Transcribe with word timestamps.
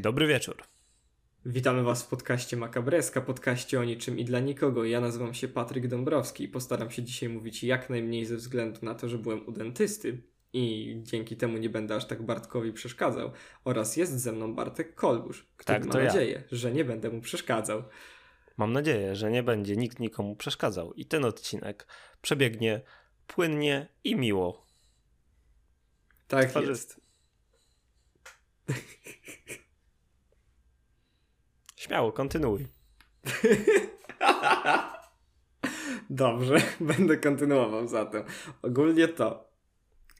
Dobry 0.00 0.26
wieczór. 0.26 0.56
Witamy 1.46 1.82
Was 1.82 2.02
w 2.02 2.08
podcaście 2.08 2.56
Makabreska, 2.56 3.20
podcaście 3.20 3.80
o 3.80 3.84
niczym 3.84 4.18
i 4.18 4.24
dla 4.24 4.40
nikogo. 4.40 4.84
Ja 4.84 5.00
nazywam 5.00 5.34
się 5.34 5.48
Patryk 5.48 5.88
Dąbrowski 5.88 6.44
i 6.44 6.48
postaram 6.48 6.90
się 6.90 7.02
dzisiaj 7.02 7.28
mówić 7.28 7.64
jak 7.64 7.90
najmniej 7.90 8.24
ze 8.26 8.36
względu 8.36 8.78
na 8.82 8.94
to, 8.94 9.08
że 9.08 9.18
byłem 9.18 9.46
u 9.48 9.52
dentysty 9.52 10.22
i 10.52 10.96
dzięki 11.02 11.36
temu 11.36 11.58
nie 11.58 11.70
będę 11.70 11.94
aż 11.96 12.06
tak 12.06 12.22
Bartkowi 12.22 12.72
przeszkadzał. 12.72 13.32
Oraz 13.64 13.96
jest 13.96 14.18
ze 14.20 14.32
mną 14.32 14.54
Bartek 14.54 14.94
Kolbusz, 14.94 15.46
który 15.56 15.80
Tak, 15.80 15.86
ma 15.94 16.00
ja. 16.00 16.06
nadzieję, 16.06 16.44
że 16.52 16.72
nie 16.72 16.84
będę 16.84 17.10
mu 17.10 17.20
przeszkadzał. 17.20 17.82
Mam 18.56 18.72
nadzieję, 18.72 19.16
że 19.16 19.30
nie 19.30 19.42
będzie 19.42 19.76
nikt 19.76 19.98
nikomu 19.98 20.36
przeszkadzał 20.36 20.92
i 20.92 21.06
ten 21.06 21.24
odcinek 21.24 21.86
przebiegnie 22.22 22.80
płynnie 23.26 23.88
i 24.04 24.16
miło. 24.16 24.66
Tak 26.28 26.50
Twarzy- 26.50 26.68
jest. 26.68 27.00
Śmiało, 31.90 32.12
kontynuuj. 32.12 32.66
Dobrze, 36.10 36.62
będę 36.80 37.16
kontynuował 37.16 37.88
zatem. 37.88 38.22
Ogólnie 38.62 39.08
to 39.08 39.50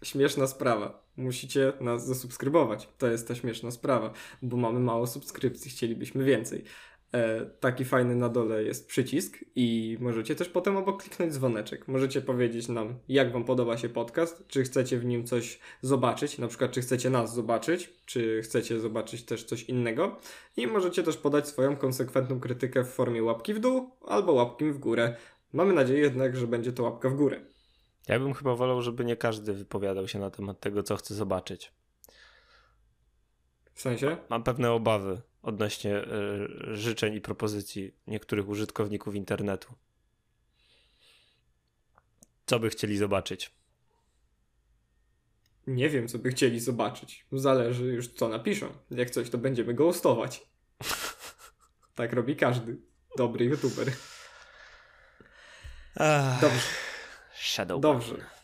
śmieszna 0.02 0.46
sprawa. 0.46 1.06
Musicie 1.16 1.73
nas 1.80 2.06
zasubskrybować. 2.06 2.88
To 2.98 3.06
jest 3.06 3.29
ta 3.29 3.34
śmieszna 3.34 3.70
sprawa, 3.70 4.12
bo 4.43 4.56
mamy 4.56 4.80
mało 4.80 5.06
subskrypcji, 5.06 5.70
chcielibyśmy 5.70 6.24
więcej. 6.24 6.65
E, 7.14 7.46
taki 7.46 7.84
fajny 7.84 8.16
na 8.16 8.28
dole 8.28 8.62
jest 8.62 8.88
przycisk 8.88 9.38
i 9.57 9.96
możecie 10.01 10.34
też 10.34 10.48
potem 10.48 10.76
obok 10.76 11.02
kliknąć 11.02 11.32
dzwoneczek. 11.32 11.88
Możecie 11.88 12.21
powiedzieć 12.21 12.68
nam, 12.68 12.98
jak 13.09 13.32
Wam 13.32 13.45
podoba 13.45 13.76
się 13.76 13.88
podcast, 13.88 14.45
czy 14.48 14.62
chcecie 14.62 14.98
w 14.98 15.04
nim 15.04 15.24
coś 15.24 15.59
zobaczyć, 15.82 16.38
na 16.38 16.49
przykład 16.49 16.71
czy 16.71 16.80
chcecie 16.80 17.10
nas 17.10 17.34
zobaczyć, 17.34 17.93
czy 18.07 18.43
chcecie 18.43 18.80
zobaczyć 18.80 19.24
też 19.24 19.45
coś 19.45 19.62
innego. 19.62 20.16
I 20.57 20.66
możecie 20.66 21.02
też 21.02 21.16
podać 21.16 21.49
swoją 21.49 21.76
konsekwentną 21.76 22.40
krytykę 22.40 22.84
w 22.84 22.88
formie 22.88 23.23
łapki 23.23 23.54
w 23.54 23.60
dół 23.60 23.90
albo 24.06 24.32
łapki 24.32 24.71
w 24.71 24.79
górę. 24.79 25.16
Mamy 25.52 25.73
nadzieję 25.73 26.01
jednak, 26.01 26.37
że 26.37 26.46
będzie 26.46 26.73
to 26.73 26.82
łapka 26.82 27.09
w 27.09 27.15
górę. 27.15 27.40
Ja 28.09 28.18
bym 28.18 28.34
chyba 28.34 28.54
wolał, 28.54 28.82
żeby 28.82 29.04
nie 29.04 29.16
każdy 29.16 29.52
wypowiadał 29.52 30.09
się 30.09 30.18
na 30.18 30.30
temat 30.30 30.60
tego, 30.60 30.82
co 30.82 30.96
chce 30.96 31.15
zobaczyć. 31.15 31.73
W 33.73 33.80
sensie? 33.80 34.16
Mam 34.29 34.43
pewne 34.43 34.73
obawy 34.73 35.23
odnośnie 35.43 35.96
e, 35.96 36.07
życzeń 36.77 37.15
i 37.15 37.21
propozycji 37.21 37.95
niektórych 38.07 38.49
użytkowników 38.49 39.15
internetu. 39.15 39.74
Co 42.46 42.59
by 42.59 42.71
chcieli 42.71 42.99
zobaczyć? 42.99 43.51
Nie 45.66 45.88
wiem, 45.88 46.09
co 46.09 46.18
by 46.18 46.30
chcieli 46.30 46.61
zobaczyć. 46.61 47.27
Zależy 47.33 47.85
już, 47.85 48.09
co 48.09 48.29
napiszą. 48.29 48.68
Jak 48.91 49.11
coś, 49.11 49.30
to 49.30 49.38
będziemy 49.38 49.74
ghostować. 49.74 50.43
tak 51.95 52.13
robi 52.13 52.37
każdy 52.37 52.77
dobry 53.16 53.45
youtuber. 53.45 53.93
Dobrze. 56.41 56.61
Shadow. 57.35 57.80
Dobrze. 57.80 58.40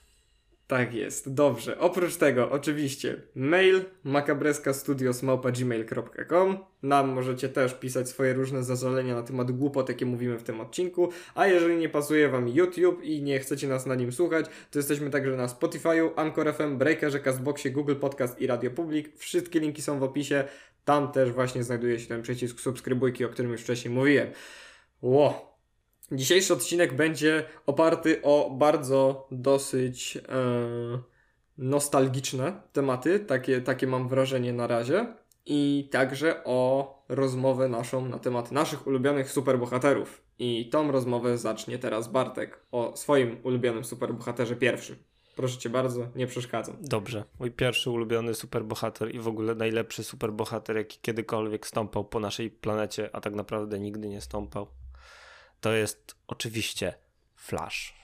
Tak 0.66 0.94
jest, 0.94 1.34
dobrze. 1.34 1.78
Oprócz 1.78 2.16
tego, 2.16 2.50
oczywiście, 2.50 3.22
mail 3.34 3.84
makabreskastudios.gmail.com 4.04 6.58
Nam 6.82 7.08
możecie 7.08 7.48
też 7.48 7.74
pisać 7.74 8.08
swoje 8.08 8.34
różne 8.34 8.62
zazolenia 8.62 9.14
na 9.14 9.22
temat 9.22 9.52
głupot, 9.52 9.88
jakie 9.88 10.06
mówimy 10.06 10.38
w 10.38 10.42
tym 10.42 10.60
odcinku. 10.60 11.08
A 11.34 11.46
jeżeli 11.46 11.76
nie 11.76 11.88
pasuje 11.88 12.28
Wam 12.28 12.48
YouTube 12.48 13.02
i 13.02 13.22
nie 13.22 13.40
chcecie 13.40 13.68
nas 13.68 13.86
na 13.86 13.94
nim 13.94 14.12
słuchać, 14.12 14.46
to 14.70 14.78
jesteśmy 14.78 15.10
także 15.10 15.36
na 15.36 15.46
Spotify'u, 15.46 16.10
Anchor 16.16 16.54
FM, 16.54 16.78
Breakerze, 16.78 17.20
Castboxie, 17.20 17.70
Google 17.70 17.96
Podcast 17.96 18.40
i 18.40 18.46
Radio 18.46 18.70
Public. 18.70 19.06
Wszystkie 19.16 19.60
linki 19.60 19.82
są 19.82 19.98
w 19.98 20.02
opisie. 20.02 20.44
Tam 20.84 21.12
też 21.12 21.32
właśnie 21.32 21.64
znajduje 21.64 21.98
się 21.98 22.06
ten 22.06 22.22
przycisk 22.22 22.60
subskrybujki, 22.60 23.24
o 23.24 23.28
którym 23.28 23.52
już 23.52 23.62
wcześniej 23.62 23.94
mówiłem. 23.94 24.28
Ło, 25.02 25.55
Dzisiejszy 26.12 26.52
odcinek 26.52 26.96
będzie 26.96 27.44
oparty 27.66 28.22
o 28.22 28.50
bardzo 28.50 29.28
dosyć 29.30 30.16
e, 30.16 30.22
nostalgiczne 31.58 32.60
tematy, 32.72 33.20
takie, 33.20 33.60
takie 33.60 33.86
mam 33.86 34.08
wrażenie 34.08 34.52
na 34.52 34.66
razie, 34.66 35.06
i 35.46 35.88
także 35.92 36.44
o 36.44 36.92
rozmowę 37.08 37.68
naszą 37.68 38.08
na 38.08 38.18
temat 38.18 38.52
naszych 38.52 38.86
ulubionych 38.86 39.30
superbohaterów. 39.30 40.22
I 40.38 40.68
tą 40.70 40.92
rozmowę 40.92 41.38
zacznie 41.38 41.78
teraz 41.78 42.08
Bartek 42.08 42.60
o 42.72 42.96
swoim 42.96 43.36
ulubionym 43.42 43.84
superbohaterze 43.84 44.56
pierwszym. 44.56 44.96
Proszę 45.36 45.58
cię 45.58 45.70
bardzo, 45.70 46.06
nie 46.16 46.26
przeszkadzam. 46.26 46.76
Dobrze. 46.80 47.24
Mój 47.38 47.50
pierwszy 47.50 47.90
ulubiony 47.90 48.34
superbohater 48.34 49.14
i 49.14 49.18
w 49.18 49.28
ogóle 49.28 49.54
najlepszy 49.54 50.04
superbohater, 50.04 50.76
jaki 50.76 50.98
kiedykolwiek 51.02 51.66
stąpał 51.66 52.04
po 52.04 52.20
naszej 52.20 52.50
planecie, 52.50 53.10
a 53.12 53.20
tak 53.20 53.34
naprawdę 53.34 53.78
nigdy 53.78 54.08
nie 54.08 54.20
stąpał, 54.20 54.66
to 55.66 55.72
jest 55.72 56.16
oczywiście 56.26 56.94
Flash. 57.34 57.94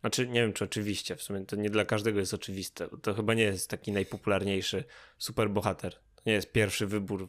Znaczy, 0.00 0.28
nie 0.28 0.40
wiem 0.40 0.52
czy 0.52 0.64
oczywiście, 0.64 1.16
w 1.16 1.22
sumie 1.22 1.46
to 1.46 1.56
nie 1.56 1.70
dla 1.70 1.84
każdego 1.84 2.20
jest 2.20 2.34
oczywiste. 2.34 2.88
To 3.02 3.14
chyba 3.14 3.34
nie 3.34 3.42
jest 3.42 3.70
taki 3.70 3.92
najpopularniejszy 3.92 4.84
superbohater. 5.18 5.94
To 5.94 6.22
nie 6.26 6.32
jest 6.32 6.52
pierwszy 6.52 6.86
wybór. 6.86 7.28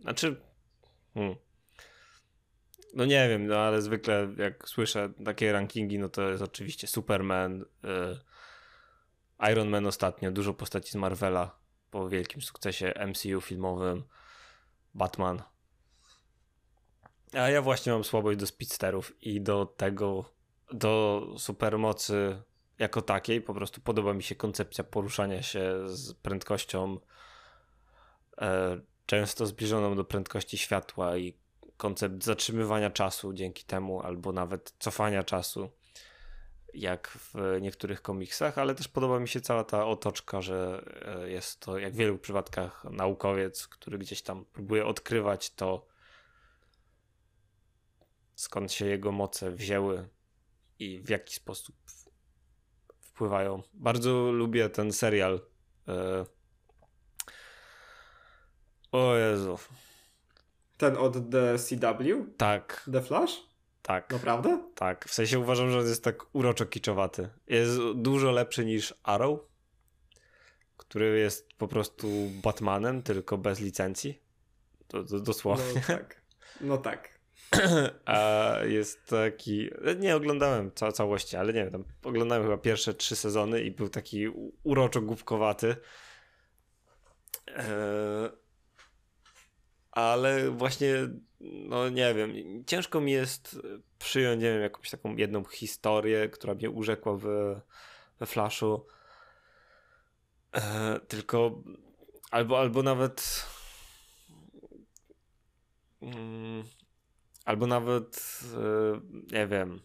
Znaczy, 0.00 0.36
hmm. 1.14 1.34
no 2.94 3.04
nie 3.04 3.28
wiem, 3.28 3.46
no 3.46 3.56
ale 3.56 3.82
zwykle 3.82 4.28
jak 4.36 4.68
słyszę 4.68 5.12
takie 5.24 5.52
rankingi, 5.52 5.98
no 5.98 6.08
to 6.08 6.30
jest 6.30 6.42
oczywiście 6.42 6.86
Superman, 6.86 7.62
y, 7.62 9.50
Iron 9.52 9.68
Man 9.68 9.86
ostatnio, 9.86 10.32
dużo 10.32 10.54
postaci 10.54 10.90
z 10.90 10.94
Marvela 10.94 11.58
po 11.90 12.08
wielkim 12.08 12.42
sukcesie 12.42 12.94
MCU 13.06 13.40
filmowym, 13.40 14.04
Batman. 14.94 15.42
A 17.36 17.50
ja 17.50 17.62
właśnie 17.62 17.92
mam 17.92 18.04
słabość 18.04 18.38
do 18.38 18.46
speedsterów 18.46 19.22
i 19.22 19.40
do 19.40 19.66
tego, 19.66 20.24
do 20.72 21.26
supermocy 21.38 22.42
jako 22.78 23.02
takiej. 23.02 23.40
Po 23.40 23.54
prostu 23.54 23.80
podoba 23.80 24.14
mi 24.14 24.22
się 24.22 24.34
koncepcja 24.34 24.84
poruszania 24.84 25.42
się 25.42 25.88
z 25.88 26.14
prędkością 26.14 26.98
e, 28.38 28.80
często 29.06 29.46
zbliżoną 29.46 29.96
do 29.96 30.04
prędkości 30.04 30.58
światła 30.58 31.16
i 31.16 31.34
koncept 31.76 32.24
zatrzymywania 32.24 32.90
czasu 32.90 33.32
dzięki 33.32 33.64
temu, 33.64 34.00
albo 34.00 34.32
nawet 34.32 34.74
cofania 34.78 35.22
czasu 35.22 35.70
jak 36.74 37.08
w 37.08 37.58
niektórych 37.60 38.02
komiksach, 38.02 38.58
ale 38.58 38.74
też 38.74 38.88
podoba 38.88 39.20
mi 39.20 39.28
się 39.28 39.40
cała 39.40 39.64
ta 39.64 39.86
otoczka, 39.86 40.42
że 40.42 40.84
e, 41.02 41.30
jest 41.30 41.60
to 41.60 41.78
jak 41.78 41.92
w 41.92 41.96
wielu 41.96 42.18
przypadkach 42.18 42.84
naukowiec, 42.84 43.68
który 43.68 43.98
gdzieś 43.98 44.22
tam 44.22 44.44
próbuje 44.44 44.86
odkrywać 44.86 45.50
to, 45.50 45.86
skąd 48.34 48.72
się 48.72 48.86
jego 48.86 49.12
moce 49.12 49.50
wzięły 49.50 50.08
i 50.78 51.00
w 51.02 51.08
jaki 51.08 51.34
sposób 51.34 51.76
wpływają. 53.00 53.62
Bardzo 53.74 54.32
lubię 54.32 54.68
ten 54.70 54.92
serial. 54.92 55.40
e, 55.88 56.24
O 58.92 59.14
Jezu. 59.16 59.58
Ten 60.76 60.96
od 60.96 61.30
The 61.30 61.58
CW? 61.58 62.26
Tak, 62.36 62.88
The 62.92 63.02
Flash? 63.02 63.42
tak. 63.82 64.10
Naprawdę? 64.10 64.64
Tak, 64.74 65.04
w 65.08 65.14
sensie 65.14 65.38
uważam, 65.38 65.70
że 65.70 65.78
on 65.78 65.86
jest 65.86 66.04
tak 66.04 66.34
uroczo 66.34 66.66
kiczowaty. 66.66 67.28
Jest 67.46 67.78
dużo 67.94 68.30
lepszy 68.30 68.64
niż 68.64 68.94
Arrow, 69.02 69.40
który 70.76 71.18
jest 71.18 71.54
po 71.54 71.68
prostu 71.68 72.08
Batmanem, 72.42 73.02
tylko 73.02 73.38
bez 73.38 73.60
licencji. 73.60 74.22
To, 74.88 75.04
to 75.04 75.20
dosłownie. 75.20 75.64
No 75.74 75.80
tak. 75.96 76.20
No 76.60 76.78
tak. 76.78 77.13
A 78.04 78.54
jest 78.64 79.06
taki. 79.06 79.70
Nie 79.98 80.16
oglądałem 80.16 80.70
ca 80.74 80.92
całości, 80.92 81.36
ale 81.36 81.52
nie 81.52 81.64
wiem, 81.64 81.72
tam 81.72 81.84
oglądałem 82.04 82.44
chyba 82.44 82.58
pierwsze 82.58 82.94
trzy 82.94 83.16
sezony 83.16 83.62
i 83.62 83.70
był 83.70 83.88
taki 83.88 84.28
uroczo 84.62 85.00
głupkowaty. 85.00 85.76
Eee, 87.46 88.30
ale 89.92 90.50
właśnie, 90.50 90.94
no 91.40 91.88
nie 91.88 92.14
wiem, 92.14 92.32
ciężko 92.66 93.00
mi 93.00 93.12
jest 93.12 93.58
przyjąć, 93.98 94.42
nie 94.42 94.52
wiem, 94.52 94.62
jakąś 94.62 94.90
taką 94.90 95.16
jedną 95.16 95.44
historię, 95.44 96.28
która 96.28 96.54
mnie 96.54 96.70
urzekła 96.70 97.16
w, 97.16 97.24
we 98.20 98.26
Flashu. 98.26 98.86
Eee, 100.52 101.00
tylko 101.08 101.62
albo, 102.30 102.58
albo 102.58 102.82
nawet. 102.82 103.46
Albo 107.44 107.66
nawet 107.66 108.40
e, 108.54 109.00
nie 109.36 109.46
wiem, 109.46 109.80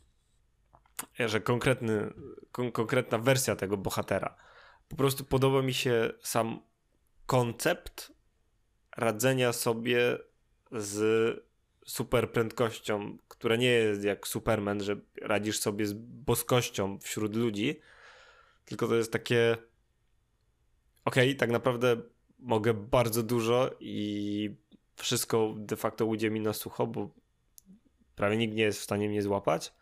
że 1.20 1.42
konkretny, 1.42 2.14
kon, 2.52 2.72
konkretna 2.72 3.18
wersja 3.18 3.56
tego 3.56 3.78
bohatera. 3.78 4.36
Po 4.88 4.96
prostu 4.96 5.24
podoba 5.24 5.62
mi 5.62 5.74
się 5.74 6.14
sam 6.22 6.60
koncept 7.26 8.12
radzenia 8.98 9.54
sobie 9.54 10.18
z 10.72 11.50
super 11.86 12.32
prędkością, 12.32 13.18
która 13.28 13.56
nie 13.56 13.72
jest 13.72 14.04
jak 14.04 14.28
Superman, 14.28 14.84
że 14.84 14.96
radzisz 15.22 15.60
sobie 15.60 15.86
z 15.86 15.94
boskością 15.94 17.00
wśród 17.00 17.36
ludzi, 17.36 17.80
tylko 18.66 18.88
to 18.88 18.96
jest 18.96 19.14
takie 19.14 19.58
okej, 21.06 21.36
tak 21.36 21.50
naprawdę 21.50 22.02
mogę 22.40 22.74
bardzo 22.74 23.24
dużo 23.24 23.70
i 23.80 24.56
wszystko 24.96 25.56
de 25.58 25.76
facto 25.76 26.06
ujdzie 26.06 26.30
mi 26.30 26.40
na 26.40 26.54
sucho, 26.54 26.88
bo 26.88 27.10
prawie 28.20 28.38
nikt 28.38 28.56
nie 28.56 28.64
jest 28.64 28.80
w 28.80 28.84
stanie 28.84 29.10
mnie 29.10 29.22
złapać, 29.22 29.74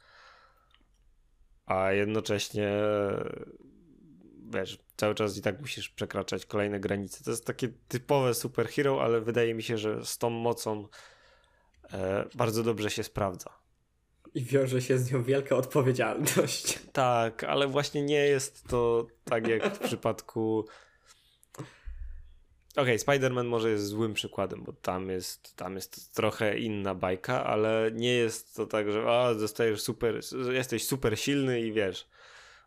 a 1.65 1.91
jednocześnie 1.91 2.71
wiesz, 4.53 4.79
cały 4.97 5.15
czas 5.15 5.37
i 5.37 5.41
tak 5.41 5.61
musisz 5.61 5.89
przekraczać 5.89 6.45
kolejne 6.45 6.79
granice. 6.79 7.23
To 7.23 7.31
jest 7.31 7.45
takie 7.45 7.69
typowe 7.87 8.33
superhero, 8.33 9.03
ale 9.03 9.21
wydaje 9.21 9.53
mi 9.53 9.63
się, 9.63 9.77
że 9.77 10.05
z 10.05 10.17
tą 10.17 10.29
mocą 10.29 10.87
e, 11.93 12.25
bardzo 12.35 12.63
dobrze 12.63 12.89
się 12.89 13.03
sprawdza. 13.03 13.49
I 14.33 14.43
wiąże 14.43 14.81
się 14.81 14.97
z 14.97 15.11
nią 15.11 15.23
wielka 15.23 15.55
odpowiedzialność. 15.55 16.79
Tak, 16.93 17.43
ale 17.43 17.67
właśnie 17.67 18.01
nie 18.01 18.25
jest 18.27 18.67
to 18.67 19.07
tak 19.23 19.47
jak 19.47 19.75
w 19.75 19.79
przypadku. 19.79 20.65
Okej, 22.77 22.95
okay, 22.95 23.19
Spider-Man 23.19 23.45
może 23.45 23.69
jest 23.69 23.85
złym 23.85 24.13
przykładem, 24.13 24.63
bo 24.63 24.73
tam 24.73 25.09
jest, 25.09 25.55
tam 25.55 25.75
jest 25.75 26.15
trochę 26.15 26.59
inna 26.59 26.95
bajka, 26.95 27.45
ale 27.45 27.91
nie 27.93 28.13
jest 28.13 28.55
to 28.55 28.65
tak, 28.65 28.91
że 28.91 29.11
a, 29.11 29.33
zostajesz 29.33 29.81
super, 29.81 30.21
jesteś 30.51 30.87
super 30.87 31.19
silny 31.19 31.61
i 31.61 31.71
wiesz, 31.71 32.07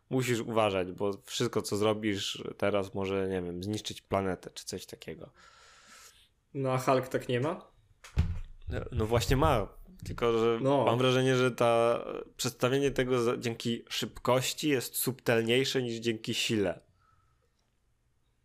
musisz 0.09 0.39
uważać, 0.39 0.91
bo 0.91 1.11
wszystko 1.25 1.61
co 1.61 1.77
zrobisz 1.77 2.43
teraz 2.57 2.93
może, 2.93 3.27
nie 3.27 3.41
wiem, 3.41 3.63
zniszczyć 3.63 4.01
planetę 4.01 4.49
czy 4.53 4.65
coś 4.65 4.85
takiego. 4.85 5.29
No 6.53 6.71
a 6.71 6.77
Hulk 6.77 7.07
tak 7.07 7.29
nie 7.29 7.39
ma? 7.39 7.67
No 8.91 9.05
właśnie 9.05 9.37
ma, 9.37 9.67
tylko 10.05 10.37
że 10.39 10.59
no. 10.61 10.85
mam 10.85 10.97
wrażenie, 10.97 11.35
że 11.35 11.51
ta 11.51 12.03
przedstawienie 12.37 12.91
tego 12.91 13.37
dzięki 13.37 13.85
szybkości 13.89 14.69
jest 14.69 14.95
subtelniejsze 14.95 15.81
niż 15.81 15.95
dzięki 15.95 16.33
sile. 16.33 16.79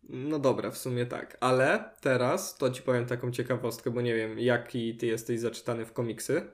No 0.09 0.39
dobra, 0.39 0.71
w 0.71 0.77
sumie 0.77 1.05
tak, 1.05 1.37
ale 1.39 1.89
teraz 2.01 2.57
to 2.57 2.69
ci 2.69 2.81
powiem 2.81 3.05
taką 3.05 3.31
ciekawostkę, 3.31 3.91
bo 3.91 4.01
nie 4.01 4.15
wiem, 4.15 4.39
jaki 4.39 4.97
ty 4.97 5.05
jesteś 5.05 5.39
zaczytany 5.39 5.85
w 5.85 5.93
komiksy. 5.93 6.51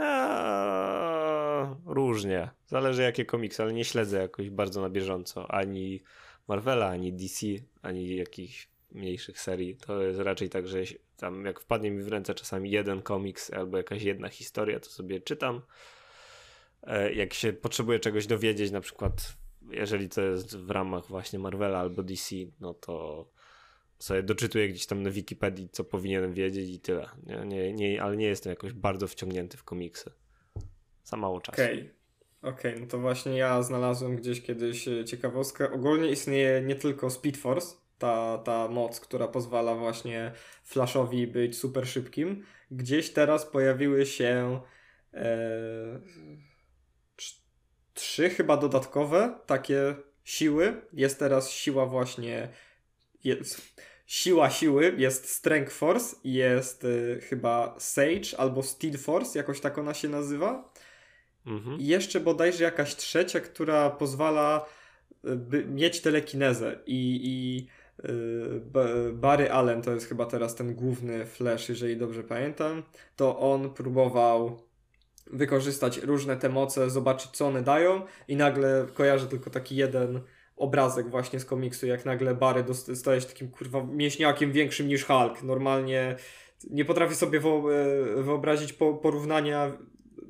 Eee, 0.00 1.66
różnie. 1.86 2.50
Zależy 2.66 3.02
jakie 3.02 3.24
komiksy, 3.24 3.62
ale 3.62 3.72
nie 3.72 3.84
śledzę 3.84 4.18
jakoś 4.18 4.50
bardzo 4.50 4.80
na 4.80 4.90
bieżąco 4.90 5.50
ani 5.50 6.02
Marvela, 6.48 6.88
ani 6.88 7.12
DC, 7.12 7.46
ani 7.82 8.16
jakichś 8.16 8.68
mniejszych 8.92 9.40
serii. 9.40 9.76
To 9.76 10.02
jest 10.02 10.20
raczej 10.20 10.48
tak, 10.48 10.68
że 10.68 10.78
tam 11.16 11.44
jak 11.44 11.60
wpadnie 11.60 11.90
mi 11.90 12.02
w 12.02 12.08
ręce 12.08 12.34
czasami 12.34 12.70
jeden 12.70 13.02
komiks 13.02 13.52
albo 13.52 13.76
jakaś 13.76 14.02
jedna 14.02 14.28
historia, 14.28 14.80
to 14.80 14.90
sobie 14.90 15.20
czytam. 15.20 15.62
E, 16.82 17.12
jak 17.12 17.34
się 17.34 17.52
potrzebuje 17.52 18.00
czegoś 18.00 18.26
dowiedzieć, 18.26 18.70
na 18.70 18.80
przykład 18.80 19.36
jeżeli 19.70 20.08
to 20.08 20.20
jest 20.20 20.56
w 20.56 20.70
ramach 20.70 21.06
właśnie 21.06 21.38
Marvela 21.38 21.78
albo 21.78 22.02
DC, 22.02 22.36
no 22.60 22.74
to 22.74 23.26
sobie 23.98 24.22
doczytuję 24.22 24.68
gdzieś 24.68 24.86
tam 24.86 25.02
na 25.02 25.10
Wikipedii, 25.10 25.68
co 25.72 25.84
powinienem 25.84 26.32
wiedzieć 26.32 26.70
i 26.70 26.80
tyle. 26.80 27.08
Nie, 27.26 27.46
nie, 27.46 27.72
nie, 27.72 28.02
ale 28.02 28.16
nie 28.16 28.26
jestem 28.26 28.50
jakoś 28.50 28.72
bardzo 28.72 29.08
wciągnięty 29.08 29.56
w 29.56 29.64
komiksy. 29.64 30.10
Za 31.04 31.16
mało 31.16 31.40
czasu. 31.40 31.62
Okej. 31.62 31.78
Okay. 31.78 31.98
Okej, 32.42 32.70
okay, 32.70 32.80
no 32.80 32.86
to 32.86 32.98
właśnie 32.98 33.36
ja 33.36 33.62
znalazłem 33.62 34.16
gdzieś 34.16 34.42
kiedyś 34.42 34.88
e, 34.88 35.04
ciekawostkę. 35.04 35.72
Ogólnie 35.72 36.10
istnieje 36.10 36.62
nie 36.62 36.74
tylko 36.74 37.10
Speed 37.10 37.38
Force, 37.38 37.76
ta, 37.98 38.38
ta 38.38 38.68
moc, 38.68 39.00
która 39.00 39.28
pozwala 39.28 39.74
właśnie 39.74 40.32
Flashowi 40.64 41.26
być 41.26 41.58
super 41.58 41.88
szybkim. 41.88 42.44
Gdzieś 42.70 43.10
teraz 43.10 43.46
pojawiły 43.46 44.06
się 44.06 44.60
e, 45.14 46.00
trzy 47.98 48.30
chyba 48.30 48.56
dodatkowe 48.56 49.38
takie 49.46 49.94
siły. 50.24 50.82
Jest 50.92 51.18
teraz 51.18 51.50
siła 51.50 51.86
właśnie 51.86 52.48
jest, 53.24 53.80
siła 54.06 54.50
siły, 54.50 54.94
jest 54.98 55.28
Strength 55.28 55.72
Force, 55.72 56.16
jest 56.24 56.84
y, 56.84 57.20
chyba 57.22 57.74
Sage 57.78 58.38
albo 58.38 58.62
Steel 58.62 58.98
Force, 58.98 59.38
jakoś 59.38 59.60
tak 59.60 59.78
ona 59.78 59.94
się 59.94 60.08
nazywa. 60.08 60.72
Mhm. 61.46 61.80
I 61.80 61.86
jeszcze 61.86 62.20
bodajże 62.20 62.64
jakaś 62.64 62.96
trzecia, 62.96 63.40
która 63.40 63.90
pozwala 63.90 64.66
y, 65.24 65.36
by, 65.36 65.64
mieć 65.64 66.00
telekinezę 66.00 66.78
i, 66.86 67.20
i 67.24 67.66
y, 68.08 69.12
Barry 69.12 69.52
Allen 69.52 69.82
to 69.82 69.92
jest 69.92 70.06
chyba 70.06 70.26
teraz 70.26 70.54
ten 70.54 70.74
główny 70.74 71.26
Flash, 71.26 71.68
jeżeli 71.68 71.96
dobrze 71.96 72.24
pamiętam, 72.24 72.82
to 73.16 73.38
on 73.38 73.74
próbował 73.74 74.67
wykorzystać 75.32 75.98
różne 75.98 76.36
te 76.36 76.48
moce, 76.48 76.90
zobaczyć 76.90 77.30
co 77.30 77.46
one 77.46 77.62
dają 77.62 78.02
i 78.28 78.36
nagle 78.36 78.86
kojarzę 78.94 79.26
tylko 79.26 79.50
taki 79.50 79.76
jeden 79.76 80.20
obrazek 80.56 81.10
właśnie 81.10 81.40
z 81.40 81.44
komiksu, 81.44 81.86
jak 81.86 82.04
nagle 82.04 82.34
Barry 82.34 82.64
staje 82.94 83.20
się 83.20 83.26
takim 83.26 83.50
kurwa 83.50 83.84
mięśniakiem 83.84 84.52
większym 84.52 84.88
niż 84.88 85.04
Hulk. 85.04 85.42
Normalnie 85.42 86.16
nie 86.70 86.84
potrafię 86.84 87.14
sobie 87.14 87.38
e, 87.38 87.42
wyobrazić 88.22 88.72
porównania 88.72 89.72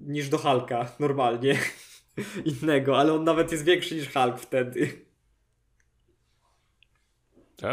niż 0.02 0.28
do 0.28 0.38
Hulka 0.38 0.92
normalnie 1.00 1.58
innego, 2.62 2.98
ale 2.98 3.12
on 3.12 3.24
nawet 3.24 3.52
jest 3.52 3.64
większy 3.64 3.94
niż 3.94 4.12
Hulk 4.12 4.38
wtedy. 4.38 5.08
A, 7.62 7.68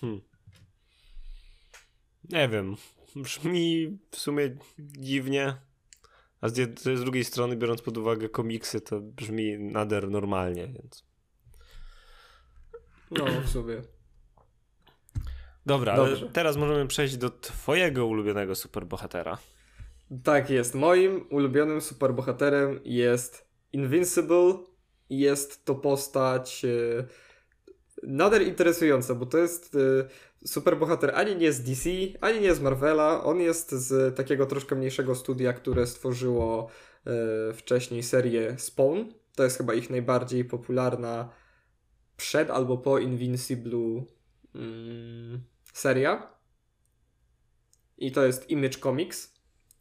hmm. 0.00 0.20
Nie 2.30 2.48
wiem. 2.48 2.76
Brzmi 3.16 3.98
w 4.10 4.16
sumie 4.16 4.56
dziwnie. 4.78 5.67
A 6.40 6.48
z, 6.48 6.80
z 6.80 7.00
drugiej 7.00 7.24
strony, 7.24 7.56
biorąc 7.56 7.82
pod 7.82 7.98
uwagę 7.98 8.28
komiksy, 8.28 8.80
to 8.80 9.00
brzmi 9.00 9.58
nader 9.58 10.10
normalnie, 10.10 10.66
więc. 10.66 11.04
No, 13.10 13.24
w 13.44 13.48
sumie. 13.48 13.82
Dobra, 15.66 15.98
teraz 16.32 16.56
możemy 16.56 16.86
przejść 16.86 17.16
do 17.16 17.30
twojego 17.30 18.06
ulubionego 18.06 18.54
superbohatera. 18.54 19.38
Tak 20.24 20.50
jest. 20.50 20.74
Moim 20.74 21.26
ulubionym 21.30 21.80
superbohaterem 21.80 22.80
jest 22.84 23.48
Invincible. 23.72 24.54
Jest 25.10 25.64
to 25.64 25.74
postać 25.74 26.64
e, 26.64 26.68
nader 28.02 28.42
interesująca, 28.42 29.14
bo 29.14 29.26
to 29.26 29.38
jest 29.38 29.74
e, 29.74 30.48
superbohater 30.48 31.12
ani 31.14 31.36
nie 31.36 31.52
z 31.52 31.62
DC, 31.62 31.90
ani 32.20 32.40
nie 32.40 32.54
z 32.54 32.60
Marvela. 32.60 33.24
On 33.24 33.40
jest 33.40 33.72
z 33.72 34.16
takiego 34.16 34.46
troszkę 34.46 34.76
mniejszego 34.76 35.14
studia, 35.14 35.52
które 35.52 35.86
stworzyło 35.86 36.70
e, 37.06 37.52
wcześniej 37.52 38.02
serię 38.02 38.58
Spawn. 38.58 39.04
To 39.36 39.44
jest 39.44 39.56
chyba 39.56 39.74
ich 39.74 39.90
najbardziej 39.90 40.44
popularna 40.44 41.28
przed 42.16 42.50
albo 42.50 42.78
po 42.78 42.98
Invincible 42.98 44.04
mm, 44.54 45.40
seria. 45.72 46.38
I 47.98 48.12
to 48.12 48.26
jest 48.26 48.50
Image 48.50 48.78
Comics. 48.78 49.37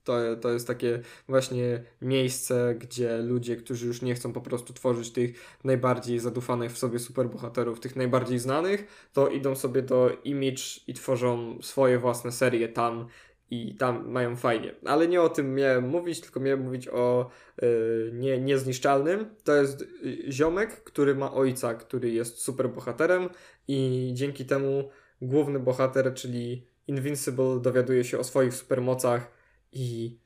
To, 0.08 0.36
to 0.42 0.50
jest 0.50 0.68
takie 0.68 1.00
właśnie 1.28 1.84
miejsce, 2.02 2.76
gdzie 2.80 3.18
ludzie, 3.18 3.56
którzy 3.56 3.88
już 3.88 4.02
nie 4.02 4.16
chcą 4.16 4.34
po 4.34 4.42
prostu 4.42 4.74
tworzyć 4.74 5.12
tych 5.12 5.58
najbardziej 5.64 6.20
zadufanych 6.20 6.72
w 6.72 6.78
sobie 6.78 7.00
superbohaterów, 7.00 7.80
tych 7.80 7.96
najbardziej 7.96 8.40
znanych, 8.40 9.10
to 9.14 9.30
idą 9.30 9.56
sobie 9.56 9.82
do 9.82 10.18
Image 10.24 10.64
i 10.88 10.94
tworzą 10.94 11.58
swoje 11.62 12.00
własne 12.00 12.32
serie 12.32 12.70
tam 12.70 13.08
i 13.52 13.76
tam 13.76 14.10
mają 14.10 14.36
fajnie. 14.36 14.76
Ale 14.86 15.08
nie 15.08 15.22
o 15.22 15.30
tym 15.30 15.56
miałem 15.56 15.90
mówić, 15.90 16.22
tylko 16.22 16.40
miałem 16.40 16.62
mówić 16.62 16.88
o 16.88 17.30
yy, 17.62 18.12
nie, 18.14 18.42
niezniszczalnym. 18.42 19.26
To 19.44 19.56
jest 19.56 19.82
y, 19.82 20.32
ziomek, 20.32 20.84
który 20.84 21.16
ma 21.16 21.34
ojca, 21.34 21.74
który 21.74 22.12
jest 22.12 22.40
super 22.40 22.70
bohaterem 22.70 23.30
i 23.68 24.12
dzięki 24.14 24.46
temu 24.46 24.90
główny 25.22 25.60
bohater, 25.60 26.14
czyli 26.14 26.68
Invincible, 26.88 27.60
dowiaduje 27.62 28.04
się 28.04 28.20
o 28.20 28.24
swoich 28.24 28.54
supermocach 28.54 29.37
i 29.72 30.18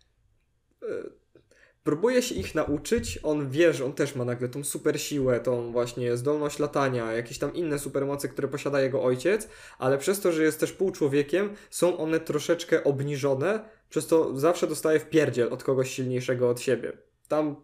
yy, 0.81 1.21
próbuje 1.83 2.21
się 2.21 2.35
ich 2.35 2.55
nauczyć. 2.55 3.19
On 3.23 3.49
wie, 3.49 3.73
że 3.73 3.85
on 3.85 3.93
też 3.93 4.15
ma 4.15 4.25
nagle 4.25 4.49
tą 4.49 4.63
super 4.63 5.01
siłę, 5.01 5.39
tą 5.39 5.71
właśnie 5.71 6.17
zdolność 6.17 6.59
latania, 6.59 7.11
jakieś 7.11 7.37
tam 7.37 7.53
inne 7.53 7.79
supermoce, 7.79 8.29
które 8.29 8.47
posiada 8.47 8.81
jego 8.81 9.03
ojciec, 9.03 9.47
ale 9.79 9.97
przez 9.97 10.21
to, 10.21 10.31
że 10.31 10.43
jest 10.43 10.59
też 10.59 10.71
półczłowiekiem, 10.71 11.55
są 11.69 11.97
one 11.97 12.19
troszeczkę 12.19 12.83
obniżone, 12.83 13.69
przez 13.89 14.07
to 14.07 14.39
zawsze 14.39 14.67
dostaje 14.67 14.99
w 14.99 15.09
pierdziel 15.09 15.53
od 15.53 15.63
kogoś 15.63 15.91
silniejszego 15.91 16.49
od 16.49 16.59
siebie. 16.61 16.93
Tam 17.27 17.55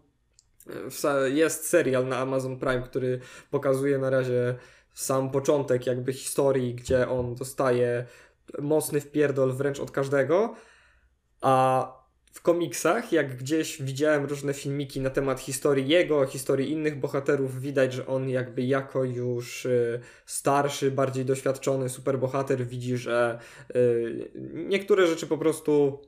e, 1.04 1.30
jest 1.30 1.68
serial 1.68 2.08
na 2.08 2.18
Amazon 2.18 2.58
Prime, 2.58 2.82
który 2.82 3.20
pokazuje 3.50 3.98
na 3.98 4.10
razie 4.10 4.54
sam 4.94 5.30
początek 5.30 5.86
jakby 5.86 6.12
historii, 6.12 6.74
gdzie 6.74 7.08
on 7.08 7.34
dostaje 7.34 8.06
mocny 8.58 9.00
wpierdol 9.00 9.52
wręcz 9.52 9.80
od 9.80 9.90
każdego, 9.90 10.54
a 11.40 11.98
w 12.32 12.42
komiksach, 12.42 13.12
jak 13.12 13.36
gdzieś 13.36 13.82
widziałem 13.82 14.24
różne 14.24 14.54
filmiki 14.54 15.00
na 15.00 15.10
temat 15.10 15.40
historii 15.40 15.88
jego, 15.88 16.26
historii 16.26 16.70
innych 16.72 17.00
bohaterów, 17.00 17.60
widać, 17.60 17.92
że 17.92 18.06
on 18.06 18.28
jakby 18.28 18.62
jako 18.62 19.04
już 19.04 19.66
y, 19.66 20.00
starszy, 20.26 20.90
bardziej 20.90 21.24
doświadczony 21.24 21.88
superbohater 21.88 22.66
widzi, 22.66 22.96
że 22.96 23.38
y, 23.76 24.30
niektóre 24.54 25.06
rzeczy 25.06 25.26
po 25.26 25.38
prostu 25.38 26.00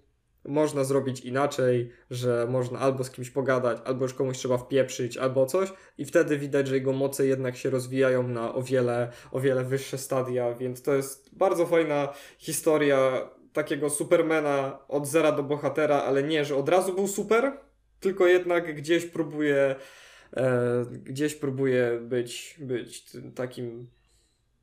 można 0.44 0.84
zrobić 0.84 1.20
inaczej, 1.20 1.92
że 2.10 2.46
można 2.50 2.78
albo 2.78 3.04
z 3.04 3.10
kimś 3.10 3.30
pogadać, 3.30 3.78
albo 3.84 4.04
już 4.04 4.14
komuś 4.14 4.38
trzeba 4.38 4.58
wpieprzyć, 4.58 5.16
albo 5.16 5.46
coś 5.46 5.72
i 5.98 6.04
wtedy 6.04 6.38
widać, 6.38 6.68
że 6.68 6.74
jego 6.74 6.92
moce 6.92 7.26
jednak 7.26 7.56
się 7.56 7.70
rozwijają 7.70 8.28
na 8.28 8.54
o 8.54 8.62
wiele, 8.62 9.12
o 9.32 9.40
wiele 9.40 9.64
wyższe 9.64 9.98
stadia, 9.98 10.54
więc 10.54 10.82
to 10.82 10.94
jest 10.94 11.34
bardzo 11.34 11.66
fajna 11.66 12.08
historia 12.38 13.30
takiego 13.52 13.90
Supermana 13.90 14.78
od 14.88 15.06
zera 15.06 15.32
do 15.32 15.42
bohatera, 15.42 16.02
ale 16.02 16.22
nie, 16.22 16.44
że 16.44 16.56
od 16.56 16.68
razu 16.68 16.94
był 16.94 17.08
super, 17.08 17.52
tylko 18.00 18.26
jednak 18.26 18.76
gdzieś 18.76 19.06
próbuje 19.06 19.76
e, 20.36 20.84
gdzieś 20.90 21.34
próbuje 21.34 22.00
być, 22.02 22.56
być 22.60 23.04
takim 23.34 23.88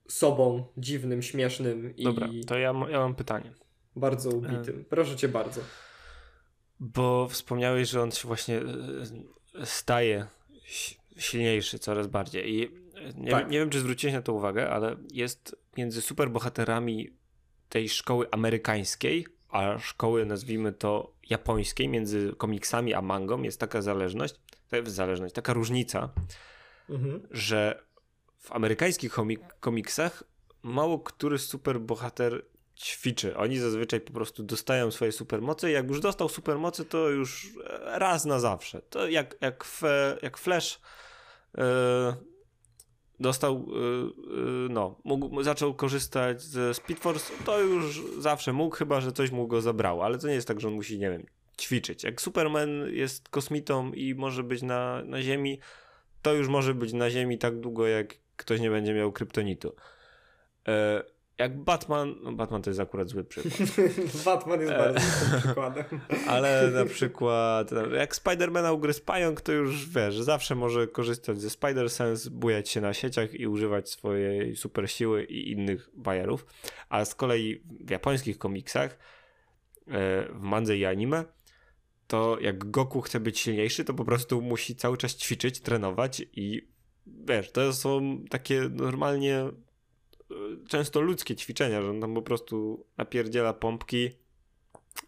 sobą 0.08 0.68
dziwnym, 0.78 1.22
śmiesznym 1.22 1.96
i 1.96 2.04
Dobra, 2.04 2.28
to 2.48 2.58
ja, 2.58 2.74
ja 2.90 3.00
mam 3.00 3.16
pytanie. 3.16 3.54
Bardzo 3.96 4.30
ubitym. 4.30 4.86
Proszę 4.90 5.16
cię 5.16 5.28
bardzo. 5.28 5.62
Bo 6.80 7.28
wspomniałeś, 7.28 7.90
że 7.90 8.02
on 8.02 8.12
się 8.12 8.28
właśnie 8.28 8.62
e, 8.62 9.66
staje 9.66 10.28
silniejszy 11.18 11.80
coraz 11.80 12.08
bardziej. 12.08 12.54
I 12.54 12.72
nie, 13.16 13.32
tak. 13.32 13.50
nie 13.50 13.60
wiem, 13.60 13.70
czy 13.70 13.80
zwróciłeś 13.80 14.14
na 14.14 14.22
to 14.22 14.34
uwagę, 14.34 14.70
ale 14.70 14.96
jest 15.12 15.56
między 15.78 16.02
superbohaterami 16.02 17.10
tej 17.70 17.90
szkoły 17.90 18.28
amerykańskiej, 18.32 19.28
a 19.50 19.80
szkoły, 19.80 20.26
nazwijmy 20.26 20.74
to 20.74 21.14
japońskiej, 21.30 21.88
między 21.88 22.34
komiksami 22.38 22.94
a 22.94 23.02
mangą 23.02 23.42
jest 23.42 23.60
taka 23.60 23.82
zależność, 23.82 24.36
zależność, 24.86 25.34
taka 25.34 25.54
różnica, 25.54 26.10
mhm. 26.90 27.28
że 27.32 27.84
w 28.40 28.52
amerykańskich 28.52 29.16
komiksach 29.60 30.24
mało 30.64 31.00
który 31.00 31.38
superbohater 31.38 32.46
ćwiczy. 32.78 33.38
Oni 33.38 33.58
zazwyczaj 33.60 34.02
po 34.02 34.14
prostu 34.14 34.44
dostają 34.44 34.92
swoje 34.92 35.12
supermoce 35.12 35.72
jak 35.72 35.88
już 35.88 36.00
dostał 36.00 36.30
supermoce, 36.30 36.86
to 36.86 37.10
już 37.10 37.54
raz 37.84 38.26
na 38.26 38.40
zawsze. 38.40 38.82
To 38.82 39.08
jak, 39.08 39.36
jak, 39.42 39.64
fe, 39.64 40.18
jak 40.22 40.38
Flash 40.38 40.80
yy, 41.58 41.64
dostał, 43.20 43.66
yy, 43.70 44.68
no, 44.70 44.96
mógł, 45.04 45.44
zaczął 45.44 45.74
korzystać 45.74 46.42
ze 46.42 46.74
Speed 46.74 47.02
Force, 47.02 47.34
to 47.46 47.60
już 47.60 48.02
zawsze 48.20 48.54
mógł, 48.54 48.76
chyba 48.76 49.02
że 49.02 49.12
coś 49.12 49.32
mu 49.32 49.48
go 49.48 49.62
zabrało, 49.62 50.06
ale 50.06 50.18
to 50.18 50.28
nie 50.28 50.34
jest 50.34 50.48
tak, 50.48 50.62
że 50.62 50.68
on 50.68 50.74
musi, 50.74 51.00
nie 51.00 51.10
wiem, 51.10 51.26
ćwiczyć. 51.62 52.04
Jak 52.04 52.22
Superman 52.22 52.70
jest 52.92 53.30
kosmitą 53.30 53.92
i 53.94 54.16
może 54.16 54.44
być 54.44 54.62
na, 54.62 55.04
na 55.04 55.22
Ziemi, 55.22 55.60
to 56.22 56.34
już 56.34 56.48
może 56.48 56.74
być 56.74 56.94
na 56.94 57.10
Ziemi 57.10 57.38
tak 57.38 57.60
długo, 57.60 57.88
jak 57.88 58.16
ktoś 58.36 58.60
nie 58.60 58.70
będzie 58.70 58.94
miał 58.94 59.12
kryptonitu. 59.12 59.76
Jak 61.38 61.64
Batman, 61.64 62.16
no 62.24 62.32
Batman 62.32 62.62
to 62.62 62.70
jest 62.70 62.80
akurat 62.80 63.10
zły 63.10 63.24
przykład. 63.24 63.70
Batman 64.26 64.62
jest 64.62 64.74
bardzo 64.74 65.00
złym 65.00 65.42
przykładem. 65.42 65.86
Ale 66.28 66.68
na 66.80 66.86
przykład 66.86 67.72
jak 67.98 68.16
Spidermana 68.16 68.72
ugryzł 68.72 69.04
pająk, 69.04 69.42
to 69.42 69.52
już 69.52 69.90
wiesz, 69.90 70.20
zawsze 70.20 70.56
może 70.56 70.88
korzystać 70.88 71.42
ze 71.42 71.48
Spider-Sense, 71.48 72.30
bujać 72.30 72.70
się 72.70 72.82
na 72.82 72.94
sieciach 72.94 73.34
i 73.34 73.48
używać 73.48 73.90
swojej 73.90 74.56
super 74.56 74.92
siły 74.92 75.24
i 75.24 75.52
innych 75.52 75.90
bajerów. 75.94 76.46
A 76.90 77.06
z 77.06 77.16
kolei 77.16 77.64
w 77.80 77.90
japońskich 77.90 78.38
komiksach, 78.38 78.92
e, 78.92 78.98
w 80.34 80.42
mandze 80.42 80.78
i 80.78 80.86
anime, 80.86 81.26
to 82.08 82.38
jak 82.42 82.72
Goku 82.72 83.02
chce 83.02 83.20
być 83.20 83.40
silniejszy, 83.40 83.86
to 83.86 83.94
po 83.94 84.06
prostu 84.06 84.42
musi 84.42 84.76
cały 84.76 84.98
czas 84.98 85.16
ćwiczyć, 85.16 85.60
trenować 85.60 86.22
i 86.34 86.68
wiesz, 87.08 87.52
to 87.52 87.74
są 87.74 88.24
takie 88.30 88.62
normalnie 88.72 89.46
często 90.68 91.02
ludzkie 91.02 91.36
ćwiczenia, 91.36 91.82
że 91.82 91.90
on 91.90 92.02
tam 92.02 92.14
po 92.14 92.22
prostu 92.22 92.86
napierdziela 92.98 93.54
pompki, 93.54 94.10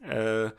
e, 0.01 0.51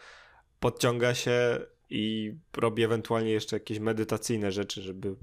podciąga 0.61 1.15
się 1.15 1.61
i 1.91 2.35
robi 2.57 2.83
ewentualnie 2.83 3.31
jeszcze 3.31 3.57
jakieś 3.57 3.79
medytacyjne 3.79 4.53
rzeczy, 4.53 4.83
żeby 4.83 5.17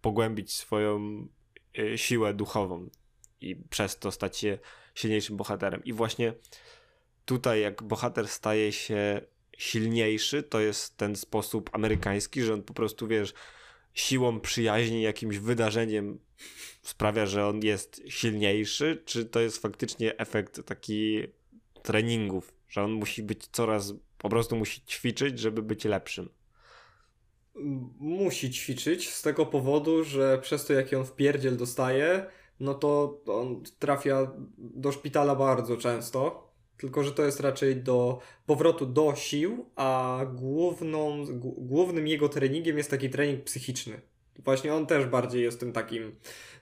pogłębić 0.00 0.52
swoją 0.52 1.26
e, 1.78 1.98
siłę 1.98 2.34
duchową 2.34 2.90
i 3.40 3.56
przez 3.56 3.98
to 3.98 4.10
stać 4.10 4.38
się 4.38 4.58
silniejszym 4.94 5.36
bohaterem. 5.36 5.84
I 5.84 5.92
właśnie 5.92 6.32
tutaj, 7.24 7.60
jak 7.60 7.82
bohater 7.82 8.28
staje 8.28 8.72
się 8.72 9.20
silniejszy, 9.58 10.42
to 10.42 10.60
jest 10.60 10.96
ten 10.96 11.16
sposób 11.16 11.70
amerykański, 11.72 12.42
że 12.42 12.54
on 12.54 12.62
po 12.62 12.74
prostu, 12.74 13.06
wiesz, 13.06 13.34
siłą 13.98 14.40
przyjaźni, 14.40 15.02
jakimś 15.02 15.38
wydarzeniem 15.38 16.18
sprawia, 16.82 17.26
że 17.26 17.46
on 17.46 17.60
jest 17.62 18.02
silniejszy, 18.08 19.02
czy 19.04 19.24
to 19.24 19.40
jest 19.40 19.58
faktycznie 19.62 20.18
efekt 20.18 20.66
taki 20.66 21.22
treningów, 21.82 22.54
że 22.68 22.82
on 22.82 22.92
musi 22.92 23.22
być 23.22 23.46
coraz, 23.46 23.94
po 24.18 24.28
prostu 24.28 24.56
musi 24.56 24.80
ćwiczyć, 24.80 25.38
żeby 25.38 25.62
być 25.62 25.84
lepszym? 25.84 26.28
Musi 27.98 28.50
ćwiczyć 28.50 29.10
z 29.10 29.22
tego 29.22 29.46
powodu, 29.46 30.04
że 30.04 30.38
przez 30.38 30.66
to 30.66 30.72
jaki 30.72 30.96
on 30.96 31.04
w 31.04 31.14
pierdziel 31.14 31.56
dostaje, 31.56 32.26
no 32.60 32.74
to 32.74 33.20
on 33.26 33.62
trafia 33.78 34.32
do 34.58 34.92
szpitala 34.92 35.34
bardzo 35.34 35.76
często, 35.76 36.47
tylko 36.78 37.04
że 37.04 37.12
to 37.12 37.24
jest 37.24 37.40
raczej 37.40 37.76
do 37.76 38.18
powrotu 38.46 38.86
do 38.86 39.14
sił, 39.16 39.66
a 39.76 40.20
główną, 40.34 41.24
głównym 41.58 42.08
jego 42.08 42.28
treningiem 42.28 42.78
jest 42.78 42.90
taki 42.90 43.10
trening 43.10 43.44
psychiczny. 43.44 44.00
Właśnie 44.38 44.74
on 44.74 44.86
też 44.86 45.06
bardziej 45.06 45.42
jest 45.42 45.60
tym 45.60 45.72
takim 45.72 46.16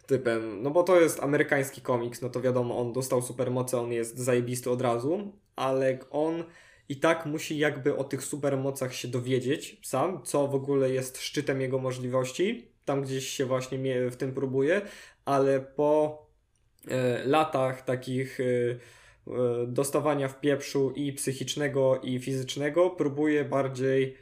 typem, 0.06 0.62
no 0.62 0.70
bo 0.70 0.82
to 0.82 1.00
jest 1.00 1.22
amerykański 1.22 1.80
komiks, 1.80 2.22
no 2.22 2.28
to 2.28 2.40
wiadomo, 2.40 2.78
on 2.78 2.92
dostał 2.92 3.22
supermoce, 3.22 3.80
on 3.80 3.92
jest 3.92 4.18
zajebisty 4.18 4.70
od 4.70 4.82
razu, 4.82 5.32
ale 5.56 5.98
on 6.10 6.44
i 6.88 6.96
tak 6.96 7.26
musi 7.26 7.58
jakby 7.58 7.96
o 7.96 8.04
tych 8.04 8.24
supermocach 8.24 8.94
się 8.94 9.08
dowiedzieć 9.08 9.80
sam, 9.82 10.22
co 10.22 10.48
w 10.48 10.54
ogóle 10.54 10.90
jest 10.90 11.20
szczytem 11.20 11.60
jego 11.60 11.78
możliwości, 11.78 12.68
tam 12.84 13.02
gdzieś 13.02 13.28
się 13.28 13.46
właśnie 13.46 14.10
w 14.10 14.16
tym 14.16 14.34
próbuje, 14.34 14.82
ale 15.24 15.60
po 15.60 16.22
e, 16.88 17.24
latach 17.24 17.84
takich 17.84 18.40
e 18.40 18.44
dostawania 19.66 20.28
w 20.28 20.40
pieprzu 20.40 20.90
i 20.90 21.12
psychicznego 21.12 22.00
i 22.02 22.18
fizycznego 22.18 22.90
próbuje 22.90 23.44
bardziej 23.44 24.16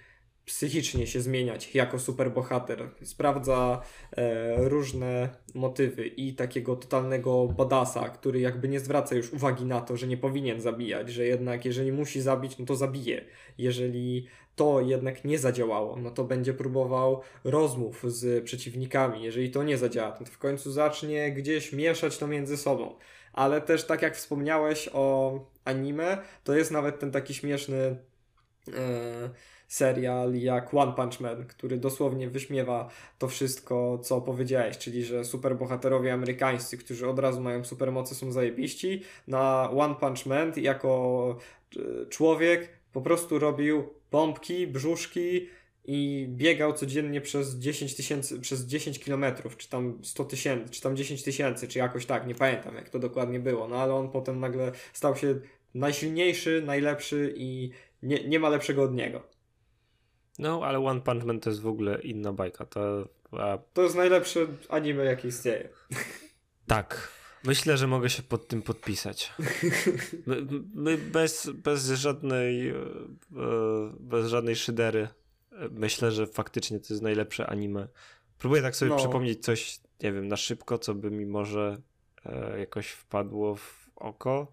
psychicznie 0.44 1.06
się 1.06 1.20
zmieniać 1.20 1.74
jako 1.74 1.98
superbohater. 1.98 2.90
Sprawdza 3.02 3.82
e, 4.16 4.68
różne 4.68 5.28
motywy 5.54 6.06
i 6.06 6.34
takiego 6.34 6.76
totalnego 6.76 7.46
badasa, 7.46 8.08
który 8.08 8.40
jakby 8.40 8.68
nie 8.68 8.80
zwraca 8.80 9.14
już 9.14 9.32
uwagi 9.32 9.64
na 9.64 9.80
to, 9.80 9.96
że 9.96 10.06
nie 10.06 10.16
powinien 10.16 10.60
zabijać, 10.60 11.08
że 11.08 11.26
jednak 11.26 11.64
jeżeli 11.64 11.92
musi 11.92 12.20
zabić, 12.20 12.58
no 12.58 12.66
to 12.66 12.76
zabije. 12.76 13.24
Jeżeli 13.58 14.26
to 14.56 14.80
jednak 14.80 15.24
nie 15.24 15.38
zadziałało, 15.38 15.96
no 15.96 16.10
to 16.10 16.24
będzie 16.24 16.54
próbował 16.54 17.20
rozmów 17.44 18.02
z 18.06 18.44
przeciwnikami. 18.44 19.22
Jeżeli 19.22 19.50
to 19.50 19.62
nie 19.62 19.78
zadziała, 19.78 20.12
to 20.12 20.24
w 20.24 20.38
końcu 20.38 20.72
zacznie 20.72 21.32
gdzieś 21.32 21.72
mieszać 21.72 22.18
to 22.18 22.26
między 22.26 22.56
sobą. 22.56 22.94
Ale 23.32 23.60
też 23.60 23.86
tak 23.86 24.02
jak 24.02 24.16
wspomniałeś 24.16 24.88
o 24.92 25.38
anime, 25.64 26.18
to 26.44 26.54
jest 26.56 26.70
nawet 26.70 26.98
ten 26.98 27.10
taki 27.10 27.34
śmieszny 27.34 27.76
e, 27.76 29.30
serial 29.68 30.34
jak 30.34 30.74
One 30.74 30.92
Punch 30.92 31.20
Man, 31.20 31.46
który 31.46 31.76
dosłownie 31.76 32.30
wyśmiewa 32.30 32.88
to 33.18 33.28
wszystko, 33.28 33.98
co 33.98 34.20
powiedziałeś, 34.20 34.78
czyli 34.78 35.04
że 35.04 35.24
superbohaterowie 35.24 36.12
amerykańscy, 36.12 36.78
którzy 36.78 37.08
od 37.08 37.18
razu 37.18 37.40
mają 37.40 37.64
supermoce, 37.64 38.14
są 38.14 38.32
zajebiści. 38.32 39.02
Na 39.28 39.70
One 39.70 39.94
Punch 39.94 40.26
Man 40.26 40.52
jako 40.56 41.36
e, 41.76 42.06
człowiek 42.06 42.68
po 42.92 43.00
prostu 43.00 43.38
robił 43.38 43.84
pompki, 44.14 44.66
brzuszki, 44.66 45.48
i 45.84 46.26
biegał 46.28 46.72
codziennie 46.72 47.20
przez 47.20 47.58
10 47.58 47.96
tysięcy, 47.96 48.40
przez 48.40 48.66
10 48.66 48.98
kilometrów, 48.98 49.56
czy 49.56 49.68
tam 49.68 49.98
100 50.02 50.24
tysięcy, 50.24 50.72
czy 50.72 50.80
tam 50.80 50.96
10 50.96 51.22
tysięcy, 51.22 51.68
czy 51.68 51.78
jakoś 51.78 52.06
tak, 52.06 52.26
nie 52.26 52.34
pamiętam 52.34 52.74
jak 52.74 52.88
to 52.88 52.98
dokładnie 52.98 53.40
było, 53.40 53.68
no 53.68 53.76
ale 53.76 53.94
on 53.94 54.10
potem 54.10 54.40
nagle 54.40 54.72
stał 54.92 55.16
się 55.16 55.40
najsilniejszy, 55.74 56.62
najlepszy 56.66 57.34
i 57.36 57.70
nie, 58.02 58.28
nie 58.28 58.40
ma 58.40 58.48
lepszego 58.48 58.82
od 58.82 58.94
niego. 58.94 59.22
No, 60.38 60.60
ale 60.64 60.78
One 60.78 61.00
Punch 61.00 61.24
Man 61.24 61.40
to 61.40 61.50
jest 61.50 61.62
w 61.62 61.66
ogóle 61.66 62.00
inna 62.02 62.32
bajka. 62.32 62.66
To, 62.66 63.08
a... 63.32 63.58
to 63.72 63.82
jest 63.82 63.96
najlepsze 63.96 64.46
anime, 64.68 65.04
jakie 65.04 65.28
istnieje. 65.28 65.68
Tak. 66.66 67.08
Myślę, 67.44 67.76
że 67.76 67.86
mogę 67.86 68.10
się 68.10 68.22
pod 68.22 68.48
tym 68.48 68.62
podpisać. 68.62 69.32
Bez, 71.12 71.50
bez 71.50 71.86
żadnej 71.86 72.68
e, 72.68 72.74
bez 74.00 74.26
żadnej 74.26 74.56
szydery 74.56 75.08
myślę, 75.70 76.12
że 76.12 76.26
faktycznie 76.26 76.80
to 76.80 76.86
jest 76.90 77.02
najlepsze 77.02 77.46
anime. 77.46 77.88
Próbuję 78.38 78.62
tak 78.62 78.76
sobie 78.76 78.88
no. 78.88 78.96
przypomnieć 78.96 79.44
coś, 79.44 79.80
nie 80.02 80.12
wiem, 80.12 80.28
na 80.28 80.36
szybko, 80.36 80.78
co 80.78 80.94
by 80.94 81.10
mi 81.10 81.26
może 81.26 81.76
e, 82.26 82.58
jakoś 82.58 82.88
wpadło 82.88 83.56
w 83.56 83.90
oko. 83.96 84.52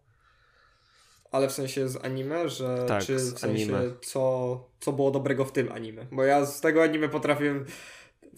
Ale 1.31 1.47
w 1.47 1.51
sensie 1.51 1.89
z 1.89 2.05
anime, 2.05 2.49
że 2.49 2.85
tak, 2.87 3.03
czy 3.03 3.15
w 3.15 3.21
sensie 3.21 3.47
anime. 3.47 3.81
Co, 4.01 4.69
co 4.79 4.93
było 4.93 5.11
dobrego 5.11 5.45
w 5.45 5.51
tym 5.51 5.71
anime? 5.71 6.05
Bo 6.11 6.23
ja 6.23 6.45
z 6.45 6.61
tego 6.61 6.83
anime 6.83 7.09
potrafię 7.09 7.65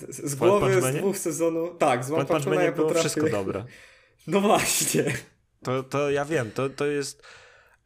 z 0.09 0.35
głowy 0.35 0.81
z 0.81 0.95
dwóch 0.95 1.17
sezonów. 1.17 1.77
Tak, 1.77 2.05
z 2.05 2.11
One 2.11 2.25
Punch 2.25 2.45
Mana 2.45 2.63
ja 2.63 2.71
potrafię. 2.71 2.99
wszystko 2.99 3.29
dobre. 3.29 3.65
No 4.27 4.41
właśnie. 4.41 5.13
To, 5.63 5.83
to 5.83 6.11
ja 6.11 6.25
wiem, 6.25 6.51
to, 6.51 6.69
to 6.69 6.85
jest 6.85 7.23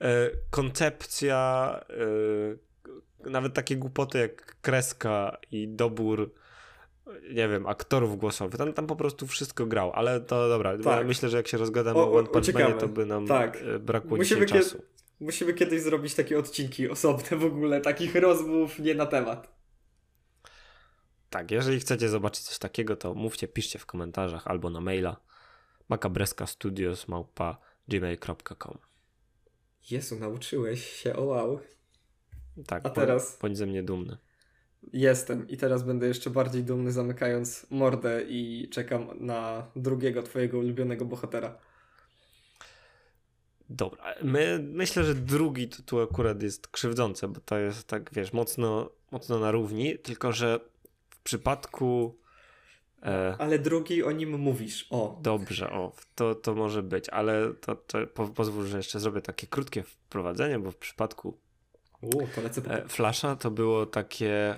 e, 0.02 0.30
koncepcja 0.50 1.80
e, 3.26 3.30
nawet 3.30 3.54
takie 3.54 3.78
głupoty 3.78 4.18
jak 4.18 4.56
kreska 4.62 5.38
i 5.52 5.68
dobór 5.68 6.32
nie 7.34 7.48
wiem, 7.48 7.68
aktorów 7.68 8.18
głosowych. 8.18 8.58
Tam, 8.58 8.74
tam 8.74 8.88
po 8.88 8.96
prostu 8.96 9.28
wszystko 9.28 9.66
grał, 9.66 9.92
ale 9.94 10.22
to 10.22 10.50
dobra. 10.50 10.78
Tak. 10.78 11.08
myślę, 11.08 11.30
że 11.30 11.38
jak 11.38 11.48
się 11.48 11.58
rozgadamy 11.58 12.00
o, 12.00 12.12
o 12.12 12.18
One 12.18 12.28
Punch 12.28 12.54
Manie, 12.54 12.74
to 12.74 12.88
by 12.88 13.06
nam 13.06 13.28
tak. 13.28 13.58
E, 13.76 13.80
brakło 13.80 14.18
Musimy 14.18 14.46
dzisiaj 14.46 14.62
czasu. 14.62 14.82
Musimy 15.20 15.54
kiedyś 15.54 15.82
zrobić 15.82 16.16
takie 16.16 16.40
odcinki 16.40 16.90
osobne 16.90 17.38
w 17.38 17.46
ogóle, 17.46 17.82
takich 17.82 18.16
rozmów 18.16 18.80
nie 18.80 18.96
na 18.96 19.06
temat. 19.06 19.58
Tak, 21.30 21.52
jeżeli 21.52 21.80
chcecie 21.80 22.10
zobaczyć 22.10 22.44
coś 22.44 22.58
takiego, 22.58 22.96
to 22.96 23.14
mówcie, 23.14 23.48
piszcie 23.48 23.80
w 23.80 23.86
komentarzach 23.86 24.48
albo 24.48 24.70
na 24.70 24.82
maila 24.82 25.18
makabreskastudios.gmail.com 25.90 28.78
Jezu, 29.92 30.20
nauczyłeś 30.20 30.86
się, 30.86 31.16
o 31.16 31.24
wow. 31.24 31.60
Tak, 32.68 32.86
A 32.86 32.90
teraz? 32.90 33.40
Bądź 33.42 33.58
ze 33.58 33.66
mnie 33.66 33.84
dumny. 33.84 34.18
Jestem 34.94 35.50
i 35.50 35.58
teraz 35.58 35.84
będę 35.84 36.08
jeszcze 36.08 36.30
bardziej 36.30 36.64
dumny, 36.64 36.92
zamykając 36.92 37.68
mordę 37.70 38.24
i 38.24 38.70
czekam 38.72 39.08
na 39.20 39.72
drugiego 39.76 40.24
twojego 40.24 40.58
ulubionego 40.58 41.06
bohatera. 41.06 41.58
Dobra, 43.70 44.04
My, 44.24 44.68
myślę, 44.72 45.04
że 45.04 45.16
drugi 45.16 45.68
tytuł 45.68 46.02
akurat 46.02 46.44
jest 46.44 46.68
krzywdzący, 46.68 47.28
bo 47.28 47.40
to 47.40 47.58
jest 47.58 47.88
tak, 47.88 48.14
wiesz, 48.14 48.34
mocno, 48.34 48.90
mocno 49.12 49.40
na 49.40 49.52
równi, 49.52 50.00
tylko 50.00 50.32
że 50.32 50.60
w 51.10 51.20
przypadku... 51.20 52.18
E... 53.04 53.36
Ale 53.40 53.60
drugi 53.60 54.04
o 54.04 54.12
nim 54.12 54.40
mówisz, 54.40 54.88
o. 54.90 55.20
Dobrze, 55.22 55.70
o, 55.70 55.92
to, 56.16 56.36
to 56.36 56.56
może 56.56 56.84
być, 56.84 57.10
ale 57.10 57.54
to, 57.54 57.76
to 57.76 58.08
po, 58.08 58.28
pozwól, 58.28 58.66
że 58.66 58.78
jeszcze 58.78 59.00
zrobię 59.00 59.22
takie 59.22 59.48
krótkie 59.48 59.84
wprowadzenie, 59.84 60.60
bo 60.60 60.72
w 60.72 60.78
przypadku 60.78 61.38
U, 62.02 62.28
to 62.36 62.42
lecę 62.42 62.62
po... 62.62 62.74
e, 62.74 62.88
Flasha 62.88 63.36
to 63.36 63.52
było 63.52 63.86
takie 63.86 64.56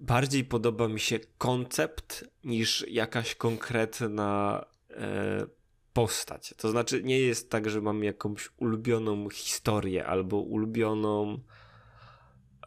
bardziej 0.00 0.44
podoba 0.44 0.88
mi 0.88 1.00
się 1.00 1.18
koncept 1.38 2.24
niż 2.44 2.86
jakaś 2.88 3.34
konkretna 3.34 4.64
e, 4.90 5.46
postać. 5.92 6.54
To 6.56 6.70
znaczy, 6.70 7.02
nie 7.02 7.18
jest 7.18 7.50
tak, 7.50 7.70
że 7.70 7.80
mam 7.80 8.04
jakąś 8.04 8.50
ulubioną 8.56 9.30
historię 9.30 10.06
albo 10.06 10.36
ulubioną 10.36 11.38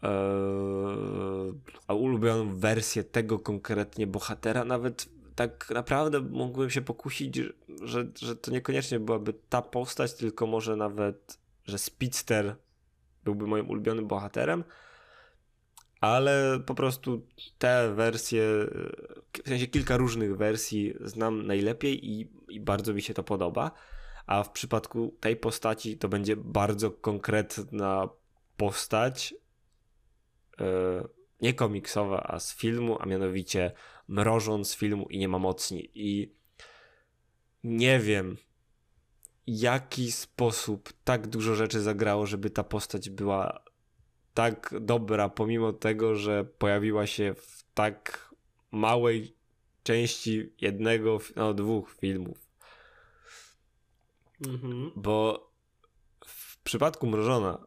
e, 0.03 1.93
ulubioną 1.93 2.57
wersję 2.57 3.03
tego 3.03 3.39
konkretnie 3.39 4.07
bohatera. 4.07 4.65
Nawet 4.65 5.09
tak 5.35 5.69
naprawdę 5.69 6.19
mógłbym 6.19 6.69
się 6.69 6.81
pokusić, 6.81 7.41
że, 7.81 8.05
że 8.19 8.35
to 8.35 8.51
niekoniecznie 8.51 8.99
byłaby 8.99 9.33
ta 9.49 9.61
postać, 9.61 10.13
tylko 10.13 10.47
może 10.47 10.75
nawet, 10.75 11.37
że 11.65 11.77
Speedster 11.77 12.55
byłby 13.23 13.47
moim 13.47 13.69
ulubionym 13.69 14.07
bohaterem 14.07 14.63
ale 16.03 16.59
po 16.65 16.75
prostu 16.75 17.27
te 17.57 17.93
wersje, 17.93 18.43
w 19.43 19.47
sensie 19.49 19.67
kilka 19.67 19.97
różnych 19.97 20.37
wersji 20.37 20.93
znam 21.01 21.47
najlepiej 21.47 22.11
i, 22.11 22.29
i 22.49 22.59
bardzo 22.59 22.93
mi 22.93 23.01
się 23.01 23.13
to 23.13 23.23
podoba. 23.23 23.71
A 24.25 24.43
w 24.43 24.51
przypadku 24.51 25.17
tej 25.19 25.35
postaci 25.35 25.97
to 25.97 26.09
będzie 26.09 26.35
bardzo 26.35 26.91
konkretna 26.91 28.09
postać, 28.57 29.35
nie 31.41 31.53
komiksowa, 31.53 32.23
a 32.23 32.39
z 32.39 32.55
filmu, 32.55 32.97
a 33.01 33.05
mianowicie 33.05 33.71
mrożąc 34.07 34.69
z 34.69 34.75
filmu 34.75 35.05
i 35.09 35.17
nie 35.17 35.27
ma 35.27 35.39
mocni. 35.39 35.89
I 35.93 36.35
nie 37.63 37.99
wiem, 37.99 38.37
jaki 39.47 40.11
sposób 40.11 40.93
tak 41.03 41.27
dużo 41.27 41.55
rzeczy 41.55 41.81
zagrało, 41.81 42.25
żeby 42.25 42.49
ta 42.49 42.63
postać 42.63 43.09
była 43.09 43.63
tak 44.33 44.75
dobra, 44.81 45.29
pomimo 45.29 45.73
tego, 45.73 46.15
że 46.15 46.45
pojawiła 46.45 47.07
się 47.07 47.33
w 47.33 47.63
tak 47.73 48.33
małej 48.71 49.35
części 49.83 50.53
jednego, 50.61 51.19
no 51.35 51.53
dwóch 51.53 51.95
filmów. 51.99 52.49
Mhm. 54.47 54.91
Bo 54.95 55.49
w 56.25 56.57
przypadku 56.57 57.07
Mrożona 57.07 57.65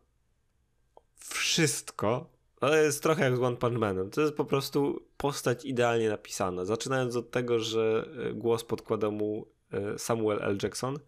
wszystko, 1.16 2.36
ale 2.60 2.82
jest 2.82 3.02
trochę 3.02 3.24
jak 3.24 3.36
z 3.36 3.40
One 3.40 3.56
Punch 3.56 3.78
Manem. 3.78 4.10
To 4.10 4.20
jest 4.20 4.34
po 4.34 4.44
prostu 4.44 5.02
postać 5.16 5.64
idealnie 5.64 6.08
napisana. 6.08 6.64
Zaczynając 6.64 7.16
od 7.16 7.30
tego, 7.30 7.58
że 7.58 8.08
e, 8.30 8.32
głos 8.32 8.64
podkłada 8.64 9.10
mu 9.10 9.46
e, 9.72 9.98
Samuel 9.98 10.38
L. 10.42 10.58
Jackson, 10.62 10.98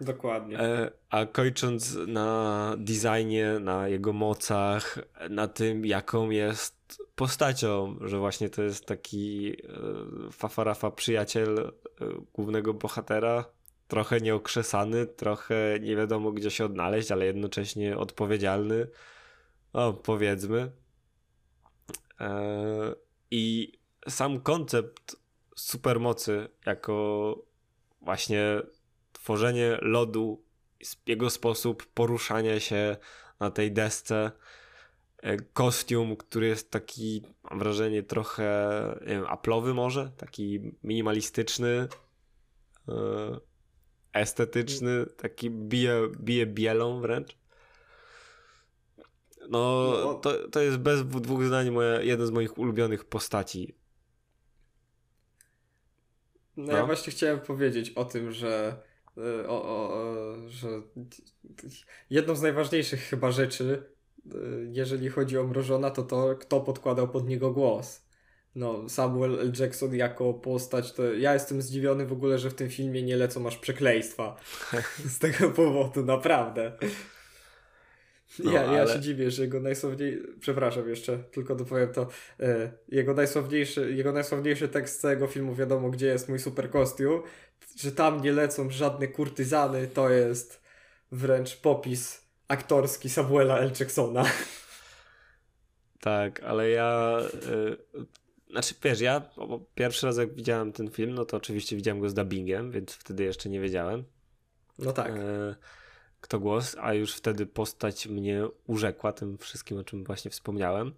Dokładnie. 0.00 0.60
E, 0.60 0.90
a 1.10 1.26
kończąc 1.26 1.98
na 2.06 2.74
designie, 2.78 3.58
na 3.60 3.88
jego 3.88 4.12
mocach, 4.12 4.98
na 5.30 5.48
tym, 5.48 5.86
jaką 5.86 6.30
jest 6.30 7.02
postacią, 7.14 7.96
że 8.00 8.18
właśnie 8.18 8.50
to 8.50 8.62
jest 8.62 8.86
taki 8.86 9.56
fafarafa 10.32 10.90
przyjaciel 10.90 11.72
głównego 12.32 12.74
bohatera, 12.74 13.44
trochę 13.88 14.20
nieokrzesany, 14.20 15.06
trochę 15.06 15.78
nie 15.80 15.96
wiadomo 15.96 16.32
gdzie 16.32 16.50
się 16.50 16.64
odnaleźć, 16.64 17.12
ale 17.12 17.26
jednocześnie 17.26 17.98
odpowiedzialny, 17.98 18.86
o 19.72 19.92
powiedzmy. 19.92 20.72
I 23.30 23.72
sam 24.08 24.40
koncept 24.40 25.16
supermocy 25.56 26.48
jako 26.66 27.34
właśnie 28.00 28.62
tworzenie 29.12 29.78
lodu, 29.82 30.42
jego 31.06 31.30
sposób 31.30 31.86
poruszania 31.86 32.60
się 32.60 32.96
na 33.40 33.50
tej 33.50 33.72
desce, 33.72 34.30
e, 35.22 35.36
kostium, 35.36 36.16
który 36.16 36.46
jest 36.46 36.70
taki, 36.70 37.22
mam 37.50 37.58
wrażenie, 37.58 38.02
trochę 38.02 38.98
nie 39.00 39.06
wiem, 39.06 39.26
aplowy 39.28 39.74
może, 39.74 40.10
taki 40.16 40.60
minimalistyczny, 40.84 41.88
e, 42.88 43.40
estetyczny, 44.12 45.06
taki 45.06 45.50
bije, 45.50 46.08
bije 46.20 46.46
bielą 46.46 47.00
wręcz. 47.00 47.37
No, 49.48 49.92
no 50.04 50.14
to, 50.14 50.48
to 50.48 50.60
jest 50.60 50.76
bez 50.76 51.06
dwóch 51.06 51.44
zdań 51.44 51.70
moja, 51.70 52.02
jeden 52.02 52.26
z 52.26 52.30
moich 52.30 52.58
ulubionych 52.58 53.04
postaci. 53.04 53.74
No, 56.56 56.72
no, 56.72 56.72
ja 56.72 56.86
właśnie 56.86 57.12
chciałem 57.12 57.40
powiedzieć 57.40 57.90
o 57.90 58.04
tym, 58.04 58.32
że 58.32 58.82
E, 59.18 59.48
o, 59.48 59.62
o, 59.62 59.96
że 60.48 60.68
jedną 62.10 62.34
z 62.34 62.42
najważniejszych 62.42 63.00
chyba 63.00 63.30
rzeczy, 63.30 63.82
e, 64.26 64.38
jeżeli 64.72 65.08
chodzi 65.08 65.38
o 65.38 65.44
Mrożona, 65.44 65.90
to 65.90 66.02
to, 66.02 66.36
kto 66.36 66.60
podkładał 66.60 67.08
pod 67.08 67.28
niego 67.28 67.50
głos. 67.50 68.08
No, 68.54 68.88
Samuel 68.88 69.40
L. 69.40 69.52
Jackson 69.58 69.94
jako 69.94 70.34
postać, 70.34 70.92
to 70.92 71.14
ja 71.14 71.34
jestem 71.34 71.62
zdziwiony 71.62 72.06
w 72.06 72.12
ogóle, 72.12 72.38
że 72.38 72.50
w 72.50 72.54
tym 72.54 72.70
filmie 72.70 73.02
nie 73.02 73.16
lecą 73.16 73.46
aż 73.46 73.58
przekleństwa. 73.58 74.36
Z 75.14 75.18
tego 75.18 75.50
powodu, 75.50 76.04
naprawdę. 76.04 76.78
No, 78.38 78.52
ja, 78.52 78.66
ale... 78.66 78.78
ja 78.78 78.86
się 78.86 79.00
dziwię, 79.00 79.30
że 79.30 79.42
jego 79.42 79.60
najsławniejszy, 79.60 80.34
przepraszam 80.40 80.88
jeszcze, 80.88 81.18
tylko 81.18 81.54
dopowiem 81.54 81.92
to, 81.92 82.08
e, 82.40 82.72
jego, 82.88 83.14
najsławniejszy, 83.14 83.92
jego 83.94 84.12
najsławniejszy 84.12 84.68
tekst 84.68 84.96
z 84.96 84.98
całego 84.98 85.26
filmu, 85.26 85.54
wiadomo 85.54 85.90
gdzie 85.90 86.06
jest 86.06 86.28
mój 86.28 86.38
super 86.38 86.70
kostium, 86.70 87.22
że 87.76 87.92
tam 87.92 88.22
nie 88.22 88.32
lecą 88.32 88.70
żadne 88.70 89.08
kurtyzany, 89.08 89.86
to 89.86 90.10
jest 90.10 90.62
wręcz 91.12 91.56
popis 91.56 92.28
aktorski 92.48 93.10
Samuela 93.10 93.58
L. 93.58 93.72
Jacksona. 93.80 94.24
Tak, 96.00 96.42
ale 96.42 96.70
ja. 96.70 97.18
Yy, 97.50 98.06
znaczy, 98.50 98.74
wiesz, 98.84 99.00
ja 99.00 99.30
pierwszy 99.74 100.06
raz 100.06 100.16
jak 100.16 100.34
widziałem 100.34 100.72
ten 100.72 100.90
film, 100.90 101.14
no 101.14 101.24
to 101.24 101.36
oczywiście 101.36 101.76
widziałem 101.76 102.00
go 102.00 102.08
z 102.08 102.14
dubbingiem, 102.14 102.70
więc 102.70 102.92
wtedy 102.92 103.24
jeszcze 103.24 103.48
nie 103.48 103.60
wiedziałem. 103.60 104.04
No 104.78 104.92
tak. 104.92 105.16
Yy, 105.16 105.54
kto 106.20 106.40
głos, 106.40 106.76
a 106.80 106.94
już 106.94 107.14
wtedy 107.14 107.46
postać 107.46 108.06
mnie 108.06 108.48
urzekła 108.66 109.12
tym 109.12 109.38
wszystkim, 109.38 109.78
o 109.78 109.84
czym 109.84 110.04
właśnie 110.04 110.30
wspomniałem. 110.30 110.94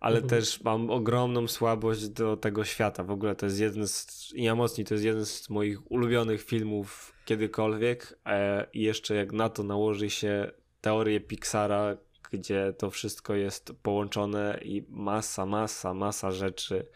Ale 0.00 0.16
mhm. 0.16 0.30
też 0.30 0.60
mam 0.60 0.90
ogromną 0.90 1.48
słabość 1.48 2.08
do 2.08 2.36
tego 2.36 2.64
świata. 2.64 3.04
W 3.04 3.10
ogóle 3.10 3.34
to 3.34 3.46
jest 3.46 3.60
jeden 3.60 3.88
z. 3.88 4.30
Ja 4.34 4.54
mocniej, 4.54 4.86
to 4.86 4.94
jest 4.94 5.04
jeden 5.04 5.26
z 5.26 5.50
moich 5.50 5.92
ulubionych 5.92 6.42
filmów 6.42 7.12
kiedykolwiek. 7.24 8.18
E, 8.26 8.66
I 8.72 8.82
jeszcze 8.82 9.14
jak 9.14 9.32
na 9.32 9.48
to 9.48 9.62
nałoży 9.62 10.10
się 10.10 10.50
teorię 10.80 11.20
Pixara, 11.20 11.96
gdzie 12.30 12.72
to 12.78 12.90
wszystko 12.90 13.34
jest 13.34 13.72
połączone 13.82 14.60
i 14.62 14.84
masa, 14.88 15.46
masa, 15.46 15.94
masa 15.94 16.30
rzeczy 16.30 16.86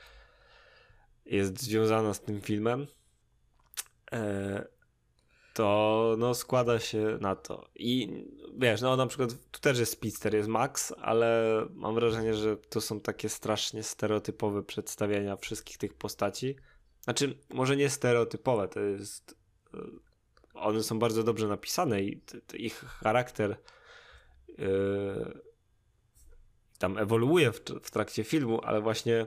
jest 1.27 1.63
związana 1.63 2.15
z 2.15 2.21
tym 2.21 2.41
filmem. 2.41 2.87
To 5.55 6.15
no 6.19 6.35
składa 6.35 6.81
się 6.81 7.19
na 7.21 7.37
to. 7.37 7.69
I 7.75 8.25
wiesz, 8.59 8.81
no 8.81 8.97
na 8.97 9.07
przykład 9.07 9.31
tu 9.51 9.61
też 9.61 9.79
jest 9.79 9.93
Speedster, 9.93 10.35
jest 10.35 10.49
Max, 10.49 10.93
ale 11.01 11.61
mam 11.75 11.95
wrażenie, 11.95 12.35
że 12.35 12.57
to 12.57 12.81
są 12.81 13.01
takie 13.01 13.29
strasznie 13.29 13.83
stereotypowe 13.83 14.63
przedstawienia 14.63 15.37
wszystkich 15.37 15.79
tych 15.79 15.95
postaci. 15.95 16.57
Znaczy, 17.01 17.39
może 17.51 17.77
nie 17.77 17.91
stereotypowe, 17.91 18.69
to 18.69 18.81
jest... 18.81 19.37
E, 19.75 19.79
one 20.55 20.83
są 20.83 20.99
bardzo 20.99 21.23
dobrze 21.23 21.49
napisane 21.49 22.03
i 22.03 22.21
ich 22.55 22.75
charakter 22.75 23.57
yy, 24.49 25.41
tam 26.79 26.99
ewoluuje 26.99 27.53
w, 27.53 27.61
w 27.83 27.91
trakcie 27.91 28.25
filmu, 28.25 28.61
ale 28.65 28.81
właśnie 28.81 29.27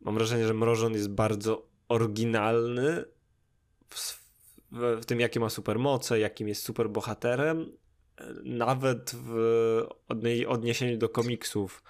mam 0.00 0.14
wrażenie, 0.14 0.46
że 0.46 0.54
Mrożon 0.54 0.92
jest 0.92 1.10
bardzo 1.10 1.66
oryginalny 1.88 3.04
w 3.88 4.19
w, 4.72 5.04
tym, 5.06 5.20
jakie 5.20 5.40
ma 5.40 5.50
supermoce, 5.50 6.18
jakim 6.18 6.48
jest 6.48 6.62
superbohaterem, 6.62 7.72
nawet 8.44 9.12
w 9.14 9.86
odniesieniu 10.48 10.98
do 10.98 11.08
komiksów, 11.08 11.82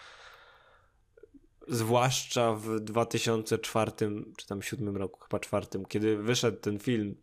zwłaszcza 1.68 2.54
w 2.54 2.80
2004 2.80 3.90
czy 4.36 4.46
tam 4.46 4.58
2007 4.58 4.96
roku, 4.96 5.20
chyba 5.20 5.40
czwartym, 5.40 5.84
kiedy 5.86 6.16
wyszedł 6.16 6.60
ten 6.60 6.78
film 6.78 7.16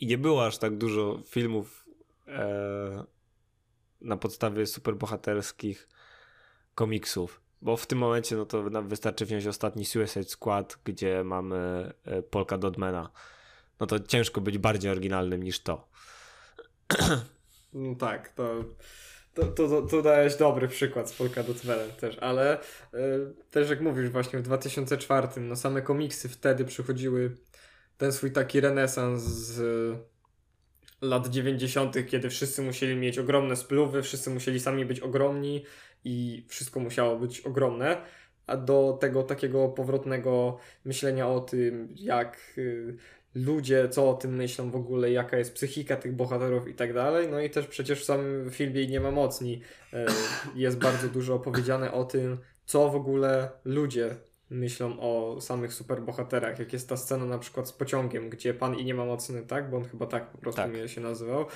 i 0.00 0.06
nie 0.06 0.18
było 0.18 0.46
aż 0.46 0.58
tak 0.58 0.78
dużo 0.78 1.20
filmów 1.26 1.86
e, 2.28 3.04
na 4.00 4.16
podstawie 4.16 4.66
superbohaterskich 4.66 5.88
komiksów. 6.74 7.40
Bo 7.62 7.76
w 7.76 7.86
tym 7.86 7.98
momencie 7.98 8.36
no 8.36 8.46
to 8.46 8.62
wystarczy 8.82 9.26
wziąć 9.26 9.46
ostatni 9.46 9.84
Suicide 9.84 10.24
Squad, 10.24 10.78
gdzie 10.84 11.24
mamy 11.24 11.92
e, 12.04 12.22
Polka 12.22 12.58
Dodmana. 12.58 13.10
No 13.82 13.86
to 13.86 14.00
ciężko 14.00 14.40
być 14.40 14.58
bardziej 14.58 14.90
oryginalnym 14.90 15.42
niż 15.42 15.60
to. 15.60 15.88
No 17.74 17.94
tak, 17.94 18.28
to, 18.28 18.64
to, 19.34 19.44
to, 19.44 19.82
to 19.82 20.02
dałeś 20.02 20.36
dobry 20.36 20.68
przykład 20.68 21.10
z 21.10 21.12
Polka 21.12 21.42
Dotmanem 21.42 21.90
też, 21.90 22.18
ale 22.18 22.60
y, 22.60 22.60
też 23.50 23.70
jak 23.70 23.80
mówisz 23.80 24.10
właśnie 24.10 24.38
w 24.38 24.42
2004, 24.42 25.28
no 25.40 25.56
same 25.56 25.82
komiksy 25.82 26.28
wtedy 26.28 26.64
przychodziły 26.64 27.36
ten 27.98 28.12
swój 28.12 28.32
taki 28.32 28.60
renesans 28.60 29.22
z 29.22 29.60
lat 31.00 31.28
90., 31.28 31.96
kiedy 32.06 32.30
wszyscy 32.30 32.62
musieli 32.62 32.96
mieć 32.96 33.18
ogromne 33.18 33.56
spluwy, 33.56 34.02
wszyscy 34.02 34.30
musieli 34.30 34.60
sami 34.60 34.84
być 34.84 35.00
ogromni 35.00 35.64
i 36.04 36.46
wszystko 36.48 36.80
musiało 36.80 37.18
być 37.18 37.40
ogromne, 37.40 38.02
a 38.46 38.56
do 38.56 38.98
tego 39.00 39.22
takiego 39.22 39.68
powrotnego 39.68 40.58
myślenia 40.84 41.28
o 41.28 41.40
tym, 41.40 41.88
jak 41.96 42.38
y, 42.58 42.96
ludzie, 43.34 43.88
co 43.88 44.10
o 44.10 44.14
tym 44.14 44.34
myślą 44.34 44.70
w 44.70 44.76
ogóle, 44.76 45.10
jaka 45.10 45.36
jest 45.36 45.54
psychika 45.54 45.96
tych 45.96 46.16
bohaterów 46.16 46.68
i 46.68 46.74
tak 46.74 46.94
dalej. 46.94 47.28
No 47.30 47.40
i 47.40 47.50
też 47.50 47.66
przecież 47.66 48.00
w 48.00 48.04
samym 48.04 48.50
filmie 48.50 48.86
Nie 48.86 49.00
ma 49.00 49.10
mocni 49.10 49.60
y, 49.92 49.96
jest 50.54 50.78
bardzo 50.78 51.08
dużo 51.08 51.34
opowiedziane 51.34 51.92
o 51.92 52.04
tym, 52.04 52.38
co 52.64 52.88
w 52.88 52.96
ogóle 52.96 53.50
ludzie 53.64 54.16
myślą 54.50 55.00
o 55.00 55.40
samych 55.40 55.72
superbohaterach. 55.72 56.58
Jak 56.58 56.72
jest 56.72 56.88
ta 56.88 56.96
scena 56.96 57.24
na 57.24 57.38
przykład 57.38 57.68
z 57.68 57.72
pociągiem, 57.72 58.30
gdzie 58.30 58.54
pan 58.54 58.74
i 58.74 58.84
nie 58.84 58.94
ma 58.94 59.04
mocny, 59.04 59.42
tak? 59.42 59.70
Bo 59.70 59.76
on 59.76 59.84
chyba 59.84 60.06
tak 60.06 60.30
po 60.30 60.38
prostu 60.38 60.62
tak. 60.62 60.88
się 60.88 61.00
nazywał. 61.00 61.46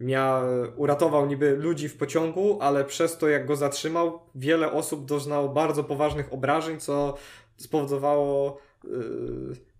Miał, 0.00 0.42
uratował 0.76 1.26
niby 1.26 1.56
ludzi 1.56 1.88
w 1.88 1.96
pociągu, 1.96 2.58
ale 2.60 2.84
przez 2.84 3.18
to 3.18 3.28
jak 3.28 3.46
go 3.46 3.56
zatrzymał, 3.56 4.20
wiele 4.34 4.72
osób 4.72 5.04
doznało 5.04 5.48
bardzo 5.48 5.84
poważnych 5.84 6.32
obrażeń, 6.32 6.80
co 6.80 7.16
spowodowało 7.56 8.58
yy, 8.84 9.71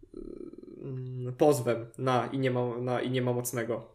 pozwem 1.39 1.87
na 1.99 2.27
i, 2.27 2.39
nie 2.39 2.51
ma, 2.51 2.79
na 2.79 3.01
i 3.01 3.11
nie 3.11 3.23
ma 3.23 3.33
mocnego. 3.33 3.89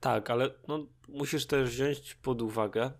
Tak, 0.00 0.30
ale 0.30 0.50
no, 0.68 0.86
musisz 1.08 1.46
też 1.46 1.70
wziąć 1.70 2.14
pod 2.14 2.42
uwagę, 2.42 2.90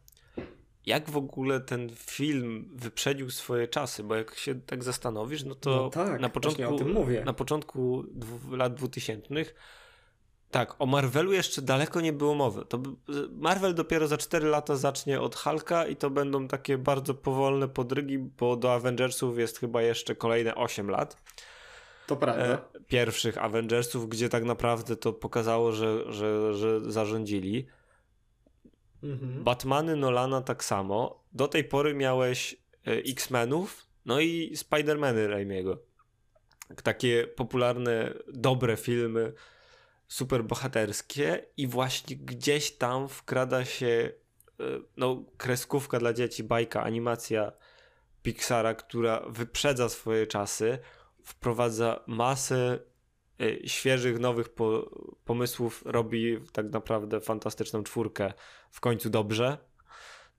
jak 0.87 1.11
w 1.11 1.17
ogóle 1.17 1.61
ten 1.61 1.91
film 1.95 2.71
wyprzedził 2.75 3.31
swoje 3.31 3.69
czasy, 3.69 4.03
bo 4.03 4.15
jak 4.15 4.35
się 4.35 4.55
tak 4.55 4.85
zastanowisz, 4.85 5.45
no 5.45 5.55
to 5.55 5.71
no 5.71 5.91
tak, 5.91 6.21
na 6.21 6.29
początku, 6.29 6.63
na 7.25 7.33
początku 7.33 8.05
lat 8.51 8.75
2000 8.75 9.23
tak, 10.51 10.77
o 10.79 10.87
Marvelu 10.87 11.33
jeszcze 11.33 11.63
daleko 11.63 12.01
nie 12.01 12.13
było 12.13 12.35
mowy. 12.35 12.65
To 12.69 12.83
Marvel 13.33 13.75
dopiero 13.75 14.07
za 14.07 14.17
4 14.17 14.49
lata 14.49 14.77
zacznie 14.77 15.21
od 15.21 15.37
Hulka 15.37 15.87
i 15.87 15.97
to 15.97 16.11
będą 16.11 16.49
takie 16.49 16.79
bardzo 16.79 17.15
powolne 17.15 17.69
podrygi, 17.69 18.19
bo 18.19 18.57
do 18.57 18.73
Avengersów 18.73 19.39
jest 19.39 19.59
chyba 19.59 19.83
jeszcze 19.83 20.15
kolejne 20.15 20.55
8 20.55 20.91
lat. 20.91 21.23
To 22.07 22.17
prawda. 22.17 22.45
E, 22.45 22.59
pierwszych 22.87 23.39
Avengersów, 23.39 24.09
gdzie 24.09 24.29
tak 24.29 24.45
naprawdę 24.45 24.97
to 24.97 25.13
pokazało, 25.13 25.73
że, 25.73 26.13
że, 26.13 26.55
że 26.55 26.93
zarządzili. 26.93 27.67
Mhm. 29.03 29.45
Batmany 29.45 29.97
Nolana 29.97 30.41
tak 30.41 30.65
samo. 30.65 31.25
Do 31.33 31.49
tej 31.49 31.65
pory 31.65 31.95
miałeś 31.95 32.57
e, 32.87 32.91
X-Menów, 32.91 33.87
no 34.07 34.21
i 34.21 34.53
Spider-Many 34.57 35.27
Raimiego. 35.29 35.79
Takie 36.83 37.27
popularne, 37.27 38.15
dobre 38.33 38.77
filmy, 38.77 39.33
super 40.09 40.45
bohaterskie 40.45 41.47
i 41.57 41.67
właśnie 41.67 42.17
gdzieś 42.17 42.71
tam 42.71 43.09
wkrada 43.09 43.65
się 43.65 43.87
e, 43.87 44.65
no, 44.97 45.25
kreskówka 45.37 45.99
dla 45.99 46.13
dzieci, 46.13 46.45
bajka, 46.45 46.83
animacja 46.83 47.53
Pixara, 48.23 48.75
która 48.75 49.23
wyprzedza 49.29 49.89
swoje 49.89 50.27
czasy, 50.27 50.79
wprowadza 51.27 52.01
masę 52.07 52.79
Y, 53.41 53.63
świeżych, 53.67 54.19
nowych 54.19 54.49
po, 54.49 54.91
pomysłów 55.25 55.83
robi 55.87 56.39
tak 56.53 56.71
naprawdę 56.71 57.21
fantastyczną 57.21 57.83
czwórkę 57.83 58.33
w 58.71 58.81
końcu 58.81 59.11
dobrze, 59.11 59.59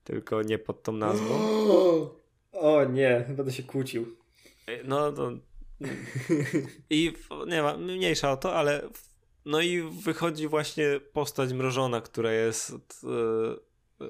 tylko 0.04 0.42
nie 0.42 0.58
pod 0.58 0.82
tą 0.82 0.92
nazwą. 0.92 1.38
O 2.52 2.84
nie, 2.84 3.24
będę 3.28 3.52
się 3.52 3.62
kłócił. 3.62 4.16
Y, 4.68 4.82
no 4.84 5.12
to... 5.12 5.30
I 6.90 7.12
nie 7.46 7.62
ma, 7.62 7.76
mniejsza 7.76 8.32
o 8.32 8.36
to, 8.36 8.54
ale 8.54 8.88
no 9.44 9.60
i 9.60 9.82
wychodzi 9.82 10.48
właśnie 10.48 11.00
postać 11.12 11.52
mrożona, 11.52 12.00
która 12.00 12.32
jest... 12.32 13.04
Y, 14.00 14.08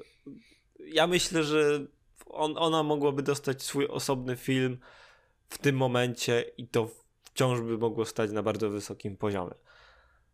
ja 0.79 1.07
myślę, 1.07 1.43
że 1.43 1.85
on, 2.25 2.57
ona 2.57 2.83
mogłaby 2.83 3.23
dostać 3.23 3.63
swój 3.63 3.87
osobny 3.87 4.35
film 4.35 4.77
w 5.49 5.57
tym 5.57 5.75
momencie 5.75 6.45
i 6.57 6.67
to 6.67 6.89
wciąż 7.23 7.61
by 7.61 7.77
mogło 7.77 8.05
stać 8.05 8.31
na 8.31 8.43
bardzo 8.43 8.69
wysokim 8.69 9.17
poziomie. 9.17 9.55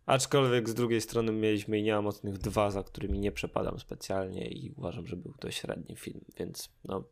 Aczkolwiek 0.05 0.69
z 0.69 0.73
drugiej 0.73 1.01
strony 1.01 1.31
mieliśmy 1.31 1.79
i 1.79 1.83
nie 1.83 2.01
mocnych 2.01 2.37
dwa, 2.37 2.71
za 2.71 2.83
którymi 2.83 3.19
nie 3.19 3.31
przepadam 3.31 3.79
specjalnie 3.79 4.47
i 4.47 4.71
uważam, 4.77 5.07
że 5.07 5.15
był 5.15 5.33
to 5.39 5.51
średni 5.51 5.95
film, 5.95 6.21
więc 6.37 6.69
no, 6.83 7.03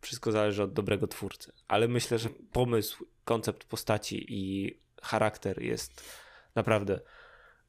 wszystko 0.00 0.32
zależy 0.32 0.62
od 0.62 0.72
dobrego 0.72 1.06
twórcy. 1.06 1.52
Ale 1.68 1.88
myślę, 1.88 2.18
że 2.18 2.28
pomysł, 2.52 3.06
koncept 3.24 3.64
postaci 3.64 4.26
i 4.28 4.74
charakter 5.02 5.62
jest 5.62 6.04
naprawdę 6.54 7.00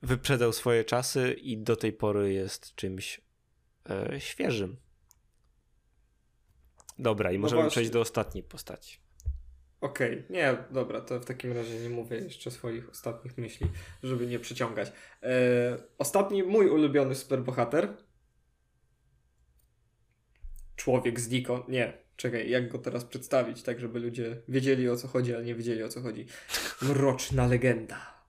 wyprzedzał 0.01 0.53
swoje 0.53 0.83
czasy 0.83 1.33
i 1.33 1.57
do 1.57 1.75
tej 1.75 1.93
pory 1.93 2.33
jest 2.33 2.75
czymś 2.75 3.21
e, 3.89 4.19
świeżym. 4.19 4.77
Dobra, 6.99 7.31
i 7.31 7.35
no 7.35 7.41
możemy 7.41 7.69
przejść 7.69 7.91
do 7.91 8.01
ostatniej 8.01 8.43
postaci. 8.43 9.04
Okej, 9.85 10.13
okay. 10.13 10.25
nie, 10.29 10.57
dobra, 10.71 11.01
to 11.01 11.19
w 11.19 11.25
takim 11.25 11.51
razie 11.51 11.79
nie 11.79 11.89
mówię 11.89 12.17
jeszcze 12.17 12.51
swoich 12.51 12.89
ostatnich 12.89 13.37
myśli, 13.37 13.67
żeby 14.03 14.27
nie 14.27 14.39
przyciągać. 14.39 14.91
E, 15.23 15.77
ostatni 15.97 16.43
mój 16.43 16.69
ulubiony 16.69 17.15
superbohater. 17.15 17.87
Człowiek 20.75 21.19
z 21.19 21.27
Diko. 21.27 21.65
Nie, 21.69 21.97
czekaj, 22.15 22.49
jak 22.49 22.71
go 22.71 22.77
teraz 22.77 23.05
przedstawić, 23.05 23.63
tak 23.63 23.79
żeby 23.79 23.99
ludzie 23.99 24.41
wiedzieli 24.47 24.89
o 24.89 24.95
co 24.95 25.07
chodzi, 25.07 25.35
ale 25.35 25.43
nie 25.43 25.55
wiedzieli 25.55 25.83
o 25.83 25.89
co 25.89 26.01
chodzi. 26.01 26.25
Mroczna 26.81 27.47
legenda. 27.47 28.23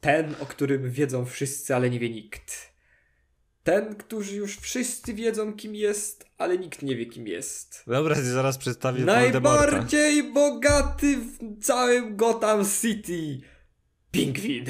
Ten, 0.00 0.34
o 0.40 0.46
którym 0.46 0.90
wiedzą 0.90 1.24
wszyscy, 1.24 1.74
ale 1.74 1.90
nie 1.90 1.98
wie 1.98 2.10
nikt. 2.10 2.77
Ten, 3.68 3.94
którzy 3.94 4.36
już 4.36 4.56
wszyscy 4.56 5.14
wiedzą, 5.14 5.52
kim 5.52 5.74
jest, 5.74 6.26
ale 6.38 6.58
nikt 6.58 6.82
nie 6.82 6.96
wie, 6.96 7.06
kim 7.06 7.26
jest. 7.26 7.82
Dobra, 7.86 8.14
zaraz 8.14 8.58
przedstawię 8.58 9.04
Najbardziej 9.04 10.32
bogaty 10.32 11.16
w 11.16 11.64
całym 11.64 12.16
Gotham 12.16 12.64
City. 12.80 13.40
Pingwin. 14.10 14.64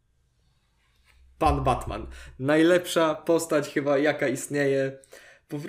Pan 1.38 1.64
Batman. 1.64 2.06
Najlepsza 2.38 3.14
postać 3.14 3.68
chyba, 3.68 3.98
jaka 3.98 4.28
istnieje. 4.28 4.98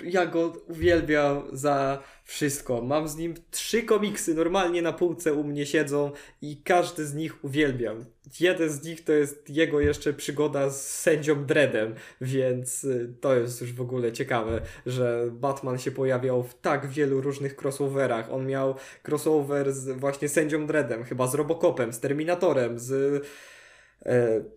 Ja 0.04 0.26
go 0.26 0.52
uwielbiam 0.68 1.42
za 1.52 2.02
wszystko. 2.24 2.82
Mam 2.82 3.08
z 3.08 3.16
nim 3.16 3.34
trzy 3.50 3.82
komiksy, 3.82 4.34
normalnie 4.34 4.82
na 4.82 4.92
półce 4.92 5.32
u 5.32 5.44
mnie 5.44 5.66
siedzą 5.66 6.10
i 6.42 6.56
każdy 6.56 7.06
z 7.06 7.14
nich 7.14 7.44
uwielbiam. 7.44 8.04
Jeden 8.40 8.70
z 8.70 8.84
nich 8.84 9.04
to 9.04 9.12
jest 9.12 9.50
jego 9.50 9.80
jeszcze 9.80 10.12
przygoda 10.12 10.70
z 10.70 10.86
sędzią 10.86 11.44
Dreadem, 11.44 11.94
więc 12.20 12.84
y, 12.84 13.14
to 13.20 13.36
jest 13.36 13.60
już 13.60 13.72
w 13.72 13.80
ogóle 13.80 14.12
ciekawe, 14.12 14.60
że 14.86 15.28
Batman 15.32 15.78
się 15.78 15.90
pojawiał 15.90 16.42
w 16.42 16.54
tak 16.54 16.86
wielu 16.86 17.20
różnych 17.20 17.56
crossoverach. 17.62 18.32
On 18.32 18.46
miał 18.46 18.74
crossover 19.08 19.72
z 19.72 20.00
właśnie 20.00 20.28
sędzią 20.28 20.66
Dreadem, 20.66 21.04
chyba 21.04 21.26
z 21.26 21.34
Robocopem, 21.34 21.92
z 21.92 22.00
Terminatorem, 22.00 22.78
z 22.78 23.22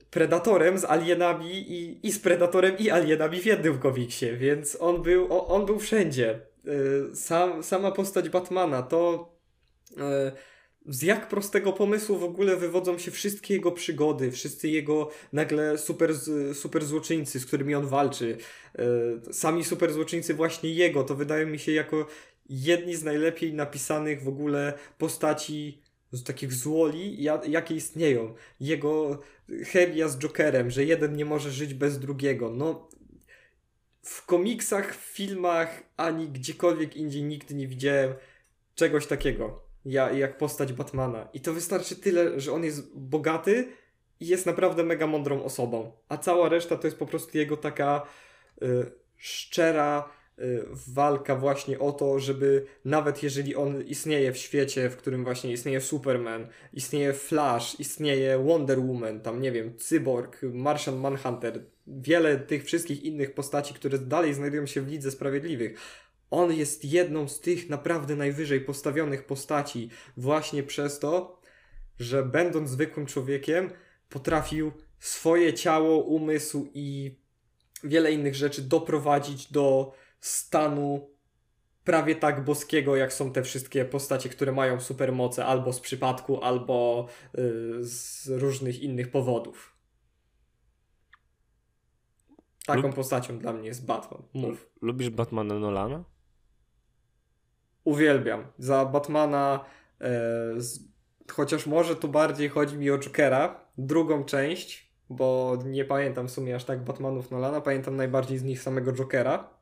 Predatorem, 0.09 0.77
z 0.77 0.85
Alienami 0.85 1.51
i, 1.51 2.07
i 2.07 2.11
z 2.11 2.19
Predatorem 2.19 2.77
i 2.77 2.89
Alienami 2.89 3.41
w 3.41 3.45
jednym 3.45 3.79
komiksie, 3.79 4.25
więc 4.37 4.77
on 4.79 5.01
był, 5.01 5.27
on 5.47 5.65
był 5.65 5.79
wszędzie. 5.79 6.39
Y, 6.67 7.15
sam, 7.15 7.63
sama 7.63 7.91
postać 7.91 8.29
Batmana, 8.29 8.81
to 8.81 9.29
y, 9.91 9.95
z 10.85 11.01
jak 11.01 11.29
prostego 11.29 11.73
pomysłu 11.73 12.17
w 12.17 12.23
ogóle 12.23 12.55
wywodzą 12.55 12.97
się 12.97 13.11
wszystkie 13.11 13.53
jego 13.53 13.71
przygody, 13.71 14.31
wszyscy 14.31 14.69
jego 14.69 15.09
nagle 15.33 15.77
super, 15.77 16.11
super 16.53 16.85
złoczyńcy, 16.85 17.39
z 17.39 17.45
którymi 17.45 17.75
on 17.75 17.87
walczy. 17.87 18.37
Sami 19.31 19.63
super 19.63 19.93
złoczyńcy 19.93 20.33
właśnie 20.33 20.69
jego, 20.73 21.03
to 21.03 21.15
wydaje 21.15 21.45
mi 21.45 21.59
się 21.59 21.71
jako 21.71 22.07
jedni 22.49 22.95
z 22.95 23.03
najlepiej 23.03 23.53
napisanych 23.53 24.23
w 24.23 24.27
ogóle 24.27 24.73
postaci 24.97 25.81
z 26.11 26.23
takich 26.23 26.53
złoli, 26.53 27.23
ja, 27.23 27.41
jakie 27.47 27.75
istnieją. 27.75 28.35
Jego 28.59 29.21
chemia 29.63 30.07
z 30.07 30.17
Jokerem, 30.17 30.71
że 30.71 30.83
jeden 30.83 31.15
nie 31.15 31.25
może 31.25 31.51
żyć 31.51 31.73
bez 31.73 31.99
drugiego. 31.99 32.49
No, 32.49 32.89
w 34.01 34.25
komiksach, 34.25 34.95
w 34.95 34.99
filmach, 34.99 35.83
ani 35.97 36.27
gdziekolwiek 36.27 36.97
indziej 36.97 37.23
nigdy 37.23 37.55
nie 37.55 37.67
widziałem 37.67 38.13
czegoś 38.75 39.07
takiego, 39.07 39.61
ja, 39.85 40.11
jak 40.11 40.37
postać 40.37 40.73
Batmana. 40.73 41.29
I 41.33 41.41
to 41.41 41.53
wystarczy 41.53 41.95
tyle, 41.95 42.39
że 42.39 42.51
on 42.51 42.63
jest 42.63 42.97
bogaty 42.97 43.67
i 44.19 44.27
jest 44.27 44.45
naprawdę 44.45 44.83
mega 44.83 45.07
mądrą 45.07 45.43
osobą. 45.43 45.91
A 46.09 46.17
cała 46.17 46.49
reszta 46.49 46.77
to 46.77 46.87
jest 46.87 46.97
po 46.97 47.05
prostu 47.05 47.37
jego 47.37 47.57
taka 47.57 48.07
y, 48.61 48.91
szczera 49.17 50.09
walka 50.87 51.35
właśnie 51.35 51.79
o 51.79 51.91
to, 51.91 52.19
żeby 52.19 52.65
nawet 52.85 53.23
jeżeli 53.23 53.55
on 53.55 53.81
istnieje 53.81 54.31
w 54.31 54.37
świecie, 54.37 54.89
w 54.89 54.97
którym 54.97 55.23
właśnie 55.23 55.51
istnieje 55.51 55.81
Superman, 55.81 56.47
istnieje 56.73 57.13
Flash, 57.13 57.79
istnieje 57.79 58.37
Wonder 58.37 58.79
Woman, 58.79 59.21
tam 59.21 59.41
nie 59.41 59.51
wiem, 59.51 59.77
Cyborg, 59.77 60.41
Martian 60.43 60.95
Manhunter, 60.95 61.65
wiele 61.87 62.39
tych 62.39 62.65
wszystkich 62.65 63.03
innych 63.03 63.33
postaci, 63.33 63.73
które 63.73 63.97
dalej 63.97 64.33
znajdują 64.33 64.65
się 64.65 64.81
w 64.81 64.87
Lidze 64.87 65.11
Sprawiedliwych. 65.11 65.79
On 66.31 66.53
jest 66.53 66.85
jedną 66.85 67.27
z 67.27 67.39
tych 67.39 67.69
naprawdę 67.69 68.15
najwyżej 68.15 68.61
postawionych 68.61 69.25
postaci 69.25 69.89
właśnie 70.17 70.63
przez 70.63 70.99
to, 70.99 71.41
że 71.99 72.23
będąc 72.23 72.69
zwykłym 72.69 73.05
człowiekiem, 73.05 73.69
potrafił 74.09 74.71
swoje 74.99 75.53
ciało, 75.53 75.97
umysł 76.03 76.69
i 76.73 77.15
wiele 77.83 78.11
innych 78.11 78.35
rzeczy 78.35 78.61
doprowadzić 78.61 79.51
do 79.51 79.93
stanu 80.27 81.09
prawie 81.83 82.15
tak 82.15 82.43
boskiego, 82.43 82.95
jak 82.95 83.13
są 83.13 83.31
te 83.31 83.43
wszystkie 83.43 83.85
postacie, 83.85 84.29
które 84.29 84.51
mają 84.51 84.79
supermoce 84.79 85.45
albo 85.45 85.73
z 85.73 85.79
przypadku, 85.79 86.41
albo 86.41 87.07
yy, 87.33 87.83
z 87.83 88.27
różnych 88.27 88.81
innych 88.81 89.11
powodów. 89.11 89.75
Taką 92.65 92.81
Lub... 92.81 92.95
postacią 92.95 93.39
dla 93.39 93.53
mnie 93.53 93.67
jest 93.67 93.85
Batman. 93.85 94.23
Mów. 94.33 94.69
Lubisz 94.81 95.09
Batmana 95.09 95.59
Nolana? 95.59 96.03
Uwielbiam. 97.83 98.47
Za 98.57 98.85
Batmana, 98.85 99.65
e, 100.01 100.09
z, 100.57 100.79
chociaż 101.31 101.67
może 101.67 101.95
tu 101.95 102.07
bardziej 102.07 102.49
chodzi 102.49 102.77
mi 102.77 102.91
o 102.91 102.97
Jokera, 102.97 103.65
drugą 103.77 104.23
część, 104.23 104.95
bo 105.09 105.57
nie 105.65 105.85
pamiętam 105.85 106.27
w 106.27 106.31
sumie 106.31 106.55
aż 106.55 106.63
tak 106.63 106.83
Batmanów 106.83 107.31
Nolana, 107.31 107.61
pamiętam 107.61 107.95
najbardziej 107.95 108.37
z 108.37 108.43
nich 108.43 108.61
samego 108.61 108.93
Jokera, 108.93 109.54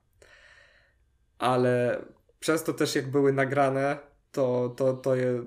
ale 1.43 2.01
przez 2.39 2.63
to 2.63 2.73
też 2.73 2.95
jak 2.95 3.11
były 3.11 3.33
nagrane, 3.33 3.97
to, 4.31 4.73
to, 4.77 4.93
to 4.93 5.15
je, 5.15 5.43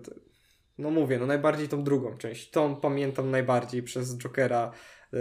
no 0.78 0.90
mówię, 0.90 1.18
no 1.18 1.26
najbardziej 1.26 1.68
tą 1.68 1.84
drugą 1.84 2.16
część, 2.16 2.50
tą 2.50 2.76
pamiętam 2.76 3.30
najbardziej 3.30 3.82
przez 3.82 4.18
Jokera, 4.18 4.72
yy, 5.12 5.18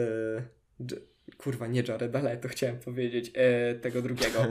kurwa, 1.38 1.68
nie 1.68 1.84
Jared 1.88 2.16
ale 2.16 2.38
to 2.38 2.48
chciałem 2.48 2.80
powiedzieć, 2.80 3.28
yy, 3.28 3.80
tego 3.80 4.02
drugiego. 4.02 4.46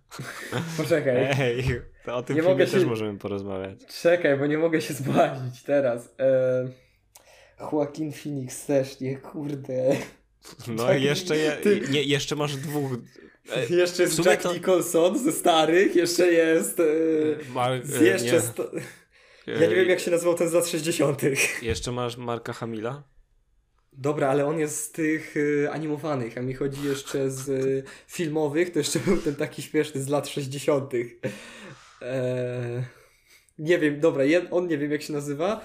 Poczekaj. 0.76 1.16
Ej, 1.38 1.64
to 2.04 2.16
o 2.16 2.22
tym 2.22 2.36
nie 2.36 2.42
filmie 2.42 2.66
też 2.66 2.84
możemy 2.84 3.18
porozmawiać. 3.18 3.86
Czekaj, 4.02 4.38
bo 4.38 4.46
nie 4.46 4.58
mogę 4.58 4.80
się 4.80 4.94
zbłazić 4.94 5.62
teraz. 5.62 6.14
Yy... 6.18 6.72
Joaquin 7.72 8.12
Phoenix 8.12 8.66
też, 8.66 9.00
nie, 9.00 9.16
kurde. 9.16 9.96
No 10.68 10.94
i 10.94 11.02
jeszcze, 11.02 11.36
je, 11.36 11.52
Ty... 11.52 11.80
nie, 11.90 12.02
jeszcze 12.02 12.36
masz 12.36 12.56
dwóch. 12.56 12.92
E, 13.54 13.66
jeszcze 13.76 14.02
jest 14.02 14.24
Jack 14.24 14.42
to... 14.42 14.52
Nicholson 14.52 15.18
ze 15.18 15.32
starych, 15.32 15.96
jeszcze 15.96 16.32
jest. 16.32 16.80
E, 16.80 16.84
Mar... 17.52 17.72
E, 18.00 18.04
jeszcze. 18.04 18.40
Sto... 18.40 18.70
Ja 19.46 19.60
nie 19.60 19.74
wiem, 19.74 19.88
jak 19.88 20.00
się 20.00 20.10
nazywał 20.10 20.34
ten 20.34 20.48
z 20.48 20.52
lat 20.52 20.68
60. 20.68 21.22
Jeszcze 21.62 21.92
masz 21.92 22.16
Marka 22.16 22.52
Hamila? 22.52 23.02
Dobra, 23.92 24.28
ale 24.28 24.46
on 24.46 24.58
jest 24.58 24.84
z 24.84 24.92
tych 24.92 25.34
animowanych, 25.72 26.38
a 26.38 26.42
mi 26.42 26.54
chodzi 26.54 26.84
jeszcze 26.84 27.30
z 27.30 27.84
filmowych, 28.06 28.72
to 28.72 28.78
jeszcze 28.78 28.98
był 28.98 29.16
ten 29.16 29.34
taki 29.34 29.62
śmieszny 29.62 30.02
z 30.02 30.08
lat 30.08 30.28
60. 30.28 30.94
Eee, 30.94 31.02
nie 33.58 33.78
wiem, 33.78 34.00
dobra, 34.00 34.24
on 34.50 34.66
nie 34.66 34.78
wiem 34.78 34.92
jak 34.92 35.02
się 35.02 35.12
nazywa. 35.12 35.64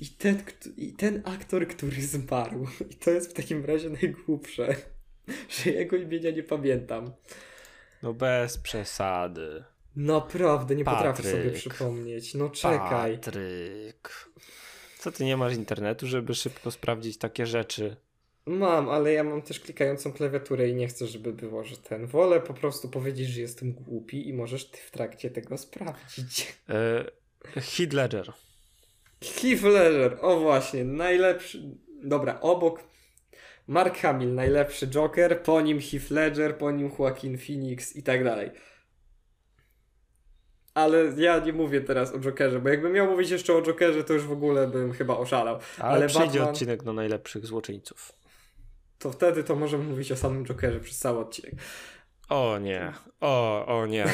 I 0.00 0.06
ten, 0.06 0.42
I 0.76 0.92
ten 0.92 1.22
aktor, 1.24 1.68
który 1.68 2.02
zmarł, 2.02 2.66
i 2.90 2.94
to 2.94 3.10
jest 3.10 3.30
w 3.30 3.32
takim 3.32 3.64
razie 3.64 3.90
najgłupsze, 3.90 4.76
że 5.64 5.70
jego 5.70 5.96
imienia 5.96 6.30
nie 6.30 6.42
pamiętam. 6.42 7.12
No 8.02 8.14
bez 8.14 8.58
przesady. 8.58 9.64
Naprawdę, 9.96 10.76
nie 10.76 10.84
Patryk. 10.84 11.12
potrafię 11.12 11.30
sobie 11.30 11.50
przypomnieć. 11.50 12.34
No 12.34 12.50
czekaj. 12.50 13.14
Patryk. 13.14 14.28
Co 14.98 15.12
ty 15.12 15.24
nie 15.24 15.36
masz 15.36 15.54
internetu, 15.54 16.06
żeby 16.06 16.34
szybko 16.34 16.70
sprawdzić 16.70 17.18
takie 17.18 17.46
rzeczy? 17.46 17.96
Mam, 18.46 18.88
ale 18.88 19.12
ja 19.12 19.24
mam 19.24 19.42
też 19.42 19.60
klikającą 19.60 20.12
klawiaturę 20.12 20.68
i 20.68 20.74
nie 20.74 20.88
chcę, 20.88 21.06
żeby 21.06 21.32
było, 21.32 21.64
że 21.64 21.76
ten. 21.76 22.06
Wolę 22.06 22.40
po 22.40 22.54
prostu 22.54 22.88
powiedzieć, 22.88 23.28
że 23.28 23.40
jestem 23.40 23.72
głupi 23.72 24.28
i 24.28 24.32
możesz 24.32 24.70
ty 24.70 24.78
w 24.78 24.90
trakcie 24.90 25.30
tego 25.30 25.58
sprawdzić. 25.58 26.58
E, 26.68 27.04
Heath 27.60 27.92
Ledger. 27.92 28.32
Heath 29.22 29.62
Ledger, 29.62 30.18
o 30.20 30.40
właśnie, 30.40 30.84
najlepszy, 30.84 31.62
dobra, 32.02 32.40
obok 32.40 32.80
Mark 33.68 33.98
Hamill, 33.98 34.34
najlepszy 34.34 34.86
Joker, 34.86 35.42
po 35.42 35.60
nim 35.60 35.80
Heath 35.80 36.10
Ledger, 36.10 36.58
po 36.58 36.70
nim 36.70 36.90
Joaquin 36.98 37.38
Phoenix 37.38 37.96
i 37.96 38.02
tak 38.02 38.24
dalej. 38.24 38.50
Ale 40.74 41.12
ja 41.16 41.38
nie 41.38 41.52
mówię 41.52 41.80
teraz 41.80 42.14
o 42.14 42.18
Jokerze, 42.18 42.60
bo 42.60 42.68
jakbym 42.68 42.92
miał 42.92 43.06
mówić 43.06 43.30
jeszcze 43.30 43.54
o 43.54 43.62
Jokerze, 43.62 44.04
to 44.04 44.12
już 44.12 44.22
w 44.22 44.32
ogóle 44.32 44.68
bym 44.68 44.92
chyba 44.92 45.16
oszalał. 45.16 45.58
Ale, 45.78 45.92
Ale 45.92 46.06
przyjdzie 46.06 46.26
Batman... 46.26 46.48
odcinek 46.48 46.84
na 46.84 46.92
najlepszych 46.92 47.46
złoczyńców. 47.46 48.12
To 48.98 49.12
wtedy 49.12 49.44
to 49.44 49.56
możemy 49.56 49.84
mówić 49.84 50.12
o 50.12 50.16
samym 50.16 50.46
Jokerze 50.46 50.80
przez 50.80 50.98
cały 50.98 51.18
odcinek. 51.18 51.54
O 52.28 52.58
nie, 52.58 52.92
o, 53.20 53.66
o 53.66 53.86
nie. 53.86 54.06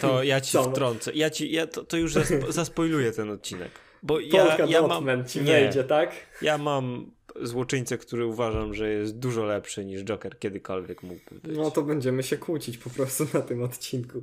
To 0.00 0.22
ja 0.22 0.40
ci 0.40 0.58
wtrącę. 0.70 1.12
Ja 1.14 1.30
ci, 1.30 1.52
ja 1.52 1.66
to, 1.66 1.84
to 1.84 1.96
już 1.96 2.12
zaspo, 2.12 2.52
zaspoiluję 2.52 3.12
ten 3.12 3.30
odcinek. 3.30 3.70
Bo 4.02 4.20
ja, 4.20 4.56
ja 4.66 4.82
mam, 4.86 5.24
ci 5.24 5.38
nie, 5.38 5.44
wejdzie, 5.44 5.84
tak? 5.84 6.12
Ja 6.42 6.58
mam 6.58 7.17
złoczyńcę, 7.42 7.98
który 7.98 8.26
uważam, 8.26 8.74
że 8.74 8.90
jest 8.90 9.18
dużo 9.18 9.44
lepszy 9.44 9.84
niż 9.84 10.04
Joker 10.04 10.38
kiedykolwiek 10.38 11.02
mógłby 11.02 11.40
być. 11.40 11.56
No 11.56 11.70
to 11.70 11.82
będziemy 11.82 12.22
się 12.22 12.36
kłócić 12.36 12.78
po 12.78 12.90
prostu 12.90 13.26
na 13.34 13.40
tym 13.40 13.62
odcinku. 13.62 14.22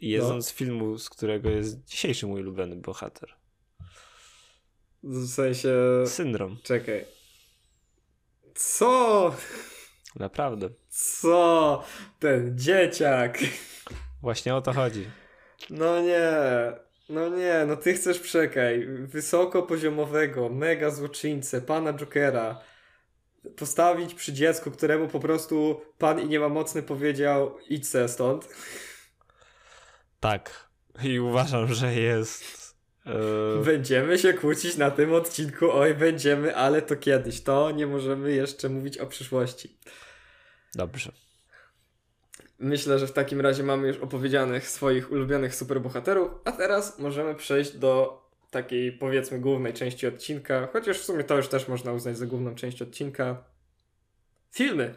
Jest 0.00 0.28
no. 0.28 0.34
on 0.34 0.42
z 0.42 0.52
filmu, 0.52 0.98
z 0.98 1.10
którego 1.10 1.50
jest 1.50 1.84
dzisiejszy 1.84 2.26
mój 2.26 2.40
ulubiony 2.40 2.76
bohater. 2.76 3.34
W 5.02 5.28
sensie... 5.28 5.74
Syndrom. 6.06 6.56
Czekaj. 6.62 7.04
Co? 8.54 9.34
Naprawdę. 10.16 10.68
Co? 10.88 11.84
Ten 12.18 12.58
dzieciak. 12.58 13.38
Właśnie 14.22 14.54
o 14.54 14.62
to 14.62 14.72
chodzi. 14.72 15.06
No 15.70 16.02
nie. 16.02 16.32
No 17.08 17.28
nie, 17.28 17.64
no 17.66 17.76
ty 17.76 17.94
chcesz 17.94 18.18
przekaj. 18.18 18.86
Wysokopoziomowego, 18.86 20.48
mega 20.48 20.90
złoczyńcę, 20.90 21.60
pana 21.60 21.92
Jokera 21.92 22.60
postawić 23.56 24.14
przy 24.14 24.32
dziecku, 24.32 24.70
któremu 24.70 25.08
po 25.08 25.20
prostu 25.20 25.80
pan 25.98 26.20
i 26.20 26.26
nie 26.26 26.40
ma 26.40 26.48
mocny 26.48 26.82
powiedział 26.82 27.58
idź 27.68 27.88
se 27.88 28.08
stąd. 28.08 28.48
Tak. 30.20 30.68
I 31.02 31.20
uważam, 31.20 31.74
że 31.74 31.94
jest... 31.94 32.44
Yy... 33.06 33.64
Będziemy 33.64 34.18
się 34.18 34.34
kłócić 34.34 34.76
na 34.76 34.90
tym 34.90 35.12
odcinku, 35.12 35.72
oj 35.72 35.94
będziemy, 35.94 36.56
ale 36.56 36.82
to 36.82 36.96
kiedyś. 36.96 37.42
To 37.42 37.70
nie 37.70 37.86
możemy 37.86 38.32
jeszcze 38.32 38.68
mówić 38.68 38.98
o 38.98 39.06
przyszłości. 39.06 39.78
Dobrze. 40.74 41.12
Myślę, 42.64 42.98
że 42.98 43.06
w 43.06 43.12
takim 43.12 43.40
razie 43.40 43.62
mamy 43.62 43.88
już 43.88 43.96
opowiedzianych 43.96 44.68
swoich 44.68 45.12
ulubionych 45.12 45.54
superbohaterów, 45.54 46.30
a 46.44 46.52
teraz 46.52 46.98
możemy 46.98 47.34
przejść 47.34 47.76
do 47.76 48.22
takiej 48.50 48.92
powiedzmy 48.92 49.40
głównej 49.40 49.72
części 49.72 50.06
odcinka, 50.06 50.68
chociaż 50.72 50.98
w 50.98 51.04
sumie 51.04 51.24
to 51.24 51.36
już 51.36 51.48
też 51.48 51.68
można 51.68 51.92
uznać 51.92 52.18
za 52.18 52.26
główną 52.26 52.54
część 52.54 52.82
odcinka. 52.82 53.44
Filmy. 54.50 54.94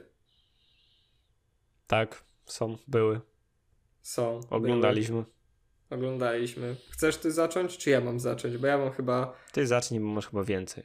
Tak, 1.88 2.24
są, 2.46 2.78
były. 2.88 3.22
Są. 4.02 4.40
Oglądaliśmy. 4.50 5.14
Były. 5.16 5.26
Oglądaliśmy. 5.90 6.76
Chcesz 6.90 7.18
ty 7.18 7.32
zacząć, 7.32 7.78
czy 7.78 7.90
ja 7.90 8.02
mam 8.02 8.20
zacząć? 8.20 8.58
Bo 8.58 8.68
ja 8.68 8.78
mam 8.78 8.92
chyba. 8.92 9.34
Ty 9.52 9.68
zacznij, 9.68 10.00
bo 10.00 10.08
masz 10.08 10.28
chyba 10.28 10.44
więcej. 10.44 10.84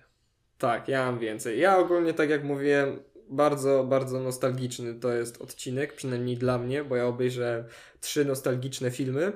Tak, 0.58 0.88
ja 0.88 1.06
mam 1.06 1.18
więcej. 1.18 1.60
Ja 1.60 1.78
ogólnie, 1.78 2.14
tak 2.14 2.30
jak 2.30 2.44
mówiłem, 2.44 3.02
bardzo, 3.30 3.84
bardzo 3.84 4.20
nostalgiczny 4.20 4.94
to 4.94 5.12
jest 5.12 5.42
odcinek, 5.42 5.92
przynajmniej 5.92 6.36
dla 6.36 6.58
mnie, 6.58 6.84
bo 6.84 6.96
ja 6.96 7.06
obejrzę 7.06 7.64
trzy 8.00 8.24
nostalgiczne 8.24 8.90
filmy. 8.90 9.32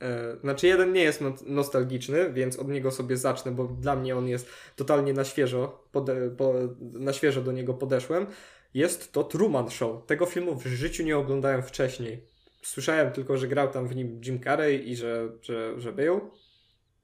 E, 0.00 0.36
znaczy, 0.40 0.66
jeden 0.66 0.92
nie 0.92 1.02
jest 1.02 1.20
nostalgiczny, 1.46 2.32
więc 2.32 2.58
od 2.58 2.68
niego 2.68 2.90
sobie 2.90 3.16
zacznę, 3.16 3.52
bo 3.52 3.64
dla 3.64 3.96
mnie 3.96 4.16
on 4.16 4.28
jest 4.28 4.48
totalnie 4.76 5.12
na 5.12 5.24
świeżo, 5.24 5.88
pode, 5.92 6.30
po, 6.30 6.54
na 6.80 7.12
świeżo 7.12 7.42
do 7.42 7.52
niego 7.52 7.74
podeszłem. 7.74 8.26
Jest 8.74 9.12
to 9.12 9.24
Truman 9.24 9.70
Show. 9.70 10.06
Tego 10.06 10.26
filmu 10.26 10.56
w 10.56 10.66
życiu 10.66 11.02
nie 11.02 11.18
oglądałem 11.18 11.62
wcześniej. 11.62 12.26
Słyszałem 12.62 13.12
tylko, 13.12 13.36
że 13.36 13.48
grał 13.48 13.68
tam 13.68 13.88
w 13.88 13.96
nim 13.96 14.20
Jim 14.24 14.40
Carrey 14.42 14.90
i 14.90 14.96
że, 14.96 15.28
że, 15.42 15.80
że 15.80 15.92
był. 15.92 16.30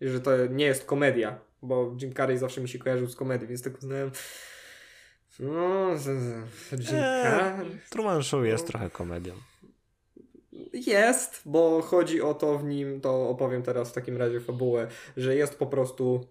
I 0.00 0.08
że 0.08 0.20
to 0.20 0.46
nie 0.46 0.64
jest 0.64 0.84
komedia, 0.84 1.40
bo 1.62 1.96
Jim 2.02 2.14
Carrey 2.14 2.38
zawsze 2.38 2.60
mi 2.60 2.68
się 2.68 2.78
kojarzył 2.78 3.06
z 3.08 3.16
komedią, 3.16 3.46
więc 3.46 3.62
tak 3.62 3.78
uznałem. 3.78 4.10
No, 5.40 5.98
z, 5.98 6.02
z, 6.02 6.92
Eee. 6.92 7.78
Truman 7.90 8.22
Show 8.22 8.44
jest 8.46 8.64
No. 8.64 8.68
trochę 8.70 8.90
komedią. 8.90 9.34
Jest, 10.72 11.42
bo 11.46 11.82
chodzi 11.82 12.22
o 12.22 12.34
to 12.34 12.58
w 12.58 12.64
nim, 12.64 13.00
to 13.00 13.28
opowiem 13.28 13.62
teraz 13.62 13.90
w 13.90 13.92
takim 13.92 14.16
razie 14.16 14.40
fabułę, 14.40 14.88
że 15.16 15.36
jest 15.36 15.58
po 15.58 15.66
prostu 15.66 16.26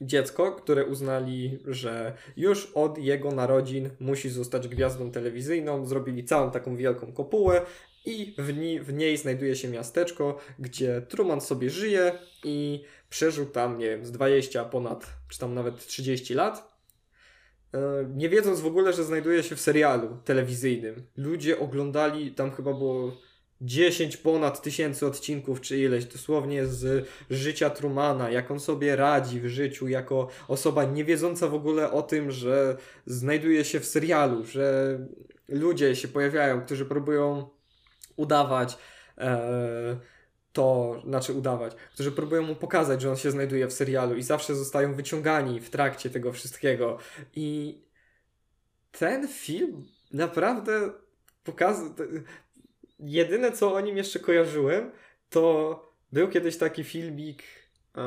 dziecko, 0.00 0.52
które 0.52 0.84
uznali, 0.86 1.58
że 1.66 2.12
już 2.36 2.72
od 2.74 2.98
jego 2.98 3.30
narodzin 3.32 3.90
musi 4.00 4.30
zostać 4.30 4.68
gwiazdą 4.68 5.10
telewizyjną. 5.10 5.86
Zrobili 5.86 6.24
całą 6.24 6.50
taką 6.50 6.76
wielką 6.76 7.12
kopułę 7.12 7.62
i 8.04 8.34
w, 8.38 8.56
ni- 8.56 8.80
w 8.80 8.92
niej 8.92 9.16
znajduje 9.16 9.56
się 9.56 9.68
miasteczko, 9.68 10.38
gdzie 10.58 11.02
Truman 11.02 11.40
sobie 11.40 11.70
żyje 11.70 12.12
i 12.44 12.84
przeżył 13.10 13.46
tam, 13.46 13.78
nie 13.78 13.86
wiem, 13.86 14.06
z 14.06 14.12
20 14.12 14.64
ponad, 14.64 15.06
czy 15.28 15.38
tam 15.38 15.54
nawet 15.54 15.86
30 15.86 16.34
lat. 16.34 16.75
E, 17.74 17.78
Nie 18.14 18.28
wiedząc 18.28 18.60
w 18.60 18.66
ogóle, 18.66 18.92
że 18.92 19.04
znajduje 19.04 19.42
się 19.42 19.56
w 19.56 19.60
serialu 19.60 20.18
telewizyjnym. 20.24 21.06
Ludzie 21.16 21.58
oglądali, 21.58 22.32
tam 22.34 22.50
chyba 22.50 22.72
było 22.72 23.12
10 23.60 24.16
ponad 24.16 24.62
tysięcy 24.62 25.06
odcinków, 25.06 25.60
czy 25.60 25.78
ileś, 25.78 26.04
dosłownie 26.04 26.66
z 26.66 27.08
życia 27.30 27.70
Trumana, 27.70 28.30
jak 28.30 28.50
on 28.50 28.60
sobie 28.60 28.96
radzi 28.96 29.40
w 29.40 29.46
życiu, 29.46 29.88
jako 29.88 30.28
osoba 30.48 30.84
nie 30.84 31.04
wiedząca 31.04 31.48
w 31.48 31.54
ogóle 31.54 31.92
o 31.92 32.02
tym, 32.02 32.30
że 32.30 32.76
znajduje 33.06 33.64
się 33.64 33.80
w 33.80 33.86
serialu, 33.86 34.44
że 34.44 34.98
ludzie 35.48 35.96
się 35.96 36.08
pojawiają, 36.08 36.60
którzy 36.60 36.84
próbują 36.86 37.48
udawać 38.16 38.78
e, 39.18 39.96
to, 40.56 41.00
znaczy 41.06 41.32
udawać, 41.32 41.74
którzy 41.94 42.12
próbują 42.12 42.42
mu 42.42 42.54
pokazać, 42.54 43.02
że 43.02 43.10
on 43.10 43.16
się 43.16 43.30
znajduje 43.30 43.66
w 43.66 43.72
serialu 43.72 44.14
i 44.14 44.22
zawsze 44.22 44.54
zostają 44.54 44.94
wyciągani 44.94 45.60
w 45.60 45.70
trakcie 45.70 46.10
tego 46.10 46.32
wszystkiego. 46.32 46.98
I 47.34 47.78
ten 48.92 49.28
film 49.28 49.84
naprawdę 50.12 50.90
pokazuje. 51.44 51.90
Jedyne, 52.98 53.52
co 53.52 53.74
o 53.74 53.80
nim 53.80 53.96
jeszcze 53.96 54.18
kojarzyłem, 54.18 54.90
to 55.30 55.92
był 56.12 56.28
kiedyś 56.28 56.56
taki 56.56 56.84
filmik 56.84 57.42
e, 57.96 58.02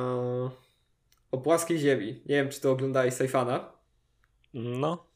o 1.31 1.37
płaskiej 1.37 1.77
ziemi. 1.77 2.21
Nie 2.25 2.35
wiem, 2.35 2.49
czy 2.49 2.61
to 2.61 2.71
oglądałeś 2.71 3.13
Saifana. 3.13 3.71
No, 4.53 5.07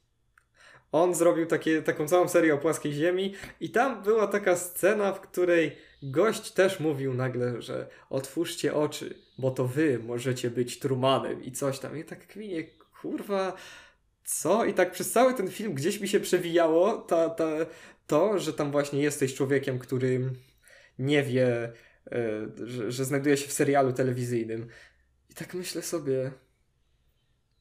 On 0.91 1.13
zrobił 1.13 1.45
takie, 1.45 1.81
taką 1.81 2.07
całą 2.07 2.27
serię 2.27 2.53
o 2.53 2.57
płaskiej 2.57 2.93
ziemi 2.93 3.33
i 3.59 3.69
tam 3.69 4.03
była 4.03 4.27
taka 4.27 4.55
scena, 4.55 5.13
w 5.13 5.21
której 5.21 5.77
gość 6.03 6.51
też 6.51 6.79
mówił 6.79 7.13
nagle, 7.13 7.61
że 7.61 7.87
otwórzcie 8.09 8.73
oczy, 8.73 9.15
bo 9.37 9.51
to 9.51 9.67
wy 9.67 9.99
możecie 9.99 10.49
być 10.49 10.79
Trumanem 10.79 11.43
i 11.43 11.51
coś 11.51 11.79
tam. 11.79 11.97
I 11.97 12.03
tak 12.03 12.27
kminie, 12.27 12.63
kurwa, 13.01 13.53
co? 14.23 14.65
I 14.65 14.73
tak 14.73 14.91
przez 14.91 15.11
cały 15.11 15.33
ten 15.33 15.47
film 15.47 15.73
gdzieś 15.73 15.99
mi 15.99 16.07
się 16.07 16.19
przewijało 16.19 16.97
ta, 16.97 17.29
ta, 17.29 17.47
to, 18.07 18.39
że 18.39 18.53
tam 18.53 18.71
właśnie 18.71 19.01
jesteś 19.01 19.33
człowiekiem, 19.35 19.79
który 19.79 20.29
nie 20.99 21.23
wie, 21.23 21.73
e, 22.11 22.47
że, 22.63 22.91
że 22.91 23.05
znajduje 23.05 23.37
się 23.37 23.47
w 23.47 23.53
serialu 23.53 23.93
telewizyjnym. 23.93 24.67
I 25.29 25.33
tak 25.33 25.53
myślę 25.53 25.81
sobie, 25.81 26.31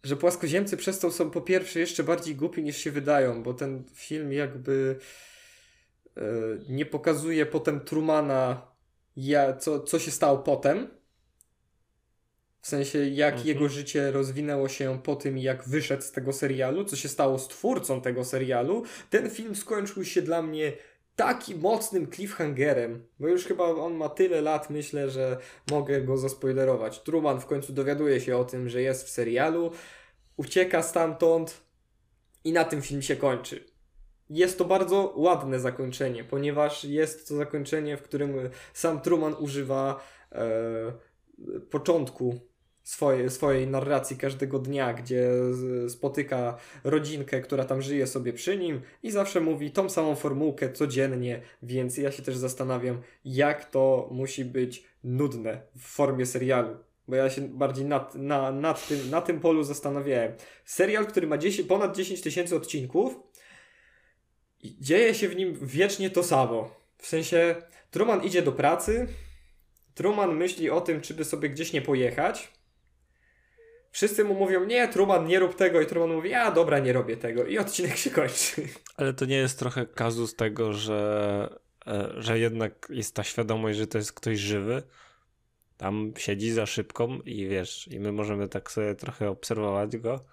że 0.03 0.17
płaskoziemcy 0.17 0.77
przez 0.77 0.99
to 0.99 1.11
są 1.11 1.31
po 1.31 1.41
pierwsze 1.41 1.81
jeszcze 1.81 2.05
bardziej 2.05 2.37
głupi 2.37 2.63
niż 2.63 2.77
się 2.77 2.91
wydają, 2.91 3.43
bo 3.43 3.55
ten 3.55 3.85
film 3.95 4.33
jakby 4.33 4.97
nie 6.69 6.87
pokazuje 6.87 7.47
potem 7.47 7.81
Trumana, 7.81 8.67
ja, 9.17 9.57
co, 9.57 9.81
co 9.81 9.99
się 9.99 10.11
stało 10.11 10.39
potem. 10.39 10.89
W 12.61 12.67
sensie, 12.67 12.99
jak 13.09 13.35
Mhm. 13.35 13.49
jego 13.49 13.69
życie 13.69 14.11
rozwinęło 14.11 14.69
się 14.69 15.03
po 15.03 15.17
tym, 15.17 15.39
jak 15.39 15.69
wyszedł 15.69 16.03
z 16.03 16.13
tego 16.13 16.33
serialu, 16.33 16.85
co 16.85 16.97
się 16.97 17.09
stało 17.09 17.39
z 17.39 17.49
twórcą 17.49 18.01
tego 18.01 18.25
serialu. 18.25 18.85
Ten 19.11 19.31
film 19.31 19.57
skończył 19.57 20.05
się 20.05 20.23
dla 20.23 20.43
mnie 20.43 20.73
takim 21.17 21.61
mocnym 21.61 22.11
cliffhangerem, 22.13 23.07
bo 23.19 23.29
już 23.29 23.45
chyba 23.45 23.65
on 23.65 23.95
ma 23.95 24.09
tyle 24.09 24.41
lat, 24.41 24.71
myślę, 24.71 25.11
że 25.11 25.39
mogę 25.71 26.01
go 26.01 26.17
zaspoilerować. 26.17 27.01
Truman 27.01 27.41
w 27.41 27.47
końcu 27.47 27.73
dowiaduje 27.73 28.21
się 28.21 28.37
o 28.37 28.45
tym, 28.45 28.69
że 28.69 28.83
jest 28.83 29.07
w 29.07 29.11
serialu, 29.11 29.73
ucieka 30.37 30.83
stamtąd 30.83 31.61
i 32.45 32.53
na 32.53 32.65
tym 32.65 32.83
film 32.83 33.03
się 33.03 33.17
kończy. 33.17 33.72
Jest 34.33 34.59
to 34.59 34.65
bardzo 34.65 35.13
ładne 35.17 35.61
zakończenie, 35.61 36.25
ponieważ 36.25 36.85
jest 36.85 37.29
to 37.29 37.37
zakończenie, 37.37 37.97
w 37.97 38.03
którym 38.03 38.35
sam 38.75 39.01
Truman 39.01 39.35
używa 39.39 40.05
e, 40.33 40.43
początku 41.71 42.41
swoje, 42.83 43.31
swojej 43.31 43.67
narracji 43.67 44.17
każdego 44.17 44.59
dnia, 44.59 44.95
gdzie 44.95 45.31
spotyka 45.89 46.57
rodzinkę, 46.85 47.41
która 47.41 47.65
tam 47.65 47.83
żyje 47.83 48.07
sobie 48.07 48.33
przy 48.33 48.59
nim 48.59 48.81
i 49.03 49.11
zawsze 49.11 49.41
mówi 49.41 49.71
tą 49.71 49.89
samą 49.89 50.15
formułkę 50.15 50.73
codziennie, 50.73 51.41
więc 51.63 51.99
ja 51.99 52.13
się 52.13 52.23
też 52.23 52.37
zastanawiam, 52.37 53.03
jak 53.25 53.71
to 53.71 54.09
musi 54.11 54.45
być 54.45 54.85
nudne 55.05 55.63
w 55.77 55.87
formie 55.87 56.27
serialu. 56.27 56.77
Bo 57.09 57.17
ja 57.17 57.31
się 57.31 57.43
bardziej 57.43 57.85
nad, 57.85 58.15
na, 58.15 58.53
nad 58.53 58.89
tym, 58.89 59.11
na 59.11 59.21
tym 59.21 59.41
polu 59.41 59.63
zastanawiałem. 59.63 60.33
Serial, 60.65 61.07
który 61.07 61.27
ma 61.27 61.39
10, 61.39 61.69
ponad 61.69 61.97
10 61.97 62.21
tysięcy 62.21 62.57
odcinków 62.57 63.32
i 64.63 64.77
dzieje 64.81 65.15
się 65.15 65.29
w 65.29 65.37
nim 65.37 65.59
wiecznie 65.63 66.11
to 66.11 66.23
samo. 66.23 66.75
W 66.99 67.07
sensie 67.07 67.55
Truman 67.91 68.25
idzie 68.25 68.43
do 68.43 68.53
pracy, 68.53 69.09
Truman 69.95 70.37
myśli 70.37 70.71
o 70.71 70.81
tym, 70.81 71.01
czy 71.01 71.15
by 71.15 71.25
sobie 71.25 71.49
gdzieś 71.49 71.73
nie 71.73 71.83
pojechać. 71.83 72.53
Wszyscy 73.91 74.25
mu 74.25 74.35
mówią, 74.35 74.65
nie, 74.65 74.89
Truman, 74.89 75.27
nie 75.27 75.39
rób 75.39 75.55
tego. 75.55 75.81
I 75.81 75.87
Truman 75.87 76.17
mówi, 76.17 76.35
a 76.35 76.51
dobra, 76.51 76.79
nie 76.79 76.93
robię 76.93 77.17
tego. 77.17 77.45
I 77.45 77.59
odcinek 77.59 77.97
się 77.97 78.11
kończy. 78.11 78.63
ale 78.97 79.13
to 79.13 79.25
nie 79.25 79.37
jest 79.37 79.59
trochę 79.59 79.87
kazus 79.87 80.37
tego, 80.37 80.73
że, 80.73 81.49
e, 81.87 82.13
że 82.17 82.39
jednak 82.39 82.89
jest 82.91 83.15
ta 83.15 83.25
świadomość, 83.25 83.79
że 83.79 83.87
to 83.87 83.99
jest 83.99 84.13
ktoś 84.13 84.39
żywy. 84.39 84.83
Tam 85.77 86.13
siedzi 86.17 86.53
za 86.53 86.67
szybką 86.67 87.21
i 87.21 87.47
wiesz, 87.47 87.89
i 87.89 88.01
my 88.01 88.13
możemy 88.13 88.49
tak 88.49 88.71
sobie 88.71 88.95
trochę 88.95 89.29
obserwować 89.29 89.97
go. 89.97 90.25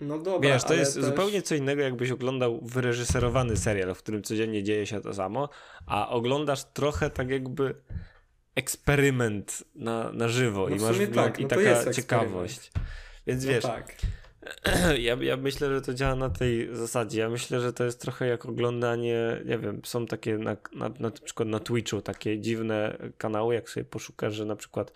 No 0.00 0.18
dobra, 0.18 0.50
Wiesz, 0.50 0.64
to 0.64 0.74
jest 0.74 0.94
też... 0.94 1.04
zupełnie 1.04 1.42
co 1.42 1.54
innego, 1.54 1.82
jakbyś 1.82 2.10
oglądał 2.10 2.60
wyreżyserowany 2.62 3.56
serial, 3.56 3.94
w 3.94 3.98
którym 3.98 4.22
codziennie 4.22 4.62
dzieje 4.62 4.86
się 4.86 5.00
to 5.00 5.14
samo, 5.14 5.48
a 5.86 6.08
oglądasz 6.08 6.64
trochę 6.64 7.10
tak 7.10 7.30
jakby 7.30 7.74
eksperyment 8.54 9.64
na, 9.74 10.12
na 10.12 10.28
żywo 10.28 10.66
No 10.70 10.76
i 10.76 10.78
masz 10.78 10.98
wgląd 10.98 11.14
tak, 11.14 11.40
i 11.40 11.42
no 11.42 11.48
to 11.48 11.56
taka 11.56 11.92
ciekawość. 11.92 12.72
Więc 13.26 13.44
wiesz, 13.44 13.64
No 13.64 13.70
tak. 13.70 13.94
ja, 14.98 15.16
ja 15.20 15.36
myślę, 15.36 15.68
że 15.68 15.80
to 15.80 15.94
działa 15.94 16.14
na 16.14 16.30
tej 16.30 16.76
zasadzie. 16.76 17.20
Ja 17.20 17.28
myślę, 17.28 17.60
że 17.60 17.72
to 17.72 17.84
jest 17.84 18.00
trochę 18.00 18.26
jak 18.26 18.46
oglądanie, 18.46 19.42
nie 19.44 19.58
wiem, 19.58 19.80
są 19.84 20.06
takie 20.06 20.38
na, 20.38 20.56
na, 20.72 20.90
na 21.00 21.10
przykład 21.10 21.48
na 21.48 21.60
Twitchu 21.60 22.02
takie 22.02 22.40
dziwne 22.40 22.98
kanały, 23.18 23.54
jak 23.54 23.70
sobie 23.70 23.84
poszukasz, 23.84 24.34
że 24.34 24.44
na 24.44 24.56
przykład 24.56 24.92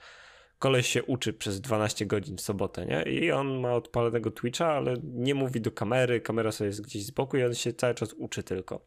koleś 0.64 0.88
się 0.88 1.02
uczy 1.02 1.32
przez 1.32 1.60
12 1.60 2.06
godzin 2.06 2.36
w 2.36 2.40
sobotę, 2.40 2.86
nie? 2.86 3.02
I 3.02 3.32
on 3.32 3.60
ma 3.60 3.74
odpalonego 3.74 4.30
Twitcha, 4.30 4.66
ale 4.66 4.94
nie 5.02 5.34
mówi 5.34 5.60
do 5.60 5.70
kamery, 5.70 6.20
kamera 6.20 6.52
sobie 6.52 6.68
jest 6.68 6.82
gdzieś 6.82 7.04
z 7.06 7.10
boku 7.10 7.36
i 7.36 7.44
on 7.44 7.54
się 7.54 7.72
cały 7.72 7.94
czas 7.94 8.12
uczy 8.12 8.42
tylko. 8.42 8.86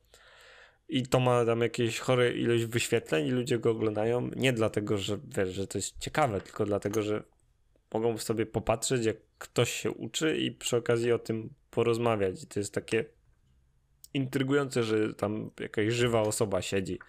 I 0.89 1.07
to 1.07 1.19
ma 1.19 1.45
tam 1.45 1.61
jakieś 1.61 1.99
chore 1.99 2.33
ilość 2.33 2.65
wyświetleń 2.65 3.27
i 3.27 3.31
ludzie 3.31 3.59
go 3.59 3.71
oglądają 3.71 4.29
nie 4.35 4.53
dlatego, 4.53 4.97
że 4.97 5.19
wiesz, 5.37 5.49
że 5.49 5.67
to 5.67 5.77
jest 5.77 5.99
ciekawe, 5.99 6.41
tylko 6.41 6.65
dlatego, 6.65 7.01
że 7.01 7.23
mogą 7.93 8.17
sobie 8.17 8.45
popatrzeć, 8.45 9.05
jak 9.05 9.17
ktoś 9.37 9.71
się 9.71 9.91
uczy 9.91 10.37
i 10.37 10.51
przy 10.51 10.77
okazji 10.77 11.11
o 11.11 11.19
tym 11.19 11.49
porozmawiać. 11.71 12.43
I 12.43 12.47
to 12.47 12.59
jest 12.59 12.73
takie 12.73 13.05
intrygujące, 14.13 14.83
że 14.83 15.13
tam 15.13 15.51
jakaś 15.59 15.93
żywa 15.93 16.21
osoba 16.21 16.61
siedzi. 16.61 16.99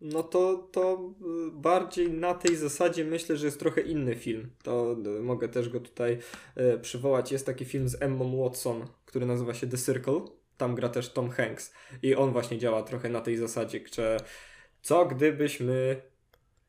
No 0.00 0.22
to, 0.22 0.68
to 0.72 1.12
y, 1.48 1.50
bardziej 1.52 2.10
na 2.10 2.34
tej 2.34 2.56
zasadzie 2.56 3.04
myślę, 3.04 3.36
że 3.36 3.46
jest 3.46 3.58
trochę 3.58 3.80
inny 3.80 4.16
film. 4.16 4.50
To 4.62 4.96
y, 5.18 5.22
mogę 5.22 5.48
też 5.48 5.68
go 5.68 5.80
tutaj 5.80 6.18
y, 6.74 6.78
przywołać. 6.78 7.32
Jest 7.32 7.46
taki 7.46 7.64
film 7.64 7.88
z 7.88 8.02
Emmą 8.02 8.42
Watson, 8.42 8.86
który 9.06 9.26
nazywa 9.26 9.54
się 9.54 9.66
The 9.66 9.78
Circle. 9.78 10.20
Tam 10.56 10.74
gra 10.74 10.88
też 10.88 11.12
Tom 11.12 11.30
Hanks. 11.30 11.72
I 12.02 12.14
on 12.14 12.32
właśnie 12.32 12.58
działa 12.58 12.82
trochę 12.82 13.08
na 13.08 13.20
tej 13.20 13.36
zasadzie, 13.36 13.80
że 13.94 14.16
co 14.82 15.06
gdybyśmy 15.06 16.02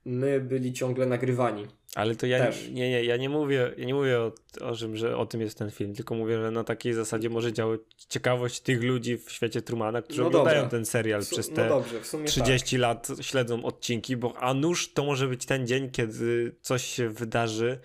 my 0.05 0.39
byli 0.39 0.73
ciągle 0.73 1.05
nagrywani. 1.05 1.67
Ale 1.95 2.15
to 2.15 2.25
ja 2.27 2.37
Też. 2.45 2.67
nie, 2.67 2.89
nie, 2.89 3.03
ja 3.03 3.17
nie 3.17 3.29
mówię, 3.29 3.73
ja 3.77 3.85
nie 3.85 3.93
mówię 3.93 4.19
o, 4.19 4.31
o 4.61 4.75
tym, 4.75 4.95
że 4.97 5.17
o 5.17 5.25
tym 5.25 5.41
jest 5.41 5.57
ten 5.57 5.71
film, 5.71 5.95
tylko 5.95 6.15
mówię, 6.15 6.41
że 6.41 6.51
na 6.51 6.63
takiej 6.63 6.93
zasadzie 6.93 7.29
może 7.29 7.53
działać 7.53 7.79
ciekawość 8.09 8.59
tych 8.59 8.83
ludzi 8.83 9.17
w 9.17 9.31
świecie 9.31 9.61
Trumana, 9.61 10.01
którzy 10.01 10.21
No 10.21 10.27
oglądają 10.27 10.57
dobra. 10.57 10.69
ten 10.69 10.85
serial 10.85 11.23
su- 11.23 11.35
przez 11.35 11.49
no 11.49 11.55
te 11.55 11.69
dobrze, 11.69 11.99
w 12.01 12.07
sumie 12.07 12.25
30 12.25 12.77
lat 12.77 13.07
śledzą 13.21 13.63
odcinki, 13.65 14.17
bo 14.17 14.37
a 14.37 14.53
nuż 14.53 14.93
to 14.93 15.03
może 15.03 15.27
być 15.27 15.45
ten 15.45 15.67
dzień, 15.67 15.89
kiedy 15.89 16.55
coś 16.61 16.83
się 16.83 17.09
wydarzy 17.09 17.79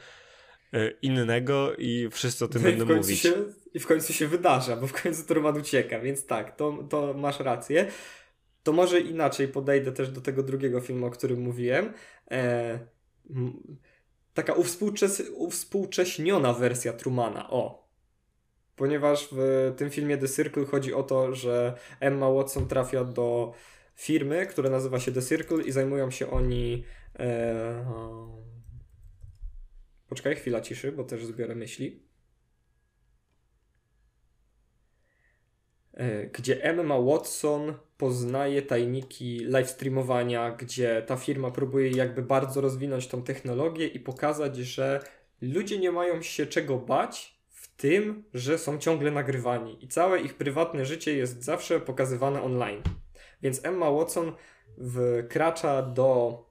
e, 0.72 0.90
innego 1.02 1.74
i 1.78 2.08
wszyscy 2.10 2.44
o 2.44 2.48
tym 2.48 2.62
No 2.62 2.68
będą 2.68 2.96
mówić. 2.96 3.20
Się, 3.20 3.32
I 3.74 3.78
w 3.78 3.86
końcu 3.86 4.12
się 4.12 4.28
wydarza, 4.28 4.76
bo 4.76 4.86
w 4.86 5.02
końcu 5.02 5.26
Truman 5.26 5.56
ucieka, 5.56 6.00
więc 6.00 6.26
tak, 6.26 6.56
to, 6.56 6.78
to 6.90 7.14
masz 7.14 7.40
rację. 7.40 7.86
To 8.66 8.72
może 8.72 9.00
inaczej 9.00 9.48
podejdę 9.48 9.92
też 9.92 10.10
do 10.10 10.20
tego 10.20 10.42
drugiego 10.42 10.80
filmu, 10.80 11.06
o 11.06 11.10
którym 11.10 11.40
mówiłem. 11.40 11.92
E, 12.30 12.78
taka 14.34 14.52
uwspółczes 14.52 15.22
uwspółcześniona 15.34 16.52
wersja 16.52 16.92
Trumana. 16.92 17.50
O. 17.50 17.88
Ponieważ 18.76 19.28
w 19.32 19.72
tym 19.76 19.90
filmie 19.90 20.18
The 20.18 20.28
Circle 20.28 20.64
chodzi 20.64 20.94
o 20.94 21.02
to, 21.02 21.34
że 21.34 21.78
Emma 22.00 22.30
Watson 22.30 22.68
trafia 22.68 23.04
do 23.04 23.52
firmy, 23.94 24.46
która 24.46 24.70
nazywa 24.70 25.00
się 25.00 25.12
The 25.12 25.22
Circle 25.22 25.62
i 25.62 25.72
zajmują 25.72 26.10
się 26.10 26.30
oni. 26.30 26.84
E, 27.18 27.86
Poczekaj, 30.08 30.36
chwila 30.36 30.60
ciszy, 30.60 30.92
bo 30.92 31.04
też 31.04 31.26
zbiorę 31.26 31.54
myśli. 31.54 32.05
Gdzie 36.32 36.64
Emma 36.64 37.00
Watson 37.00 37.74
poznaje 37.98 38.62
tajniki 38.62 39.38
live 39.44 39.70
streamowania, 39.70 40.50
gdzie 40.50 41.02
ta 41.06 41.16
firma 41.16 41.50
próbuje 41.50 41.90
jakby 41.90 42.22
bardzo 42.22 42.60
rozwinąć 42.60 43.06
tą 43.06 43.22
technologię 43.22 43.86
i 43.86 44.00
pokazać, 44.00 44.56
że 44.56 45.00
ludzie 45.40 45.78
nie 45.78 45.92
mają 45.92 46.22
się 46.22 46.46
czego 46.46 46.76
bać 46.76 47.36
w 47.48 47.76
tym, 47.76 48.24
że 48.34 48.58
są 48.58 48.78
ciągle 48.78 49.10
nagrywani 49.10 49.84
i 49.84 49.88
całe 49.88 50.20
ich 50.20 50.34
prywatne 50.34 50.86
życie 50.86 51.16
jest 51.16 51.44
zawsze 51.44 51.80
pokazywane 51.80 52.42
online. 52.42 52.82
Więc 53.42 53.64
Emma 53.64 53.90
Watson 53.90 54.32
wkracza 54.78 55.82
do 55.82 56.42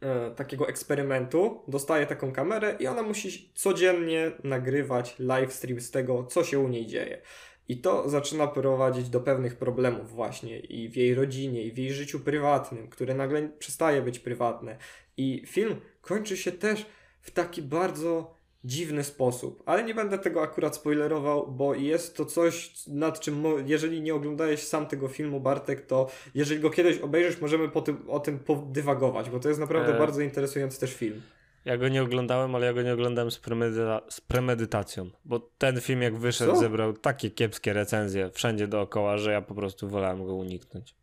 e, 0.00 0.30
takiego 0.30 0.68
eksperymentu, 0.68 1.62
dostaje 1.68 2.06
taką 2.06 2.32
kamerę 2.32 2.76
i 2.78 2.86
ona 2.86 3.02
musi 3.02 3.52
codziennie 3.54 4.32
nagrywać 4.44 5.14
live 5.18 5.52
stream 5.52 5.80
z 5.80 5.90
tego, 5.90 6.24
co 6.24 6.44
się 6.44 6.58
u 6.58 6.68
niej 6.68 6.86
dzieje. 6.86 7.22
I 7.68 7.76
to 7.76 8.08
zaczyna 8.08 8.46
prowadzić 8.46 9.08
do 9.08 9.20
pewnych 9.20 9.56
problemów 9.56 10.10
właśnie 10.10 10.60
i 10.60 10.88
w 10.88 10.96
jej 10.96 11.14
rodzinie, 11.14 11.62
i 11.62 11.72
w 11.72 11.78
jej 11.78 11.92
życiu 11.92 12.20
prywatnym, 12.20 12.88
które 12.88 13.14
nagle 13.14 13.48
przestaje 13.58 14.02
być 14.02 14.18
prywatne. 14.18 14.76
I 15.16 15.42
film 15.46 15.76
kończy 16.00 16.36
się 16.36 16.52
też 16.52 16.86
w 17.20 17.30
taki 17.30 17.62
bardzo 17.62 18.34
dziwny 18.64 19.04
sposób. 19.04 19.62
Ale 19.66 19.84
nie 19.84 19.94
będę 19.94 20.18
tego 20.18 20.42
akurat 20.42 20.76
spoilerował, 20.76 21.52
bo 21.52 21.74
jest 21.74 22.16
to 22.16 22.24
coś, 22.24 22.86
nad 22.86 23.20
czym, 23.20 23.44
jeżeli 23.66 24.02
nie 24.02 24.14
oglądałeś 24.14 24.62
sam 24.62 24.86
tego 24.86 25.08
filmu, 25.08 25.40
Bartek, 25.40 25.86
to 25.86 26.10
jeżeli 26.34 26.60
go 26.60 26.70
kiedyś 26.70 26.98
obejrzysz, 26.98 27.40
możemy 27.40 27.68
po 27.68 27.82
tym, 27.82 28.10
o 28.10 28.20
tym 28.20 28.38
podywagować, 28.38 29.30
bo 29.30 29.40
to 29.40 29.48
jest 29.48 29.60
naprawdę 29.60 29.94
e... 29.94 29.98
bardzo 29.98 30.20
interesujący 30.20 30.80
też 30.80 30.94
film. 30.94 31.22
Ja 31.64 31.76
go 31.76 31.88
nie 31.88 32.02
oglądałem, 32.02 32.54
ale 32.54 32.66
ja 32.66 32.72
go 32.72 32.82
nie 32.82 32.92
oglądałem 32.92 33.30
z, 33.30 33.38
premedyta 33.38 34.00
z 34.08 34.20
premedytacją, 34.20 35.10
bo 35.24 35.40
ten 35.58 35.80
film 35.80 36.02
jak 36.02 36.16
wyszedł 36.16 36.52
Co? 36.52 36.58
zebrał 36.58 36.92
takie 36.92 37.30
kiepskie 37.30 37.72
recenzje 37.72 38.30
wszędzie 38.30 38.68
dookoła, 38.68 39.18
że 39.18 39.32
ja 39.32 39.42
po 39.42 39.54
prostu 39.54 39.88
wolałem 39.88 40.26
go 40.26 40.34
uniknąć. 40.34 40.94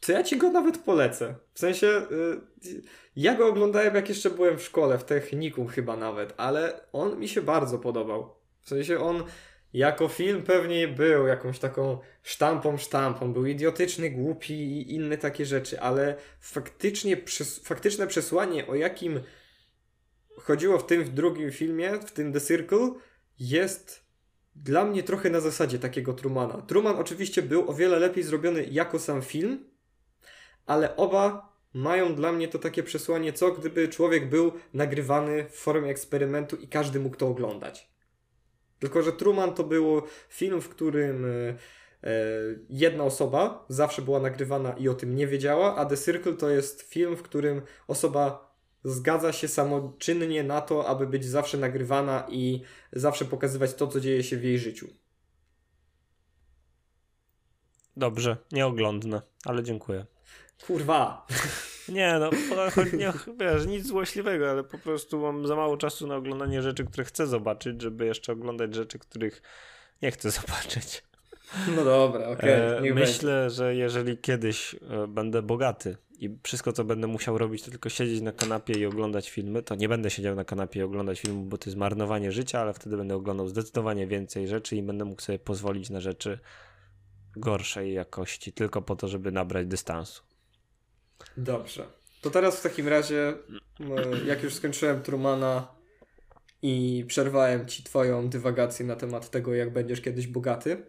To 0.00 0.12
ja 0.12 0.22
ci 0.22 0.36
go 0.36 0.50
nawet 0.50 0.78
polecę. 0.78 1.34
W 1.54 1.58
sensie, 1.58 1.86
yy, 2.64 2.82
ja 3.16 3.34
go 3.34 3.46
oglądałem 3.46 3.94
jak 3.94 4.08
jeszcze 4.08 4.30
byłem 4.30 4.58
w 4.58 4.62
szkole, 4.62 4.98
w 4.98 5.04
technikum 5.04 5.68
chyba 5.68 5.96
nawet, 5.96 6.34
ale 6.36 6.80
on 6.92 7.18
mi 7.18 7.28
się 7.28 7.42
bardzo 7.42 7.78
podobał. 7.78 8.34
W 8.60 8.68
sensie 8.68 8.98
on 8.98 9.24
jako 9.72 10.08
film 10.08 10.42
pewnie 10.42 10.88
był 10.88 11.26
jakąś 11.26 11.58
taką 11.58 11.98
sztampą, 12.22 12.78
sztampą, 12.78 13.32
był 13.32 13.46
idiotyczny, 13.46 14.10
głupi 14.10 14.54
i 14.54 14.94
inne 14.94 15.18
takie 15.18 15.46
rzeczy, 15.46 15.80
ale 15.80 16.16
faktycznie, 16.40 17.16
przes 17.16 17.58
faktyczne 17.58 18.06
przesłanie, 18.06 18.66
o 18.66 18.74
jakim 18.74 19.20
chodziło 20.36 20.78
w 20.78 20.86
tym 20.86 21.04
w 21.04 21.08
drugim 21.08 21.50
filmie, 21.50 21.98
w 22.06 22.12
tym 22.12 22.32
The 22.32 22.40
Circle, 22.40 22.90
jest 23.38 24.04
dla 24.56 24.84
mnie 24.84 25.02
trochę 25.02 25.30
na 25.30 25.40
zasadzie 25.40 25.78
takiego 25.78 26.12
Trumana. 26.12 26.62
Truman 26.62 26.96
oczywiście 26.96 27.42
był 27.42 27.70
o 27.70 27.74
wiele 27.74 27.98
lepiej 27.98 28.24
zrobiony 28.24 28.64
jako 28.64 28.98
sam 28.98 29.22
film, 29.22 29.64
ale 30.66 30.96
oba 30.96 31.52
mają 31.74 32.14
dla 32.14 32.32
mnie 32.32 32.48
to 32.48 32.58
takie 32.58 32.82
przesłanie, 32.82 33.32
co 33.32 33.52
gdyby 33.52 33.88
człowiek 33.88 34.28
był 34.28 34.52
nagrywany 34.74 35.44
w 35.50 35.54
formie 35.54 35.90
eksperymentu 35.90 36.56
i 36.56 36.68
każdy 36.68 37.00
mógł 37.00 37.16
to 37.16 37.28
oglądać. 37.28 37.92
Tylko, 38.78 39.02
że 39.02 39.12
Truman 39.12 39.54
to 39.54 39.64
był 39.64 40.02
film, 40.28 40.60
w 40.60 40.68
którym 40.68 41.24
e, 41.24 41.28
e, 41.28 41.56
jedna 42.70 43.04
osoba 43.04 43.66
zawsze 43.68 44.02
była 44.02 44.20
nagrywana 44.20 44.72
i 44.72 44.88
o 44.88 44.94
tym 44.94 45.16
nie 45.16 45.26
wiedziała, 45.26 45.76
a 45.76 45.84
The 45.84 45.96
Circle 45.96 46.32
to 46.32 46.50
jest 46.50 46.82
film, 46.82 47.16
w 47.16 47.22
którym 47.22 47.62
osoba 47.88 48.51
zgadza 48.84 49.32
się 49.32 49.48
samoczynnie 49.48 50.42
na 50.42 50.60
to, 50.60 50.88
aby 50.88 51.06
być 51.06 51.24
zawsze 51.24 51.58
nagrywana 51.58 52.26
i 52.30 52.62
zawsze 52.92 53.24
pokazywać 53.24 53.74
to, 53.74 53.86
co 53.86 54.00
dzieje 54.00 54.22
się 54.22 54.36
w 54.36 54.44
jej 54.44 54.58
życiu. 54.58 54.88
Dobrze, 57.96 58.36
nie 58.52 58.66
oglądnę, 58.66 59.22
ale 59.44 59.62
dziękuję. 59.62 60.06
Kurwa. 60.66 61.26
Nie, 61.88 62.18
no, 62.18 62.30
nie, 62.92 63.12
wiesz, 63.40 63.66
nic 63.66 63.86
złośliwego, 63.86 64.50
ale 64.50 64.64
po 64.64 64.78
prostu 64.78 65.20
mam 65.20 65.46
za 65.46 65.56
mało 65.56 65.76
czasu 65.76 66.06
na 66.06 66.16
oglądanie 66.16 66.62
rzeczy, 66.62 66.84
które 66.84 67.04
chcę 67.04 67.26
zobaczyć, 67.26 67.82
żeby 67.82 68.06
jeszcze 68.06 68.32
oglądać 68.32 68.74
rzeczy, 68.74 68.98
których 68.98 69.42
nie 70.02 70.10
chcę 70.10 70.30
zobaczyć. 70.40 71.02
No 71.76 71.84
dobra, 71.84 72.28
okej. 72.28 72.76
Okay, 72.76 72.90
e, 72.90 72.94
myślę, 72.94 73.40
będzie. 73.40 73.54
że 73.54 73.74
jeżeli 73.74 74.18
kiedyś 74.18 74.74
e, 74.74 75.06
będę 75.06 75.42
bogaty 75.42 75.96
i 76.22 76.38
wszystko, 76.42 76.72
co 76.72 76.84
będę 76.84 77.06
musiał 77.06 77.38
robić, 77.38 77.62
to 77.62 77.70
tylko 77.70 77.88
siedzieć 77.88 78.20
na 78.20 78.32
kanapie 78.32 78.74
i 78.74 78.86
oglądać 78.86 79.30
filmy, 79.30 79.62
to 79.62 79.74
nie 79.74 79.88
będę 79.88 80.10
siedział 80.10 80.36
na 80.36 80.44
kanapie 80.44 80.80
i 80.80 80.82
oglądać 80.82 81.20
filmu, 81.20 81.42
bo 81.42 81.58
to 81.58 81.70
jest 81.70 81.76
marnowanie 81.76 82.32
życia, 82.32 82.60
ale 82.60 82.74
wtedy 82.74 82.96
będę 82.96 83.14
oglądał 83.14 83.48
zdecydowanie 83.48 84.06
więcej 84.06 84.48
rzeczy 84.48 84.76
i 84.76 84.82
będę 84.82 85.04
mógł 85.04 85.22
sobie 85.22 85.38
pozwolić 85.38 85.90
na 85.90 86.00
rzeczy 86.00 86.38
gorszej 87.36 87.94
jakości, 87.94 88.52
tylko 88.52 88.82
po 88.82 88.96
to, 88.96 89.08
żeby 89.08 89.32
nabrać 89.32 89.66
dystansu. 89.66 90.22
Dobrze. 91.36 91.86
To 92.20 92.30
teraz 92.30 92.60
w 92.60 92.62
takim 92.62 92.88
razie, 92.88 93.34
jak 94.26 94.42
już 94.42 94.54
skończyłem 94.54 95.02
Trumana 95.02 95.68
i 96.62 97.04
przerwałem 97.08 97.68
ci 97.68 97.82
twoją 97.82 98.28
dywagację 98.28 98.86
na 98.86 98.96
temat 98.96 99.30
tego, 99.30 99.54
jak 99.54 99.72
będziesz 99.72 100.00
kiedyś 100.00 100.26
bogaty, 100.26 100.86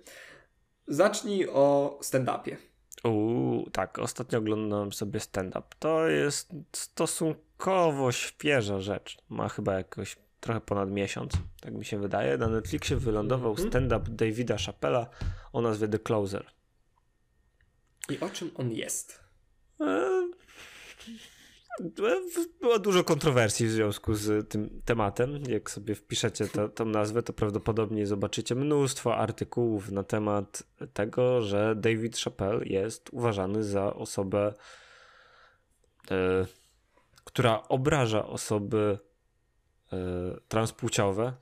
zacznij 0.87 1.47
o 1.49 1.99
stand-upie. 2.03 2.72
Uuu, 3.03 3.69
tak, 3.69 3.99
ostatnio 3.99 4.39
oglądałem 4.39 4.93
sobie 4.93 5.19
stand-up. 5.19 5.67
To 5.79 6.07
jest 6.07 6.49
stosunkowo 6.71 8.11
świeża 8.11 8.79
rzecz. 8.79 9.17
Ma 9.29 9.49
chyba 9.49 9.73
jakoś 9.73 10.17
trochę 10.39 10.61
ponad 10.61 10.91
miesiąc, 10.91 11.33
tak 11.61 11.73
mi 11.73 11.85
się 11.85 11.99
wydaje. 11.99 12.37
Na 12.37 12.47
Netflixie 12.47 12.97
wylądował 12.97 13.53
-hmm. 13.53 13.67
stand-up 13.67 14.11
Davida 14.11 14.57
Chappella 14.57 15.09
o 15.53 15.61
nazwie 15.61 15.87
The 15.87 15.99
Closer. 15.99 16.45
I 18.09 18.19
o 18.19 18.29
czym 18.29 18.51
on 18.55 18.71
jest? 18.71 19.23
E, 21.79 21.91
było 22.61 22.79
dużo 22.79 23.03
kontrowersji 23.03 23.67
w 23.67 23.71
związku 23.71 24.15
z 24.15 24.49
tym 24.49 24.81
tematem. 24.85 25.43
Jak 25.47 25.71
sobie 25.71 25.95
wpiszecie 25.95 26.47
to, 26.47 26.69
tą 26.69 26.85
nazwę, 26.85 27.23
to 27.23 27.33
prawdopodobnie 27.33 28.07
zobaczycie 28.07 28.55
mnóstwo 28.55 29.15
artykułów 29.15 29.91
na 29.91 30.03
temat 30.03 30.63
tego, 30.93 31.41
że 31.41 31.75
David 31.75 32.17
Chappelle 32.17 32.65
jest 32.65 33.09
uważany 33.13 33.63
za 33.63 33.93
osobę, 33.93 34.53
e, 36.11 36.45
która 37.23 37.63
obraża 37.67 38.27
osoby 38.27 38.97
e, 39.93 39.97
transpłciowe. 40.47 41.33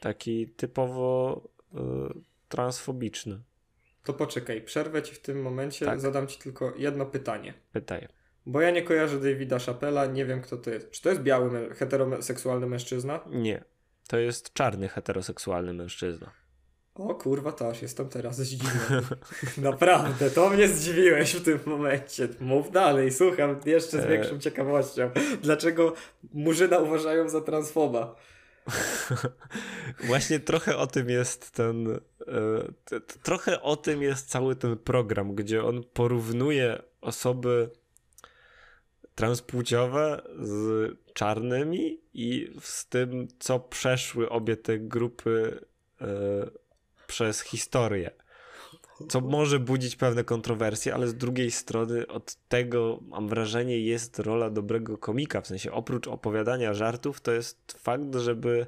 Taki 0.00 0.48
typowo 0.48 1.40
e, 1.74 1.78
transfobiczny. 2.48 3.40
To 4.04 4.12
poczekaj, 4.12 4.62
przerwę 4.62 5.02
ci 5.02 5.14
w 5.14 5.20
tym 5.20 5.42
momencie, 5.42 5.86
tak. 5.86 6.00
zadam 6.00 6.26
ci 6.26 6.38
tylko 6.38 6.72
jedno 6.76 7.06
pytanie. 7.06 7.54
Pytaj. 7.72 8.08
Bo 8.46 8.60
ja 8.60 8.70
nie 8.70 8.82
kojarzę 8.82 9.20
Davida 9.20 9.58
Chappella, 9.58 10.06
nie 10.06 10.26
wiem 10.26 10.42
kto 10.42 10.56
to 10.56 10.70
jest. 10.70 10.90
Czy 10.90 11.02
to 11.02 11.08
jest 11.08 11.22
biały 11.22 11.74
heteroseksualny 11.74 12.66
mężczyzna? 12.66 13.20
Nie. 13.26 13.64
To 14.08 14.18
jest 14.18 14.52
czarny 14.52 14.88
heteroseksualny 14.88 15.74
mężczyzna. 15.74 16.30
O 16.94 17.14
kurwa, 17.14 17.52
to 17.52 17.68
aż 17.68 17.82
jestem 17.82 18.08
teraz 18.08 18.36
zdziwiony. 18.36 19.02
Naprawdę, 19.70 20.30
to 20.30 20.50
mnie 20.50 20.68
zdziwiłeś 20.68 21.34
w 21.34 21.44
tym 21.44 21.58
momencie. 21.66 22.28
Mów 22.40 22.70
dalej, 22.70 23.12
słucham 23.12 23.60
jeszcze 23.66 24.02
z 24.02 24.04
e. 24.04 24.08
większą 24.08 24.38
ciekawością. 24.38 25.10
Dlaczego 25.42 25.94
Murzyna 26.32 26.78
uważają 26.78 27.28
za 27.28 27.40
transfoba? 27.40 28.16
Właśnie 30.06 30.40
trochę 30.40 30.76
o 30.76 30.86
tym 30.86 31.08
jest 31.08 31.50
ten. 31.50 31.88
E, 31.92 33.00
trochę 33.22 33.62
o 33.62 33.76
tym 33.76 34.02
jest 34.02 34.30
cały 34.30 34.56
ten 34.56 34.76
program, 34.76 35.34
gdzie 35.34 35.64
on 35.64 35.84
porównuje 35.92 36.82
osoby 37.00 37.70
transpłciowe 39.14 40.22
z 40.40 40.90
czarnymi 41.14 42.00
i 42.14 42.54
z 42.60 42.88
tym, 42.88 43.28
co 43.38 43.60
przeszły 43.60 44.28
obie 44.28 44.56
te 44.56 44.78
grupy 44.78 45.64
e, 46.00 46.06
przez 47.06 47.40
historię. 47.40 48.10
Co 49.08 49.20
może 49.20 49.58
budzić 49.58 49.96
pewne 49.96 50.24
kontrowersje, 50.24 50.94
ale 50.94 51.08
z 51.08 51.14
drugiej 51.14 51.50
strony 51.50 52.06
od 52.06 52.34
tego, 52.48 53.00
mam 53.02 53.28
wrażenie, 53.28 53.80
jest 53.80 54.18
rola 54.18 54.50
dobrego 54.50 54.98
komika. 54.98 55.40
W 55.40 55.46
sensie 55.46 55.72
oprócz 55.72 56.08
opowiadania 56.08 56.74
żartów, 56.74 57.20
to 57.20 57.32
jest 57.32 57.72
fakt, 57.78 58.14
żeby 58.14 58.66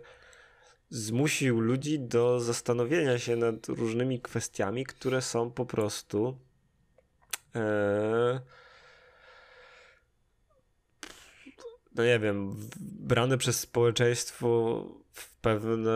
zmusił 0.90 1.61
ludzi 1.61 2.01
do 2.01 2.40
zastanowienia 2.40 3.18
się 3.18 3.36
nad 3.36 3.68
różnymi 3.68 4.20
kwestiami, 4.20 4.86
które 4.86 5.22
są 5.22 5.51
po 5.51 5.66
prostu. 5.66 6.38
E, 7.55 8.40
no 11.97 12.05
nie 12.05 12.18
wiem, 12.18 12.57
brany 12.80 13.38
przez 13.38 13.61
społeczeństwo 13.61 14.82
w 15.12 15.36
pewnym 15.36 15.86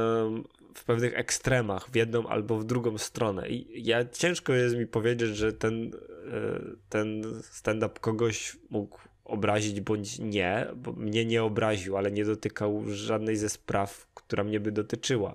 w 0.75 0.85
pewnych 0.85 1.19
ekstremach, 1.19 1.91
w 1.91 1.97
jedną 1.97 2.29
albo 2.29 2.59
w 2.59 2.65
drugą 2.65 2.99
stronę. 2.99 3.49
I 3.49 3.87
ja 3.87 4.05
ciężko 4.05 4.53
jest 4.53 4.77
mi 4.77 4.87
powiedzieć, 4.87 5.37
że 5.37 5.53
ten, 5.53 5.91
e, 6.33 6.61
ten 6.89 7.23
stand-up 7.43 8.01
kogoś 8.01 8.57
mógł 8.71 8.99
obrazić 9.25 9.81
bądź 9.81 10.19
nie, 10.19 10.67
bo 10.77 10.93
mnie 10.93 11.25
nie 11.25 11.43
obraził, 11.43 11.97
ale 11.97 12.11
nie 12.11 12.25
dotykał 12.25 12.85
żadnej 12.89 13.37
ze 13.37 13.49
spraw, 13.49 14.07
która 14.15 14.45
mnie 14.45 14.61
by 14.61 14.73
dotyczyła. 14.73 15.35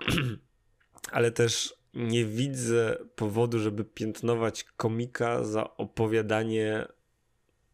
ale 1.12 1.30
też 1.30 1.74
nie 1.94 2.24
widzę 2.24 2.96
powodu, 3.16 3.58
żeby 3.58 3.84
piętnować 3.84 4.64
komika 4.64 5.44
za 5.44 5.76
opowiadanie 5.76 6.86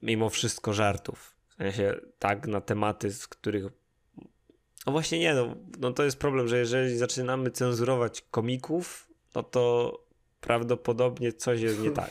mimo 0.02 0.30
wszystko 0.30 0.72
żartów. 0.72 1.33
W 1.54 1.58
sensie 1.58 2.00
tak 2.18 2.46
na 2.46 2.60
tematy, 2.60 3.12
z 3.12 3.28
których 3.28 3.64
no 4.86 4.92
właśnie 4.92 5.18
nie, 5.18 5.34
no, 5.34 5.56
no 5.80 5.92
to 5.92 6.04
jest 6.04 6.18
problem, 6.18 6.48
że 6.48 6.58
jeżeli 6.58 6.96
zaczynamy 6.96 7.50
cenzurować 7.50 8.24
komików, 8.30 9.08
no 9.34 9.42
to 9.42 9.92
prawdopodobnie 10.40 11.32
coś 11.32 11.60
jest 11.60 11.80
nie 11.80 11.90
tak. 11.90 12.10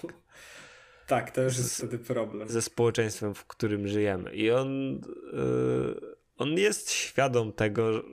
tak, 1.07 1.31
to 1.31 1.41
już 1.41 1.57
jest 1.57 1.77
wtedy 1.77 1.99
problem. 1.99 2.49
Ze 2.49 2.61
społeczeństwem, 2.61 3.33
w 3.33 3.45
którym 3.45 3.87
żyjemy. 3.87 4.35
I 4.35 4.51
on, 4.51 5.01
yy, 5.33 6.15
on 6.37 6.57
jest 6.57 6.91
świadom 6.91 7.53
tego, 7.53 8.03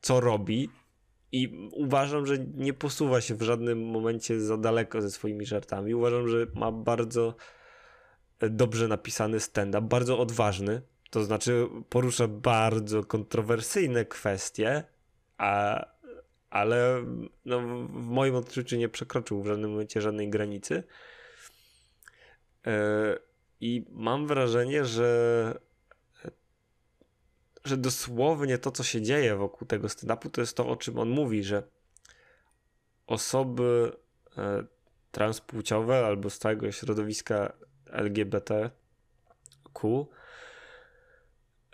co 0.00 0.20
robi, 0.20 0.68
i 1.32 1.68
uważam, 1.72 2.26
że 2.26 2.38
nie 2.38 2.72
posuwa 2.72 3.20
się 3.20 3.34
w 3.34 3.42
żadnym 3.42 3.86
momencie 3.86 4.40
za 4.40 4.56
daleko 4.56 5.02
ze 5.02 5.10
swoimi 5.10 5.46
żartami. 5.46 5.94
Uważam, 5.94 6.28
że 6.28 6.46
ma 6.54 6.72
bardzo 6.72 7.34
dobrze 8.40 8.88
napisany 8.88 9.40
stand-up, 9.40 9.88
bardzo 9.88 10.18
odważny. 10.18 10.82
To 11.10 11.24
znaczy 11.24 11.66
porusza 11.88 12.28
bardzo 12.28 13.04
kontrowersyjne 13.04 14.04
kwestie, 14.04 14.84
a, 15.38 15.84
ale 16.50 17.04
no, 17.44 17.60
w 17.88 18.06
moim 18.06 18.34
odczuciu 18.34 18.76
nie 18.76 18.88
przekroczył 18.88 19.42
w 19.42 19.46
żadnym 19.46 19.70
momencie 19.70 20.00
żadnej 20.00 20.30
granicy. 20.30 20.82
E, 22.66 23.18
I 23.60 23.86
mam 23.90 24.26
wrażenie, 24.26 24.84
że 24.84 25.54
że 27.64 27.76
dosłownie 27.76 28.58
to, 28.58 28.70
co 28.70 28.82
się 28.82 29.02
dzieje 29.02 29.36
wokół 29.36 29.68
tego 29.68 29.88
stand-upu, 29.88 30.30
to 30.30 30.40
jest 30.40 30.56
to, 30.56 30.68
o 30.68 30.76
czym 30.76 30.98
on 30.98 31.10
mówi, 31.10 31.44
że 31.44 31.62
osoby 33.06 33.92
e, 34.36 34.64
transpłciowe 35.10 36.06
albo 36.06 36.30
z 36.30 36.38
całego 36.38 36.72
środowiska 36.72 37.52
LGBTQ 37.92 38.70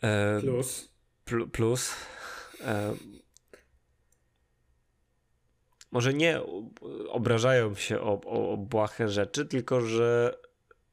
e, 0.02 0.40
plus, 0.40 0.92
pl 1.24 1.50
plus 1.50 1.94
e, 2.60 2.94
może 5.92 6.14
nie 6.14 6.40
obrażają 7.08 7.74
się 7.74 8.00
o, 8.00 8.20
o, 8.24 8.52
o 8.52 8.56
błahe 8.56 9.08
rzeczy, 9.08 9.46
tylko 9.46 9.80
że 9.80 10.38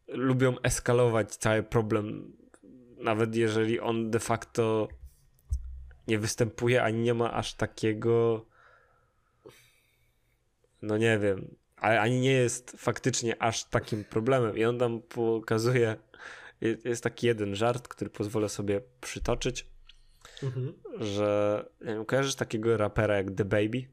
lubią 0.07 0.55
eskalować 0.63 1.35
cały 1.35 1.63
problem 1.63 2.37
nawet 2.97 3.35
jeżeli 3.35 3.79
on 3.79 4.11
de 4.11 4.19
facto 4.19 4.87
nie 6.07 6.19
występuje, 6.19 6.83
ani 6.83 6.99
nie 6.99 7.13
ma 7.13 7.33
aż 7.33 7.53
takiego 7.53 8.45
no 10.81 10.97
nie 10.97 11.19
wiem, 11.19 11.55
ale 11.81 12.01
ani 12.01 12.19
nie 12.19 12.31
jest 12.31 12.71
faktycznie 12.77 13.41
aż 13.41 13.63
takim 13.63 14.03
problemem 14.03 14.57
i 14.57 14.65
on 14.65 14.79
tam 14.79 15.01
pokazuje 15.01 15.95
jest 16.61 17.03
taki 17.03 17.27
jeden 17.27 17.55
żart, 17.55 17.87
który 17.87 18.09
pozwolę 18.09 18.49
sobie 18.49 18.81
przytoczyć, 19.01 19.67
mhm. 20.43 20.73
że 20.99 21.65
nie 21.81 21.87
wiem, 21.87 22.05
kojarzysz 22.05 22.35
takiego 22.35 22.77
rapera 22.77 23.17
jak 23.17 23.31
The 23.31 23.45
Baby? 23.45 23.83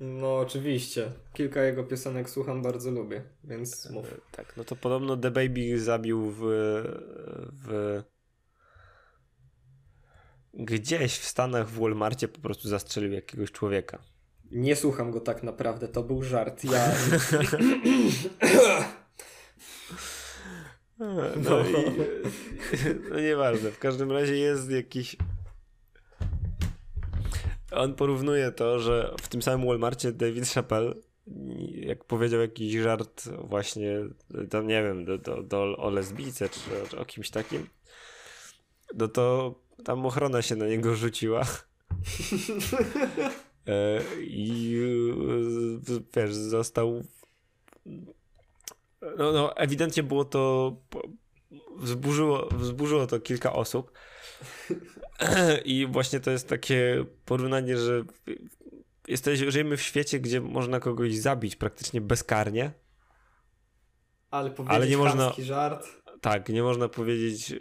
No 0.00 0.38
oczywiście. 0.38 1.12
Kilka 1.32 1.62
jego 1.62 1.84
piosenek 1.84 2.30
słucham, 2.30 2.62
bardzo 2.62 2.90
lubię, 2.90 3.22
więc 3.44 3.90
mów. 3.90 4.12
E, 4.12 4.16
tak, 4.32 4.56
no 4.56 4.64
to 4.64 4.76
podobno 4.76 5.16
The 5.16 5.30
Baby 5.30 5.80
zabił 5.80 6.30
w, 6.30 6.40
w 7.66 8.02
gdzieś 10.54 11.18
w 11.18 11.24
Stanach 11.24 11.68
w 11.68 11.80
Walmartie 11.80 12.28
po 12.28 12.40
prostu 12.40 12.68
zastrzelił 12.68 13.12
jakiegoś 13.12 13.52
człowieka. 13.52 14.13
Nie 14.50 14.76
słucham 14.76 15.10
go 15.10 15.20
tak 15.20 15.42
naprawdę, 15.42 15.88
to 15.88 16.02
był 16.02 16.22
żart. 16.22 16.64
Ja... 16.64 16.88
no, 20.98 21.22
no. 21.36 21.60
I, 21.60 21.72
no 23.10 23.20
nieważne, 23.20 23.70
w 23.70 23.78
każdym 23.78 24.12
razie 24.12 24.36
jest 24.36 24.70
jakiś 24.70 25.16
on 27.74 27.94
porównuje 27.94 28.52
to, 28.52 28.78
że 28.78 29.14
w 29.22 29.28
tym 29.28 29.42
samym 29.42 29.66
Walmartie 29.66 30.12
David 30.12 30.48
Chappelle 30.48 30.94
jak 31.70 32.04
powiedział 32.04 32.40
jakiś 32.40 32.74
żart 32.74 33.28
właśnie, 33.28 33.98
to 34.50 34.62
nie 34.62 34.82
wiem, 34.82 35.04
do, 35.04 35.18
do, 35.18 35.42
do, 35.42 35.76
o 35.76 35.90
lesbijce 35.90 36.48
czy, 36.48 36.60
czy 36.90 36.98
o 36.98 37.04
kimś 37.04 37.30
takim, 37.30 37.66
no 38.94 39.08
to 39.08 39.54
tam 39.84 40.06
ochrona 40.06 40.42
się 40.42 40.56
na 40.56 40.66
niego 40.66 40.94
rzuciła. 40.94 41.42
E, 43.66 44.00
I 44.20 44.76
e, 45.88 46.00
wiesz, 46.16 46.34
został. 46.34 47.04
No, 49.18 49.32
no, 49.32 49.56
ewidentnie 49.56 50.02
było 50.02 50.24
to. 50.24 50.76
Wzburzyło, 51.76 52.48
wzburzyło 52.52 53.06
to 53.06 53.20
kilka 53.20 53.52
osób. 53.52 53.92
I 55.64 55.86
właśnie 55.86 56.20
to 56.20 56.30
jest 56.30 56.48
takie 56.48 57.04
porównanie, 57.24 57.76
że 57.76 58.04
jesteś, 59.08 59.38
żyjemy 59.38 59.76
w 59.76 59.82
świecie, 59.82 60.20
gdzie 60.20 60.40
można 60.40 60.80
kogoś 60.80 61.16
zabić 61.16 61.56
praktycznie 61.56 62.00
bezkarnie. 62.00 62.72
Ale 64.30 64.50
powiedzieć 64.50 64.76
ale 64.76 64.88
nie 64.88 64.96
można 64.96 65.32
żart. 65.38 65.86
Tak, 66.20 66.48
nie 66.48 66.62
można 66.62 66.88
powiedzieć 66.88 67.54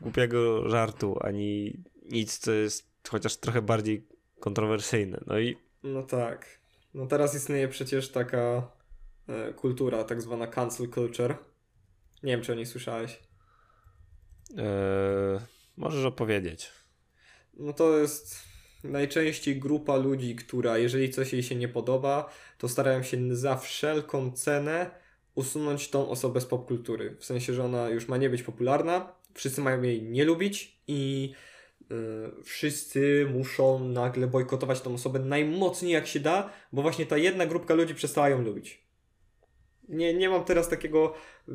głupiego 0.00 0.68
żartu, 0.68 1.18
ani 1.20 1.82
nic, 2.02 2.38
co 2.38 2.52
jest 2.52 2.90
chociaż 3.08 3.36
trochę 3.36 3.62
bardziej 3.62 4.06
kontrowersyjne. 4.46 5.20
No 5.26 5.38
i. 5.38 5.56
No 5.82 6.02
tak. 6.02 6.60
No 6.94 7.06
teraz 7.06 7.34
istnieje 7.34 7.68
przecież 7.68 8.08
taka 8.08 8.70
e, 9.28 9.52
kultura, 9.52 10.04
tak 10.04 10.22
zwana 10.22 10.46
cancel 10.46 10.88
culture. 10.88 11.36
Nie 12.22 12.32
wiem, 12.32 12.42
czy 12.42 12.52
o 12.52 12.54
niej 12.54 12.66
słyszałeś. 12.66 13.18
Eee, 14.56 15.40
możesz 15.76 16.04
opowiedzieć. 16.04 16.70
No 17.54 17.72
to 17.72 17.98
jest 17.98 18.38
najczęściej 18.84 19.58
grupa 19.58 19.96
ludzi, 19.96 20.36
która 20.36 20.78
jeżeli 20.78 21.10
coś 21.10 21.32
jej 21.32 21.42
się 21.42 21.54
nie 21.54 21.68
podoba, 21.68 22.30
to 22.58 22.68
starają 22.68 23.02
się 23.02 23.36
za 23.36 23.56
wszelką 23.56 24.32
cenę 24.32 24.90
usunąć 25.34 25.90
tą 25.90 26.08
osobę 26.08 26.40
z 26.40 26.46
popkultury. 26.46 27.16
W 27.18 27.24
sensie, 27.24 27.54
że 27.54 27.64
ona 27.64 27.88
już 27.88 28.08
ma 28.08 28.16
nie 28.16 28.30
być 28.30 28.42
popularna, 28.42 29.12
wszyscy 29.34 29.60
mają 29.60 29.82
jej 29.82 30.02
nie 30.02 30.24
lubić 30.24 30.80
i 30.86 31.32
wszyscy 32.44 33.28
muszą 33.32 33.88
nagle 33.88 34.26
bojkotować 34.26 34.80
tą 34.80 34.94
osobę 34.94 35.18
najmocniej 35.18 35.92
jak 35.92 36.06
się 36.06 36.20
da, 36.20 36.50
bo 36.72 36.82
właśnie 36.82 37.06
ta 37.06 37.16
jedna 37.16 37.46
grupka 37.46 37.74
ludzi 37.74 37.94
przestała 37.94 38.28
ją 38.28 38.42
lubić. 38.42 38.86
Nie, 39.88 40.14
nie 40.14 40.28
mam 40.28 40.44
teraz 40.44 40.68
takiego 40.68 41.14
yy, 41.48 41.54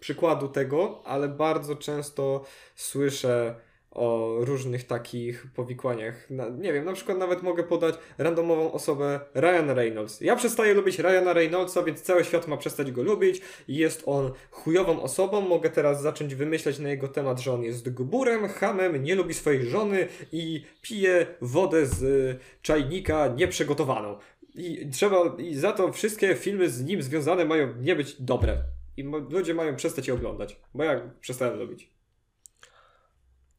przykładu 0.00 0.48
tego, 0.48 1.02
ale 1.04 1.28
bardzo 1.28 1.76
często 1.76 2.44
słyszę 2.74 3.54
o 3.96 4.36
różnych 4.40 4.86
takich 4.86 5.46
powikłaniach. 5.54 6.30
Na, 6.30 6.48
nie 6.48 6.72
wiem, 6.72 6.84
na 6.84 6.92
przykład 6.92 7.18
nawet 7.18 7.42
mogę 7.42 7.64
podać 7.64 7.94
randomową 8.18 8.72
osobę 8.72 9.20
Ryan 9.34 9.70
Reynolds. 9.70 10.20
Ja 10.20 10.36
przestaję 10.36 10.74
lubić 10.74 10.98
Ryana 10.98 11.32
Reynoldsa, 11.32 11.82
więc 11.82 12.02
cały 12.02 12.24
świat 12.24 12.48
ma 12.48 12.56
przestać 12.56 12.92
go 12.92 13.02
lubić. 13.02 13.40
Jest 13.68 14.02
on 14.06 14.32
chujową 14.50 15.02
osobą. 15.02 15.40
Mogę 15.40 15.70
teraz 15.70 16.02
zacząć 16.02 16.34
wymyślać 16.34 16.78
na 16.78 16.88
jego 16.88 17.08
temat, 17.08 17.40
że 17.40 17.52
on 17.52 17.62
jest 17.62 17.90
guburem, 17.90 18.48
hamem, 18.48 19.02
nie 19.02 19.14
lubi 19.14 19.34
swojej 19.34 19.66
żony 19.66 20.08
i 20.32 20.64
pije 20.82 21.26
wodę 21.40 21.86
z 21.86 22.36
czajnika 22.62 23.28
nieprzygotowaną. 23.28 24.18
I 24.54 24.90
trzeba, 24.90 25.36
i 25.38 25.54
za 25.54 25.72
to 25.72 25.92
wszystkie 25.92 26.34
filmy 26.34 26.70
z 26.70 26.84
nim 26.84 27.02
związane 27.02 27.44
mają 27.44 27.74
nie 27.80 27.96
być 27.96 28.22
dobre. 28.22 28.62
I 28.96 29.02
ludzie 29.30 29.54
mają 29.54 29.76
przestać 29.76 30.08
je 30.08 30.14
oglądać, 30.14 30.60
bo 30.74 30.84
ja 30.84 31.10
przestałem 31.20 31.58
lubić. 31.58 31.95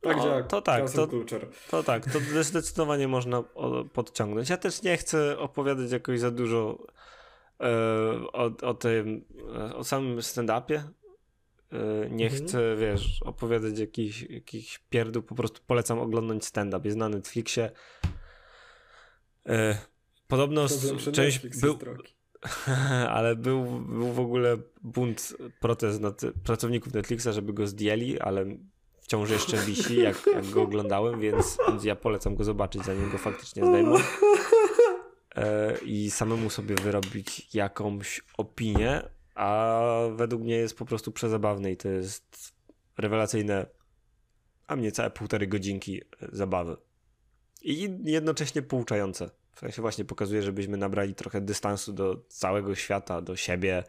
Tak, 0.07 0.17
no, 0.17 0.43
to 0.43 0.61
tak, 0.61 0.91
to, 0.91 1.07
to 1.69 1.83
tak, 1.83 2.05
to 2.11 2.43
zdecydowanie 2.43 3.07
można 3.07 3.43
podciągnąć. 3.93 4.49
Ja 4.49 4.57
też 4.57 4.83
nie 4.83 4.97
chcę 4.97 5.39
opowiadać 5.39 5.91
jakoś 5.91 6.19
za 6.19 6.31
dużo 6.31 6.87
e, 7.59 7.67
o, 8.33 8.51
o 8.61 8.73
tym, 8.73 9.25
e, 9.55 9.75
o 9.75 9.83
samym 9.83 10.19
stand-upie. 10.19 10.83
E, 11.71 12.09
nie 12.09 12.25
mhm. 12.25 12.47
chcę, 12.47 12.75
wiesz, 12.75 13.21
opowiadać 13.21 13.79
jakichś 13.79 14.21
jakich 14.21 14.79
pierdół, 14.89 15.23
po 15.23 15.35
prostu 15.35 15.61
polecam 15.67 15.99
oglądać 15.99 16.45
stand-up. 16.45 16.81
Jest 16.85 16.97
na 16.97 17.09
Netflixie. 17.09 17.71
E, 19.49 19.77
podobno 20.27 20.67
część 21.13 21.47
był... 21.47 21.77
ale 23.15 23.35
był, 23.35 23.65
był 23.79 24.13
w 24.13 24.19
ogóle 24.19 24.57
bunt, 24.81 25.37
protest 25.59 26.01
nad, 26.01 26.21
pracowników 26.43 26.93
Netflixa, 26.93 27.27
żeby 27.31 27.53
go 27.53 27.67
zdjęli, 27.67 28.19
ale 28.19 28.45
wciąż 29.07 29.29
jeszcze 29.29 29.57
wisi, 29.57 29.97
jak, 30.01 30.27
jak 30.33 30.49
go 30.49 30.61
oglądałem, 30.61 31.19
więc, 31.19 31.57
więc 31.67 31.83
ja 31.83 31.95
polecam 31.95 32.35
go 32.35 32.43
zobaczyć, 32.43 32.85
zanim 32.85 33.11
go 33.11 33.17
faktycznie 33.17 33.65
zdejmą. 33.65 33.95
E, 35.35 35.77
I 35.77 36.11
samemu 36.11 36.49
sobie 36.49 36.75
wyrobić 36.75 37.55
jakąś 37.55 38.21
opinię, 38.37 39.09
a 39.35 39.81
według 40.15 40.41
mnie 40.41 40.55
jest 40.55 40.77
po 40.77 40.85
prostu 40.85 41.11
przezabawny 41.11 41.71
i 41.71 41.77
to 41.77 41.89
jest 41.89 42.53
rewelacyjne, 42.97 43.65
a 44.67 44.75
mnie 44.75 44.91
całe 44.91 45.09
półtorej 45.09 45.47
godzinki 45.47 46.01
zabawy. 46.31 46.77
I 47.61 47.89
jednocześnie 48.03 48.61
pouczające. 48.61 49.29
W 49.51 49.59
sensie 49.59 49.81
właśnie 49.81 50.05
pokazuje, 50.05 50.43
żebyśmy 50.43 50.77
nabrali 50.77 51.15
trochę 51.15 51.41
dystansu 51.41 51.93
do 51.93 52.23
całego 52.27 52.75
świata, 52.75 53.21
do 53.21 53.35
siebie 53.35 53.83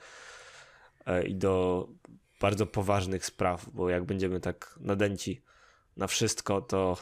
e, 1.06 1.26
i 1.26 1.34
do 1.34 1.88
bardzo 2.41 2.66
poważnych 2.66 3.26
spraw, 3.26 3.70
bo 3.70 3.91
jak 3.91 4.05
będziemy 4.05 4.41
tak 4.41 4.78
nadęci 4.80 5.43
na 5.97 6.07
wszystko, 6.07 6.61
to, 6.61 6.97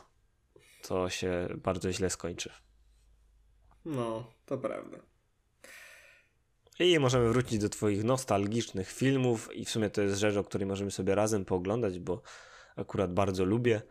to 0.83 1.11
się 1.11 1.49
bardzo 1.57 1.93
źle 1.93 2.11
skończy. 2.11 2.51
No, 3.85 4.33
to 4.47 4.59
prawda. 4.59 4.99
I 6.79 6.99
możemy 6.99 7.29
wrócić 7.29 7.59
do 7.59 7.69
Twoich 7.69 8.05
nostalgicznych 8.05 8.93
filmów, 8.93 9.55
i 9.55 9.65
w 9.65 9.71
sumie 9.71 9.91
to 9.91 10.03
jest 10.03 10.19
rzecz, 10.19 10.37
o 10.37 10.45
której 10.45 10.67
możemy 10.67 10.91
sobie 10.91 11.15
razem 11.15 11.45
pooglądać, 11.45 11.99
bo 11.99 12.23
akurat 12.77 13.15
bardzo 13.15 13.45
lubię 13.45 13.83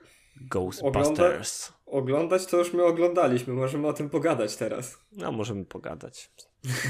Ghostbusters. 0.41 1.73
Ogląda 1.85 1.85
oglądać 1.85 2.45
to 2.45 2.57
już 2.57 2.73
my 2.73 2.83
oglądaliśmy, 2.83 3.53
możemy 3.53 3.87
o 3.87 3.93
tym 3.93 4.09
pogadać 4.09 4.55
teraz. 4.55 4.97
No, 5.11 5.31
możemy 5.31 5.65
pogadać. 5.65 6.31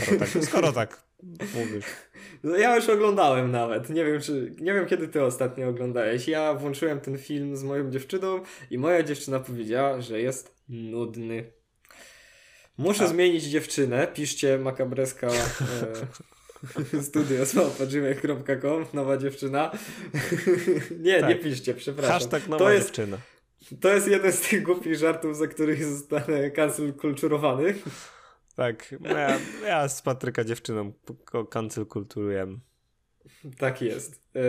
Skoro 0.02 0.20
tak, 0.20 0.30
skoro 0.30 0.72
tak 0.72 1.05
mówisz. 1.24 1.86
No, 2.44 2.58
ja 2.58 2.76
już 2.76 2.90
oglądałem 2.90 3.52
nawet. 3.52 3.90
Nie 3.90 4.06
wiem, 4.06 4.22
czy. 4.22 4.56
Nie 4.60 4.74
wiem, 4.74 4.86
kiedy 4.86 5.08
ty 5.08 5.24
ostatnio 5.24 5.70
oglądałeś. 5.70 6.28
Ja 6.28 6.54
włączyłem 6.54 7.00
ten 7.00 7.18
film 7.18 7.58
z 7.58 7.64
moją 7.64 7.92
dziewczyną 7.92 8.42
i 8.72 8.78
moja 8.78 9.04
dziewczyna 9.04 9.40
powiedziała, 9.40 10.02
że 10.02 10.22
jest 10.22 10.56
nudny. 10.70 11.52
Muszę 12.78 13.04
A. 13.04 13.08
zmienić 13.08 13.44
dziewczynę. 13.44 14.08
Piszcie 14.08 14.58
makabreska. 14.58 15.28
E, 15.28 17.02
studiosmałpa.gmail.com 17.08 18.86
Nowa 18.94 19.18
dziewczyna. 19.18 19.72
nie, 21.06 21.20
tak. 21.20 21.30
nie 21.30 21.36
piszcie, 21.36 21.74
przepraszam. 21.74 22.14
Hashtag 22.14 22.48
nowa 22.48 22.66
to 22.66 22.72
jest, 22.72 22.88
dziewczyna. 22.88 23.18
To 23.82 23.94
jest 23.94 24.08
jeden 24.08 24.32
z 24.32 24.42
tych 24.42 24.64
głupich 24.64 24.96
żartów, 24.96 25.38
za 25.38 25.48
których 25.48 25.86
zostanę 25.86 26.52
cancel 26.52 26.94
kulturowany. 26.94 27.76
Tak, 28.56 28.96
ja, 29.02 29.40
ja 29.68 29.90
z 29.90 30.02
Patryka 30.02 30.44
dziewczyną 30.44 30.94
cancel 31.50 31.86
kulturujemy. 31.86 32.58
Tak 33.58 33.82
jest. 33.82 34.22
E, 34.36 34.42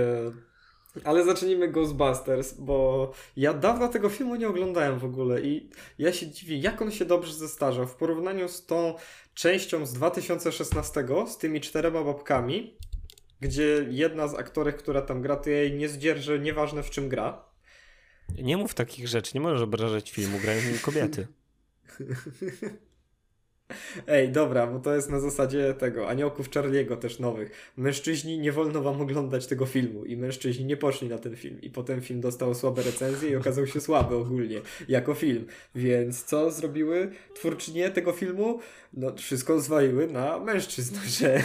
ale 1.05 1.25
zacznijmy 1.25 1.69
Ghostbusters, 1.69 2.53
bo 2.53 3.13
ja 3.37 3.55
dawno 3.55 3.89
tego 3.89 4.09
filmu 4.09 4.37
nie 4.37 4.49
oglądałem 4.49 4.99
w 4.99 5.05
ogóle 5.05 5.41
i 5.41 5.71
ja 5.99 6.13
się 6.13 6.31
dziwię, 6.31 6.59
jak 6.59 6.83
on 6.83 6.91
się 6.91 7.05
dobrze 7.05 7.33
zestarzał 7.33 7.87
w 7.87 7.95
porównaniu 7.95 8.49
z 8.49 8.67
tą 8.67 8.95
częścią 9.35 9.87
z 9.87 9.93
2016, 9.93 11.05
z 11.27 11.39
tymi 11.39 11.61
czterema 11.61 12.05
babkami, 12.05 12.77
gdzie 13.41 13.87
jedna 13.91 14.29
z 14.29 14.35
aktorek, 14.35 14.77
która 14.77 15.03
tam 15.03 15.23
gra, 15.23 15.37
to 15.37 15.51
jej 15.51 15.73
nie 15.73 15.89
zdzierży, 15.89 16.41
nieważne 16.41 16.83
w 16.83 16.91
czym 16.91 17.09
gra. 17.09 17.45
Nie 18.39 18.57
mów 18.57 18.75
takich 18.75 19.09
rzeczy, 19.09 19.31
nie 19.35 19.41
możesz 19.41 19.63
obrażać 19.63 20.11
filmu, 20.11 20.39
grają 20.39 20.61
w 20.61 20.67
nim 20.67 20.79
kobiety. 20.79 21.27
Ej, 24.07 24.29
dobra, 24.29 24.67
bo 24.67 24.79
to 24.79 24.95
jest 24.95 25.11
na 25.11 25.21
zasadzie 25.21 25.75
tego, 25.75 26.09
aniołków 26.09 26.51
Charlie'ego 26.51 26.97
też 26.97 27.19
nowych. 27.19 27.73
Mężczyźni 27.77 28.39
nie 28.39 28.53
wolno 28.53 28.83
wam 28.83 29.01
oglądać 29.01 29.47
tego 29.47 29.67
filmu 29.67 30.05
i 30.05 30.17
mężczyźni 30.17 30.65
nie 30.65 30.77
poszli 30.77 31.09
na 31.09 31.19
ten 31.19 31.37
film 31.37 31.61
i 31.61 31.71
potem 31.71 32.01
film 32.01 32.21
dostał 32.21 32.55
słabe 32.55 32.83
recenzje 32.83 33.31
i 33.31 33.37
okazał 33.37 33.67
się 33.67 33.81
słaby 33.81 34.17
ogólnie, 34.17 34.61
jako 34.89 35.15
film. 35.15 35.47
Więc 35.75 36.25
co 36.25 36.51
zrobiły 36.51 37.11
twórczynie 37.35 37.91
tego 37.91 38.13
filmu? 38.13 38.61
No 38.93 39.17
wszystko 39.17 39.61
zwaliły 39.61 40.07
na 40.07 40.39
mężczyzn, 40.39 40.97
że 41.19 41.43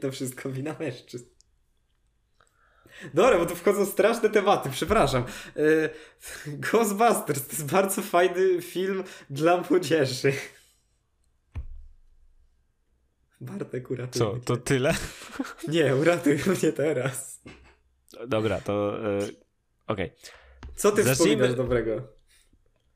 to 0.00 0.10
wszystko 0.10 0.50
wina 0.50 0.76
mężczyzn. 0.80 1.24
Dobra, 3.14 3.38
bo 3.38 3.46
tu 3.46 3.56
wchodzą 3.56 3.86
straszne 3.86 4.30
tematy, 4.30 4.70
przepraszam. 4.70 5.24
Yy, 5.56 5.90
Ghostbusters 6.46 7.46
to 7.46 7.52
jest 7.52 7.72
bardzo 7.72 8.02
fajny 8.02 8.62
film 8.62 9.04
dla 9.30 9.64
młodzieży. 9.70 10.32
Bartek, 13.40 13.90
uratuj 13.90 14.18
Co, 14.18 14.32
mnie. 14.32 14.40
to 14.44 14.56
tyle? 14.56 14.94
Nie, 15.68 15.96
uratuj 15.96 16.38
mnie 16.46 16.72
teraz. 16.72 17.42
Dobra, 18.28 18.60
to 18.60 18.98
yy, 19.02 19.24
okej. 19.86 20.06
Okay. 20.06 20.10
Co 20.76 20.92
ty 20.92 21.02
Zacznijmy... 21.02 21.14
wspominasz 21.14 21.54
dobrego? 21.54 22.18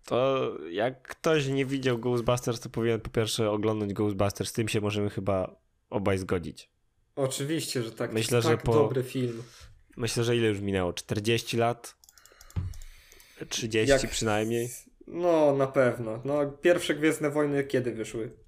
To 0.05 0.51
jak 0.70 1.03
ktoś 1.03 1.47
nie 1.47 1.66
widział 1.66 1.99
Ghostbusters, 1.99 2.61
to 2.61 2.68
powinien 2.68 3.01
po 3.01 3.11
pierwsze 3.11 3.51
oglądać 3.51 3.93
Ghostbusters. 3.93 4.51
Z 4.51 4.53
tym 4.53 4.68
się 4.68 4.80
możemy 4.80 5.11
chyba 5.11 5.57
obaj 5.90 6.18
zgodzić. 6.18 6.70
Oczywiście, 7.16 7.82
że 7.82 7.93
tak. 7.93 8.12
Myślę, 8.12 8.43
że 8.43 8.49
tak 8.49 8.62
po... 8.62 8.74
dobry 8.74 9.03
film. 9.03 9.43
Myślę, 9.97 10.24
że 10.24 10.36
ile 10.36 10.49
już 10.49 10.61
minęło? 10.61 10.93
40 10.93 11.57
lat? 11.57 11.97
30 13.49 13.90
Jak... 13.90 14.11
przynajmniej? 14.11 14.70
No, 15.07 15.55
na 15.57 15.66
pewno. 15.66 16.22
No, 16.24 16.47
pierwsze 16.47 16.95
Gwiezdne 16.95 17.30
Wojny 17.30 17.64
kiedy 17.64 17.93
wyszły? 17.93 18.41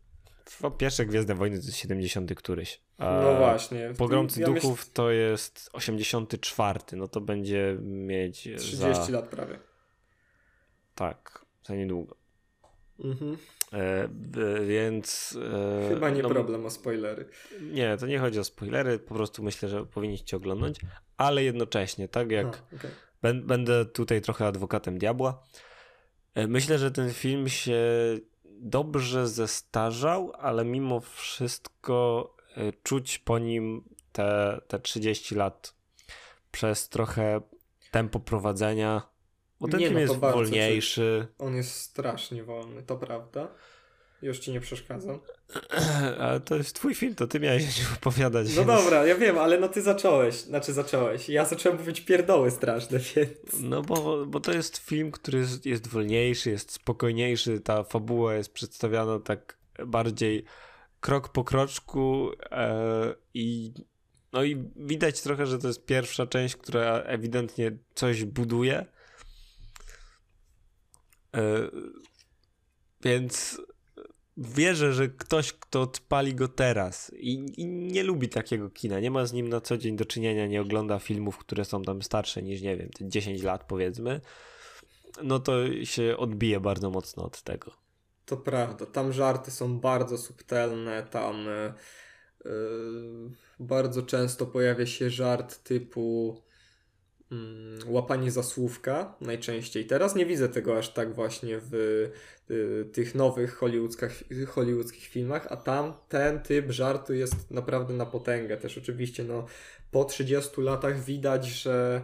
Pierwsze 0.79 1.07
Gwiezdne 1.07 1.35
Wojny 1.35 1.59
to 1.61 1.67
jest 1.67 1.79
70 1.79 2.35
któryś. 2.35 2.81
A 2.99 3.21
no 3.21 3.37
właśnie. 3.37 3.93
Pogromcy 3.99 4.41
ja 4.41 4.47
Duchów 4.47 4.79
myśl... 4.79 4.91
to 4.93 5.11
jest 5.11 5.71
84, 5.73 6.81
no 6.93 7.09
to 7.09 7.21
będzie 7.21 7.77
mieć 7.81 8.39
30 8.39 8.77
za... 8.77 9.09
lat 9.09 9.29
prawie. 9.29 9.59
Tak, 10.95 11.45
za 11.65 11.75
niedługo. 11.75 12.17
Mhm. 12.99 13.37
E, 13.73 14.09
więc. 14.67 15.39
E, 15.53 15.89
Chyba 15.89 16.11
nie 16.11 16.23
no, 16.23 16.29
problem 16.29 16.67
o 16.67 16.71
spoilery. 16.71 17.29
Nie, 17.61 17.97
to 17.97 18.07
nie 18.07 18.19
chodzi 18.19 18.39
o 18.39 18.45
spoilery, 18.45 18.99
po 18.99 19.15
prostu 19.15 19.43
myślę, 19.43 19.69
że 19.69 19.87
powinniście 19.87 20.37
oglądać, 20.37 20.81
ale 21.17 21.45
jednocześnie, 21.45 22.09
tak 22.09 22.31
jak. 22.31 22.47
A, 22.47 22.77
okay. 22.77 22.91
Będę 23.43 23.85
tutaj 23.85 24.21
trochę 24.21 24.47
adwokatem 24.47 24.99
diabła. 24.99 25.43
E, 26.35 26.47
myślę, 26.47 26.79
że 26.79 26.91
ten 26.91 27.13
film 27.13 27.49
się 27.49 27.83
dobrze 28.61 29.29
zestarzał, 29.29 30.33
ale 30.39 30.65
mimo 30.65 31.01
wszystko 31.01 32.29
e, 32.57 32.73
czuć 32.73 33.19
po 33.19 33.39
nim 33.39 33.85
te, 34.13 34.61
te 34.69 34.79
30 34.79 35.35
lat 35.35 35.75
przez 36.51 36.89
trochę 36.89 37.41
tempo 37.91 38.21
prowadzenia. 38.21 39.03
Bo 39.61 39.69
ten 39.69 39.81
nie, 39.81 39.87
film 39.87 39.95
no 39.95 40.01
jest 40.01 40.17
wolniejszy. 40.17 41.27
On 41.39 41.55
jest 41.55 41.73
strasznie 41.73 42.45
wolny, 42.45 42.83
to 42.83 42.97
prawda. 42.97 43.49
Już 44.25 44.39
ci 44.39 44.53
nie 44.53 44.61
przeszkadzam. 44.61 45.21
Ale 46.21 46.41
to 46.41 46.57
jest 46.57 46.75
twój 46.75 46.95
film, 46.95 47.15
to 47.15 47.27
ty 47.27 47.41
miałeś 47.41 47.65
opowiadać. 47.97 48.49
No 48.49 48.55
więc... 48.55 48.67
dobra, 48.67 49.07
ja 49.07 49.15
wiem, 49.15 49.39
ale 49.39 49.61
no 49.61 49.69
ty 49.69 49.83
zacząłeś. 49.83 50.35
Znaczy 50.35 50.73
zacząłeś. 50.73 51.29
Ja 51.29 51.45
zacząłem 51.45 51.79
mówić 51.79 52.01
pierdoły 52.01 52.51
straszne, 52.51 52.99
więc... 53.17 53.61
No 53.61 53.83
bo, 53.83 54.27
bo 54.27 54.41
to 54.41 54.53
jest 54.53 54.77
film, 54.79 55.11
który 55.11 55.39
jest, 55.39 55.67
jest 55.67 55.87
wolniejszy, 55.87 56.51
jest 56.51 56.73
spokojniejszy. 56.73 57.61
Ta 57.61 57.85
fabuła 57.85 58.35
jest 58.35 58.53
przedstawiana 58.53 59.21
tak 59.21 59.59
bardziej 59.87 60.45
krok 61.01 61.29
po 61.29 61.45
kroczku 61.45 62.31
e, 62.51 63.15
i 63.35 63.75
no 64.33 64.45
i 64.45 64.71
widać 64.77 65.21
trochę, 65.21 65.47
że 65.47 65.59
to 65.59 65.69
jest 65.69 65.87
pierwsza 65.87 66.27
część, 66.27 66.57
która 66.57 67.03
ewidentnie 67.03 67.79
coś 67.95 68.25
buduje. 68.25 68.87
E, 71.37 71.71
więc 73.03 73.61
wierzę, 74.37 74.93
że 74.93 75.09
ktoś, 75.09 75.53
kto 75.53 75.81
odpali 75.83 76.35
go 76.35 76.49
teraz 76.49 77.13
i, 77.17 77.53
i, 77.57 77.67
nie 77.67 78.03
lubi 78.03 78.29
takiego 78.29 78.71
kina, 78.71 79.01
nie 79.01 79.11
ma 79.11 79.27
z 79.27 79.33
nim 79.33 79.49
na 79.49 79.61
co 79.61 79.77
dzień 79.77 79.97
do 79.97 80.05
czynienia, 80.05 80.47
nie 80.47 80.61
ogląda 80.61 80.99
filmów, 80.99 81.39
które 81.39 81.65
są 81.65 81.83
tam 81.83 82.03
starsze 82.03 82.43
niż, 82.43 82.63
nie 82.63 82.77
wiem, 82.77 82.91
10 83.01 83.43
lat 83.43 83.65
powiedzmy, 83.65 84.21
no 85.23 85.39
to 85.39 85.85
się 85.85 86.17
odbije 86.17 86.61
bardzo 86.61 86.91
mocno 86.91 87.25
od 87.25 87.43
tego. 87.43 87.71
To 88.27 88.37
prawda, 88.37 88.87
tam 88.87 89.13
żarty 89.13 89.51
są 89.51 89.81
bardzo 89.81 90.19
subtelne, 90.19 91.03
tam 91.03 91.47
yy, 92.45 92.51
bardzo 93.61 94.03
często 94.03 94.47
pojawia 94.47 94.87
się 94.87 95.11
żart 95.11 95.63
typu 95.63 96.43
łapanie 97.87 98.31
za 98.31 98.43
słówka 98.43 99.15
najczęściej. 99.21 99.87
Teraz 99.87 100.15
nie 100.15 100.27
widzę 100.27 100.49
tego 100.49 100.79
aż 100.79 100.89
tak 100.89 101.15
właśnie 101.15 101.59
w 101.63 101.75
y, 102.51 102.85
tych 102.93 103.15
nowych 103.15 103.55
hollywoodzkich, 103.55 104.49
hollywoodzkich 104.49 105.05
filmach, 105.05 105.47
a 105.51 105.57
tam 105.57 105.93
ten 106.09 106.41
typ 106.41 106.71
żartu 106.71 107.15
jest 107.15 107.51
naprawdę 107.51 107.95
na 107.95 108.07
potęgę. 108.07 108.57
Też 108.57 108.79
oczywiście 108.79 109.25
no, 109.25 109.47
po 109.91 110.05
30 110.05 110.61
latach 110.61 111.05
widać, 111.05 111.47
że 111.47 112.03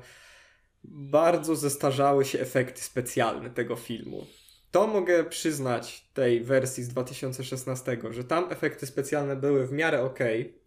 bardzo 0.85 1.57
zestarzały 1.57 2.25
się 2.25 2.41
efekty 2.41 2.83
specjalne 2.83 3.51
tego 3.51 3.77
filmu. 3.77 4.27
to 4.71 4.87
mogę 4.87 5.25
przyznać 5.25 6.05
tej 6.15 6.45
wersji 6.45 6.85
z 6.85 6.89
2016, 6.89 7.99
że 8.11 8.25
tam 8.25 8.53
efekty 8.53 8.87
specjalne 8.87 9.37
były 9.37 9.67
w 9.67 9.73
miarę 9.73 10.03
ok 10.03 10.19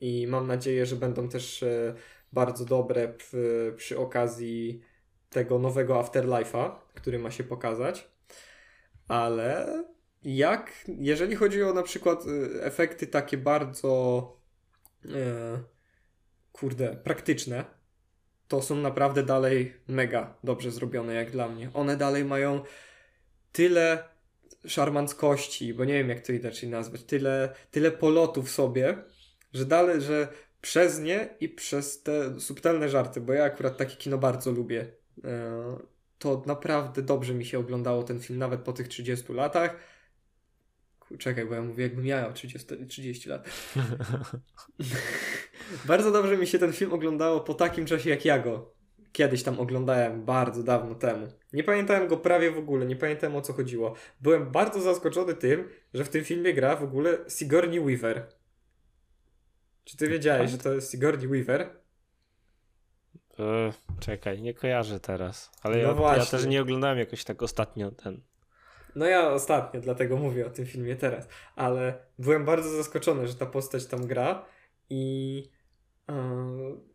i 0.01 0.28
mam 0.28 0.47
nadzieję, 0.47 0.86
że 0.86 0.95
będą 0.95 1.30
też 1.30 1.64
e, 1.64 1.95
bardzo 2.34 2.66
dobre 2.66 3.08
przy, 3.08 3.74
przy 3.78 4.00
okazji 4.00 4.82
tego 5.30 5.60
nowego 5.60 6.02
Afterlife'a, 6.02 6.72
który 6.94 7.20
ma 7.20 7.32
się 7.32 7.44
pokazać. 7.44 8.08
Ale 9.08 9.84
jak, 10.24 10.86
jeżeli 10.88 11.36
chodzi 11.36 11.64
o 11.64 11.74
na 11.74 11.84
przykład 11.84 12.24
e, 12.28 12.64
efekty 12.64 13.08
takie 13.08 13.38
bardzo 13.38 14.22
e, 15.06 15.64
kurde, 16.52 16.96
praktyczne, 16.96 17.66
to 18.48 18.62
są 18.62 18.76
naprawdę 18.76 19.24
dalej 19.24 19.74
mega 19.88 20.36
dobrze 20.44 20.72
zrobione 20.72 21.14
jak 21.14 21.32
dla 21.32 21.50
mnie. 21.50 21.70
One 21.74 21.98
dalej 21.98 22.26
mają 22.26 22.64
tyle 23.52 24.04
szarmanckości, 24.68 25.74
bo 25.74 25.86
nie 25.86 25.94
wiem 25.94 26.10
jak 26.10 26.26
to 26.26 26.34
inaczej 26.34 26.70
nazwać, 26.70 27.04
tyle, 27.04 27.56
tyle 27.72 27.92
polotu 27.92 28.44
w 28.44 28.50
sobie, 28.50 28.98
że 29.54 29.66
dalej, 29.66 30.02
że 30.02 30.28
przez 30.64 30.99
nie 30.99 31.30
i 31.39 31.49
przez 31.49 32.03
te 32.03 32.39
subtelne 32.39 32.89
żarty, 32.89 33.22
bo 33.22 33.34
ja 33.34 33.43
akurat 33.43 33.78
takie 33.78 33.95
kino 33.95 34.18
bardzo 34.18 34.51
lubię, 34.51 34.88
e, 35.24 35.78
to 36.20 36.43
naprawdę 36.45 37.01
dobrze 37.01 37.34
mi 37.34 37.45
się 37.45 37.59
oglądało 37.59 38.03
ten 38.03 38.20
film 38.20 38.39
nawet 38.39 38.61
po 38.61 38.74
tych 38.74 38.88
30 38.88 39.34
latach. 39.34 39.78
Czekaj, 41.20 41.45
bo 41.45 41.53
ja 41.53 41.61
mówię 41.61 41.84
jakbym 41.84 42.05
miał 42.05 42.34
30, 42.34 42.88
30 42.88 43.30
lat. 43.30 43.45
bardzo 45.86 46.11
dobrze 46.11 46.38
mi 46.38 46.47
się 46.47 46.59
ten 46.59 46.74
film 46.74 46.93
oglądało 46.93 47.41
po 47.41 47.53
takim 47.53 47.86
czasie 47.86 48.09
jak 48.09 48.26
ja 48.26 48.39
go 48.39 48.74
kiedyś 49.11 49.43
tam 49.43 49.59
oglądałem 49.59 50.26
bardzo 50.26 50.64
dawno 50.64 50.95
temu. 50.95 51.28
Nie 51.53 51.64
pamiętałem 51.64 52.07
go 52.07 52.18
prawie 52.18 52.51
w 52.51 52.57
ogóle, 52.57 52.86
nie 52.86 52.95
pamiętałem 52.95 53.36
o 53.36 53.41
co 53.41 53.53
chodziło. 53.53 53.95
Byłem 54.22 54.51
bardzo 54.51 54.82
zaskoczony 54.82 55.34
tym, 55.34 55.70
że 55.93 56.03
w 56.03 56.09
tym 56.09 56.24
filmie 56.24 56.53
gra 56.53 56.76
w 56.76 56.84
ogóle 56.84 57.18
Sigourney 57.30 57.80
Weaver. 57.80 58.28
Czy 59.84 59.98
ty 59.98 60.10
wiedziałeś, 60.10 60.52
że 60.52 60.58
to 60.58 60.74
jest 60.74 60.92
Sigourney 60.92 61.28
Weaver? 61.28 61.62
E, 63.40 63.74
czekaj, 64.00 64.42
nie 64.42 64.54
kojarzę 64.54 65.00
teraz. 65.00 65.52
Ale 65.62 65.84
no 65.84 66.02
ja, 66.02 66.18
ja, 66.18 66.26
też 66.26 66.46
nie 66.46 66.62
oglądałem 66.62 67.00
jakoś 67.00 67.24
tak 67.24 67.44
ostatnio 67.44 67.92
ten. 67.92 68.22
No 68.96 69.06
ja 69.06 69.32
ostatnio, 69.32 69.82
dlatego 69.82 70.18
mówię 70.18 70.48
o 70.48 70.50
tym 70.50 70.66
filmie 70.66 70.96
teraz. 70.96 71.28
Ale 71.56 72.06
byłem 72.20 72.46
bardzo 72.46 72.70
zaskoczony, 72.70 73.28
że 73.28 73.36
ta 73.36 73.46
postać 73.46 73.86
tam 73.86 74.08
gra 74.08 74.46
i. 74.90 75.36
Yy 76.10 76.94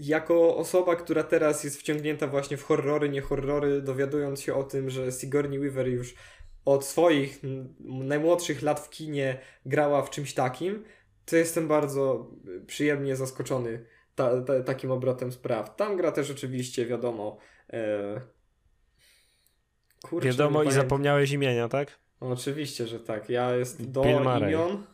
jako 0.00 0.56
osoba, 0.56 0.96
która 0.96 1.22
teraz 1.22 1.64
jest 1.64 1.80
wciągnięta 1.80 2.26
właśnie 2.26 2.56
w 2.56 2.62
horrory, 2.64 3.08
nie 3.08 3.20
horrory, 3.20 3.82
dowiadując 3.82 4.40
się 4.40 4.54
o 4.54 4.64
tym, 4.64 4.90
że 4.90 5.12
Sigourney 5.12 5.58
Weaver 5.58 5.88
już 5.88 6.14
od 6.64 6.84
swoich 6.84 7.40
najmłodszych 7.80 8.62
lat 8.62 8.80
w 8.80 8.90
kinie 8.90 9.38
grała 9.66 10.02
w 10.02 10.10
czymś 10.10 10.34
takim, 10.34 10.84
to 11.30 11.36
jestem 11.36 11.68
bardzo 11.68 12.30
przyjemnie 12.66 13.16
zaskoczony 13.16 13.84
ta, 14.14 14.42
ta, 14.42 14.62
takim 14.62 14.90
obrotem 14.90 15.32
spraw. 15.32 15.76
Tam 15.76 15.96
gra 15.96 16.12
też 16.12 16.30
oczywiście, 16.30 16.86
wiadomo. 16.86 17.38
E... 17.72 18.20
Kurczę, 20.02 20.28
wiadomo 20.28 20.62
i 20.62 20.72
zapomniałeś 20.72 21.30
imienia, 21.30 21.68
tak? 21.68 21.98
oczywiście, 22.20 22.86
że 22.86 23.00
tak. 23.00 23.28
Ja 23.28 23.54
jest 23.54 23.90
do 23.90 24.02
Bill 24.02 24.48
imion. 24.48 24.86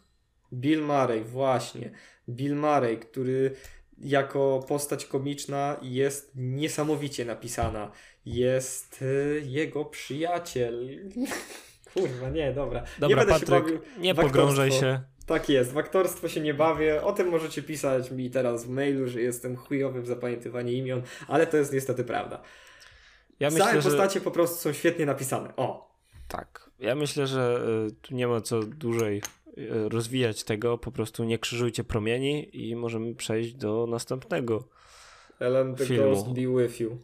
Bill 0.53 0.83
Murray, 0.83 1.25
właśnie. 1.25 1.91
Bill 2.29 2.57
Murray, 2.57 2.99
który 2.99 3.57
jako 3.99 4.65
postać 4.69 5.07
komiczna 5.07 5.77
jest 5.83 6.33
niesamowicie 6.35 7.25
napisana. 7.25 7.91
Jest 8.27 9.03
y, 9.03 9.43
jego 9.45 9.85
przyjaciel. 9.85 10.89
Kurwa, 11.95 12.31
nie, 12.31 12.53
dobra. 12.53 12.85
Dobra, 12.99 13.09
nie 13.09 13.27
będę 13.27 13.47
Patryk, 13.47 13.69
się. 13.69 14.01
Nie 14.01 14.15
pogrążaj 14.15 14.73
się. 14.73 15.01
Tak 15.27 15.49
jest, 15.49 15.73
w 15.73 15.79
aktorstwo 15.79 16.29
się 16.29 16.41
nie 16.41 16.55
bawię. 16.55 17.03
O 17.03 17.13
tym 17.13 17.29
możecie 17.29 17.63
pisać 17.63 18.11
mi 18.11 18.31
teraz 18.31 18.65
w 18.65 18.69
mailu, 18.69 19.09
że 19.09 19.21
jestem 19.21 19.57
chujowy 19.57 20.03
w 20.03 20.07
zapamiętywanie 20.07 20.73
imion, 20.73 21.03
ale 21.29 21.47
to 21.47 21.57
jest 21.57 21.73
niestety 21.73 22.05
prawda. 22.05 22.43
Ja 23.41 23.51
myślę, 23.51 23.65
Całe 23.65 23.83
postacie 23.83 24.21
że... 24.21 24.25
po 24.25 24.31
prostu 24.31 24.57
są 24.57 24.73
świetnie 24.73 25.07
napisane. 25.07 25.57
O. 25.57 25.97
Tak. 26.29 26.71
Ja 26.79 26.95
myślę, 26.95 27.27
że 27.27 27.61
y, 27.89 27.93
tu 28.03 28.15
nie 28.15 28.27
ma 28.29 28.41
co 28.41 28.61
dłużej 28.61 29.23
E, 29.57 29.89
rozwijać 29.89 30.45
tego, 30.45 30.79
po 30.79 30.93
prostu 30.93 31.25
nie 31.25 31.39
krzyżujcie 31.39 31.85
promieni 31.85 32.49
i 32.53 32.77
możemy 32.77 33.15
przejść 33.15 33.55
do 33.55 33.87
następnego 33.87 34.65
Ellen 35.41 35.75
the 35.75 35.87
filmu. 35.87 36.11
Ghost 36.11 36.29
be 36.29 36.63
with 36.63 36.81
you. 36.81 36.99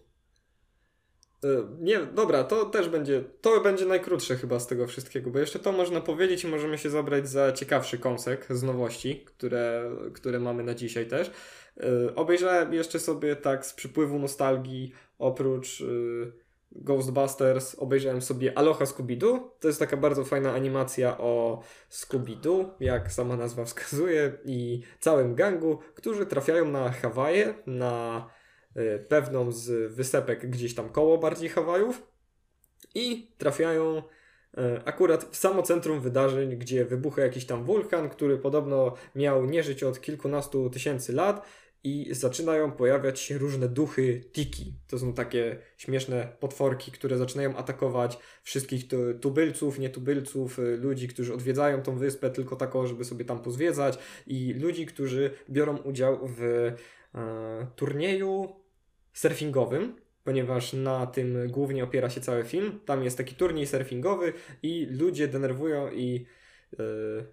E, 1.45 1.49
nie, 1.81 1.99
dobra, 1.99 2.45
to 2.45 2.65
też 2.65 2.89
będzie, 2.89 3.25
to 3.41 3.61
będzie 3.61 3.87
najkrótsze 3.87 4.37
chyba 4.37 4.61
z 4.61 4.67
tego 4.67 4.87
wszystkiego, 4.87 5.31
bo 5.31 5.39
jeszcze 5.39 5.59
to 5.59 5.73
można 5.73 6.01
powiedzieć 6.01 6.45
i 6.45 6.49
możemy 6.49 6.79
się 6.79 6.91
zabrać 6.91 7.29
za 7.29 7.53
ciekawszy 7.53 7.99
kąsek 7.99 8.47
z 8.51 8.63
nowości, 8.63 9.25
które, 9.25 9.91
które 10.15 10.41
mamy 10.41 10.63
na 10.63 10.75
dzisiaj 10.75 11.07
też. 11.07 11.31
Yy, 11.77 12.15
obejrzałem 12.15 12.75
jeszcze 12.75 12.99
sobie 12.99 13.37
tak 13.37 13.67
z 13.67 13.73
przypływu 13.75 14.19
nostalgii, 14.19 14.93
oprócz 15.19 15.81
yy, 15.81 16.33
Ghostbusters 16.75 17.75
obejrzałem 17.79 18.23
sobie 18.23 18.59
Aloha 18.59 18.85
Scooby-Doo. 18.85 19.41
To 19.61 19.69
jest 19.69 19.81
taka 19.81 19.97
bardzo 19.97 20.25
fajna 20.25 20.53
animacja 20.53 21.19
o 21.19 21.63
Scooby-Doo, 21.91 22.65
jak 22.81 23.13
sama 23.13 23.37
nazwa 23.37 23.65
wskazuje, 23.65 24.33
i 24.45 24.83
całym 25.01 25.35
gangu, 25.35 25.79
którzy 25.95 26.27
trafiają 26.27 26.69
na 26.71 26.93
Hawaje, 26.93 27.55
na 27.67 28.27
y, 28.27 28.42
pewną 29.09 29.53
z 29.53 29.93
wysepek 29.93 30.51
gdzieś 30.51 30.75
tam 30.75 30.89
koło 30.89 31.19
bardziej 31.19 31.49
Hawajów 31.49 32.13
i 32.95 33.35
trafiają 33.39 33.99
y, 33.99 34.03
akurat 34.85 35.25
w 35.25 35.37
samo 35.37 35.63
centrum 35.63 36.01
wydarzeń, 36.01 36.57
gdzie 36.57 36.85
wybucha 36.85 37.23
jakiś 37.23 37.45
tam 37.45 37.65
wulkan, 37.65 38.09
który 38.09 38.39
podobno 38.39 38.95
miał 39.15 39.45
nie 39.45 39.63
żyć 39.63 39.83
od 39.83 40.01
kilkunastu 40.01 40.71
tysięcy 40.71 41.13
lat 41.13 41.47
i 41.85 42.09
zaczynają 42.11 42.73
pojawiać 42.73 43.21
się 43.21 43.39
różne 43.39 43.69
duchy 43.69 44.25
tiki. 44.33 44.75
To 44.87 44.99
są 44.99 45.13
takie 45.13 45.59
śmieszne 45.77 46.37
potworki, 46.41 46.93
które 46.93 47.19
zaczynają 47.19 47.57
atakować 47.57 48.19
wszystkich 48.43 48.85
tubylców, 49.21 49.79
nietubylców, 49.79 50.59
y, 50.59 50.77
ludzi, 50.77 51.09
którzy 51.09 51.35
odwiedzają 51.35 51.83
tą 51.83 51.99
wyspę 51.99 52.31
tylko 52.31 52.57
tako, 52.57 52.87
żeby 52.87 53.05
sobie 53.05 53.25
tam 53.25 53.43
pozwiedzać 53.43 53.99
i 54.27 54.55
ludzi, 54.55 54.87
którzy 54.87 55.31
biorą 55.51 55.77
udział 55.77 56.19
w 56.23 56.43
e, 57.15 57.67
turnieju 57.77 58.62
surfingowym, 59.13 59.97
ponieważ 60.25 60.73
na 60.73 61.07
tym 61.07 61.49
głównie 61.49 61.85
opiera 61.85 62.11
się 62.11 62.21
cały 62.21 62.45
film. 62.45 62.81
Tam 62.85 63.05
jest 63.05 63.17
taki 63.17 63.35
turniej 63.35 63.67
surfingowy 63.67 64.33
i 64.63 64.87
ludzie 64.91 65.29
denerwują 65.29 65.91
i 65.91 66.27
e, 66.73 66.83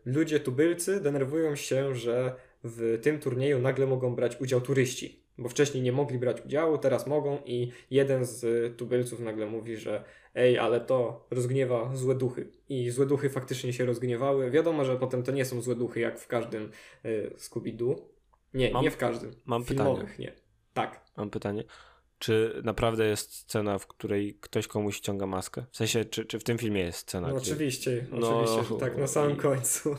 ludzie 0.06 0.40
tubylcy 0.40 1.02
denerwują 1.02 1.56
się, 1.56 1.96
że 1.96 2.36
w 2.64 3.00
tym 3.02 3.20
turnieju 3.20 3.60
nagle 3.60 3.88
mogą 3.88 4.16
brać 4.16 4.42
udział 4.42 4.62
turyści, 4.62 5.24
bo 5.38 5.50
wcześniej 5.50 5.84
nie 5.84 5.92
mogli 5.92 6.18
brać 6.18 6.46
udziału, 6.46 6.78
teraz 6.78 7.08
mogą 7.08 7.38
i 7.46 7.72
jeden 7.92 8.26
z 8.26 8.78
tubylców 8.78 9.20
nagle 9.20 9.46
mówi, 9.46 9.78
że 9.78 10.04
ej, 10.36 10.58
ale 10.58 10.82
to 10.82 11.28
rozgniewa 11.32 11.96
złe 11.96 12.16
duchy. 12.16 12.52
I 12.70 12.90
złe 12.90 13.06
duchy 13.06 13.30
faktycznie 13.30 13.74
się 13.74 13.86
rozgniewały. 13.86 14.52
Wiadomo, 14.52 14.86
że 14.86 14.98
potem 14.98 15.24
to 15.24 15.32
nie 15.32 15.46
są 15.46 15.62
złe 15.62 15.76
duchy 15.76 16.00
jak 16.00 16.20
w 16.20 16.28
każdym 16.28 16.72
y, 17.06 17.32
Scooby-Doo. 17.38 17.96
Nie, 18.54 18.72
mam, 18.72 18.84
nie 18.84 18.92
w 18.92 18.98
każdym. 18.98 19.32
Mam 19.46 19.64
Filmowych, 19.64 20.12
pytanie. 20.12 20.28
nie. 20.28 20.34
Tak. 20.74 21.09
Mam 21.20 21.30
pytanie. 21.30 21.64
Czy 22.20 22.62
naprawdę 22.64 23.06
jest 23.06 23.34
scena, 23.34 23.80
w 23.80 23.88
której 23.88 24.38
ktoś 24.42 24.68
komuś 24.68 24.96
ściąga 24.96 25.26
maskę? 25.26 25.66
W 25.72 25.78
sensie, 25.78 26.06
czy, 26.06 26.26
czy 26.26 26.40
w 26.40 26.44
tym 26.44 26.58
filmie 26.58 26.82
jest 26.82 27.00
scena? 27.00 27.28
No 27.28 27.36
gdzie... 27.36 27.52
oczywiście, 27.52 28.06
no, 28.12 28.40
oczywiście, 28.40 28.80
tak, 28.80 28.98
na 28.98 29.08
samym 29.08 29.38
i... 29.38 29.40
końcu. 29.40 29.96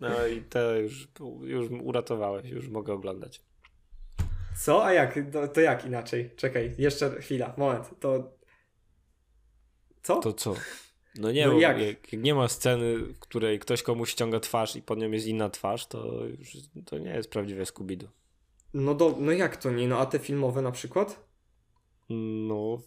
No 0.00 0.26
i 0.26 0.42
to 0.42 0.76
już, 0.76 1.08
już 1.42 1.70
uratowałeś, 1.82 2.50
już 2.50 2.68
mogę 2.68 2.92
oglądać. 2.92 3.42
Co? 4.60 4.84
A 4.84 4.92
jak? 4.92 5.18
To, 5.32 5.48
to 5.48 5.60
jak 5.60 5.84
inaczej? 5.84 6.30
Czekaj, 6.36 6.74
jeszcze 6.78 7.10
chwila, 7.10 7.54
moment. 7.56 7.90
To. 8.00 8.32
Co? 10.02 10.20
To 10.20 10.32
co? 10.32 10.54
No 11.18 11.32
nie, 11.32 11.46
no 11.46 11.58
jak? 11.58 11.78
jak? 11.80 12.12
nie 12.12 12.34
ma 12.34 12.48
sceny, 12.48 12.96
w 12.96 13.18
której 13.18 13.58
ktoś 13.58 13.82
komuś 13.82 14.10
ściąga 14.10 14.40
twarz 14.40 14.76
i 14.76 14.82
pod 14.82 14.98
nią 14.98 15.10
jest 15.10 15.26
inna 15.26 15.50
twarz, 15.50 15.86
to 15.86 16.24
już 16.38 16.56
to 16.86 16.98
nie 16.98 17.10
jest 17.10 17.30
prawdziwe 17.30 17.62
Scooby-Doo. 17.62 18.08
No, 18.74 18.94
do, 18.94 19.16
no 19.18 19.32
jak 19.32 19.56
to 19.56 19.70
nie? 19.70 19.88
No 19.88 19.98
a 19.98 20.06
te 20.06 20.18
filmowe 20.18 20.62
na 20.62 20.72
przykład? 20.72 21.26
No, 22.48 22.78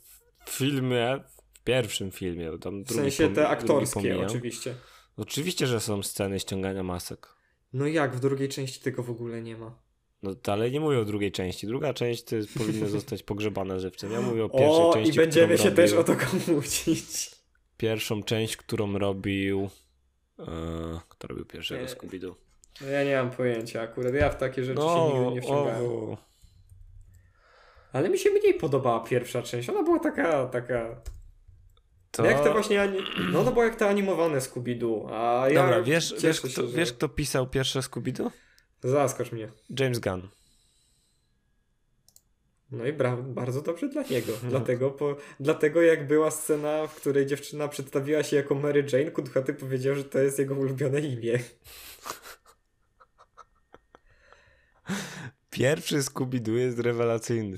w 0.45 0.49
filmie, 0.49 1.23
w 1.53 1.63
pierwszym 1.63 2.11
filmie. 2.11 2.51
Tam 2.61 2.83
w 2.83 2.91
sensie 2.91 3.33
te 3.33 3.47
aktorskie 3.47 4.19
oczywiście. 4.19 4.75
Oczywiście, 5.17 5.67
że 5.67 5.79
są 5.79 6.03
sceny 6.03 6.39
ściągania 6.39 6.83
masek. 6.83 7.27
No 7.73 7.87
jak, 7.87 8.15
w 8.15 8.19
drugiej 8.19 8.49
części 8.49 8.79
tego 8.79 9.03
w 9.03 9.09
ogóle 9.09 9.41
nie 9.41 9.57
ma. 9.57 9.83
No 10.23 10.35
ale 10.47 10.71
nie 10.71 10.79
mówię 10.79 10.99
o 10.99 11.05
drugiej 11.05 11.31
części. 11.31 11.67
Druga 11.67 11.93
część 11.93 12.23
to 12.23 12.35
jest, 12.35 12.53
powinna 12.53 12.87
zostać 12.97 13.23
pogrzebana 13.23 13.79
żywcem. 13.79 14.11
Ja 14.11 14.21
mówię 14.21 14.43
o 14.43 14.49
pierwszej 14.49 14.85
o, 14.85 14.93
części. 14.93 15.13
I 15.13 15.17
będziemy 15.17 15.57
się 15.57 15.63
robił, 15.63 15.75
też 15.75 15.93
o 15.93 16.03
to 16.03 16.15
kłócić. 16.15 17.31
Pierwszą 17.77 18.23
część, 18.23 18.57
którą 18.57 18.97
robił. 18.97 19.69
E, 20.39 20.99
kto 21.09 21.27
robił 21.27 21.45
pierwszego 21.45 21.85
Scooby-Doo? 21.85 22.33
No 22.81 22.87
ja 22.87 23.03
nie 23.03 23.15
mam 23.15 23.31
pojęcia 23.31 23.81
akurat. 23.81 24.13
Ja 24.13 24.29
w 24.29 24.37
takie 24.37 24.63
rzeczy 24.63 24.79
no, 24.79 25.11
się 25.11 25.19
nigdy 25.19 25.33
nie 25.33 25.41
wciągałem. 25.41 25.85
O. 25.85 26.17
Ale 27.93 28.09
mi 28.09 28.19
się 28.19 28.29
mniej 28.29 28.53
podobała 28.53 28.99
pierwsza 28.99 29.41
część. 29.41 29.69
Ona 29.69 29.83
była 29.83 29.99
taka, 29.99 30.45
taka 30.47 31.01
To... 32.11 32.25
Jak 32.25 32.43
te 32.43 32.51
właśnie. 32.51 32.93
No, 33.31 33.43
no 33.43 33.51
bo 33.51 33.63
jak 33.63 33.75
te 33.75 33.89
animowane 33.89 34.39
Scooby-Doo. 34.39 35.09
A 35.11 35.49
ja 35.49 35.61
Dobra, 35.61 35.81
wiesz, 35.81 36.15
wiesz, 36.21 36.41
kto, 36.41 36.67
że... 36.67 36.77
wiesz, 36.77 36.93
kto 36.93 37.09
pisał 37.09 37.47
pierwsze 37.47 37.79
Scooby-Doo? 37.79 38.29
Zaskocz 38.83 39.31
mnie. 39.31 39.47
James 39.79 39.99
Gunn. 39.99 40.29
No 42.71 42.85
i 42.85 42.93
bardzo 43.23 43.61
dobrze 43.61 43.89
dla 43.89 44.01
niego. 44.01 44.33
Dlatego, 44.49 44.91
po, 44.91 45.15
dlatego 45.39 45.81
jak 45.81 46.07
była 46.07 46.31
scena, 46.31 46.87
w 46.87 46.95
której 46.95 47.25
dziewczyna 47.25 47.67
przedstawiła 47.67 48.23
się 48.23 48.35
jako 48.35 48.55
Mary 48.55 48.85
Jane, 48.93 49.11
Kudhaty 49.11 49.53
powiedział, 49.53 49.95
że 49.95 50.03
to 50.03 50.19
jest 50.19 50.39
jego 50.39 50.55
ulubione 50.55 50.99
imię. 50.99 51.39
Pierwszy 55.49 55.99
Scooby-Doo 55.99 56.55
jest 56.55 56.79
rewelacyjny. 56.79 57.57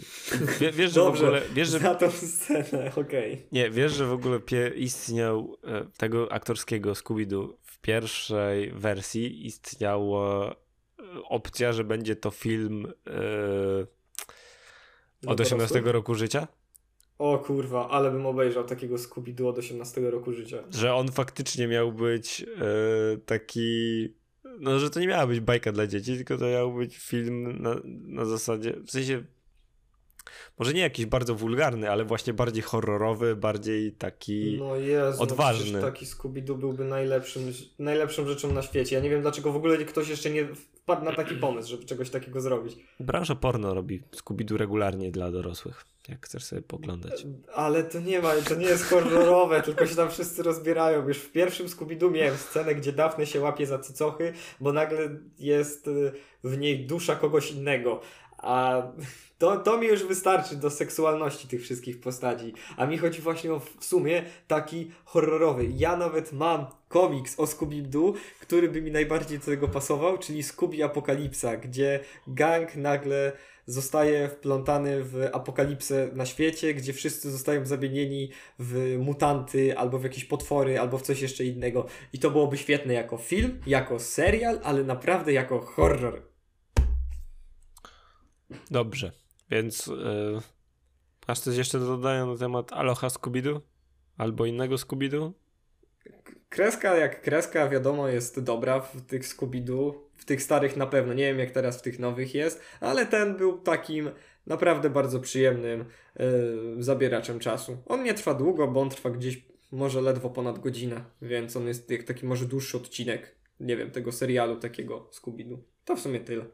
Wie, 0.60 0.72
wiesz, 0.72 0.92
że 0.92 1.00
Dobrze, 1.00 1.24
w 1.24 1.26
ogóle... 1.26 1.42
Wiesz, 1.54 1.70
że... 1.70 1.80
za 1.80 1.96
tą 1.96 2.12
scenę, 2.12 2.92
okej. 2.96 3.34
Okay. 3.34 3.48
Nie, 3.52 3.70
wiesz, 3.70 3.94
że 3.94 4.06
w 4.06 4.12
ogóle 4.12 4.40
istniał 4.76 5.58
e, 5.64 5.86
tego 5.98 6.32
aktorskiego 6.32 6.92
Scooby-Doo 6.92 7.54
w 7.62 7.80
pierwszej 7.80 8.72
wersji 8.72 9.46
istniała 9.46 10.52
e, 10.52 10.54
opcja, 11.30 11.74
że 11.74 11.84
będzie 11.84 12.16
to 12.16 12.32
film 12.32 12.94
e, 13.08 13.86
od 15.28 15.42
18 15.42 15.82
roku 15.82 16.16
życia? 16.16 16.48
O 17.18 17.38
kurwa, 17.38 17.90
ale 17.90 18.12
bym 18.12 18.26
obejrzał 18.26 18.64
takiego 18.64 18.96
Scooby-Doo 18.96 19.48
od 19.48 19.58
18 19.58 20.02
roku 20.02 20.34
życia. 20.34 20.64
Że 20.70 20.94
on 20.94 21.12
faktycznie 21.12 21.68
miał 21.68 21.92
być 21.92 22.42
e, 22.42 23.18
taki 23.18 24.10
no, 24.60 24.80
że 24.80 24.90
to 24.90 25.00
nie 25.00 25.08
miała 25.08 25.28
być 25.28 25.40
bajka 25.40 25.72
dla 25.72 25.88
dzieci, 25.88 26.16
tylko 26.16 26.38
to 26.38 26.46
miał 26.46 26.74
być 26.74 26.98
film 26.98 27.62
na, 27.62 27.76
na 27.86 28.26
zasadzie, 28.26 28.74
w 28.86 28.92
sensie 28.92 29.24
może 30.60 30.74
nie 30.74 30.82
jakiś 30.82 31.06
bardzo 31.06 31.36
wulgarny, 31.36 31.92
ale 31.92 32.06
właśnie 32.06 32.34
bardziej 32.34 32.64
horrorowy, 32.64 33.36
bardziej 33.36 33.92
taki 33.92 34.58
no 34.60 34.76
Jezu, 34.76 35.24
odważny. 35.24 35.82
No 35.82 35.88
taki 35.88 36.06
Scooby-Doo 36.06 36.58
byłby 36.58 36.86
najlepszym, 36.86 37.54
najlepszą 37.80 38.28
rzeczą 38.28 38.54
na 38.54 38.62
świecie. 38.62 38.96
Ja 38.96 39.02
nie 39.02 39.10
wiem, 39.10 39.22
dlaczego 39.22 39.52
w 39.52 39.56
ogóle 39.56 39.78
ktoś 39.78 40.10
jeszcze 40.10 40.30
nie 40.30 40.48
wpadł 40.86 41.06
na 41.06 41.14
taki 41.14 41.36
pomysł, 41.36 41.70
żeby 41.70 41.86
czegoś 41.86 42.10
takiego 42.10 42.42
zrobić. 42.42 42.78
Branża 43.00 43.36
porno 43.36 43.74
robi 43.74 44.02
Scooby-Doo 44.12 44.58
regularnie 44.58 45.12
dla 45.12 45.32
dorosłych, 45.32 45.86
jak 46.10 46.26
chcesz 46.26 46.44
sobie 46.44 46.62
poglądać. 46.62 47.26
Ale 47.54 47.84
to 47.84 48.00
nie 48.00 48.22
ma, 48.22 48.32
to 48.50 48.56
nie 48.56 48.66
jest 48.66 48.84
horrorowe, 48.84 49.62
tylko 49.62 49.88
się 49.88 49.96
tam 49.96 50.10
wszyscy 50.10 50.44
rozbierają. 50.44 51.08
Już 51.08 51.18
w 51.18 51.32
pierwszym 51.32 51.68
Scooby-Doo 51.68 52.12
miałem 52.12 52.38
scenę, 52.38 52.76
gdzie 52.76 52.94
Daphne 52.94 53.26
się 53.26 53.42
łapie 53.42 53.66
za 53.66 53.80
cycochy, 53.80 54.34
bo 54.60 54.74
nagle 54.74 55.10
jest 55.40 55.88
y, 55.88 56.12
w 56.44 56.58
niej 56.58 56.86
dusza 56.86 57.16
kogoś 57.16 57.52
innego. 57.52 58.02
A 58.46 58.84
to, 59.38 59.58
to 59.58 59.78
mi 59.78 59.88
już 59.88 60.04
wystarczy 60.04 60.56
do 60.56 60.70
seksualności 60.70 61.48
tych 61.48 61.62
wszystkich 61.62 62.00
postaci. 62.00 62.54
A 62.78 62.86
mi 62.86 62.98
chodzi 62.98 63.22
właśnie 63.22 63.54
o 63.54 63.60
w 63.60 63.86
sumie 63.86 64.24
taki 64.48 64.92
horrorowy. 65.06 65.68
Ja 65.76 65.98
nawet 65.98 66.34
mam 66.34 66.66
komiks 66.90 67.40
o 67.40 67.44
Scooby-Doo, 67.44 68.14
który 68.42 68.70
by 68.70 68.82
mi 68.82 68.92
najbardziej 68.92 69.40
do 69.40 69.46
tego 69.46 69.68
pasował, 69.68 70.18
czyli 70.18 70.44
Scooby 70.44 70.84
Apokalipsa, 70.84 71.58
gdzie 71.58 72.00
gang 72.28 72.76
nagle 72.76 73.32
zostaje 73.66 74.30
wplątany 74.30 75.04
w 75.04 75.30
apokalipsę 75.34 76.10
na 76.14 76.26
świecie, 76.26 76.74
gdzie 76.74 76.94
wszyscy 76.94 77.32
zostają 77.32 77.66
zamienieni 77.66 78.30
w 78.60 78.98
mutanty, 79.00 79.78
albo 79.78 80.00
w 80.00 80.04
jakieś 80.04 80.26
potwory, 80.26 80.80
albo 80.80 80.98
w 80.98 81.02
coś 81.02 81.22
jeszcze 81.22 81.46
innego. 81.46 81.86
I 82.14 82.20
to 82.20 82.32
byłoby 82.32 82.58
świetne 82.58 82.94
jako 82.94 83.18
film, 83.18 83.60
jako 83.68 84.00
serial, 84.00 84.60
ale 84.64 84.84
naprawdę 84.84 85.34
jako 85.34 85.60
horror. 85.60 86.35
Dobrze. 88.72 89.12
Więc 89.52 89.88
yy, 89.88 91.36
coś 91.36 91.58
jeszcze 91.58 91.80
do 91.80 91.86
dodania 91.86 92.26
na 92.26 92.38
temat 92.38 92.74
Aloha 92.74 93.08
Scooby-Doo? 93.08 93.60
Albo 94.18 94.46
innego 94.46 94.76
Scooby-Doo? 94.76 95.32
Kreska 96.50 96.96
jak 96.96 97.22
kreska, 97.22 97.70
wiadomo, 97.70 98.08
jest 98.08 98.40
dobra 98.40 98.80
w 98.80 99.02
tych 99.02 99.24
Scooby-Doo. 99.24 99.94
W 100.18 100.26
tych 100.26 100.42
starych 100.42 100.78
na 100.78 100.88
pewno. 100.88 101.14
Nie 101.14 101.24
wiem, 101.24 101.40
jak 101.40 101.52
teraz 101.52 101.80
w 101.80 101.82
tych 101.82 102.00
nowych 102.00 102.36
jest, 102.36 102.62
ale 102.80 103.06
ten 103.06 103.38
był 103.38 103.58
takim 103.58 104.10
naprawdę 104.48 104.90
bardzo 104.90 105.20
przyjemnym 105.20 105.86
yy, 106.20 106.26
zabieraczem 106.84 107.40
czasu. 107.40 107.78
On 107.86 108.04
nie 108.04 108.14
trwa 108.14 108.34
długo, 108.34 108.68
bo 108.68 108.82
on 108.82 108.90
trwa 108.90 109.10
gdzieś 109.10 109.46
może 109.72 110.02
ledwo 110.02 110.30
ponad 110.30 110.60
godzinę, 110.60 111.06
więc 111.22 111.56
on 111.56 111.68
jest 111.68 111.92
jak 111.92 112.04
taki 112.04 112.26
może 112.26 112.46
dłuższy 112.46 112.78
odcinek, 112.78 113.36
nie 113.60 113.78
wiem, 113.78 113.92
tego 113.92 114.12
serialu 114.12 114.56
takiego 114.56 115.10
Scooby-Doo. 115.12 115.58
To 115.86 115.96
w 115.96 116.00
sumie 116.00 116.20
tyle. 116.20 116.46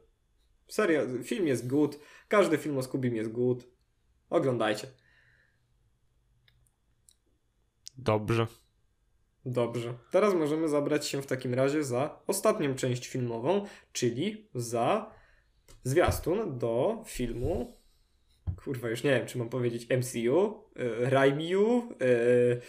Seria, 0.72 1.01
film 1.24 1.47
jest 1.47 1.67
good. 1.67 1.99
Każdy 2.28 2.57
film 2.57 2.78
o 2.78 2.84
Scooby 2.84 3.07
jest 3.07 3.32
good. 3.32 3.67
Oglądajcie. 4.30 4.88
Dobrze. 7.97 8.47
Dobrze. 9.45 9.93
Teraz 10.11 10.34
możemy 10.34 10.69
zabrać 10.69 11.07
się 11.07 11.22
w 11.22 11.26
takim 11.26 11.53
razie 11.53 11.84
za 11.84 12.19
ostatnią 12.28 12.76
część 12.76 13.07
filmową, 13.07 13.65
czyli 13.91 14.49
za 14.55 15.11
zwiastun 15.84 16.57
do 16.57 17.03
filmu. 17.07 17.78
Kurwa, 18.63 18.89
już 18.89 19.03
nie 19.03 19.11
wiem, 19.11 19.28
czy 19.28 19.38
mam 19.38 19.49
powiedzieć 19.49 19.88
MCU, 19.89 20.63
yy, 20.76 21.09
Raimiu. 21.09 21.89
Yy... 21.99 22.61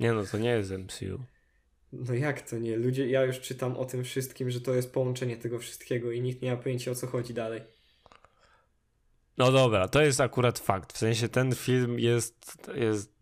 Nie 0.00 0.12
no, 0.12 0.24
to 0.26 0.38
nie 0.38 0.50
jest 0.50 0.70
MCU. 0.70 1.22
No 1.92 2.14
jak 2.14 2.40
to 2.40 2.58
nie? 2.58 2.76
Ludzie, 2.76 3.08
ja 3.08 3.24
już 3.24 3.40
czytam 3.40 3.76
o 3.76 3.84
tym 3.84 4.04
wszystkim, 4.04 4.50
że 4.50 4.60
to 4.60 4.74
jest 4.74 4.92
połączenie 4.92 5.36
tego 5.36 5.58
wszystkiego 5.58 6.12
i 6.12 6.20
nikt 6.20 6.42
nie 6.42 6.50
ma 6.50 6.56
pojęcia 6.56 6.90
o 6.90 6.94
co 6.94 7.06
chodzi 7.06 7.34
dalej. 7.34 7.62
No 9.38 9.52
dobra, 9.52 9.88
to 9.88 10.02
jest 10.02 10.20
akurat 10.20 10.58
fakt. 10.58 10.92
W 10.92 10.98
sensie 10.98 11.28
ten 11.28 11.54
film 11.54 11.98
jest, 11.98 12.68
jest 12.74 13.12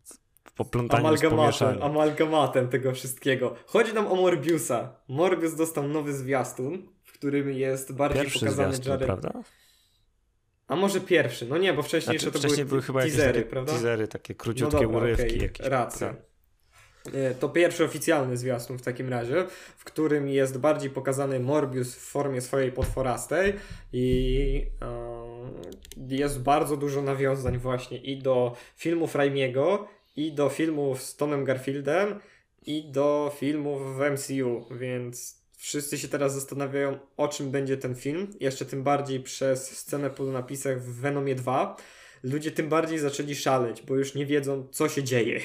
poplątaniem 0.55 1.07
amalgamatem, 1.07 1.83
amalgamatem 1.83 2.69
tego 2.69 2.93
wszystkiego. 2.93 3.57
Chodzi 3.67 3.95
nam 3.95 4.07
o 4.07 4.15
Morbiusa. 4.15 4.97
Morbius 5.09 5.55
dostał 5.55 5.89
nowy 5.89 6.15
zwiastun, 6.15 6.89
w 7.03 7.13
którym 7.13 7.53
jest 7.53 7.93
bardziej 7.93 8.23
pierwszy 8.23 8.41
pokazany 8.41 8.75
zwiastun, 8.75 8.93
Jared... 8.93 9.07
prawda? 9.07 9.43
A 10.69 10.77
może 10.77 11.01
pierwszy, 11.01 11.47
no 11.47 11.59
nie, 11.59 11.73
bo 11.73 11.83
wcześniej 11.83 12.19
znaczy, 12.19 12.33
to 12.33 12.39
wcześniej 12.39 12.65
były, 12.65 12.69
były 12.69 12.83
chyba 12.83 13.03
teasery, 13.03 13.39
jakieś 13.39 13.51
prawda? 13.51 13.73
teasery, 13.73 14.09
takie 14.09 14.35
króciutkie 14.35 14.77
no 14.77 14.83
dobra, 14.83 14.99
urywki. 14.99 15.27
Okay. 15.27 15.39
Jakieś, 15.39 15.67
Racja. 15.67 16.09
Tak. 16.09 16.17
E, 17.15 17.35
to 17.35 17.49
pierwszy 17.49 17.85
oficjalny 17.85 18.37
zwiastun 18.37 18.79
w 18.79 18.83
takim 18.83 19.09
razie, 19.09 19.47
w 19.77 19.85
którym 19.85 20.29
jest 20.29 20.59
bardziej 20.59 20.91
pokazany 20.91 21.41
Morbius 21.41 21.95
w 21.95 22.01
formie 22.01 22.41
swojej 22.41 22.73
potworastej 22.73 23.53
i 23.93 24.67
yy, 25.97 26.17
jest 26.17 26.43
bardzo 26.43 26.77
dużo 26.77 27.03
nawiązań 27.03 27.59
właśnie 27.59 27.99
i 27.99 28.19
do 28.19 28.57
filmów 28.77 29.15
Raimiego, 29.15 29.89
i 30.17 30.33
do 30.33 30.49
filmów 30.49 31.03
z 31.03 31.17
Tonem 31.17 31.45
Garfieldem, 31.45 32.21
i 32.67 32.85
do 32.91 33.33
filmów 33.39 33.97
w 33.97 34.01
MCU, 34.01 34.77
więc 34.79 35.43
wszyscy 35.57 35.99
się 35.99 36.09
teraz 36.09 36.35
zastanawiają, 36.35 36.99
o 37.17 37.29
czym 37.29 37.51
będzie 37.51 37.77
ten 37.77 37.95
film. 37.95 38.35
Jeszcze 38.41 38.65
tym 38.65 38.83
bardziej 38.83 39.21
przez 39.21 39.79
scenę 39.79 40.11
po 40.11 40.25
napisach 40.25 40.83
w 40.83 41.01
Venomie 41.01 41.35
2. 41.35 41.77
Ludzie 42.23 42.51
tym 42.51 42.69
bardziej 42.69 42.99
zaczęli 42.99 43.35
szaleć, 43.35 43.83
bo 43.83 43.97
już 43.97 44.15
nie 44.15 44.27
wiedzą, 44.27 44.69
co 44.71 44.89
się 44.89 45.03
dzieje. 45.03 45.41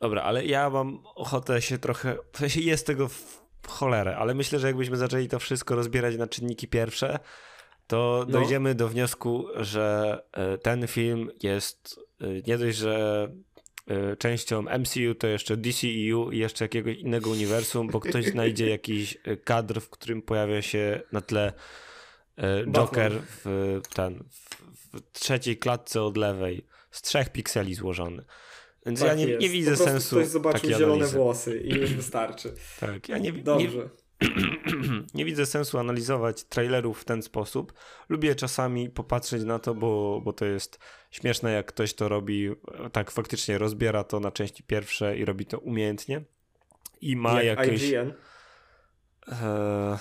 Dobra, 0.00 0.22
ale 0.22 0.46
ja 0.46 0.70
mam 0.70 1.06
ochotę 1.14 1.62
się 1.62 1.78
trochę. 1.78 2.16
W 2.32 2.38
sensie 2.38 2.60
jest 2.60 2.86
tego 2.86 3.08
w 3.08 3.68
cholerę, 3.68 4.16
ale 4.16 4.34
myślę, 4.34 4.58
że 4.58 4.66
jakbyśmy 4.66 4.96
zaczęli 4.96 5.28
to 5.28 5.38
wszystko 5.38 5.74
rozbierać 5.74 6.16
na 6.16 6.26
czynniki 6.26 6.68
pierwsze, 6.68 7.18
to 7.86 8.24
no. 8.28 8.32
dojdziemy 8.32 8.74
do 8.74 8.88
wniosku, 8.88 9.46
że 9.56 10.18
e, 10.32 10.58
ten 10.58 10.86
film 10.86 11.30
jest 11.42 12.00
e, 12.20 12.26
nie 12.46 12.58
dość, 12.58 12.78
że 12.78 13.28
e, 13.86 14.16
częścią 14.16 14.62
MCU, 14.62 15.14
to 15.18 15.26
jeszcze 15.26 15.56
DCEU 15.56 16.30
i 16.30 16.38
jeszcze 16.38 16.64
jakiegoś 16.64 16.96
innego 16.96 17.30
uniwersum, 17.30 17.88
bo 17.88 18.00
ktoś 18.00 18.24
znajdzie 18.24 18.70
jakiś 18.78 19.18
kadr, 19.44 19.80
w 19.80 19.90
którym 19.90 20.22
pojawia 20.22 20.62
się 20.62 21.00
na 21.12 21.20
tle 21.20 21.52
Joker 22.66 23.12
w, 23.22 23.80
ten, 23.94 24.24
w 24.92 25.12
trzeciej 25.12 25.56
klatce 25.56 26.02
od 26.02 26.16
lewej 26.16 26.66
z 26.90 27.02
trzech 27.02 27.32
pikseli 27.32 27.74
złożony. 27.74 28.24
Więc 28.86 29.00
tak 29.00 29.08
ja 29.08 29.14
nie, 29.14 29.36
nie 29.36 29.48
widzę 29.48 29.70
po 29.70 29.76
sensu. 29.76 30.16
Ktoś 30.16 30.28
zobaczył 30.28 30.70
zielone 30.70 30.94
analizy. 30.94 31.16
włosy 31.16 31.60
i 31.60 31.74
już 31.74 31.94
wystarczy. 31.94 32.54
tak, 32.80 33.08
ja 33.08 33.18
nie, 33.18 33.32
Dobrze. 33.32 33.66
Nie, 33.66 34.00
nie 35.14 35.24
widzę 35.24 35.46
sensu 35.46 35.78
analizować 35.78 36.44
trailerów 36.44 37.00
w 37.00 37.04
ten 37.04 37.22
sposób. 37.22 37.72
Lubię 38.08 38.34
czasami 38.34 38.90
popatrzeć 38.90 39.44
na 39.44 39.58
to, 39.58 39.74
bo, 39.74 40.20
bo 40.24 40.32
to 40.32 40.44
jest 40.44 40.78
śmieszne, 41.10 41.52
jak 41.52 41.66
ktoś 41.66 41.94
to 41.94 42.08
robi, 42.08 42.50
tak 42.92 43.10
faktycznie 43.10 43.58
rozbiera 43.58 44.04
to 44.04 44.20
na 44.20 44.30
części 44.30 44.62
pierwsze 44.62 45.18
i 45.18 45.24
robi 45.24 45.46
to 45.46 45.58
umiejętnie. 45.58 46.22
I 47.00 47.16
ma 47.16 47.42
jak 47.42 47.58
jakieś. 47.58 47.82
IGN? 47.82 48.12
Eee, 49.28 49.98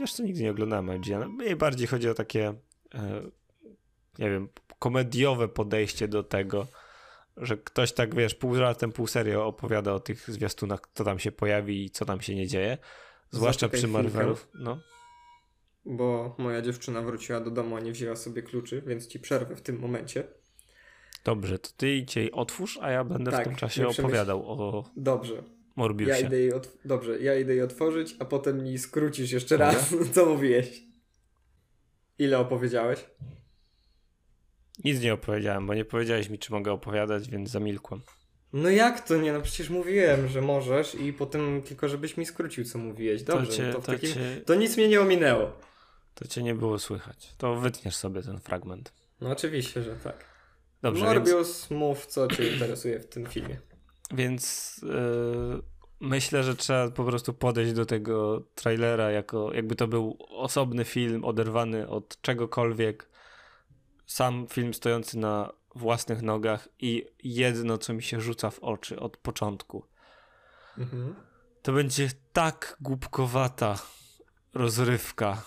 jeszcze 0.00 0.22
nigdy 0.22 0.42
nie 0.42 0.50
oglądałem 0.50 0.96
IGN. 0.96 1.28
Mniej 1.28 1.56
bardziej 1.56 1.86
chodzi 1.86 2.08
o 2.08 2.14
takie, 2.14 2.54
e, 2.94 3.22
nie 4.18 4.30
wiem, 4.30 4.48
komediowe 4.78 5.48
podejście 5.48 6.08
do 6.08 6.22
tego 6.22 6.66
że 7.36 7.56
ktoś 7.56 7.92
tak, 7.92 8.14
wiesz, 8.14 8.34
pół 8.34 8.54
żartem, 8.54 8.92
pół 8.92 9.06
serio 9.06 9.46
opowiada 9.46 9.92
o 9.92 10.00
tych 10.00 10.30
zwiastunach, 10.30 10.80
kto 10.80 11.04
tam 11.04 11.18
się 11.18 11.32
pojawi 11.32 11.84
i 11.84 11.90
co 11.90 12.04
tam 12.04 12.20
się 12.20 12.34
nie 12.34 12.46
dzieje. 12.46 12.78
Zwłaszcza 13.30 13.68
przy 13.68 13.88
Marvelu. 13.88 14.36
No. 14.54 14.80
Bo 15.84 16.34
moja 16.38 16.62
dziewczyna 16.62 17.02
wróciła 17.02 17.40
do 17.40 17.50
domu, 17.50 17.76
a 17.76 17.80
nie 17.80 17.92
wzięła 17.92 18.16
sobie 18.16 18.42
kluczy, 18.42 18.82
więc 18.86 19.06
ci 19.06 19.20
przerwę 19.20 19.56
w 19.56 19.62
tym 19.62 19.78
momencie. 19.78 20.24
Dobrze, 21.24 21.58
to 21.58 21.70
ty 21.76 21.94
idź 21.96 22.16
jej 22.16 22.32
otwórz, 22.32 22.78
a 22.82 22.90
ja 22.90 23.04
będę 23.04 23.30
Tak, 23.30 23.40
w 23.40 23.48
tym 23.48 23.56
czasie 23.56 23.82
ja 23.82 23.88
opowiadał 23.88 24.50
o 24.50 24.90
Dobrze. 24.96 25.34
Ja 25.34 25.42
Morbiusie. 25.76 26.26
idę 26.26 26.38
jej 26.38 26.52
Dobrze, 26.84 27.18
ja 27.18 27.38
idę 27.38 27.52
jej 27.52 27.62
otworzyć, 27.62 28.16
a 28.18 28.24
potem 28.24 28.64
mi 28.64 28.78
skrócisz 28.78 29.32
jeszcze 29.32 29.58
Dobra. 29.58 29.72
raz, 29.72 29.94
co 30.14 30.26
mówiłeś. 30.26 30.82
Ile 32.18 32.38
opowiedziałeś? 32.38 33.06
Nic 34.84 35.00
nie 35.00 35.14
opowiedziałem, 35.14 35.66
bo 35.66 35.74
nie 35.74 35.84
powiedziałeś 35.84 36.28
mi, 36.28 36.38
czy 36.38 36.52
mogę 36.52 36.72
opowiadać, 36.72 37.30
więc 37.30 37.50
zamilkłem. 37.50 38.00
No 38.52 38.70
jak 38.70 39.08
to 39.08 39.16
nie? 39.16 39.32
No 39.32 39.40
przecież 39.40 39.70
mówiłem, 39.70 40.28
że 40.28 40.40
możesz 40.40 40.94
i 40.94 41.12
potem 41.12 41.62
tylko 41.62 41.88
żebyś 41.88 42.16
mi 42.16 42.26
skrócił, 42.26 42.64
co 42.64 42.78
mówiłeś. 42.78 43.22
Dobrze, 43.22 43.46
to, 43.46 43.52
cię, 43.52 43.66
no 43.66 43.72
to, 43.72 43.80
w 43.80 43.86
to, 43.86 43.92
takim... 43.92 44.14
cię, 44.14 44.40
to 44.46 44.54
nic 44.54 44.76
mnie 44.76 44.88
nie 44.88 45.00
ominęło. 45.00 45.52
to 46.14 46.28
cię 46.28 46.42
nie 46.42 46.54
było 46.54 46.78
słychać. 46.78 47.34
To 47.38 47.54
wytniesz 47.56 47.96
sobie 47.96 48.22
ten 48.22 48.40
fragment. 48.40 48.92
No 49.20 49.30
oczywiście, 49.30 49.82
że 49.82 49.96
tak. 49.96 50.24
Dobrze, 50.82 51.04
więc, 51.04 51.14
Morbius, 51.14 51.70
mów, 51.70 52.06
co 52.06 52.28
cię 52.28 52.52
interesuje 52.52 53.00
w 53.00 53.06
tym 53.06 53.26
filmie. 53.26 53.56
więc 54.14 54.76
yy, 54.82 55.62
myślę, 56.00 56.42
że 56.42 56.56
trzeba 56.56 56.90
po 56.90 57.04
prostu 57.04 57.34
podejść 57.34 57.72
do 57.72 57.86
tego 57.86 58.42
trailera 58.54 59.10
jako 59.10 59.54
jakby 59.54 59.76
to 59.76 59.88
był 59.88 60.16
osobny 60.28 60.84
film, 60.84 61.24
oderwany 61.24 61.88
od 61.88 62.20
czegokolwiek. 62.20 63.09
Sam 64.10 64.46
film 64.46 64.74
stojący 64.74 65.18
na 65.18 65.52
własnych 65.74 66.22
nogach 66.22 66.68
i 66.78 67.06
jedno, 67.24 67.78
co 67.78 67.92
mi 67.94 68.02
się 68.02 68.20
rzuca 68.20 68.50
w 68.50 68.58
oczy 68.58 69.00
od 69.00 69.16
początku. 69.16 69.84
Mhm. 70.78 71.14
To 71.62 71.72
będzie 71.72 72.08
tak 72.32 72.76
głupkowata 72.80 73.78
rozrywka 74.54 75.42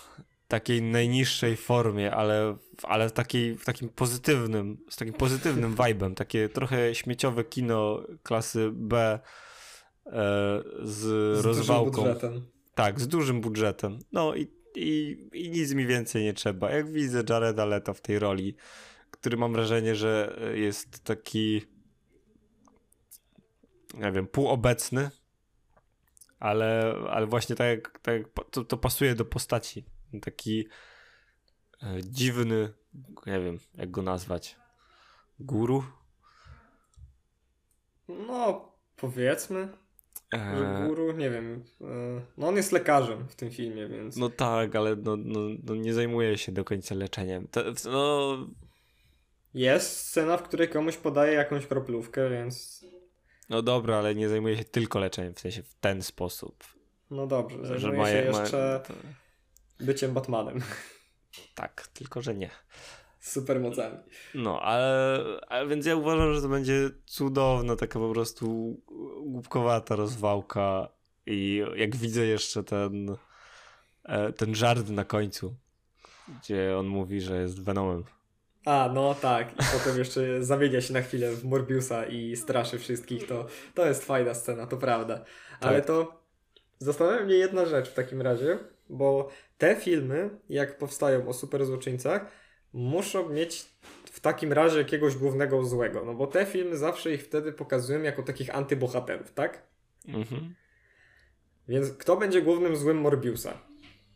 takiej 0.48 0.82
najniższej 0.82 1.56
formie, 1.56 2.14
ale, 2.14 2.56
ale 2.82 3.08
w, 3.08 3.12
takiej, 3.12 3.58
w 3.58 3.64
takim 3.64 3.88
pozytywnym, 3.88 4.78
z 4.90 4.96
takim 4.96 5.14
pozytywnym 5.14 5.76
vibem, 5.86 6.14
takie 6.14 6.48
trochę 6.48 6.94
śmieciowe 6.94 7.44
kino 7.44 8.02
klasy 8.22 8.70
B 8.72 9.18
e, 10.06 10.12
z, 10.82 10.92
Z 10.92 11.42
dużym 11.42 11.44
rozwałką. 11.44 12.02
budżetem. 12.02 12.46
Tak, 12.74 13.00
z 13.00 13.08
dużym 13.08 13.40
budżetem. 13.40 13.98
No 14.12 14.34
i, 14.34 14.63
i, 14.74 15.16
i 15.32 15.50
nic 15.50 15.74
mi 15.74 15.86
więcej 15.86 16.24
nie 16.24 16.34
trzeba. 16.34 16.70
Jak 16.70 16.92
widzę 16.92 17.22
Jareda 17.28 17.64
Leto 17.64 17.94
w 17.94 18.00
tej 18.00 18.18
roli, 18.18 18.56
który 19.10 19.36
mam 19.36 19.52
wrażenie, 19.52 19.94
że 19.94 20.38
jest 20.54 21.04
taki 21.04 21.62
nie 23.94 24.12
wiem, 24.12 24.26
półobecny, 24.26 25.10
ale, 26.38 26.94
ale 27.10 27.26
właśnie 27.26 27.56
tak, 27.56 27.98
tak 27.98 28.22
to, 28.50 28.64
to 28.64 28.76
pasuje 28.76 29.14
do 29.14 29.24
postaci. 29.24 29.84
Taki 30.22 30.68
e, 31.82 32.02
dziwny, 32.02 32.72
nie 33.26 33.40
wiem, 33.40 33.58
jak 33.74 33.90
go 33.90 34.02
nazwać, 34.02 34.56
guru? 35.38 35.84
No, 38.08 38.72
powiedzmy, 38.96 39.68
E, 39.68 39.83
że 40.58 40.86
guru, 40.86 41.12
nie 41.12 41.30
wiem. 41.30 41.64
e, 41.80 41.84
No 42.36 42.48
on 42.48 42.56
jest 42.56 42.72
lekarzem 42.72 43.28
w 43.28 43.34
tym 43.34 43.50
filmie, 43.50 43.88
więc... 43.88 44.16
No 44.16 44.28
tak, 44.30 44.76
ale 44.76 44.96
no, 44.96 45.16
no, 45.16 45.40
no 45.64 45.74
nie 45.74 45.94
zajmuje 45.94 46.38
się 46.38 46.52
do 46.52 46.64
końca 46.64 46.94
leczeniem. 46.94 47.48
To, 47.50 47.60
no, 47.90 48.36
Jest 49.54 49.96
scena, 49.96 50.36
w 50.36 50.42
której 50.42 50.68
komuś 50.68 50.96
podaje 50.96 51.32
jakąś 51.32 51.66
kroplówkę, 51.66 52.30
więc... 52.30 52.84
no 53.48 53.62
dobra, 53.62 53.96
ale 53.96 54.14
nie 54.14 54.28
zajmuje 54.28 54.56
się 54.56 54.64
tylko 54.64 54.98
leczeniem, 54.98 55.34
w 55.34 55.40
sensie 55.40 55.62
w 55.62 55.74
ten 55.74 56.02
sposób. 56.02 56.64
No 57.10 57.26
dobrze, 57.26 57.64
Że 57.64 57.78
zajmuje 57.78 57.98
ma, 57.98 58.08
się 58.08 58.30
ma, 58.32 58.40
jeszcze 58.40 58.80
to, 58.88 58.94
byciem 59.84 60.12
Batmanem. 60.14 60.60
tak, 61.54 61.88
tylko 61.94 62.22
że 62.22 62.34
nie. 62.34 62.50
Z 63.24 63.32
supermocami. 63.32 63.96
No, 64.34 64.60
ale, 64.60 65.20
ale 65.48 65.66
więc 65.68 65.86
ja 65.86 65.96
uważam, 65.96 66.34
że 66.34 66.42
to 66.42 66.48
będzie 66.48 66.90
cudowna, 67.06 67.76
taka 67.76 67.98
po 67.98 68.10
prostu 68.12 68.76
głupkowata 69.26 69.96
rozwałka 69.96 70.88
i 71.26 71.62
jak 71.76 71.96
widzę 71.96 72.26
jeszcze 72.26 72.64
ten 72.64 73.16
e, 74.04 74.32
ten 74.32 74.54
żart 74.54 74.88
na 74.88 75.04
końcu, 75.04 75.54
gdzie 76.40 76.78
on 76.78 76.86
mówi, 76.86 77.20
że 77.20 77.40
jest 77.42 77.62
Venomem. 77.62 78.04
A, 78.64 78.90
no 78.94 79.14
tak. 79.14 79.52
I 79.52 79.78
potem 79.78 79.98
jeszcze 79.98 80.44
zamienia 80.44 80.80
się 80.80 80.92
na 80.94 81.02
chwilę 81.02 81.32
w 81.32 81.44
Morbiusa 81.44 82.06
i 82.06 82.36
straszy 82.36 82.78
wszystkich. 82.78 83.26
To, 83.26 83.46
to 83.74 83.86
jest 83.86 84.04
fajna 84.04 84.34
scena, 84.34 84.66
to 84.66 84.76
prawda. 84.76 85.24
Ale 85.60 85.76
Tak. 85.76 85.86
to 85.86 86.22
zastanawia 86.78 87.24
mnie 87.24 87.34
jedna 87.34 87.66
rzecz 87.66 87.88
w 87.88 87.94
takim 87.94 88.22
razie, 88.22 88.58
bo 88.88 89.28
te 89.58 89.76
filmy, 89.76 90.30
jak 90.48 90.78
powstają 90.78 91.28
o 91.28 91.32
superzłoczyńcach, 91.32 92.43
muszą 92.74 93.28
mieć 93.28 93.66
w 94.04 94.20
takim 94.20 94.52
razie 94.52 94.78
jakiegoś 94.78 95.16
głównego 95.16 95.64
złego. 95.64 96.04
No 96.04 96.14
bo 96.14 96.26
te 96.26 96.46
filmy 96.46 96.76
zawsze 96.76 97.12
ich 97.12 97.24
wtedy 97.24 97.52
pokazują 97.52 98.02
jako 98.02 98.22
takich 98.22 98.54
antybohaterów, 98.54 99.32
tak? 99.32 99.62
Mhm. 100.08 100.54
Więc 101.68 101.92
kto 101.92 102.16
będzie 102.16 102.42
głównym 102.42 102.76
złym 102.76 103.00
Morbiusa? 103.00 103.58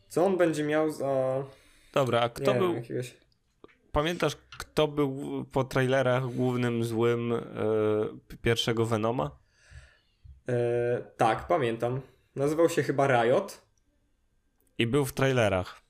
Co 0.09 0.27
on 0.27 0.37
będzie 0.37 0.65
miał 0.65 0.91
za... 0.91 1.45
Dobra, 1.93 2.21
a 2.21 2.29
kto 2.29 2.53
nie 2.53 2.59
był, 2.59 2.69
wiem, 2.69 2.77
jakiegoś... 2.77 3.15
pamiętasz 3.93 4.37
kto 4.59 4.89
był 4.89 5.45
po 5.53 5.65
trailerach 5.65 6.27
głównym 6.27 6.85
złym 6.85 7.33
e, 7.33 7.41
pierwszego 8.43 8.87
Venoma? 8.87 9.39
E, 10.49 11.03
tak, 11.17 11.47
pamiętam. 11.47 12.01
Nazywał 12.37 12.69
się 12.69 12.83
chyba 12.83 13.07
Riot. 13.07 13.63
I 14.79 14.87
był 14.87 15.05
w 15.05 15.13
trailerach. 15.13 15.83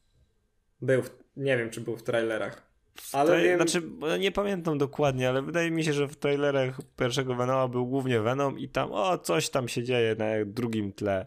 Był, 0.80 1.02
w, 1.02 1.17
nie 1.38 1.56
wiem 1.56 1.70
czy 1.70 1.80
był 1.80 1.96
w 1.96 2.02
trailerach. 2.02 2.68
Ale 3.12 3.30
trai- 3.30 3.42
wiem- 3.42 3.56
Znaczy, 3.58 3.82
nie 4.20 4.32
pamiętam 4.32 4.78
dokładnie, 4.78 5.28
ale 5.28 5.42
wydaje 5.42 5.70
mi 5.70 5.84
się, 5.84 5.92
że 5.92 6.08
w 6.08 6.16
trailerach 6.16 6.78
pierwszego 6.96 7.34
Venoma 7.34 7.68
był 7.68 7.86
głównie 7.86 8.20
Venom 8.20 8.58
i 8.58 8.68
tam, 8.68 8.92
o, 8.92 9.18
coś 9.18 9.50
tam 9.50 9.68
się 9.68 9.82
dzieje 9.82 10.14
na 10.14 10.24
drugim 10.46 10.92
tle. 10.92 11.26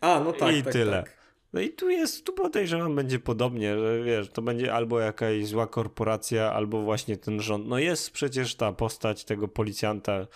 A, 0.00 0.20
no 0.20 0.32
tak, 0.32 0.54
I 0.54 0.62
tak, 0.62 0.72
tyle. 0.72 1.02
tak. 1.02 1.20
No 1.52 1.60
i 1.60 1.70
tu 1.70 1.90
jest, 1.90 2.24
tu 2.26 2.32
podejrzewam, 2.32 2.96
będzie 2.96 3.18
podobnie, 3.18 3.78
że 3.78 4.02
wiesz, 4.02 4.30
to 4.30 4.42
będzie 4.42 4.74
albo 4.74 5.00
jakaś 5.00 5.46
zła 5.46 5.66
korporacja, 5.66 6.52
albo 6.52 6.82
właśnie 6.82 7.16
ten 7.16 7.40
rząd. 7.40 7.66
No 7.66 7.78
jest 7.78 8.10
przecież 8.10 8.54
ta 8.54 8.72
postać 8.72 9.24
tego 9.24 9.48
policjanta, 9.48 10.26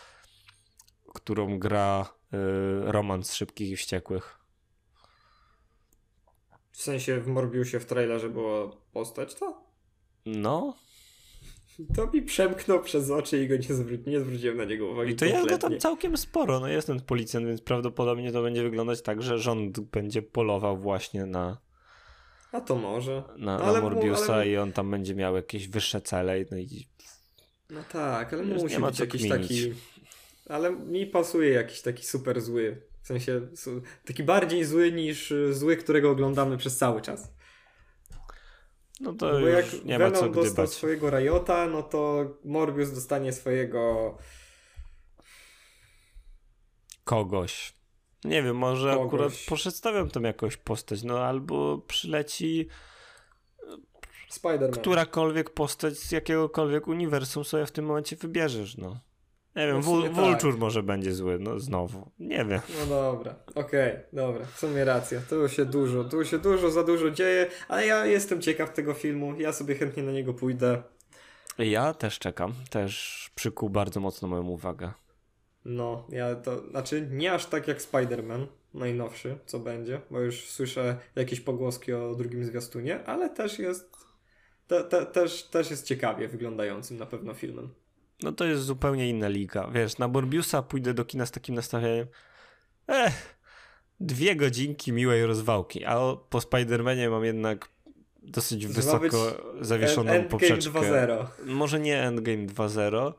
którą 1.14 1.58
gra 1.58 2.06
y, 2.34 2.36
Roman 2.92 3.24
z 3.24 3.34
Szybkich 3.34 3.70
i 3.70 3.76
Wściekłych. 3.76 4.38
W 6.74 6.82
sensie 6.82 7.20
w 7.20 7.26
Morbiusie 7.26 7.80
w 7.80 7.86
trailerze 7.86 8.28
była 8.30 8.70
postać, 8.92 9.34
to? 9.34 9.62
No, 10.26 10.74
To 11.96 12.06
mi 12.06 12.22
przemknął 12.22 12.82
przez 12.82 13.10
oczy 13.10 13.44
i 13.44 13.48
go 13.48 13.54
nie, 13.56 13.62
zwró- 13.62 14.06
nie 14.06 14.20
zwróciłem 14.20 14.56
na 14.56 14.64
niego 14.64 14.88
uwagi 14.90 15.12
i 15.12 15.16
to 15.16 15.24
jest 15.24 15.48
go 15.48 15.58
tam 15.58 15.78
całkiem 15.78 16.16
sporo. 16.16 16.60
No 16.60 16.68
jest 16.68 16.86
ten 16.86 17.00
policjant, 17.00 17.46
więc 17.46 17.60
prawdopodobnie 17.60 18.32
to 18.32 18.42
będzie 18.42 18.62
wyglądać 18.62 19.02
tak, 19.02 19.22
że 19.22 19.38
rząd 19.38 19.80
będzie 19.80 20.22
polował 20.22 20.76
właśnie 20.78 21.26
na, 21.26 21.58
A 22.52 22.60
to 22.60 22.76
może. 22.76 23.22
na, 23.36 23.58
Ale 23.62 23.72
na 23.82 23.88
mu- 23.88 23.90
Morbiusa 23.94 24.34
ale- 24.34 24.48
i 24.48 24.56
on 24.56 24.72
tam 24.72 24.90
będzie 24.90 25.14
miał 25.14 25.36
jakieś 25.36 25.68
wyższe 25.68 26.00
cele. 26.00 26.44
No 26.50 26.56
i 26.58 26.88
No 27.70 27.80
tak, 27.92 28.32
ale 28.32 28.42
musi 28.42 28.78
być 28.80 28.98
jakiś 29.00 29.22
kminić. 29.22 29.48
taki... 29.48 29.72
Ale 30.48 30.70
mi 30.72 31.06
pasuje 31.06 31.50
jakiś 31.50 31.82
taki 31.82 32.04
super 32.06 32.40
zły. 32.40 32.82
W 33.05 33.07
sensie 33.07 33.40
taki 34.05 34.22
bardziej 34.22 34.64
zły 34.64 34.92
niż 34.92 35.30
y, 35.30 35.55
zły, 35.55 35.76
którego 35.76 36.11
oglądamy 36.11 36.57
przez 36.57 36.76
cały 36.76 37.02
czas. 37.02 37.32
no 39.00 39.12
Bo 39.12 39.18
to 39.18 39.40
jak 39.40 39.72
już 39.72 39.84
nie 39.84 39.98
ma 39.98 40.11
co 40.11 40.14
Venom 40.20 40.32
dostał 40.34 40.52
gdybać. 40.52 40.70
swojego 40.70 41.11
Riota, 41.11 41.66
no 41.66 41.82
to 41.82 42.24
Morbius 42.44 42.92
dostanie 42.92 43.32
swojego 43.32 44.18
kogoś. 47.05 47.74
Nie 48.24 48.42
wiem, 48.42 48.57
może 48.57 48.90
Kogoś. 48.94 49.07
akurat 49.07 49.32
przedstawiam 49.57 50.11
tam 50.11 50.24
jakąś 50.24 50.57
postać, 50.57 51.02
no 51.02 51.18
albo 51.18 51.78
przyleci 51.78 52.68
Spider-Man. 54.32 54.70
którakolwiek 54.70 55.50
postać 55.50 55.98
z 55.98 56.12
jakiegokolwiek 56.12 56.88
uniwersum 56.88 57.44
sobie 57.44 57.66
w 57.66 57.72
tym 57.72 57.84
momencie 57.84 58.16
wybierzesz, 58.16 58.76
no. 58.76 59.00
Nie 59.57 59.66
wiem, 59.66 59.76
No 59.76 59.82
w 59.82 59.84
sumie 59.84 60.11
Vul- 60.11 60.14
tak. 60.14 60.24
Vulture 60.24 60.59
może 60.59 60.82
będzie 60.82 61.12
zły, 61.14 61.38
no 61.40 61.59
znowu. 61.59 62.11
Nie 62.18 62.44
wiem. 62.44 62.61
No 62.80 62.86
dobra, 62.86 63.34
okej, 63.55 63.96
dobra, 64.12 64.46
w 64.46 64.59
sumie 64.59 64.84
racja. 64.84 65.20
Tu 65.30 65.48
się 65.48 65.64
dużo, 65.64 66.05
tu 66.05 66.24
się 66.24 66.38
dużo, 66.38 66.70
za 66.70 66.82
dużo 66.84 67.11
dzieje, 67.11 67.46
ale 67.68 67.86
ja 67.86 68.07
jestem 68.07 68.40
ciekaw 68.40 68.72
tego 68.72 68.94
filmu, 68.94 69.40
ja 69.40 69.52
sobie 69.52 69.74
chętnie 69.74 70.02
na 70.02 70.12
niego 70.12 70.34
pójdę. 70.34 70.82
Ja 71.59 71.94
też 71.94 72.18
czekam, 72.18 72.52
też 72.70 73.30
przykuł 73.34 73.70
bardzo 73.70 74.00
mocno 74.00 74.28
moją 74.28 74.42
uwagę. 74.46 74.92
No, 75.64 76.07
ja 76.09 76.34
to, 76.34 76.68
znaczy 76.70 77.09
nie 77.11 77.32
aż 77.32 77.46
tak 77.46 77.68
jak 77.68 77.78
Spider-Man, 77.78 78.46
najnowszy, 78.74 79.38
co 79.46 79.59
będzie, 79.59 80.00
bo 80.11 80.20
już 80.20 80.44
słyszę 80.44 80.96
jakieś 81.16 81.40
pogłoski 81.40 81.92
o 81.92 82.14
drugim 82.14 82.44
zwiastunie, 82.44 83.05
ale 83.05 83.30
też 83.30 83.59
jest, 83.59 83.96
te, 84.66 84.84
te, 84.84 85.07
też, 85.07 85.42
też 85.42 85.70
jest 85.70 85.86
ciekawie 85.86 86.28
wyglądającym 86.28 86.98
na 86.98 87.07
pewno 87.07 87.34
filmem. 87.34 87.74
No 88.24 88.32
to 88.32 88.44
jest 88.44 88.62
zupełnie 88.62 89.08
inna 89.08 89.28
liga. 89.28 89.70
Wiesz, 89.72 89.98
na 89.98 90.08
Morbiusa 90.08 90.62
pójdę 90.62 90.94
do 90.94 91.04
kina 91.04 91.26
z 91.26 91.30
takim 91.30 91.54
nastawieniem. 91.54 92.06
Eh, 92.88 93.36
dwie 94.00 94.36
godzinki 94.36 94.92
miłej 94.92 95.26
rozwałki, 95.26 95.84
a 95.84 95.96
po 96.30 96.38
Spider-Manie 96.38 97.10
mam 97.10 97.24
jednak 97.24 97.68
dosyć 98.22 98.66
wysoko 98.66 99.42
zawieszoną 99.60 100.10
Endgame 100.10 100.30
poprzeczkę. 100.30 100.70
2.0. 100.70 101.26
Może 101.44 101.80
nie 101.80 102.02
Endgame 102.02 102.46
2.0, 102.46 103.12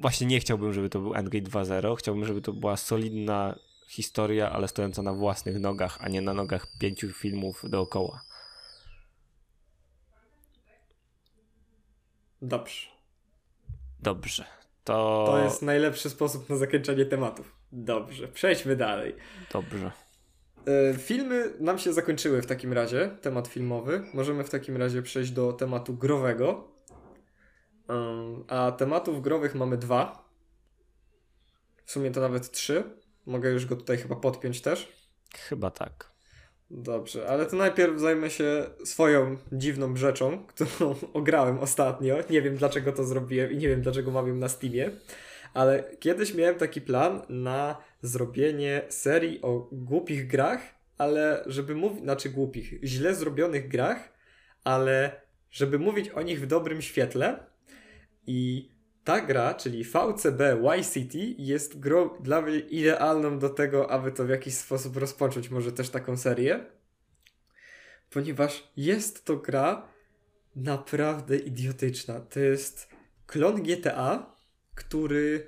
właśnie 0.00 0.26
nie 0.26 0.40
chciałbym, 0.40 0.72
żeby 0.72 0.88
to 0.88 1.00
był 1.00 1.14
Endgame 1.14 1.44
2.0. 1.44 1.96
Chciałbym, 1.96 2.24
żeby 2.24 2.40
to 2.42 2.52
była 2.52 2.76
solidna 2.76 3.58
historia, 3.88 4.50
ale 4.50 4.68
stojąca 4.68 5.02
na 5.02 5.12
własnych 5.12 5.60
nogach, 5.60 5.98
a 6.00 6.08
nie 6.08 6.20
na 6.20 6.34
nogach 6.34 6.66
pięciu 6.80 7.12
filmów 7.12 7.62
dookoła. 7.70 8.20
Dobrze. 12.42 12.97
Dobrze. 14.02 14.44
To... 14.84 15.24
to 15.26 15.38
jest 15.38 15.62
najlepszy 15.62 16.10
sposób 16.10 16.50
na 16.50 16.56
zakończenie 16.56 17.04
tematów. 17.04 17.56
Dobrze, 17.72 18.28
przejdźmy 18.28 18.76
dalej. 18.76 19.14
Dobrze. 19.52 19.92
E, 20.66 20.94
filmy 20.94 21.52
nam 21.60 21.78
się 21.78 21.92
zakończyły 21.92 22.42
w 22.42 22.46
takim 22.46 22.72
razie, 22.72 23.10
temat 23.22 23.48
filmowy. 23.48 24.04
Możemy 24.14 24.44
w 24.44 24.50
takim 24.50 24.76
razie 24.76 25.02
przejść 25.02 25.30
do 25.30 25.52
tematu 25.52 25.94
growego. 25.94 26.68
A 28.48 28.72
tematów 28.72 29.22
growych 29.22 29.54
mamy 29.54 29.76
dwa. 29.76 30.28
W 31.84 31.92
sumie 31.92 32.10
to 32.10 32.20
nawet 32.20 32.50
trzy. 32.50 32.84
Mogę 33.26 33.50
już 33.50 33.66
go 33.66 33.76
tutaj 33.76 33.98
chyba 33.98 34.16
podpiąć 34.16 34.60
też. 34.60 34.92
Chyba 35.34 35.70
tak. 35.70 36.12
Dobrze, 36.70 37.28
ale 37.28 37.46
to 37.46 37.56
najpierw 37.56 38.00
zajmę 38.00 38.30
się 38.30 38.64
swoją 38.84 39.36
dziwną 39.52 39.96
rzeczą, 39.96 40.46
którą 40.46 40.94
ograłem 41.12 41.58
ostatnio. 41.58 42.16
Nie 42.30 42.42
wiem 42.42 42.56
dlaczego 42.56 42.92
to 42.92 43.04
zrobiłem 43.04 43.52
i 43.52 43.56
nie 43.56 43.68
wiem 43.68 43.82
dlaczego 43.82 44.10
mam 44.10 44.28
ją 44.28 44.34
na 44.34 44.48
Steamie, 44.48 44.90
ale 45.54 45.96
kiedyś 46.00 46.34
miałem 46.34 46.54
taki 46.54 46.80
plan 46.80 47.22
na 47.28 47.76
zrobienie 48.02 48.82
serii 48.88 49.42
o 49.42 49.68
głupich 49.72 50.26
grach, 50.26 50.60
ale 50.98 51.44
żeby 51.46 51.74
mówić, 51.74 52.02
znaczy 52.02 52.30
głupich, 52.30 52.74
źle 52.84 53.14
zrobionych 53.14 53.68
grach, 53.68 54.12
ale 54.64 55.20
żeby 55.50 55.78
mówić 55.78 56.08
o 56.08 56.22
nich 56.22 56.40
w 56.40 56.46
dobrym 56.46 56.82
świetle. 56.82 57.46
I 58.26 58.70
ta 59.08 59.20
gra, 59.20 59.54
czyli 59.54 59.84
VCB 59.84 60.40
Y-City, 60.40 61.34
jest 61.38 61.80
grą 61.80 62.10
dla 62.20 62.42
mnie 62.42 62.58
idealną 62.58 63.38
do 63.38 63.48
tego, 63.48 63.90
aby 63.90 64.12
to 64.12 64.24
w 64.24 64.28
jakiś 64.28 64.54
sposób 64.54 64.96
rozpocząć 64.96 65.50
może 65.50 65.72
też 65.72 65.90
taką 65.90 66.16
serię. 66.16 66.64
Ponieważ 68.10 68.70
jest 68.76 69.24
to 69.24 69.36
gra 69.36 69.88
naprawdę 70.56 71.36
idiotyczna. 71.36 72.20
To 72.20 72.40
jest 72.40 72.88
klon 73.26 73.62
GTA, 73.62 74.36
który 74.74 75.46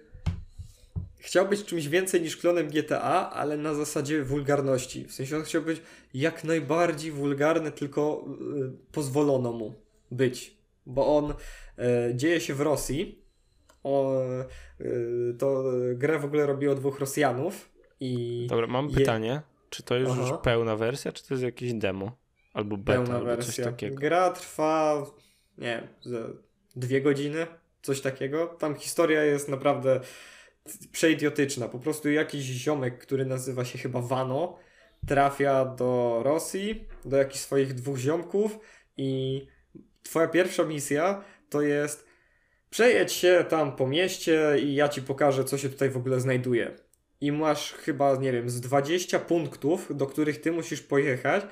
chciał 1.19 1.49
być 1.49 1.65
czymś 1.65 1.89
więcej 1.89 2.23
niż 2.23 2.37
klonem 2.37 2.69
GTA, 2.69 3.31
ale 3.31 3.57
na 3.57 3.75
zasadzie 3.75 4.25
wulgarności. 4.25 5.05
W 5.05 5.13
sensie 5.13 5.37
on 5.37 5.43
chciał 5.43 5.63
być 5.63 5.83
jak 6.15 6.45
najbardziej 6.45 7.13
wulgarny, 7.13 7.73
tylko 7.73 8.25
y, 8.57 8.93
pozwolono 8.93 9.53
mu 9.53 9.75
być. 10.11 10.57
Bo 10.87 11.17
on 11.17 11.31
y, 11.31 11.35
dzieje 12.15 12.41
się 12.41 12.55
w 12.55 12.61
Rosji. 12.61 13.20
O, 13.83 14.23
y, 14.81 15.35
to 15.39 15.63
grę 15.95 16.19
w 16.19 16.25
ogóle 16.25 16.47
robiło 16.47 16.75
dwóch 16.75 17.01
Rosjanów. 17.01 17.71
I 18.01 18.47
Dobra, 18.51 18.67
mam 18.67 18.89
je... 18.89 18.97
pytanie. 18.97 19.43
Czy 19.71 19.83
to 19.83 19.97
jest 19.97 20.13
Aha. 20.13 20.21
już 20.21 20.33
pełna 20.43 20.77
wersja, 20.77 21.13
czy 21.13 21.29
to 21.29 21.35
jest 21.35 21.45
jakieś 21.45 21.75
demo? 21.75 22.17
Albo 22.55 22.77
beta, 22.77 22.99
pełna 22.99 23.15
albo 23.15 23.27
wersja. 23.27 23.65
coś 23.65 23.65
takiego? 23.65 23.97
Gra 23.97 24.31
trwa, 24.31 25.07
nie 25.59 25.89
wiem, 26.05 26.39
dwie 26.77 27.01
godziny, 27.03 27.47
coś 27.83 28.01
takiego. 28.01 28.47
Tam 28.47 28.75
historia 28.75 29.25
jest 29.25 29.49
naprawdę 29.49 30.01
przeidiotyczna. 30.93 31.69
Po 31.69 31.79
prostu 31.79 32.11
jakiś 32.11 32.43
ziomek, 32.43 32.99
który 32.99 33.27
nazywa 33.27 33.65
się 33.65 33.79
chyba 33.79 34.01
Wano, 34.01 34.59
trafia 35.07 35.65
do 35.65 36.21
Rosji, 36.25 36.89
do 37.05 37.17
jakichś 37.17 37.41
swoich 37.41 37.75
dwóch 37.75 37.99
ziomków 37.99 38.59
i 38.97 39.47
twoja 40.03 40.29
pierwsza 40.29 40.65
misja 40.65 41.25
to 41.51 41.63
jest 41.63 42.10
przejedź 42.71 43.13
się 43.13 43.45
tam 43.49 43.77
po 43.77 43.87
mieście 43.87 44.57
i 44.63 44.75
ja 44.75 44.89
ci 44.89 45.03
pokażę, 45.03 45.45
co 45.45 45.59
się 45.59 45.69
tutaj 45.69 45.91
w 45.91 45.97
ogóle 45.97 46.21
znajduje. 46.21 46.77
I 47.21 47.33
masz 47.33 47.73
chyba, 47.73 48.17
nie 48.17 48.33
wiem, 48.33 48.51
z 48.51 48.61
20 48.61 49.19
punktów, 49.19 49.97
do 49.97 50.07
których 50.07 50.41
ty 50.41 50.53
musisz 50.53 50.83
pojechać 50.83 51.45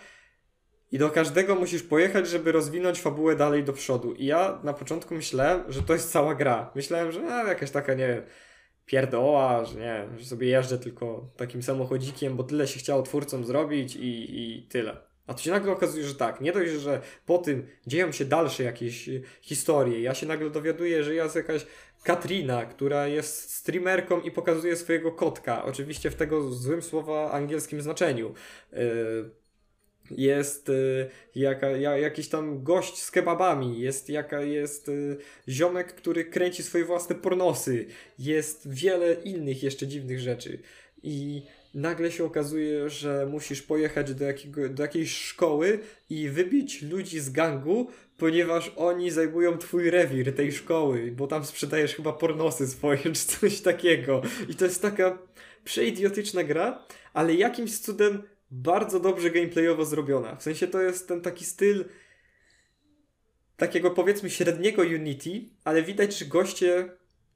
i 0.92 0.98
do 0.98 1.10
każdego 1.10 1.54
musisz 1.54 1.82
pojechać, 1.82 2.28
żeby 2.28 2.52
rozwinąć 2.52 3.00
fabułę 3.00 3.36
dalej 3.36 3.64
do 3.64 3.72
przodu. 3.72 4.14
I 4.14 4.26
ja 4.26 4.60
na 4.64 4.72
początku 4.72 5.14
myślałem, 5.14 5.72
że 5.72 5.82
to 5.82 5.92
jest 5.92 6.12
cała 6.12 6.34
gra. 6.34 6.70
Myślałem, 6.74 7.12
że 7.12 7.20
no, 7.20 7.46
jakaś 7.46 7.70
taka, 7.70 7.94
nie 7.94 8.08
wiem, 8.08 8.22
pierdoła, 8.86 9.64
że 9.64 9.78
nie, 9.78 10.08
że 10.18 10.24
sobie 10.24 10.48
jeżdżę 10.48 10.78
tylko 10.78 11.30
takim 11.36 11.62
samochodzikiem, 11.62 12.36
bo 12.36 12.44
tyle 12.44 12.66
się 12.66 12.78
chciało 12.78 13.02
twórcom 13.02 13.44
zrobić 13.44 13.96
i, 13.96 14.40
i 14.40 14.68
tyle. 14.68 15.07
A 15.28 15.34
tu 15.34 15.42
się 15.42 15.50
nagle 15.50 15.72
okazuje, 15.72 16.04
że 16.04 16.14
tak, 16.14 16.40
nie 16.40 16.52
dość, 16.52 16.72
że 16.72 17.00
po 17.26 17.38
tym 17.38 17.66
dzieją 17.86 18.12
się 18.12 18.24
dalsze 18.24 18.62
jakieś 18.62 19.10
historie. 19.40 20.00
Ja 20.00 20.14
się 20.14 20.26
nagle 20.26 20.50
dowiaduję, 20.50 21.04
że 21.04 21.14
jest 21.14 21.36
jakaś 21.36 21.66
Katrina, 22.02 22.66
która 22.66 23.06
jest 23.06 23.54
streamerką 23.54 24.20
i 24.20 24.30
pokazuje 24.30 24.76
swojego 24.76 25.12
kotka. 25.12 25.64
Oczywiście 25.64 26.10
w 26.10 26.14
tego 26.14 26.50
złym 26.50 26.82
słowa 26.82 27.30
angielskim 27.30 27.82
znaczeniu. 27.82 28.34
Yy, 28.72 29.30
jest 30.10 30.68
y, 30.68 31.10
jaka, 31.34 31.68
jakiś 31.76 32.28
tam 32.28 32.62
gość 32.62 33.02
z 33.02 33.10
kebabami, 33.10 33.80
jest 33.80 34.08
jaka 34.08 34.42
jest 34.42 34.88
y, 34.88 35.18
ziomek, 35.48 35.94
który 35.94 36.24
kręci 36.24 36.62
swoje 36.62 36.84
własne 36.84 37.16
pornosy, 37.16 37.86
jest 38.18 38.68
wiele 38.70 39.14
innych 39.14 39.62
jeszcze 39.62 39.86
dziwnych 39.86 40.20
rzeczy. 40.20 40.58
I 41.02 41.42
nagle 41.74 42.12
się 42.12 42.24
okazuje, 42.24 42.90
że 42.90 43.26
musisz 43.30 43.62
pojechać 43.62 44.14
do, 44.14 44.24
jakiego, 44.24 44.68
do 44.68 44.82
jakiejś 44.82 45.16
szkoły 45.16 45.78
i 46.10 46.28
wybić 46.28 46.82
ludzi 46.82 47.20
z 47.20 47.30
gangu, 47.30 47.90
ponieważ 48.18 48.72
oni 48.76 49.10
zajmują 49.10 49.58
twój 49.58 49.90
rewir 49.90 50.34
tej 50.34 50.52
szkoły, 50.52 51.12
bo 51.16 51.26
tam 51.26 51.44
sprzedajesz 51.44 51.94
chyba 51.94 52.12
pornosy 52.12 52.66
swoje 52.66 53.02
czy 53.14 53.26
coś 53.26 53.60
takiego. 53.60 54.22
I 54.48 54.54
to 54.54 54.64
jest 54.64 54.82
taka 54.82 55.18
przeidiotyczna 55.64 56.44
gra, 56.44 56.86
ale 57.12 57.34
jakimś 57.34 57.78
cudem 57.78 58.22
bardzo 58.50 59.00
dobrze 59.00 59.30
gameplayowo 59.30 59.84
zrobiona. 59.84 60.36
W 60.36 60.42
sensie 60.42 60.66
to 60.66 60.82
jest 60.82 61.08
ten 61.08 61.20
taki 61.20 61.44
styl 61.44 61.84
takiego 63.56 63.90
powiedzmy 63.90 64.30
średniego 64.30 64.82
Unity, 64.82 65.30
ale 65.64 65.82
widać, 65.82 66.18
że 66.18 66.24
goście 66.24 66.90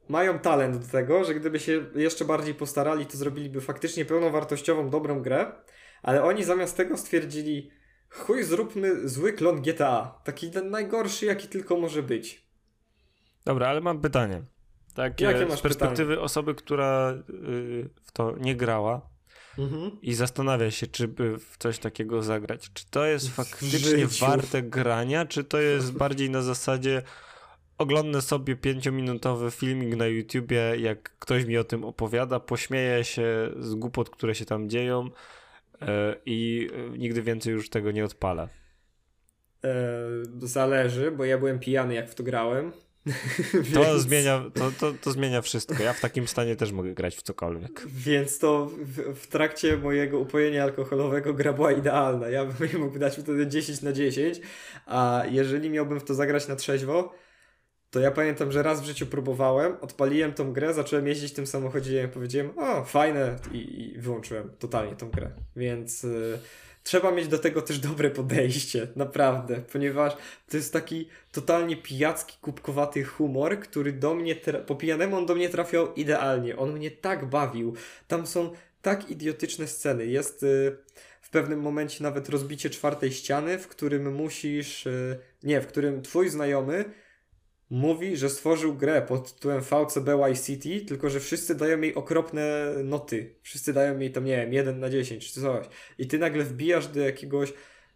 mają 0.08 0.38
talent 0.38 0.76
do 0.76 0.92
tego, 0.92 1.24
że 1.24 1.34
gdyby 1.34 1.60
się 1.60 1.86
jeszcze 1.94 2.24
bardziej 2.24 2.54
postarali, 2.54 3.06
to 3.06 3.16
zrobiliby 3.16 3.60
faktycznie 3.60 4.04
pełnowartościową, 4.04 4.90
dobrą 4.90 5.22
grę, 5.22 5.52
ale 6.02 6.22
oni 6.24 6.44
zamiast 6.44 6.76
tego 6.76 6.96
stwierdzili 6.96 7.70
chuj, 8.08 8.44
zróbmy 8.44 9.08
zły 9.08 9.32
klon 9.32 9.62
GTA. 9.62 10.20
Taki 10.24 10.50
ten 10.50 10.70
najgorszy, 10.70 11.26
jaki 11.26 11.48
tylko 11.48 11.76
może 11.76 12.02
być. 12.02 12.48
Dobra, 13.44 13.68
ale 13.68 13.80
mam 13.80 14.00
pytanie. 14.00 14.42
Takie 14.94 15.24
Jakie 15.24 15.46
masz 15.46 15.58
z 15.58 15.62
perspektywy 15.62 16.08
pytanie? 16.10 16.24
osoby, 16.24 16.54
która 16.54 17.14
yy, 17.28 17.90
w 18.02 18.12
to 18.12 18.34
nie 18.40 18.56
grała, 18.56 19.12
Mhm. 19.58 20.00
I 20.02 20.14
zastanawia 20.14 20.70
się, 20.70 20.86
czy 20.86 21.08
by 21.08 21.38
w 21.38 21.56
coś 21.58 21.78
takiego 21.78 22.22
zagrać. 22.22 22.70
Czy 22.74 22.86
to 22.90 23.04
jest 23.04 23.28
faktycznie 23.28 24.06
warte 24.06 24.62
grania, 24.62 25.26
czy 25.26 25.44
to 25.44 25.58
jest 25.58 25.92
bardziej 25.92 26.30
na 26.30 26.42
zasadzie 26.42 27.02
oglądnę 27.82 28.22
sobie 28.22 28.56
pięciominutowy 28.56 29.50
filmik 29.50 29.96
na 29.96 30.06
YouTubie, 30.06 30.76
jak 30.78 31.18
ktoś 31.18 31.44
mi 31.44 31.58
o 31.58 31.64
tym 31.64 31.84
opowiada, 31.84 32.40
pośmieję 32.40 33.04
się 33.04 33.50
z 33.60 33.74
głupot, 33.74 34.10
które 34.10 34.34
się 34.34 34.44
tam 34.44 34.68
dzieją 34.68 35.04
yy, 35.80 35.88
i 36.26 36.70
nigdy 36.98 37.22
więcej 37.22 37.52
już 37.52 37.70
tego 37.70 37.90
nie 37.90 38.04
odpalę. 38.04 38.48
E, 39.64 39.76
zależy, 40.42 41.10
bo 41.10 41.24
ja 41.24 41.38
byłem 41.38 41.58
pijany 41.58 41.94
jak 41.94 42.10
w 42.10 42.14
to 42.14 42.22
grałem. 42.22 42.72
To, 43.74 43.84
Więc... 43.84 44.02
zmienia, 44.02 44.44
to, 44.54 44.72
to, 44.80 44.92
to 45.00 45.10
zmienia 45.10 45.42
wszystko. 45.42 45.82
Ja 45.82 45.92
w 45.92 46.00
takim 46.00 46.28
stanie 46.28 46.56
też 46.56 46.72
mogę 46.72 46.94
grać 46.94 47.16
w 47.16 47.22
cokolwiek. 47.22 47.86
Więc 47.86 48.38
to 48.38 48.66
w, 48.66 49.20
w 49.20 49.26
trakcie 49.26 49.76
mojego 49.76 50.18
upojenia 50.18 50.62
alkoholowego 50.62 51.34
gra 51.34 51.52
była 51.52 51.72
idealna. 51.72 52.28
Ja 52.28 52.44
bym 52.44 52.80
mógł 52.80 52.98
dać 52.98 53.16
wtedy 53.16 53.46
10 53.46 53.82
na 53.82 53.92
10, 53.92 54.40
a 54.86 55.24
jeżeli 55.30 55.70
miałbym 55.70 56.00
w 56.00 56.04
to 56.04 56.14
zagrać 56.14 56.48
na 56.48 56.56
trzeźwo, 56.56 57.14
to 57.92 58.00
ja 58.00 58.10
pamiętam, 58.10 58.52
że 58.52 58.62
raz 58.62 58.80
w 58.80 58.84
życiu 58.84 59.06
próbowałem, 59.06 59.76
odpaliłem 59.80 60.32
tą 60.32 60.52
grę, 60.52 60.74
zacząłem 60.74 61.06
jeździć 61.06 61.32
tym 61.32 61.46
samochodzie 61.46 62.04
i 62.04 62.08
powiedziałem, 62.08 62.58
o, 62.58 62.84
fajne 62.84 63.36
i, 63.52 63.82
i 63.82 63.98
wyłączyłem 63.98 64.50
totalnie 64.58 64.96
tą 64.96 65.10
grę. 65.10 65.30
Więc... 65.56 66.02
Yy, 66.02 66.38
trzeba 66.84 67.10
mieć 67.10 67.28
do 67.28 67.38
tego 67.38 67.62
też 67.62 67.78
dobre 67.78 68.10
podejście, 68.10 68.88
naprawdę, 68.96 69.62
ponieważ 69.72 70.16
to 70.50 70.56
jest 70.56 70.72
taki 70.72 71.08
totalnie 71.32 71.76
pijacki, 71.76 72.36
kubkowaty 72.40 73.04
humor, 73.04 73.60
który 73.60 73.92
do 73.92 74.14
mnie, 74.14 74.36
po 74.66 74.74
pijanemu 74.74 75.16
on 75.16 75.26
do 75.26 75.34
mnie 75.34 75.48
trafiał 75.48 75.94
idealnie. 75.94 76.56
On 76.56 76.72
mnie 76.72 76.90
tak 76.90 77.26
bawił. 77.26 77.74
Tam 78.08 78.26
są 78.26 78.50
tak 78.82 79.10
idiotyczne 79.10 79.66
sceny. 79.66 80.06
Jest 80.06 80.42
y, 80.42 80.76
w 81.20 81.30
pewnym 81.30 81.60
momencie 81.60 82.02
nawet 82.02 82.28
rozbicie 82.28 82.70
czwartej 82.70 83.12
ściany, 83.12 83.58
w 83.58 83.68
którym 83.68 84.14
musisz, 84.14 84.86
y, 84.86 85.18
nie, 85.42 85.60
w 85.60 85.66
którym 85.66 86.02
twój 86.02 86.28
znajomy 86.28 86.84
mówi, 87.72 88.16
że 88.16 88.30
stworzył 88.30 88.74
grę 88.74 89.02
pod 89.02 89.34
tytułem 89.34 89.62
VCB 89.62 90.08
Y 90.08 90.38
City, 90.38 90.86
tylko 90.86 91.10
że 91.10 91.20
wszyscy 91.20 91.54
dają 91.54 91.80
jej 91.80 91.94
okropne 91.94 92.74
noty. 92.84 93.34
Wszyscy 93.42 93.72
dają 93.72 93.98
jej 93.98 94.12
tam, 94.12 94.24
nie 94.24 94.36
wiem, 94.36 94.52
1 94.52 94.80
na 94.80 94.90
10 94.90 95.32
czy 95.32 95.40
coś. 95.40 95.66
I 95.98 96.06
ty 96.06 96.18
nagle 96.18 96.44
wbijasz 96.44 96.86
do 96.86 97.00
jakiegoś 97.00 97.52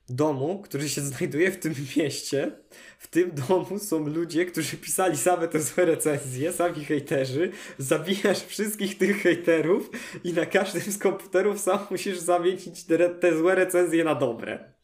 domu, 0.08 0.62
który 0.62 0.88
się 0.88 1.00
znajduje 1.10 1.50
w 1.50 1.58
tym 1.58 1.74
mieście. 1.96 2.52
W 2.98 3.08
tym 3.08 3.30
domu 3.48 3.78
są 3.78 4.06
ludzie, 4.08 4.46
którzy 4.46 4.76
pisali 4.76 5.16
same 5.16 5.48
te 5.48 5.60
złe 5.60 5.84
recenzje, 5.84 6.52
sami 6.52 6.84
hejterzy. 6.84 7.50
Zabijasz 7.78 8.44
wszystkich 8.44 8.98
tych 8.98 9.22
hejterów 9.22 9.90
i 10.24 10.32
na 10.32 10.46
każdym 10.46 10.82
z 10.82 10.98
komputerów 10.98 11.60
sam 11.60 11.78
musisz 11.90 12.18
zamienić 12.18 12.84
te, 12.84 13.10
te 13.10 13.38
złe 13.38 13.54
recenzje 13.54 14.04
na 14.04 14.14
dobre. 14.14 14.75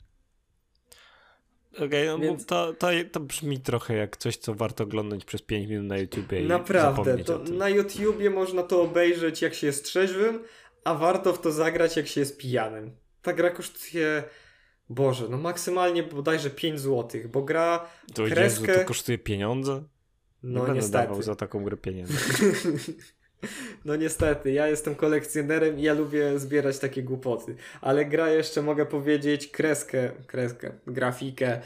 Okej, 1.76 1.86
okay, 1.86 2.06
no 2.06 2.18
Więc... 2.18 2.46
to, 2.46 2.72
to, 2.72 2.88
to 3.12 3.20
brzmi 3.20 3.60
trochę 3.60 3.96
jak 3.96 4.16
coś, 4.16 4.36
co 4.36 4.54
warto 4.54 4.84
oglądać 4.84 5.24
przez 5.24 5.42
5 5.42 5.68
minut 5.68 5.86
na 5.86 5.98
YouTubie. 5.98 6.42
Naprawdę, 6.42 7.24
to 7.24 7.38
na 7.38 7.68
YouTubie 7.68 8.30
można 8.30 8.62
to 8.62 8.82
obejrzeć 8.82 9.42
jak 9.42 9.54
się 9.54 9.66
jest 9.66 9.84
trzeźwym, 9.84 10.42
a 10.84 10.94
warto 10.94 11.32
w 11.32 11.40
to 11.40 11.52
zagrać 11.52 11.96
jak 11.96 12.06
się 12.06 12.20
jest 12.20 12.38
pijanym. 12.38 12.96
Ta 13.22 13.32
gra 13.32 13.50
kosztuje 13.50 14.24
Boże, 14.88 15.28
no 15.28 15.38
maksymalnie 15.38 16.02
bodajże 16.02 16.50
5 16.50 16.80
zł, 16.80 17.20
bo 17.32 17.42
gra 17.42 17.86
to 18.14 18.24
kreskę... 18.24 18.66
Jezu, 18.66 18.80
to 18.80 18.86
kosztuje 18.86 19.18
pieniądze? 19.18 19.84
No 20.42 20.66
Nie 20.66 20.74
niestety. 20.74 21.06
dawał 21.06 21.22
za 21.22 21.36
taką 21.36 21.64
grę 21.64 21.76
pieniędzy. 21.76 22.14
no 23.84 23.96
niestety, 23.96 24.52
ja 24.52 24.68
jestem 24.68 24.94
kolekcjonerem 24.94 25.78
i 25.78 25.82
ja 25.82 25.94
lubię 25.94 26.38
zbierać 26.38 26.78
takie 26.78 27.02
głupoty. 27.02 27.56
Ale 27.80 28.04
gra 28.04 28.30
jeszcze 28.30 28.62
mogę 28.62 28.86
powiedzieć 28.86 29.48
kreskę, 29.48 30.10
kreskę, 30.26 30.72
grafikę, 30.86 31.60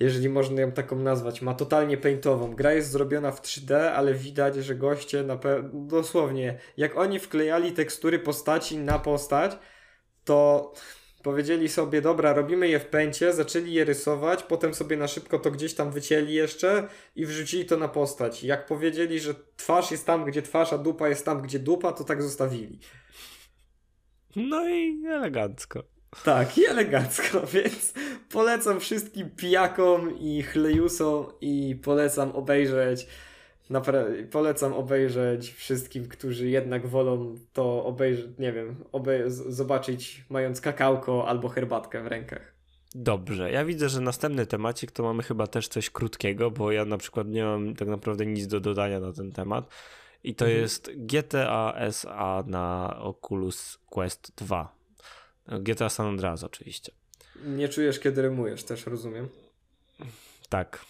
jeżeli 0.00 0.28
można 0.28 0.60
ją 0.60 0.72
taką 0.72 0.96
nazwać, 0.96 1.42
ma 1.42 1.54
totalnie 1.54 1.96
paintową. 1.96 2.54
Gra 2.54 2.72
jest 2.72 2.90
zrobiona 2.90 3.32
w 3.32 3.42
3D, 3.42 3.74
ale 3.74 4.14
widać, 4.14 4.56
że 4.56 4.74
goście 4.74 5.22
na 5.22 5.38
dosłownie, 5.72 6.58
jak 6.76 6.96
oni 6.96 7.18
wklejali 7.18 7.72
tekstury 7.72 8.18
postaci 8.18 8.78
na 8.78 8.98
postać, 8.98 9.58
to 10.24 10.72
Powiedzieli 11.24 11.68
sobie, 11.68 12.00
dobra, 12.02 12.32
robimy 12.32 12.68
je 12.68 12.80
w 12.80 12.86
pęcie, 12.86 13.32
zaczęli 13.32 13.72
je 13.72 13.84
rysować, 13.84 14.42
potem 14.42 14.74
sobie 14.74 14.96
na 14.96 15.08
szybko 15.08 15.38
to 15.38 15.50
gdzieś 15.50 15.74
tam 15.74 15.90
wycięli 15.90 16.34
jeszcze 16.34 16.88
i 17.16 17.26
wrzucili 17.26 17.64
to 17.64 17.76
na 17.76 17.88
postać. 17.88 18.44
Jak 18.44 18.66
powiedzieli, 18.66 19.20
że 19.20 19.34
twarz 19.56 19.90
jest 19.90 20.06
tam, 20.06 20.24
gdzie 20.24 20.42
twarz, 20.42 20.72
a 20.72 20.78
dupa 20.78 21.08
jest 21.08 21.24
tam, 21.24 21.42
gdzie 21.42 21.58
dupa, 21.58 21.92
to 21.92 22.04
tak 22.04 22.22
zostawili. 22.22 22.78
No 24.36 24.68
i 24.68 25.02
elegancko. 25.06 25.84
Tak, 26.24 26.58
i 26.58 26.66
elegancko, 26.66 27.46
więc 27.54 27.92
polecam 28.28 28.80
wszystkim 28.80 29.30
pijakom 29.30 30.18
i 30.18 30.42
chlejusom 30.42 31.26
i 31.40 31.80
polecam 31.84 32.30
obejrzeć 32.30 33.06
Napra- 33.70 34.26
polecam 34.30 34.72
obejrzeć 34.72 35.52
wszystkim, 35.52 36.08
którzy 36.08 36.48
jednak 36.48 36.86
wolą 36.86 37.34
to 37.52 37.84
obejrzeć, 37.84 38.26
nie 38.38 38.52
wiem, 38.52 38.84
obej- 38.92 39.30
zobaczyć 39.30 40.24
mając 40.30 40.60
kakałko 40.60 41.28
albo 41.28 41.48
herbatkę 41.48 42.02
w 42.02 42.06
rękach. 42.06 42.54
Dobrze, 42.94 43.50
ja 43.50 43.64
widzę, 43.64 43.88
że 43.88 44.00
następny 44.00 44.46
temacik 44.46 44.90
to 44.90 45.02
mamy 45.02 45.22
chyba 45.22 45.46
też 45.46 45.68
coś 45.68 45.90
krótkiego, 45.90 46.50
bo 46.50 46.72
ja 46.72 46.84
na 46.84 46.98
przykład 46.98 47.28
nie 47.28 47.44
mam 47.44 47.74
tak 47.74 47.88
naprawdę 47.88 48.26
nic 48.26 48.46
do 48.46 48.60
dodania 48.60 49.00
na 49.00 49.12
ten 49.12 49.32
temat. 49.32 49.68
I 50.24 50.34
to 50.34 50.44
mhm. 50.44 50.62
jest 50.62 50.90
GTA 50.96 51.74
SA 51.76 52.44
na 52.46 52.96
Oculus 53.00 53.78
Quest 53.90 54.32
2. 54.36 54.76
GTA 55.48 55.88
San 55.88 56.06
Andreas 56.06 56.44
oczywiście. 56.44 56.92
Nie 57.46 57.68
czujesz, 57.68 58.00
kiedy 58.00 58.22
rymujesz, 58.22 58.64
też 58.64 58.86
rozumiem. 58.86 59.28
Tak. 60.48 60.84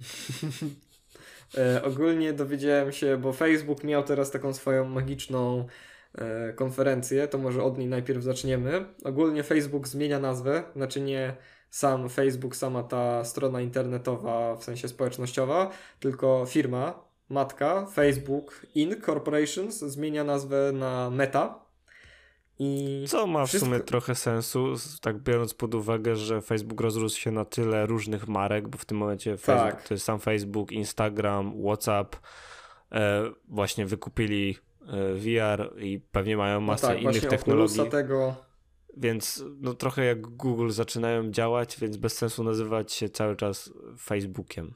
E, 1.58 1.82
ogólnie 1.82 2.32
dowiedziałem 2.32 2.92
się, 2.92 3.16
bo 3.16 3.32
Facebook 3.32 3.84
miał 3.84 4.02
teraz 4.02 4.30
taką 4.30 4.52
swoją 4.52 4.84
magiczną 4.84 5.66
e, 6.14 6.52
konferencję, 6.52 7.28
to 7.28 7.38
może 7.38 7.62
od 7.62 7.78
niej 7.78 7.88
najpierw 7.88 8.22
zaczniemy. 8.22 8.84
Ogólnie 9.04 9.42
Facebook 9.42 9.88
zmienia 9.88 10.18
nazwę, 10.18 10.62
znaczy 10.76 11.00
nie 11.00 11.36
sam 11.70 12.08
Facebook, 12.08 12.56
sama 12.56 12.82
ta 12.82 13.24
strona 13.24 13.60
internetowa, 13.60 14.56
w 14.56 14.64
sensie 14.64 14.88
społecznościowa, 14.88 15.70
tylko 16.00 16.46
firma, 16.48 17.04
matka, 17.28 17.86
Facebook 17.86 18.66
Inc. 18.74 19.06
Corporations 19.06 19.78
zmienia 19.78 20.24
nazwę 20.24 20.72
na 20.72 21.10
Meta 21.10 21.69
i 22.62 23.04
Co 23.08 23.26
ma 23.26 23.46
w 23.46 23.48
wszystko... 23.48 23.66
sumie 23.66 23.80
trochę 23.80 24.14
sensu, 24.14 24.74
tak 25.00 25.18
biorąc 25.18 25.54
pod 25.54 25.74
uwagę, 25.74 26.16
że 26.16 26.40
Facebook 26.40 26.80
rozrósł 26.80 27.20
się 27.20 27.30
na 27.30 27.44
tyle 27.44 27.86
różnych 27.86 28.28
marek, 28.28 28.68
bo 28.68 28.78
w 28.78 28.84
tym 28.84 28.98
momencie 28.98 29.36
Facebook, 29.36 29.72
tak. 29.72 29.88
to 29.88 29.94
jest 29.94 30.06
sam 30.06 30.20
Facebook, 30.20 30.72
Instagram, 30.72 31.62
WhatsApp, 31.62 32.16
e, 32.92 33.30
właśnie 33.48 33.86
wykupili 33.86 34.56
e, 34.86 35.14
VR 35.14 35.74
i 35.78 36.00
pewnie 36.12 36.36
mają 36.36 36.60
no 36.60 36.66
masę 36.66 36.86
no 36.86 36.92
tak, 36.92 37.02
innych 37.02 37.26
technologii. 37.26 37.90
Tego... 37.90 38.34
Więc 38.96 39.44
no 39.60 39.74
trochę 39.74 40.04
jak 40.04 40.20
Google 40.20 40.70
zaczynają 40.70 41.30
działać, 41.30 41.76
więc 41.80 41.96
bez 41.96 42.18
sensu 42.18 42.44
nazywać 42.44 42.92
się 42.92 43.08
cały 43.08 43.36
czas 43.36 43.72
Facebookiem. 43.98 44.74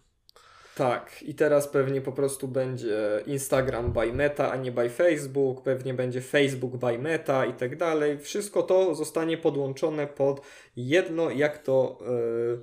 Tak, 0.75 1.23
i 1.23 1.35
teraz 1.35 1.69
pewnie 1.69 2.01
po 2.01 2.13
prostu 2.13 2.49
będzie 2.49 3.23
Instagram 3.27 3.93
by 3.93 4.13
Meta, 4.13 4.53
a 4.53 4.57
nie 4.57 4.73
by 4.73 4.91
Facebook, 4.91 5.63
pewnie 5.63 5.95
będzie 5.95 6.21
Facebook 6.21 6.77
by 6.77 6.99
Meta 6.99 7.47
i 7.47 7.55
tak 7.55 7.77
dalej. 7.77 8.19
Wszystko 8.19 8.63
to 8.63 8.95
zostanie 8.95 9.39
podłączone 9.39 10.07
pod 10.07 10.41
jedno, 10.77 11.31
jak 11.31 11.59
to 11.59 11.99
yy, 12.01 12.63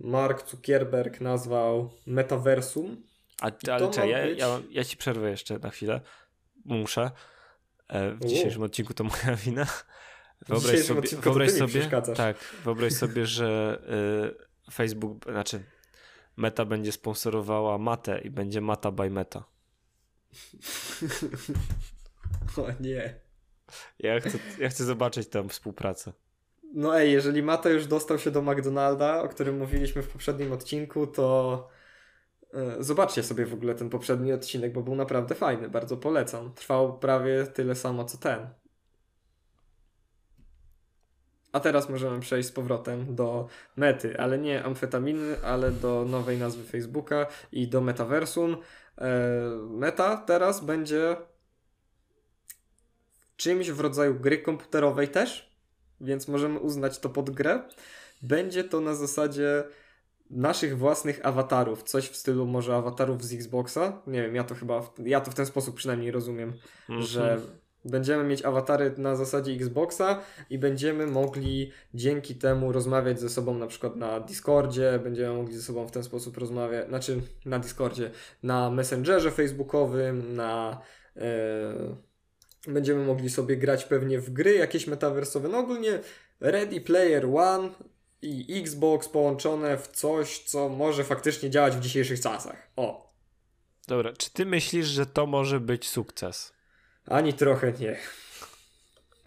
Mark 0.00 0.50
Zuckerberg 0.50 1.20
nazwał 1.20 1.90
metaversum. 2.06 3.02
A, 3.40 3.50
ale 3.72 3.90
czekaj, 3.90 4.10
ja, 4.10 4.26
być... 4.26 4.38
ja, 4.38 4.60
ja 4.70 4.84
ci 4.84 4.96
przerwę 4.96 5.30
jeszcze 5.30 5.58
na 5.58 5.70
chwilę. 5.70 6.00
Muszę. 6.64 7.10
E, 7.88 8.10
w 8.10 8.24
dzisiejszym 8.24 8.62
odcinku 8.62 8.94
to 8.94 9.04
moja 9.04 9.36
wina. 9.44 9.66
Wyobraź 10.48 10.80
sobie, 10.80 11.08
wyobraź 11.08 11.50
sobie 11.50 11.88
tak, 12.16 12.36
wyobraź 12.64 12.92
sobie, 12.92 13.26
że 13.26 13.78
y, 14.68 14.72
Facebook, 14.72 15.24
znaczy 15.24 15.62
Meta 16.36 16.64
będzie 16.64 16.92
sponsorowała 16.92 17.78
Matę 17.78 18.20
i 18.20 18.30
będzie 18.30 18.60
Mata 18.60 18.90
by 18.90 19.10
Meta. 19.10 19.44
o 22.56 22.66
nie. 22.80 23.20
Ja 23.98 24.20
chcę, 24.20 24.38
ja 24.58 24.68
chcę 24.68 24.84
zobaczyć 24.84 25.28
tę 25.28 25.48
współpracę. 25.48 26.12
No 26.74 26.98
ej, 26.98 27.12
jeżeli 27.12 27.42
Mata 27.42 27.70
już 27.70 27.86
dostał 27.86 28.18
się 28.18 28.30
do 28.30 28.42
McDonalda, 28.42 29.22
o 29.22 29.28
którym 29.28 29.58
mówiliśmy 29.58 30.02
w 30.02 30.08
poprzednim 30.08 30.52
odcinku, 30.52 31.06
to 31.06 31.68
yy, 32.52 32.76
zobaczcie 32.84 33.22
sobie 33.22 33.46
w 33.46 33.54
ogóle 33.54 33.74
ten 33.74 33.90
poprzedni 33.90 34.32
odcinek, 34.32 34.72
bo 34.72 34.82
był 34.82 34.94
naprawdę 34.94 35.34
fajny, 35.34 35.68
bardzo 35.68 35.96
polecam. 35.96 36.54
Trwał 36.54 36.98
prawie 36.98 37.46
tyle 37.46 37.74
samo 37.74 38.04
co 38.04 38.18
ten. 38.18 38.48
A 41.52 41.60
teraz 41.60 41.88
możemy 41.88 42.20
przejść 42.20 42.48
z 42.48 42.52
powrotem 42.52 43.14
do 43.14 43.48
mety, 43.76 44.18
ale 44.18 44.38
nie 44.38 44.64
amfetaminy, 44.64 45.36
ale 45.44 45.70
do 45.70 46.04
nowej 46.04 46.38
nazwy 46.38 46.64
Facebooka 46.64 47.26
i 47.52 47.68
do 47.68 47.80
metaversum. 47.80 48.56
E, 48.98 49.08
meta 49.70 50.16
teraz 50.16 50.64
będzie 50.64 51.16
czymś 53.36 53.70
w 53.70 53.80
rodzaju 53.80 54.14
gry 54.14 54.38
komputerowej 54.38 55.08
też, 55.08 55.56
więc 56.00 56.28
możemy 56.28 56.58
uznać 56.58 56.98
to 56.98 57.08
pod 57.08 57.30
grę. 57.30 57.62
Będzie 58.22 58.64
to 58.64 58.80
na 58.80 58.94
zasadzie 58.94 59.64
naszych 60.30 60.78
własnych 60.78 61.26
awatarów, 61.26 61.82
coś 61.82 62.08
w 62.08 62.16
stylu 62.16 62.46
może 62.46 62.76
awatarów 62.76 63.24
z 63.24 63.32
Xboxa. 63.32 64.02
Nie 64.06 64.22
wiem, 64.22 64.34
ja 64.34 64.44
to 64.44 64.54
chyba, 64.54 64.92
ja 64.98 65.20
to 65.20 65.30
w 65.30 65.34
ten 65.34 65.46
sposób 65.46 65.76
przynajmniej 65.76 66.10
rozumiem, 66.10 66.52
mm 66.88 67.00
-hmm. 67.00 67.04
że 67.04 67.40
Będziemy 67.84 68.24
mieć 68.24 68.44
awatary 68.44 68.94
na 68.96 69.16
zasadzie 69.16 69.52
Xboxa 69.52 70.20
i 70.50 70.58
będziemy 70.58 71.06
mogli 71.06 71.72
dzięki 71.94 72.34
temu 72.34 72.72
rozmawiać 72.72 73.20
ze 73.20 73.28
sobą 73.28 73.58
na 73.58 73.66
przykład 73.66 73.96
na 73.96 74.20
Discordzie, 74.20 75.00
będziemy 75.04 75.36
mogli 75.36 75.56
ze 75.56 75.62
sobą 75.62 75.86
w 75.86 75.90
ten 75.90 76.02
sposób 76.02 76.38
rozmawiać, 76.38 76.88
znaczy 76.88 77.20
na 77.44 77.58
Discordzie, 77.58 78.10
na 78.42 78.70
Messengerze 78.70 79.30
Facebookowym, 79.30 80.36
na 80.36 80.80
yy, 81.16 81.22
będziemy 82.68 83.04
mogli 83.04 83.30
sobie 83.30 83.56
grać 83.56 83.84
pewnie 83.84 84.18
w 84.18 84.30
gry 84.30 84.54
jakieś 84.54 84.86
metaversowe. 84.86 85.48
No 85.48 85.58
ogólnie 85.58 86.00
Ready 86.40 86.80
Player 86.80 87.26
One 87.36 87.68
i 88.22 88.60
Xbox 88.60 89.08
połączone 89.08 89.78
w 89.78 89.88
coś, 89.88 90.38
co 90.38 90.68
może 90.68 91.04
faktycznie 91.04 91.50
działać 91.50 91.76
w 91.76 91.80
dzisiejszych 91.80 92.20
czasach. 92.20 92.68
O. 92.76 93.12
Dobra, 93.88 94.12
czy 94.12 94.30
ty 94.30 94.46
myślisz, 94.46 94.86
że 94.86 95.06
to 95.06 95.26
może 95.26 95.60
być 95.60 95.88
sukces? 95.88 96.52
Ani 97.06 97.32
trochę 97.34 97.72
nie. 97.72 97.96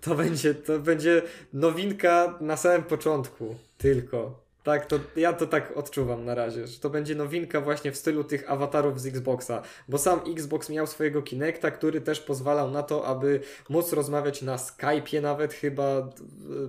To 0.01 0.15
będzie, 0.15 0.55
to 0.55 0.79
będzie 0.79 1.21
nowinka 1.53 2.37
na 2.41 2.57
samym 2.57 2.83
początku 2.83 3.55
tylko. 3.77 4.45
Tak, 4.63 4.85
to 4.85 4.99
ja 5.15 5.33
to 5.33 5.47
tak 5.47 5.77
odczuwam 5.77 6.25
na 6.25 6.35
razie, 6.35 6.67
że 6.67 6.79
to 6.79 6.89
będzie 6.89 7.15
nowinka 7.15 7.61
właśnie 7.61 7.91
w 7.91 7.97
stylu 7.97 8.23
tych 8.23 8.51
awatarów 8.51 9.01
z 9.01 9.05
Xboxa, 9.05 9.61
bo 9.87 9.97
sam 9.97 10.19
Xbox 10.31 10.69
miał 10.69 10.87
swojego 10.87 11.21
Kinecta, 11.21 11.71
który 11.71 12.01
też 12.01 12.19
pozwalał 12.19 12.71
na 12.71 12.83
to, 12.83 13.05
aby 13.05 13.39
móc 13.69 13.93
rozmawiać 13.93 14.41
na 14.41 14.57
Skype'ie 14.57 15.21
nawet 15.21 15.53
chyba 15.53 16.09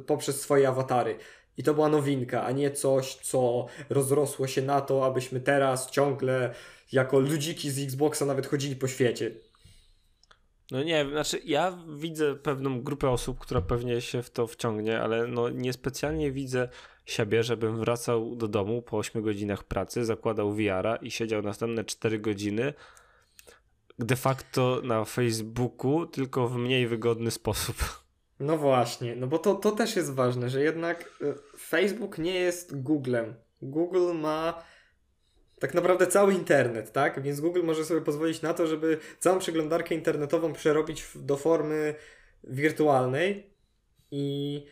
poprzez 0.07 0.41
swoje 0.41 0.69
awatary. 0.69 1.19
I 1.59 1.63
to 1.63 1.75
była 1.75 1.89
nowinka, 1.89 2.45
a 2.45 2.53
nie 2.53 2.71
coś, 2.71 3.15
co 3.15 3.67
rozrosło 3.91 4.47
się 4.47 4.63
na 4.63 4.81
to, 4.81 5.07
abyśmy 5.07 5.41
teraz 5.41 5.91
ciągle 5.91 6.55
jako 6.93 7.19
ludziki 7.19 7.71
z 7.71 7.79
Xboxa 7.79 8.27
nawet 8.27 8.47
chodzili 8.47 8.77
po 8.77 8.89
świecie. 8.89 9.31
No 10.71 10.83
nie, 10.83 11.07
znaczy 11.11 11.41
ja 11.45 11.79
widzę 11.97 12.35
pewną 12.35 12.83
grupę 12.83 13.11
osób, 13.11 13.39
która 13.39 13.61
pewnie 13.61 14.01
się 14.01 14.23
w 14.23 14.31
to 14.31 14.47
wciągnie, 14.47 15.01
ale 15.01 15.27
no 15.27 15.49
niespecjalnie 15.49 16.33
widzę 16.33 16.69
siebie, 17.05 17.43
żebym 17.43 17.79
wracał 17.79 18.37
do 18.37 18.49
domu 18.49 18.83
po 18.83 18.99
8 18.99 19.23
godzinach 19.23 19.65
pracy, 19.65 20.05
zakładał 20.05 20.53
VR-a 20.53 20.97
i 20.97 21.11
siedział 21.11 21.43
następne 21.43 21.85
4 21.85 22.19
godziny 22.19 22.75
de 23.99 24.17
facto 24.17 24.81
na 24.85 25.05
Facebooku, 25.05 26.07
tylko 26.07 26.49
w 26.49 26.57
mniej 26.57 26.87
wygodny 26.87 27.31
sposób. 27.31 27.77
No 28.41 28.57
właśnie, 28.57 29.17
no 29.17 29.27
bo 29.27 29.39
to, 29.39 29.55
to 29.55 29.73
też 29.73 29.97
jest 29.97 30.15
ważne, 30.15 30.51
że 30.51 30.63
jednak 30.63 31.21
y, 31.23 31.35
Facebook 31.59 32.19
nie 32.19 32.35
jest 32.35 32.83
Googlem. 32.83 33.35
Google 33.63 34.15
ma 34.15 34.63
tak 35.61 35.75
naprawdę 35.75 36.07
cały 36.07 36.35
internet, 36.35 36.93
tak? 36.93 37.23
Więc 37.23 37.41
Google 37.41 37.63
może 37.63 37.85
sobie 37.85 38.01
pozwolić 38.01 38.43
na 38.43 38.55
to, 38.55 38.67
żeby 38.67 38.99
całą 39.19 39.39
przeglądarkę 39.39 39.95
internetową 39.95 40.53
przerobić 40.53 41.05
do 41.15 41.37
formy 41.37 41.95
wirtualnej 42.45 43.51
i 44.11 44.67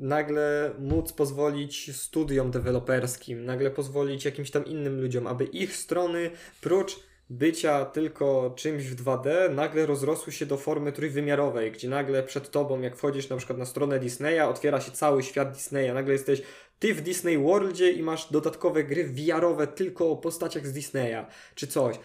nagle 0.00 0.74
móc 0.78 1.12
pozwolić 1.12 1.96
studiom 1.96 2.50
deweloperskim, 2.50 3.44
nagle 3.44 3.70
pozwolić 3.70 4.24
jakimś 4.24 4.50
tam 4.50 4.64
innym 4.64 5.00
ludziom, 5.00 5.26
aby 5.26 5.44
ich 5.44 5.76
strony, 5.76 6.30
prócz 6.60 7.00
bycia 7.30 7.84
tylko 7.84 8.52
czymś 8.56 8.84
w 8.84 9.04
2D, 9.04 9.54
nagle 9.54 9.86
rozrosły 9.86 10.32
się 10.32 10.46
do 10.46 10.56
formy 10.56 10.92
trójwymiarowej, 10.92 11.72
gdzie 11.72 11.88
nagle 11.88 12.22
przed 12.22 12.50
tobą, 12.50 12.80
jak 12.80 12.96
wchodzisz 12.96 13.28
na 13.28 13.36
przykład 13.36 13.58
na 13.58 13.64
stronę 13.64 13.98
Disneya, 13.98 14.40
otwiera 14.40 14.80
się 14.80 14.92
cały 14.92 15.22
świat 15.22 15.52
Disneya, 15.52 15.94
nagle 15.94 16.12
jesteś 16.12 16.42
ty 16.78 16.94
w 16.94 17.00
Disney 17.00 17.38
Worldzie 17.38 17.90
i 17.92 18.02
masz 18.02 18.32
dodatkowe 18.32 18.84
gry 18.84 19.04
VR-owe 19.04 19.66
tylko 19.66 20.10
o 20.10 20.16
postaciach 20.16 20.66
z 20.66 20.72
Disneya, 20.72 21.26
czy 21.54 21.66
coś. 21.66 21.96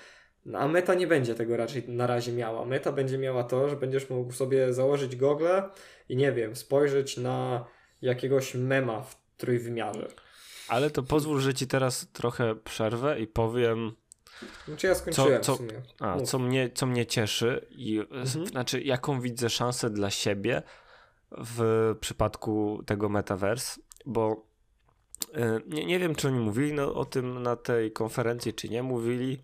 No, 0.45 0.60
a 0.60 0.68
Meta 0.68 0.93
nie 0.93 1.07
będzie 1.07 1.35
tego 1.35 1.57
raczej 1.57 1.84
na 1.88 2.07
razie 2.07 2.31
miała. 2.31 2.65
Meta 2.65 2.91
będzie 2.91 3.18
miała 3.18 3.43
to, 3.43 3.69
że 3.69 3.76
będziesz 3.76 4.10
mógł 4.10 4.31
sobie 4.34 4.73
założyć 4.73 5.15
gogle 5.15 5.69
i 6.10 6.15
nie 6.15 6.31
wiem, 6.31 6.56
spojrzeć 6.56 7.18
na 7.18 7.65
jakiegoś 8.02 8.56
mema 8.56 9.02
w 9.02 9.15
trójwymiarze. 9.38 10.07
Ale 10.68 10.89
to 10.89 11.03
pozwól, 11.03 11.39
że 11.39 11.53
ci 11.53 11.68
teraz 11.68 12.07
trochę 12.14 12.56
przerwę 12.56 13.19
i 13.19 13.27
powiem. 13.27 13.91
Znaczy 14.68 14.88
ja 14.88 14.95
skończyłem 14.95 15.43
co, 15.43 15.56
w 15.56 15.57
sumie. 15.57 15.81
A, 15.99 16.22
co 16.22 16.39
mnie, 16.39 16.69
co 16.73 16.85
mnie 16.85 17.06
cieszy 17.06 17.68
i 17.69 17.99
Mhm. 17.99 18.48
znaczy 18.48 18.81
jaką 18.81 19.22
widzę 19.22 19.49
szansę 19.49 19.89
dla 19.89 20.10
siebie 20.10 20.61
w 21.31 21.61
przypadku 21.99 22.84
tego 22.85 23.10
metaverse, 23.10 23.81
bo 24.06 24.51
nie, 25.68 25.86
nie 25.86 25.99
wiem, 25.99 26.16
czy 26.16 26.28
oni 26.28 26.40
mówili 26.40 26.74
no, 26.74 26.94
o 26.94 27.06
tym 27.06 27.44
na 27.44 27.56
tej 27.56 27.91
konferencji, 27.91 28.53
czy 28.53 28.70
nie 28.70 28.84
mówili, 28.84 29.44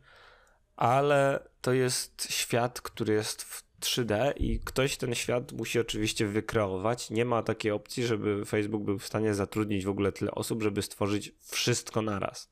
ale 0.75 1.47
to 1.61 1.73
jest 1.73 2.31
świat, 2.31 2.81
który 2.81 3.13
jest 3.13 3.41
w 3.43 3.63
3D 3.81 4.33
i 4.37 4.59
ktoś 4.59 4.97
ten 4.97 5.15
świat 5.15 5.51
musi 5.51 5.79
oczywiście 5.79 6.27
wykreować. 6.27 7.09
Nie 7.09 7.25
ma 7.25 7.43
takiej 7.43 7.71
opcji, 7.71 8.05
żeby 8.05 8.45
Facebook 8.45 8.83
był 8.83 8.99
w 8.99 9.05
stanie 9.05 9.33
zatrudnić 9.33 9.85
w 9.85 9.89
ogóle 9.89 10.11
tyle 10.11 10.31
osób, 10.31 10.63
żeby 10.63 10.81
stworzyć 10.81 11.31
wszystko 11.41 12.01
naraz. 12.01 12.51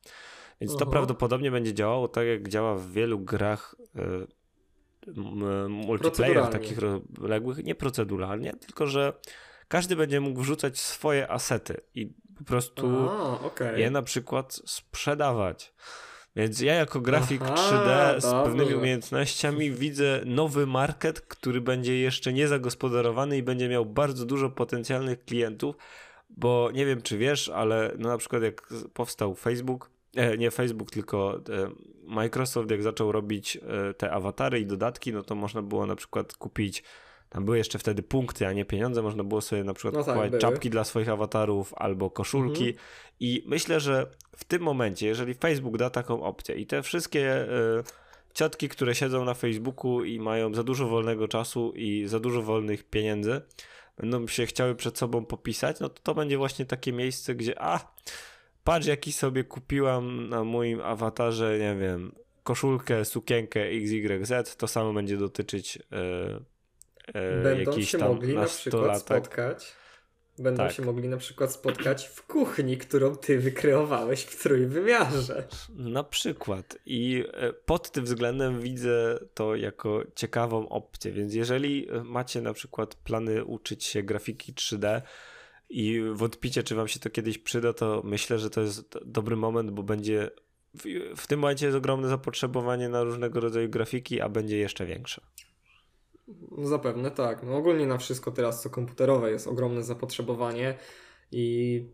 Więc 0.61 0.73
to 0.73 0.81
Aha. 0.81 0.91
prawdopodobnie 0.91 1.51
będzie 1.51 1.73
działało 1.73 2.07
tak, 2.07 2.27
jak 2.27 2.47
działa 2.49 2.75
w 2.75 2.91
wielu 2.91 3.19
grach 3.19 3.75
y, 3.95 5.11
m- 5.17 5.71
multiplayer 5.71 6.47
takich 6.47 6.77
rozległych, 6.77 7.63
nie 7.63 7.75
proceduralnie, 7.75 8.53
tylko 8.53 8.87
że 8.87 9.13
każdy 9.67 9.95
będzie 9.95 10.21
mógł 10.21 10.41
wrzucać 10.41 10.79
swoje 10.79 11.31
asety 11.31 11.81
i 11.93 12.13
po 12.37 12.43
prostu 12.43 13.09
A, 13.09 13.39
okej. 13.39 13.81
je 13.81 13.91
na 13.91 14.01
przykład 14.01 14.61
sprzedawać. 14.65 15.73
Więc 16.35 16.61
ja 16.61 16.73
jako 16.73 17.01
grafik 17.01 17.41
Aha, 17.41 17.55
3D 17.55 18.19
z 18.19 18.23
dobrze. 18.23 18.43
pewnymi 18.43 18.73
umiejętnościami 18.73 19.71
widzę 19.71 20.21
nowy 20.25 20.67
market, 20.67 21.21
który 21.21 21.61
będzie 21.61 21.99
jeszcze 21.99 22.33
niezagospodarowany 22.33 23.37
i 23.37 23.43
będzie 23.43 23.69
miał 23.69 23.85
bardzo 23.85 24.25
dużo 24.25 24.49
potencjalnych 24.49 25.25
klientów, 25.25 25.75
bo 26.29 26.69
nie 26.73 26.85
wiem 26.85 27.01
czy 27.01 27.17
wiesz, 27.17 27.49
ale 27.49 27.91
no 27.97 28.09
na 28.09 28.17
przykład 28.17 28.43
jak 28.43 28.69
powstał 28.93 29.35
Facebook, 29.35 29.89
e, 30.15 30.37
nie 30.37 30.51
Facebook, 30.51 30.91
tylko 30.91 31.35
e, 31.35 31.69
Microsoft 32.03 32.71
jak 32.71 32.83
zaczął 32.83 33.11
robić 33.11 33.57
e, 33.57 33.93
te 33.93 34.11
awatary 34.11 34.59
i 34.59 34.65
dodatki, 34.65 35.13
no 35.13 35.23
to 35.23 35.35
można 35.35 35.61
było 35.61 35.85
na 35.85 35.95
przykład 35.95 36.33
kupić 36.33 36.83
tam 37.35 37.45
były 37.45 37.57
jeszcze 37.57 37.79
wtedy 37.79 38.03
punkty, 38.03 38.47
a 38.47 38.53
nie 38.53 38.65
pieniądze. 38.65 39.01
Można 39.01 39.23
było 39.23 39.41
sobie 39.41 39.63
na 39.63 39.73
przykład 39.73 39.93
No 39.93 39.99
tak, 39.99 40.07
kupować 40.07 40.29
były. 40.29 40.41
czapki 40.41 40.69
dla 40.69 40.83
swoich 40.83 41.09
awatarów 41.09 41.73
albo 41.77 42.09
koszulki. 42.09 42.67
Mhm. 42.67 42.85
I 43.19 43.43
myślę, 43.45 43.79
że 43.79 44.07
w 44.35 44.43
tym 44.43 44.61
momencie, 44.61 45.07
jeżeli 45.07 45.33
Facebook 45.33 45.77
da 45.77 45.89
taką 45.89 46.23
opcję 46.23 46.55
i 46.55 46.65
te 46.65 46.83
wszystkie 46.83 47.35
e, 47.35 47.47
ciotki, 48.33 48.69
które 48.69 48.95
siedzą 48.95 49.25
na 49.25 49.33
Facebooku 49.33 50.03
i 50.03 50.19
mają 50.19 50.53
za 50.53 50.63
dużo 50.63 50.87
wolnego 50.87 51.27
czasu 51.27 51.73
i 51.75 52.07
za 52.07 52.19
dużo 52.19 52.41
wolnych 52.41 52.83
pieniędzy, 52.83 53.41
będą 53.97 54.27
się 54.27 54.45
chciały 54.45 54.75
przed 54.75 54.97
sobą 54.97 55.25
popisać, 55.25 55.79
no 55.79 55.89
to 55.89 56.01
to 56.03 56.15
będzie 56.15 56.37
właśnie 56.37 56.65
takie 56.65 56.93
miejsce, 56.93 57.35
gdzie 57.35 57.61
a, 57.61 57.93
patrz 58.63 58.87
jaki 58.87 59.13
sobie 59.13 59.43
kupiłam 59.43 60.29
na 60.29 60.43
moim 60.43 60.81
awatarze, 60.81 61.59
nie 61.59 61.75
wiem, 61.75 62.11
koszulkę, 62.43 63.05
sukienkę 63.05 63.61
XYZ, 63.63 64.55
to 64.57 64.67
samo 64.67 64.93
będzie 64.93 65.17
dotyczyć 65.17 65.79
e, 65.91 66.54
Będą 67.13 67.71
jakichś 67.71 67.91
się 67.91 67.97
tam 67.97 68.07
mogli 68.07 68.35
na 68.35 68.45
przykład 68.45 68.99
spotkać. 68.99 69.73
Będą 70.39 70.63
Tak. 70.63 70.71
się 70.71 70.85
mogli 70.85 71.09
na 71.09 71.17
przykład 71.17 71.51
spotkać 71.51 72.07
w 72.07 72.23
kuchni, 72.25 72.77
którą 72.77 73.15
ty 73.15 73.39
wykreowałeś 73.39 74.21
w 74.21 74.43
trójwymiarze. 74.43 75.47
Na 75.69 76.03
przykład. 76.03 76.77
I 76.85 77.23
e, 77.33 77.53
pod 77.53 77.91
tym 77.91 78.03
względem 78.05 78.61
widzę 78.61 79.19
to 79.33 79.55
jako 79.55 80.03
ciekawą 80.15 80.69
opcję. 80.69 81.11
Więc 81.11 81.33
jeżeli 81.33 81.89
e, 81.89 82.03
macie 82.03 82.41
na 82.41 82.53
przykład 82.53 82.95
plany 82.95 83.45
uczyć 83.45 83.83
się 83.83 84.03
grafiki 84.03 84.53
3D 84.53 85.01
i 85.69 86.01
wątpicie, 86.13 86.63
czy 86.63 86.75
wam 86.75 86.87
się 86.87 86.99
to 86.99 87.09
kiedyś 87.09 87.37
przyda, 87.37 87.73
to 87.73 88.01
myślę, 88.03 88.39
że 88.39 88.49
to 88.49 88.61
jest 88.61 88.89
do- 88.89 89.01
dobry 89.05 89.35
moment, 89.35 89.71
bo 89.71 89.83
będzie. 89.83 90.29
W, 90.73 90.83
w 91.17 91.27
tym 91.27 91.39
momencie 91.39 91.65
jest 91.65 91.77
ogromne 91.77 92.07
zapotrzebowanie 92.07 92.89
na 92.89 93.03
różnego 93.03 93.39
rodzaju 93.39 93.69
grafiki, 93.69 94.21
a 94.21 94.29
będzie 94.29 94.57
jeszcze 94.57 94.85
większe. 94.85 95.21
No 96.27 96.67
zapewne 96.67 97.11
tak. 97.11 97.43
No 97.43 97.55
ogólnie 97.57 97.87
na 97.87 97.97
wszystko 97.97 98.31
teraz, 98.31 98.61
co 98.61 98.69
komputerowe, 98.69 99.31
jest 99.31 99.47
ogromne 99.47 99.83
zapotrzebowanie 99.83 100.77
i 101.31 101.85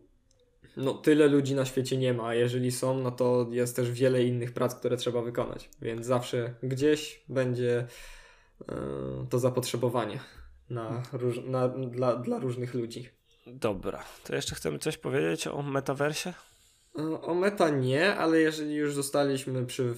no 0.76 0.94
tyle 0.94 1.26
ludzi 1.26 1.54
na 1.54 1.64
świecie 1.64 1.96
nie 1.96 2.14
ma. 2.14 2.34
Jeżeli 2.34 2.72
są, 2.72 2.98
no 2.98 3.10
to 3.10 3.46
jest 3.50 3.76
też 3.76 3.90
wiele 3.90 4.24
innych 4.24 4.52
prac, 4.52 4.74
które 4.74 4.96
trzeba 4.96 5.22
wykonać. 5.22 5.70
Więc 5.82 6.06
zawsze 6.06 6.54
gdzieś 6.62 7.24
będzie 7.28 7.86
e, 8.68 9.26
to 9.30 9.38
zapotrzebowanie 9.38 10.20
na, 10.70 11.02
róż, 11.12 11.40
na, 11.44 11.68
dla, 11.68 12.16
dla 12.16 12.38
różnych 12.38 12.74
ludzi. 12.74 13.08
Dobra, 13.46 14.04
to 14.24 14.34
jeszcze 14.34 14.54
chcemy 14.54 14.78
coś 14.78 14.98
powiedzieć 14.98 15.46
o 15.46 15.62
metaversie? 15.62 16.32
O 17.22 17.34
meta 17.34 17.70
nie, 17.70 18.14
ale 18.14 18.40
jeżeli 18.40 18.74
już 18.74 18.94
zostaliśmy 18.94 19.66
przy, 19.66 19.94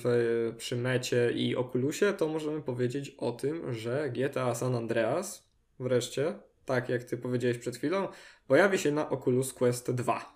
przy 0.57 0.77
mecie 0.77 1.33
i 1.33 1.57
Oculusie, 1.57 2.12
to 2.12 2.29
możemy 2.29 2.62
powiedzieć 2.62 3.15
o 3.19 3.33
tym, 3.33 3.75
że 3.75 4.11
GTA 4.11 4.55
San 4.55 4.75
Andreas 4.75 5.49
wreszcie, 5.81 6.39
tak 6.65 6.89
jak 6.89 7.05
ty 7.05 7.16
powiedziałeś 7.16 7.59
przed 7.59 7.77
chwilą, 7.77 8.09
pojawi 8.47 8.79
się 8.79 8.93
na 8.93 9.11
Oculus 9.11 9.53
Quest 9.53 9.91
2. 9.91 10.35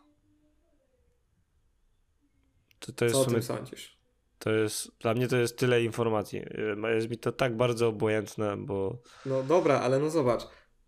To, 2.79 2.93
to 2.93 3.05
jest 3.05 3.17
Co 3.17 3.23
o 3.23 3.25
tym 3.25 3.43
sądzisz? 3.43 3.99
To 4.39 4.51
jest, 4.51 4.99
dla 5.01 5.15
mnie 5.15 5.29
to 5.29 5.37
jest 5.37 5.59
tyle 5.59 5.83
informacji. 5.83 6.43
E, 6.85 6.95
Jest 6.95 7.11
mi 7.11 7.19
to 7.19 7.33
tak 7.33 7.57
bardzo 7.57 7.89
obojętne, 7.89 8.57
bo 8.57 9.03
No 9.27 9.43
dobra, 9.43 9.81
ale 9.81 9.99
no 9.99 10.11
zobacz. 10.11 10.43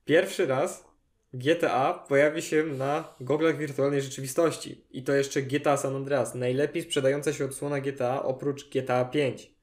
Pierwszy 0.05 0.47
raz 0.47 0.90
GTA 1.35 2.05
pojawi 2.09 2.43
się 2.43 2.65
na 2.65 3.15
goglach 3.21 3.59
wirtualnej 3.59 4.03
rzeczywistości. 4.03 4.85
I 4.91 5.03
to 5.03 5.13
jeszcze 5.13 5.43
GTA 5.43 5.77
San 5.77 5.97
Andreas. 5.97 6.35
Najlepiej 6.35 6.83
sprzedająca 6.83 7.33
się 7.33 7.45
odsłona 7.45 7.81
GTA 7.81 8.23
oprócz 8.23 8.71
GTA 8.71 9.05
5. 9.05 9.55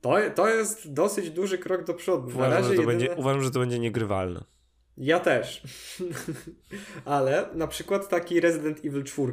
To, 0.00 0.16
to 0.34 0.48
jest 0.48 0.92
dosyć 0.92 1.30
duży 1.30 1.58
krok 1.58 1.84
do 1.84 1.94
przodu. 1.94 2.28
Uważam, 2.28 2.64
że 2.64 2.68
to, 2.68 2.74
jedyne- 2.74 2.86
będzie, 2.86 3.14
uważam, 3.14 3.42
że 3.42 3.50
to 3.50 3.58
będzie 3.60 3.78
niegrywalne. 3.78 4.44
Ja 4.96 5.20
też. 5.20 5.62
Ale 7.04 7.48
na 7.54 7.66
przykład 7.66 8.08
taki 8.08 8.40
Resident 8.40 8.78
Evil 8.84 9.04
4 9.04 9.32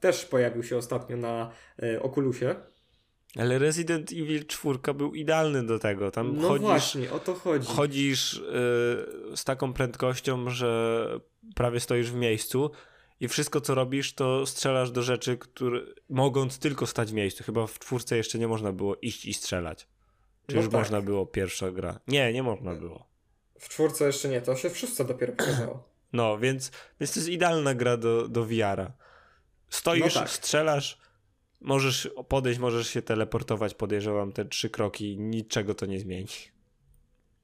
też 0.00 0.24
pojawił 0.24 0.62
się 0.62 0.76
ostatnio 0.76 1.16
na 1.16 1.50
e, 1.82 2.02
Oculusie. 2.02 2.54
Ale 3.36 3.58
Resident 3.58 4.12
Evil 4.12 4.46
4 4.46 4.78
był 4.94 5.14
idealny 5.14 5.66
do 5.66 5.78
tego. 5.78 6.10
Tam 6.10 6.36
No 6.36 6.48
chodzisz, 6.48 6.66
właśnie, 6.66 7.12
o 7.12 7.18
to 7.18 7.34
chodzi. 7.34 7.66
chodzisz 7.68 8.34
y, 8.34 8.40
z 9.36 9.44
taką 9.44 9.72
prędkością, 9.72 10.50
że 10.50 11.04
prawie 11.54 11.80
stoisz 11.80 12.10
w 12.10 12.14
miejscu 12.14 12.70
i 13.20 13.28
wszystko 13.28 13.60
co 13.60 13.74
robisz 13.74 14.14
to 14.14 14.46
strzelasz 14.46 14.90
do 14.90 15.02
rzeczy, 15.02 15.36
które 15.38 15.80
mogąc 16.08 16.58
tylko 16.58 16.86
stać 16.86 17.10
w 17.10 17.14
miejscu. 17.14 17.44
Chyba 17.44 17.66
w 17.66 17.78
czwórce 17.78 18.16
jeszcze 18.16 18.38
nie 18.38 18.48
można 18.48 18.72
było 18.72 18.96
iść 18.96 19.24
i 19.26 19.34
strzelać. 19.34 19.88
Czy 20.46 20.56
No 20.56 20.62
już 20.62 20.70
tak. 20.70 20.80
można 20.80 21.00
było 21.00 21.26
pierwsza 21.26 21.70
gra? 21.70 22.00
Nie, 22.06 22.32
nie 22.32 22.42
można 22.42 22.74
było. 22.74 23.08
W 23.58 23.68
czwórce 23.68 24.06
jeszcze 24.06 24.28
nie, 24.28 24.40
to 24.42 24.56
się 24.56 24.70
w 24.70 24.78
szóstce 24.78 25.04
dopiero 25.04 25.32
pokazało. 25.32 25.88
No, 26.12 26.38
więc, 26.38 26.70
więc 27.00 27.12
to 27.14 27.20
jest 27.20 27.28
idealna 27.30 27.74
gra 27.74 27.96
do, 27.96 28.28
do 28.28 28.44
VR-a. 28.44 28.92
Stoisz, 29.70 30.14
No 30.14 30.20
tak. 30.20 30.30
strzelasz, 30.30 30.98
możesz 31.60 32.10
podejść, 32.28 32.58
możesz 32.60 32.88
się 32.88 33.02
teleportować, 33.02 33.74
podejrzewam 33.74 34.32
te 34.32 34.44
trzy 34.44 34.70
kroki, 34.70 35.16
niczego 35.20 35.74
to 35.74 35.86
nie 35.86 36.00
zmieni. 36.00 36.26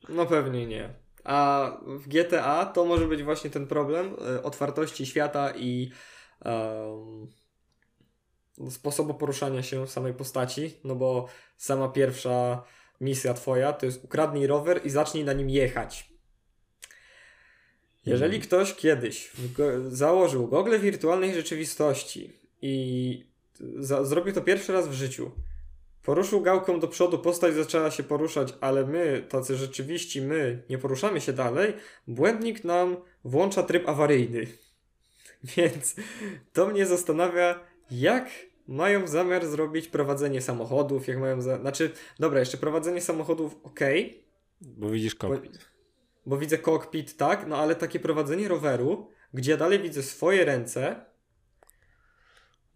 No 0.08 0.26
pewnie 0.26 0.66
nie. 0.66 0.94
A 1.24 1.70
w 1.86 2.08
GTA 2.08 2.66
to 2.66 2.84
może 2.84 3.08
być 3.08 3.22
właśnie 3.22 3.50
ten 3.50 3.66
problem 3.66 4.16
e, 4.36 4.42
otwartości 4.42 5.06
świata 5.06 5.52
i 5.56 5.90
um, 6.44 7.26
sposobu 8.70 9.14
poruszania 9.14 9.62
się 9.62 9.86
samej 9.86 10.14
postaci, 10.14 10.74
no 10.84 10.94
bo 10.94 11.28
sama 11.56 11.88
pierwsza 11.88 12.64
misja 13.00 13.34
twoja 13.34 13.72
to 13.72 13.86
jest 13.86 14.04
ukradnij 14.04 14.46
rower 14.46 14.80
i 14.86 14.90
zacznij 14.90 15.24
na 15.24 15.32
nim 15.32 15.50
jechać. 15.50 16.14
Jeżeli 18.06 18.34
Mhm. 18.36 18.42
ktoś 18.48 18.74
kiedyś 18.74 19.28
w 19.28 19.52
go- 19.52 19.90
założył 19.90 20.48
gogle 20.48 20.78
wirtualnej 20.78 21.34
rzeczywistości 21.34 22.32
i 22.62 23.33
za- 23.78 24.04
zrobił 24.04 24.34
to 24.34 24.40
pierwszy 24.40 24.72
raz 24.72 24.88
w 24.88 24.92
życiu, 24.92 25.30
poruszył 26.02 26.40
gałką 26.40 26.80
do 26.80 26.88
przodu, 26.88 27.18
postać 27.18 27.54
zaczęła 27.54 27.90
się 27.90 28.02
poruszać, 28.02 28.54
ale 28.60 28.86
my, 28.86 29.26
tacy 29.28 29.56
rzeczywiści 29.56 30.20
my, 30.22 30.62
nie 30.70 30.78
poruszamy 30.78 31.20
się 31.20 31.32
dalej, 31.32 31.72
błędnik 32.08 32.64
nam 32.64 32.96
włącza 33.24 33.62
tryb 33.62 33.88
awaryjny. 33.88 34.46
Więc 35.56 35.94
to 36.52 36.66
mnie 36.66 36.86
zastanawia, 36.86 37.60
jak 37.90 38.28
mają 38.68 39.06
zamiar 39.06 39.46
zrobić 39.46 39.88
prowadzenie 39.88 40.40
samochodów, 40.42 41.08
jak 41.08 41.18
mają 41.18 41.40
za... 41.40 41.58
Znaczy, 41.58 41.90
dobra, 42.18 42.40
jeszcze 42.40 42.56
prowadzenie 42.58 43.00
samochodów 43.00 43.56
ok, 43.62 43.80
Bo 44.60 44.90
widzisz 44.90 45.14
kokpit. 45.14 45.58
bo 46.26 46.38
widzę 46.38 46.58
kokpit, 46.58 47.16
tak, 47.16 47.46
no 47.46 47.56
ale 47.56 47.74
takie 47.74 48.00
prowadzenie 48.00 48.48
roweru, 48.48 49.08
gdzie 49.34 49.50
ja 49.50 49.56
dalej 49.56 49.78
widzę 49.80 50.02
swoje 50.02 50.44
ręce, 50.44 51.04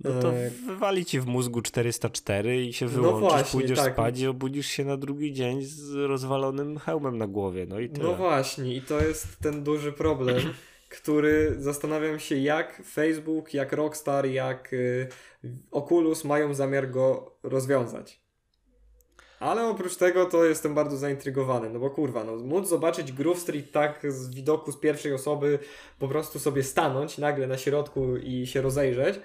No 0.00 0.22
to 0.22 0.32
e, 0.32 0.50
wywali 0.50 1.04
ci 1.04 1.20
w 1.20 1.26
mózgu 1.26 1.62
404 1.62 2.64
i 2.64 2.72
się 2.72 2.86
No 2.86 2.92
wyłączysz, 2.92 3.20
właśnie, 3.20 3.60
pójdziesz 3.60 3.78
tak. 3.78 3.92
spać 3.92 4.20
i 4.20 4.26
obudzisz 4.26 4.66
się 4.66 4.84
na 4.84 4.96
drugi 4.96 5.32
dzień 5.32 5.62
z 5.62 5.94
rozwalonym 5.94 6.78
hełmem 6.78 7.18
na 7.18 7.26
głowie. 7.26 7.66
No 7.68 7.78
i 7.80 7.90
tyle. 7.90 8.08
No 8.08 8.14
właśnie, 8.14 8.76
i 8.76 8.82
to 8.82 9.00
jest 9.00 9.38
ten 9.38 9.62
duży 9.62 9.92
problem, 9.92 10.36
który 11.00 11.54
zastanawiam 11.58 12.18
się, 12.18 12.36
jak 12.36 12.82
Facebook, 12.84 13.54
jak 13.54 13.72
Rockstar, 13.72 14.26
jak 14.26 14.72
y, 14.72 15.08
Oculus 15.70 16.24
mają 16.24 16.54
zamiar 16.54 16.90
go 16.90 17.36
rozwiązać. 17.42 18.20
Ale 19.40 19.68
oprócz 19.68 19.96
tego 19.96 20.26
to 20.26 20.44
jestem 20.44 20.74
bardzo 20.74 20.96
zaintrygowany, 20.96 21.70
no 21.70 21.78
bo 21.78 21.90
kurwa, 21.90 22.24
no 22.24 22.36
móc 22.36 22.68
zobaczyć 22.68 23.12
Groove 23.12 23.38
Street 23.38 23.72
tak 23.72 24.12
z 24.12 24.34
widoku 24.34 24.72
z 24.72 24.76
pierwszej 24.76 25.12
osoby, 25.12 25.58
po 25.98 26.08
prostu 26.08 26.38
sobie 26.38 26.62
stanąć 26.62 27.18
nagle 27.18 27.46
na 27.46 27.58
środku 27.58 28.16
i 28.16 28.46
się 28.46 28.62
rozejrzeć, 28.62 29.20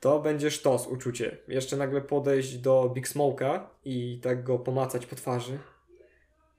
to 0.00 0.20
będzie 0.20 0.50
sztos 0.50 0.86
uczucie. 0.86 1.36
Jeszcze 1.48 1.76
nagle 1.76 2.00
podejść 2.00 2.58
do 2.58 2.90
Big 2.94 3.08
Smoke'a 3.08 3.60
i 3.84 4.20
tak 4.22 4.44
go 4.44 4.58
pomacać 4.58 5.06
po 5.06 5.16
twarzy, 5.16 5.58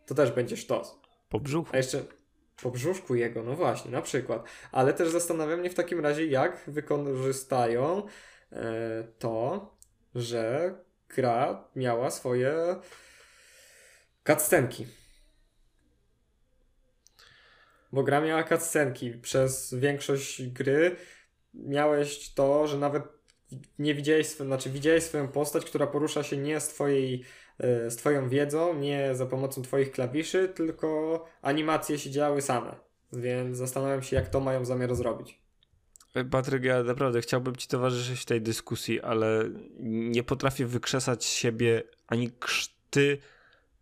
to 0.05 0.15
też 0.15 0.31
będzie 0.31 0.57
sztos. 0.57 0.99
Po 1.29 1.39
brzuchu. 1.39 1.69
A 1.73 1.77
jeszcze 1.77 2.03
po 2.63 2.71
brzuszku 2.71 3.15
jego, 3.15 3.43
no 3.43 3.55
właśnie, 3.55 3.91
na 3.91 4.01
przykład. 4.01 4.43
Ale 4.71 4.93
też 4.93 5.09
zastanawia 5.09 5.57
mnie 5.57 5.69
w 5.69 5.75
takim 5.75 5.99
razie, 5.99 6.25
jak 6.25 6.63
wykorzystają 6.67 8.03
e, 8.51 9.03
to, 9.19 9.69
że 10.15 10.73
gra 11.09 11.67
miała 11.75 12.11
swoje 12.11 12.75
cutscenki. 14.27 14.87
Bo 17.91 18.03
gra 18.03 18.21
miała 18.21 18.43
cutscenki. 18.43 19.11
Przez 19.11 19.73
większość 19.73 20.47
gry 20.47 20.95
miałeś 21.53 22.33
to, 22.33 22.67
że 22.67 22.77
nawet 22.77 23.20
nie 23.79 23.95
widziałeś, 23.95 24.27
znaczy 24.27 24.69
widziałeś 24.69 25.03
swoją 25.03 25.27
postać, 25.27 25.65
która 25.65 25.87
porusza 25.87 26.23
się 26.23 26.37
nie 26.37 26.59
z 26.59 26.67
twojej 26.67 27.23
e, 27.59 27.91
z 27.91 27.95
Twoją 27.95 28.29
wiedzą, 28.29 28.73
nie 28.73 29.15
za 29.15 29.25
pomocą 29.25 29.61
Twoich 29.61 29.91
klawiszy, 29.91 30.49
tylko 30.55 31.25
animacje 31.41 31.99
się 31.99 32.09
działy 32.09 32.41
same. 32.41 32.75
Więc 33.13 33.57
zastanawiam 33.57 34.03
się, 34.03 34.15
jak 34.15 34.29
to 34.29 34.39
mają 34.39 34.65
zamiar 34.65 34.95
zrobić. 34.95 35.39
E, 36.13 36.25
Patryk, 36.25 36.63
ja 36.63 36.83
naprawdę 36.83 37.21
chciałbym 37.21 37.55
ci 37.55 37.67
towarzyszyć 37.67 38.21
w 38.21 38.25
tej 38.25 38.41
dyskusji, 38.41 39.01
ale 39.01 39.49
nie 39.79 40.23
potrafię 40.23 40.65
wykrzesać 40.65 41.25
siebie 41.25 41.83
ani 42.07 42.31
krzty 42.39 43.17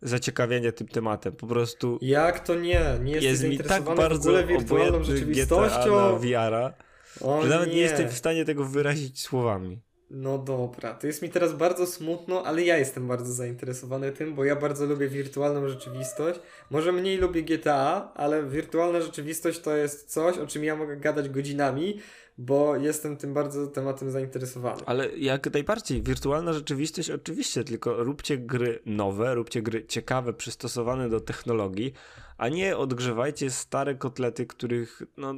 zaciekawienia 0.02 0.72
tym 0.72 0.88
tematem. 0.88 1.32
Po 1.32 1.46
prostu 1.46 1.98
Jak 2.02 2.40
to 2.40 2.54
nie? 2.54 2.80
Nie 3.02 3.12
jest 3.12 3.44
mi 3.44 3.58
tak 3.58 3.82
bardzo 3.82 4.46
wirtualną 4.46 4.86
obojętny 4.86 5.00
GTA 5.00 5.12
rzeczywistością? 5.14 5.96
na 5.96 6.12
VR-a, 6.12 6.72
O 7.20 7.42
że 7.42 7.48
nawet 7.48 7.68
nie. 7.68 7.74
nie 7.74 7.80
jestem 7.80 8.08
w 8.08 8.18
stanie 8.18 8.44
tego 8.44 8.64
wyrazić 8.64 9.20
słowami. 9.20 9.80
No 10.10 10.38
dobra, 10.38 10.94
to 10.94 11.06
jest 11.06 11.22
mi 11.22 11.30
teraz 11.30 11.52
bardzo 11.52 11.86
smutno, 11.86 12.46
ale 12.46 12.62
ja 12.62 12.78
jestem 12.78 13.08
bardzo 13.08 13.32
zainteresowany 13.32 14.12
tym, 14.12 14.34
bo 14.34 14.44
ja 14.44 14.56
bardzo 14.56 14.86
lubię 14.86 15.08
wirtualną 15.08 15.68
rzeczywistość. 15.68 16.40
Może 16.70 16.92
mniej 16.92 17.18
lubię 17.18 17.42
GTA, 17.42 18.12
ale 18.14 18.44
wirtualna 18.48 19.00
rzeczywistość 19.00 19.60
to 19.60 19.76
jest 19.76 20.12
coś, 20.12 20.38
o 20.38 20.46
czym 20.46 20.64
ja 20.64 20.76
mogę 20.76 20.96
gadać 20.96 21.28
godzinami, 21.28 22.00
bo 22.38 22.76
jestem 22.76 23.16
tym 23.16 23.34
bardzo 23.34 23.66
tematem 23.66 24.10
zainteresowany. 24.10 24.82
Ale 24.86 25.08
jak 25.16 25.52
najbardziej, 25.52 26.02
wirtualna 26.02 26.52
rzeczywistość 26.52 27.10
oczywiście, 27.10 27.64
tylko 27.64 28.04
róbcie 28.04 28.38
gry 28.38 28.82
nowe, 28.86 29.34
róbcie 29.34 29.62
gry 29.62 29.86
ciekawe, 29.86 30.32
przystosowane 30.32 31.08
do 31.08 31.20
technologii, 31.20 31.92
a 32.38 32.48
nie 32.48 32.76
odgrzewajcie 32.76 33.50
stare 33.50 33.94
kotlety, 33.94 34.46
których, 34.46 35.02
no, 35.16 35.34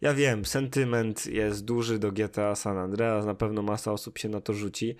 ja 0.00 0.14
wiem, 0.14 0.44
sentyment 0.44 1.26
jest 1.26 1.64
duży 1.64 1.98
do 1.98 2.12
GTA 2.12 2.54
San 2.54 2.78
Andreas, 2.78 3.26
na 3.26 3.34
pewno 3.34 3.62
masa 3.62 3.92
osób 3.92 4.18
się 4.18 4.28
na 4.28 4.40
to 4.40 4.52
rzuci, 4.52 4.96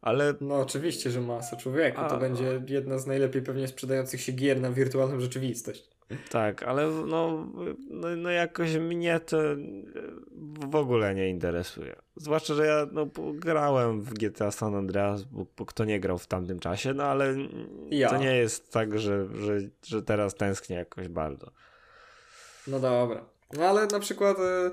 ale 0.00 0.34
No 0.40 0.60
oczywiście, 0.60 1.10
że 1.10 1.20
masa 1.20 1.56
człowieku. 1.56 1.96
To 2.00 2.10
A- 2.16 2.16
będzie 2.20 2.62
jedna 2.68 2.98
z 2.98 3.06
najlepiej 3.06 3.42
pewnie 3.42 3.68
sprzedających 3.68 4.20
się 4.20 4.32
gier 4.32 4.60
na 4.60 4.70
wirtualną 4.70 5.20
rzeczywistość. 5.20 5.90
tak, 6.30 6.62
ale 6.62 6.86
no, 6.90 7.46
no, 7.90 8.16
no 8.16 8.30
jakoś 8.30 8.76
mnie 8.76 9.20
to 9.20 9.36
w 10.70 10.74
ogóle 10.76 11.14
nie 11.14 11.28
interesuje. 11.28 11.96
Zwłaszcza, 12.16 12.54
że 12.54 12.66
ja 12.66 12.86
no, 12.92 13.06
grałem 13.34 14.00
w 14.00 14.14
GTA 14.14 14.50
San 14.50 14.74
Andreas, 14.74 15.22
bo, 15.24 15.46
bo 15.58 15.66
kto 15.66 15.84
nie 15.84 16.00
grał 16.00 16.18
w 16.18 16.26
tamtym 16.26 16.58
czasie, 16.58 16.94
no 16.94 17.04
ale 17.04 17.34
Ja. 17.90 18.08
to 18.10 18.16
nie 18.16 18.36
jest 18.36 18.72
tak, 18.72 18.98
że, 18.98 19.26
że, 19.34 19.58
że 19.86 20.02
teraz 20.02 20.34
tęsknię 20.34 20.76
jakoś 20.76 21.08
bardzo. 21.08 21.50
No 22.66 22.80
dobra. 22.80 23.24
No 23.52 23.64
ale 23.64 23.86
na 23.86 24.00
przykład 24.00 24.38
e, 24.38 24.70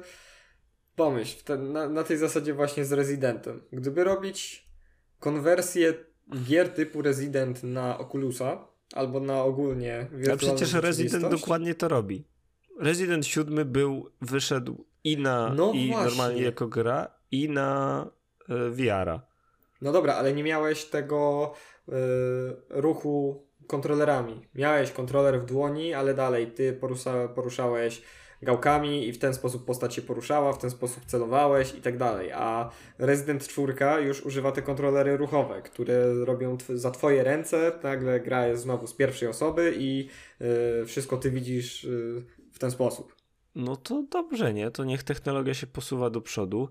pomyśl, 0.95 1.44
ten, 1.44 1.72
na, 1.72 1.90
na 1.90 2.04
tej 2.04 2.18
zasadzie 2.18 2.54
właśnie 2.54 2.86
z 2.86 2.91
Residentem. 2.91 3.62
Gdyby 3.72 4.04
robić 4.04 4.68
konwersję 5.20 5.94
gier 6.44 6.74
typu 6.74 7.02
Resident 7.02 7.64
na 7.64 7.98
Oculusa, 7.98 8.68
albo 8.94 9.20
na 9.20 9.44
ogólnie 9.44 10.08
A 10.14 10.18
wirtualną 10.18 10.56
przecież 10.56 10.74
Resident 10.74 11.28
dokładnie 11.28 11.76
to 11.76 11.88
robi. 11.88 12.28
Resident 12.80 13.26
7 13.26 13.72
był, 13.72 14.12
wyszedł 14.22 14.86
i 15.04 15.18
na 15.18 15.54
No 15.56 15.72
i 15.74 15.88
właśnie. 15.88 16.10
normalnie 16.10 16.41
jako 16.41 16.68
gra, 16.68 17.08
i 17.32 17.49
na 17.49 18.10
y, 18.49 18.70
VR-a. 18.72 19.22
No 19.82 19.91
dobra, 19.91 20.14
ale 20.14 20.34
nie 20.34 20.44
miałeś 20.44 20.86
tego 20.86 21.54
e, 21.90 21.94
ruchu 22.70 23.48
kontrolerami. 23.68 24.41
Miałeś 24.56 24.91
kontroler 24.91 25.41
w 25.41 25.45
dłoni, 25.45 25.94
ale 25.94 26.14
dalej 26.14 26.52
ty 26.52 26.74
porusza, 26.74 27.28
poruszałeś 27.28 28.02
gałkami 28.41 29.07
i 29.07 29.14
w 29.14 29.19
ten 29.19 29.34
sposób 29.34 29.65
postać 29.65 29.95
się 29.95 30.01
poruszała, 30.01 30.53
w 30.53 30.57
ten 30.57 30.69
sposób 30.69 31.05
celowałeś 31.05 31.76
i 31.76 31.81
tak 31.81 31.97
dalej. 31.97 32.31
A 32.31 32.69
Resident 32.97 33.47
4 33.47 33.73
już 34.05 34.26
używa 34.26 34.51
te 34.51 34.61
kontrolery 34.61 35.18
ruchowe, 35.18 35.61
które 35.61 36.14
robią 36.14 36.57
tw- 36.57 36.77
za 36.77 36.91
twoje 36.91 37.23
ręce. 37.23 37.80
Nagle 37.84 38.19
gra 38.19 38.47
jest 38.47 38.64
znowu 38.64 38.88
z 38.88 38.93
pierwszej 38.93 39.27
osoby 39.30 39.73
i 39.77 40.09
e, 40.81 40.85
wszystko 40.85 41.18
ty 41.18 41.31
widzisz 41.31 41.85
e, 41.85 41.89
w 42.51 42.59
ten 42.59 42.72
sposób. 42.72 43.15
No 43.55 43.76
to 43.76 44.03
dobrze, 44.11 44.53
nie? 44.53 44.72
To 44.72 44.84
niech 44.84 45.03
technologia 45.03 45.53
się 45.53 45.68
posuwa 45.68 46.09
do 46.09 46.22
przodu 46.22 46.69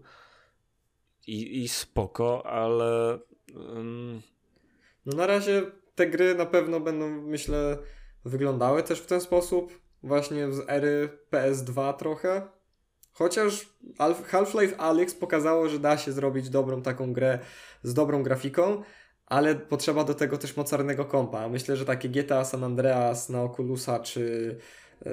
i, 1.26 1.62
i 1.62 1.68
spoko, 1.68 2.46
ale 2.46 3.18
ym, 3.76 4.22
No 5.06 5.16
na 5.16 5.26
razie 5.26 5.62
te 5.94 6.06
gry 6.06 6.34
na 6.34 6.46
pewno 6.46 6.80
będą, 6.80 7.08
myślę, 7.08 7.78
wyglądały 8.24 8.82
też 8.82 9.00
w 9.00 9.06
ten 9.06 9.20
sposób, 9.20 9.85
właśnie 10.02 10.52
z 10.52 10.60
ery 10.68 11.08
PS2 11.32 11.96
trochę. 11.96 12.42
Chociaż 13.12 13.76
Alf- 13.98 14.24
Half-Life 14.24 14.76
Alyx 14.76 15.14
pokazało, 15.14 15.68
że 15.68 15.78
da 15.78 15.98
się 15.98 16.12
zrobić 16.12 16.50
dobrą 16.50 16.82
taką 16.82 17.12
grę 17.12 17.38
z 17.82 17.94
dobrą 17.94 18.22
grafiką, 18.22 18.82
ale 19.26 19.54
potrzeba 19.54 20.04
do 20.04 20.14
tego 20.14 20.38
też 20.38 20.56
mocarnego 20.56 21.04
kompa. 21.04 21.48
Myślę, 21.48 21.76
że 21.76 21.84
takie 21.84 22.08
GTA 22.08 22.44
San 22.44 22.64
Andreas 22.64 23.28
na 23.28 23.42
Oculusa 23.42 24.00
czy 24.00 24.56
yy, 25.04 25.12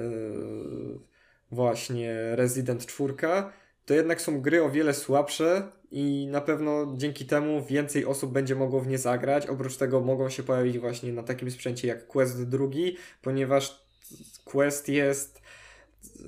właśnie 1.50 2.36
Resident 2.36 2.86
4 2.86 3.14
to 3.86 3.94
jednak 3.94 4.20
są 4.20 4.40
gry 4.40 4.62
o 4.62 4.70
wiele 4.70 4.94
słabsze 4.94 5.72
i 5.90 6.26
na 6.30 6.40
pewno 6.40 6.94
dzięki 6.96 7.26
temu 7.26 7.64
więcej 7.64 8.06
osób 8.06 8.32
będzie 8.32 8.54
mogło 8.54 8.80
w 8.80 8.88
nie 8.88 8.98
zagrać. 8.98 9.46
Oprócz 9.46 9.76
tego 9.76 10.00
mogą 10.00 10.28
się 10.28 10.42
pojawić 10.42 10.78
właśnie 10.78 11.12
na 11.12 11.22
takim 11.22 11.50
sprzęcie 11.50 11.88
jak 11.88 12.06
Quest 12.06 12.48
2, 12.48 12.66
ponieważ 13.22 13.83
Quest 14.44 14.88
jest 14.88 15.42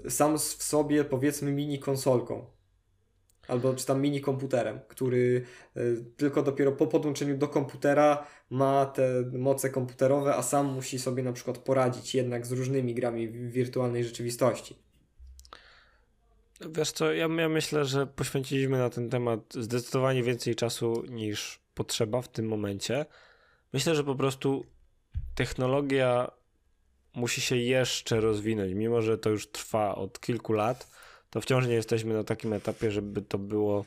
sam 0.08 0.38
w 0.38 0.42
sobie 0.42 1.04
powiedzmy 1.04 1.52
mini 1.52 1.78
konsolką. 1.78 2.46
Albo 3.48 3.74
czy 3.74 3.86
tam 3.86 4.00
mini 4.00 4.20
komputerem, 4.20 4.80
który 4.88 5.44
y, 5.76 6.04
tylko 6.16 6.42
dopiero 6.42 6.72
po 6.72 6.86
podłączeniu 6.86 7.38
do 7.38 7.48
komputera 7.48 8.26
ma 8.50 8.86
te 8.86 9.22
moce 9.32 9.70
komputerowe, 9.70 10.36
a 10.36 10.42
sam 10.42 10.66
musi 10.66 10.98
sobie 10.98 11.22
na 11.22 11.32
przykład 11.32 11.58
poradzić 11.58 12.14
jednak 12.14 12.46
z 12.46 12.52
różnymi 12.52 12.94
grami 12.94 13.28
w 13.28 13.50
wirtualnej 13.50 14.04
rzeczywistości. 14.04 14.76
Wiesz 16.60 16.92
co, 16.92 17.12
ja, 17.12 17.28
ja 17.38 17.48
myślę, 17.48 17.84
że 17.84 18.06
poświęciliśmy 18.06 18.78
na 18.78 18.90
ten 18.90 19.10
temat 19.10 19.40
zdecydowanie 19.54 20.22
więcej 20.22 20.54
czasu 20.54 21.04
niż 21.08 21.60
potrzeba 21.74 22.22
w 22.22 22.28
tym 22.28 22.48
momencie. 22.48 23.06
Myślę, 23.72 23.94
że 23.94 24.04
po 24.04 24.14
prostu 24.14 24.64
technologia 25.34 26.30
musi 27.16 27.40
się 27.40 27.56
jeszcze 27.56 28.20
rozwinąć, 28.20 28.74
mimo 28.74 29.02
że 29.02 29.18
to 29.18 29.30
już 29.30 29.46
trwa 29.46 29.94
od 29.94 30.20
kilku 30.20 30.52
lat, 30.52 30.90
to 31.30 31.40
wciąż 31.40 31.66
nie 31.66 31.74
jesteśmy 31.74 32.14
na 32.14 32.24
takim 32.24 32.52
etapie, 32.52 32.90
żeby 32.90 33.22
to 33.22 33.38
było. 33.38 33.84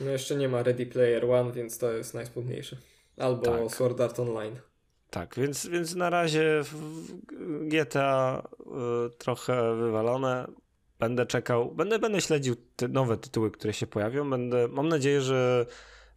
No 0.00 0.10
jeszcze 0.10 0.36
nie 0.36 0.48
ma 0.48 0.62
Ready 0.62 0.86
Player 0.86 1.30
One, 1.30 1.52
więc 1.52 1.78
to 1.78 1.92
jest 1.92 2.14
najsmutniejsze. 2.14 2.76
Albo 3.16 3.42
tak. 3.42 3.70
Sword 3.70 4.00
Art 4.00 4.20
Online. 4.20 4.56
Tak, 5.10 5.34
więc, 5.36 5.66
więc 5.66 5.94
na 5.94 6.10
razie 6.10 6.62
GTA 7.60 8.42
y, 8.60 9.16
trochę 9.18 9.76
wywalone. 9.76 10.46
Będę 10.98 11.26
czekał, 11.26 11.74
będę, 11.74 11.98
będę 11.98 12.20
śledził 12.20 12.56
te 12.76 12.88
nowe 12.88 13.16
tytuły, 13.16 13.50
które 13.50 13.72
się 13.72 13.86
pojawią. 13.86 14.30
Będę, 14.30 14.68
mam 14.68 14.88
nadzieję, 14.88 15.20
że 15.20 15.66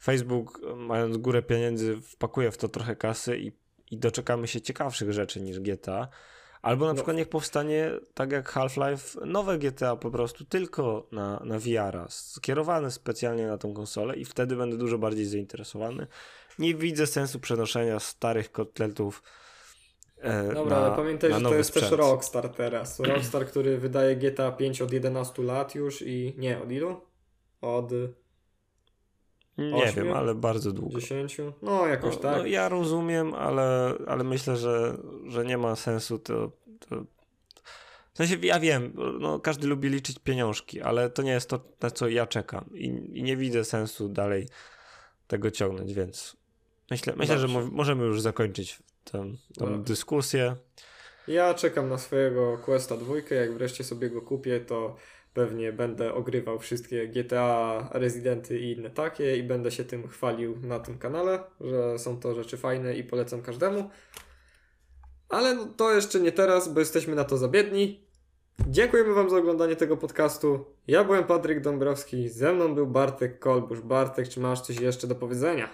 Facebook, 0.03 0.61
mając 0.75 1.17
górę 1.17 1.41
pieniędzy, 1.41 2.01
wpakuje 2.01 2.51
w 2.51 2.57
to 2.57 2.69
trochę 2.69 2.95
kasy 2.95 3.37
i, 3.37 3.51
i 3.91 3.97
doczekamy 3.97 4.47
się 4.47 4.61
ciekawszych 4.61 5.13
rzeczy 5.13 5.41
niż 5.41 5.59
GTA. 5.59 6.07
Albo 6.61 6.85
na 6.85 6.91
no. 6.91 6.95
przykład 6.95 7.17
niech 7.17 7.29
powstanie, 7.29 7.91
tak 8.13 8.31
jak 8.31 8.49
Half-Life, 8.53 9.25
nowe 9.25 9.57
GTA 9.57 9.95
po 9.95 10.11
prostu 10.11 10.45
tylko 10.45 11.07
na, 11.11 11.41
na 11.45 11.59
VR-a, 11.59 12.05
skierowane 12.09 12.91
specjalnie 12.91 13.47
na 13.47 13.57
tą 13.57 13.73
konsolę 13.73 14.15
i 14.15 14.25
wtedy 14.25 14.55
będę 14.55 14.77
dużo 14.77 14.97
bardziej 14.97 15.25
zainteresowany. 15.25 16.07
Nie 16.59 16.75
widzę 16.75 17.07
sensu 17.07 17.39
przenoszenia 17.39 17.99
starych 17.99 18.51
kotletów 18.51 19.23
e, 20.17 20.53
Dobra, 20.53 20.79
na, 20.79 20.85
ale 20.85 20.95
pamiętaj, 20.95 21.33
że 21.33 21.41
to 21.41 21.55
jest 21.55 21.69
sprzęt. 21.69 21.89
też 21.89 21.99
Rockstar 21.99 22.49
teraz. 22.49 22.99
Rockstar, 22.99 23.47
który 23.47 23.77
wydaje 23.77 24.15
GTA 24.15 24.51
5 24.51 24.81
od 24.81 24.93
11 24.93 25.43
lat 25.43 25.75
już 25.75 26.01
i 26.01 26.35
nie, 26.37 26.61
od 26.61 26.71
ilu? 26.71 27.01
Od 27.61 27.91
nie 29.61 29.83
8, 29.83 30.05
wiem, 30.05 30.13
ale 30.13 30.35
bardzo 30.35 30.71
długo. 30.71 30.99
10? 30.99 31.37
No, 31.61 31.87
jakoś 31.87 32.15
no, 32.15 32.21
tak. 32.21 32.37
No, 32.37 32.45
ja 32.45 32.69
rozumiem, 32.69 33.33
ale, 33.33 33.93
ale 34.07 34.23
myślę, 34.23 34.57
że, 34.57 34.97
że 35.27 35.45
nie 35.45 35.57
ma 35.57 35.75
sensu 35.75 36.19
to, 36.19 36.51
to... 36.79 37.05
W 38.13 38.17
sensie 38.17 38.37
ja 38.41 38.59
wiem, 38.59 38.93
no, 39.19 39.39
każdy 39.39 39.67
lubi 39.67 39.89
liczyć 39.89 40.19
pieniążki, 40.19 40.81
ale 40.81 41.09
to 41.09 41.21
nie 41.21 41.31
jest 41.31 41.49
to, 41.49 41.59
na 41.81 41.91
co 41.91 42.07
ja 42.07 42.27
czekam 42.27 42.65
i, 42.73 42.85
i 43.13 43.23
nie 43.23 43.37
widzę 43.37 43.65
sensu 43.65 44.09
dalej 44.09 44.47
tego 45.27 45.51
ciągnąć, 45.51 45.93
więc 45.93 46.37
myślę, 46.91 47.13
myślę 47.17 47.37
że 47.37 47.47
mo 47.47 47.65
możemy 47.65 48.05
już 48.05 48.21
zakończyć 48.21 48.79
tę, 49.03 49.31
tę 49.59 49.83
dyskusję. 49.83 50.55
Ja 51.27 51.53
czekam 51.53 51.89
na 51.89 51.97
swojego 51.97 52.57
Questa 52.57 52.97
dwójkę, 52.97 53.35
jak 53.35 53.53
wreszcie 53.53 53.83
sobie 53.83 54.09
go 54.09 54.21
kupię, 54.21 54.59
to 54.59 54.95
pewnie 55.33 55.73
będę 55.73 56.13
ogrywał 56.13 56.59
wszystkie 56.59 57.07
GTA, 57.07 57.89
Residenty 57.93 58.59
i 58.59 58.71
inne 58.71 58.89
takie 58.89 59.37
i 59.37 59.43
będę 59.43 59.71
się 59.71 59.83
tym 59.83 60.07
chwalił 60.07 60.59
na 60.63 60.79
tym 60.79 60.97
kanale, 60.97 61.43
że 61.61 61.99
są 61.99 62.19
to 62.19 62.35
rzeczy 62.35 62.57
fajne 62.57 62.95
i 62.95 63.03
polecam 63.03 63.41
każdemu. 63.41 63.89
Ale 65.29 65.67
to 65.77 65.93
jeszcze 65.93 66.19
nie 66.19 66.31
teraz, 66.31 66.73
bo 66.73 66.79
jesteśmy 66.79 67.15
na 67.15 67.23
to 67.23 67.37
za 67.37 67.47
biedni. 67.47 68.07
Dziękujemy 68.67 69.13
Wam 69.13 69.29
za 69.29 69.37
oglądanie 69.37 69.75
tego 69.75 69.97
podcastu. 69.97 70.65
Ja 70.87 71.03
byłem 71.03 71.23
Patryk 71.23 71.61
Dąbrowski, 71.61 72.29
ze 72.29 72.53
mną 72.53 72.75
był 72.75 72.87
Bartek 72.87 73.39
Kolbusz. 73.39 73.81
Bartek, 73.81 74.29
czy 74.29 74.39
masz 74.39 74.61
coś 74.61 74.79
jeszcze 74.79 75.07
do 75.07 75.15
powiedzenia? 75.15 75.69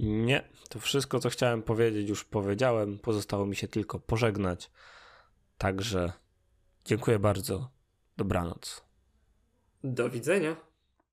Nie, 0.00 0.48
to 0.68 0.78
wszystko, 0.78 1.20
co 1.20 1.30
chciałem 1.30 1.62
powiedzieć, 1.62 2.08
już 2.08 2.24
powiedziałem. 2.24 2.98
Pozostało 2.98 3.46
mi 3.46 3.56
się 3.56 3.68
tylko 3.68 3.98
pożegnać. 3.98 4.70
Także 5.58 6.12
dziękuję 6.84 7.18
bardzo. 7.18 7.75
Dobranoc. 8.16 8.84
Do 9.84 10.10
widzenia. 10.10 10.56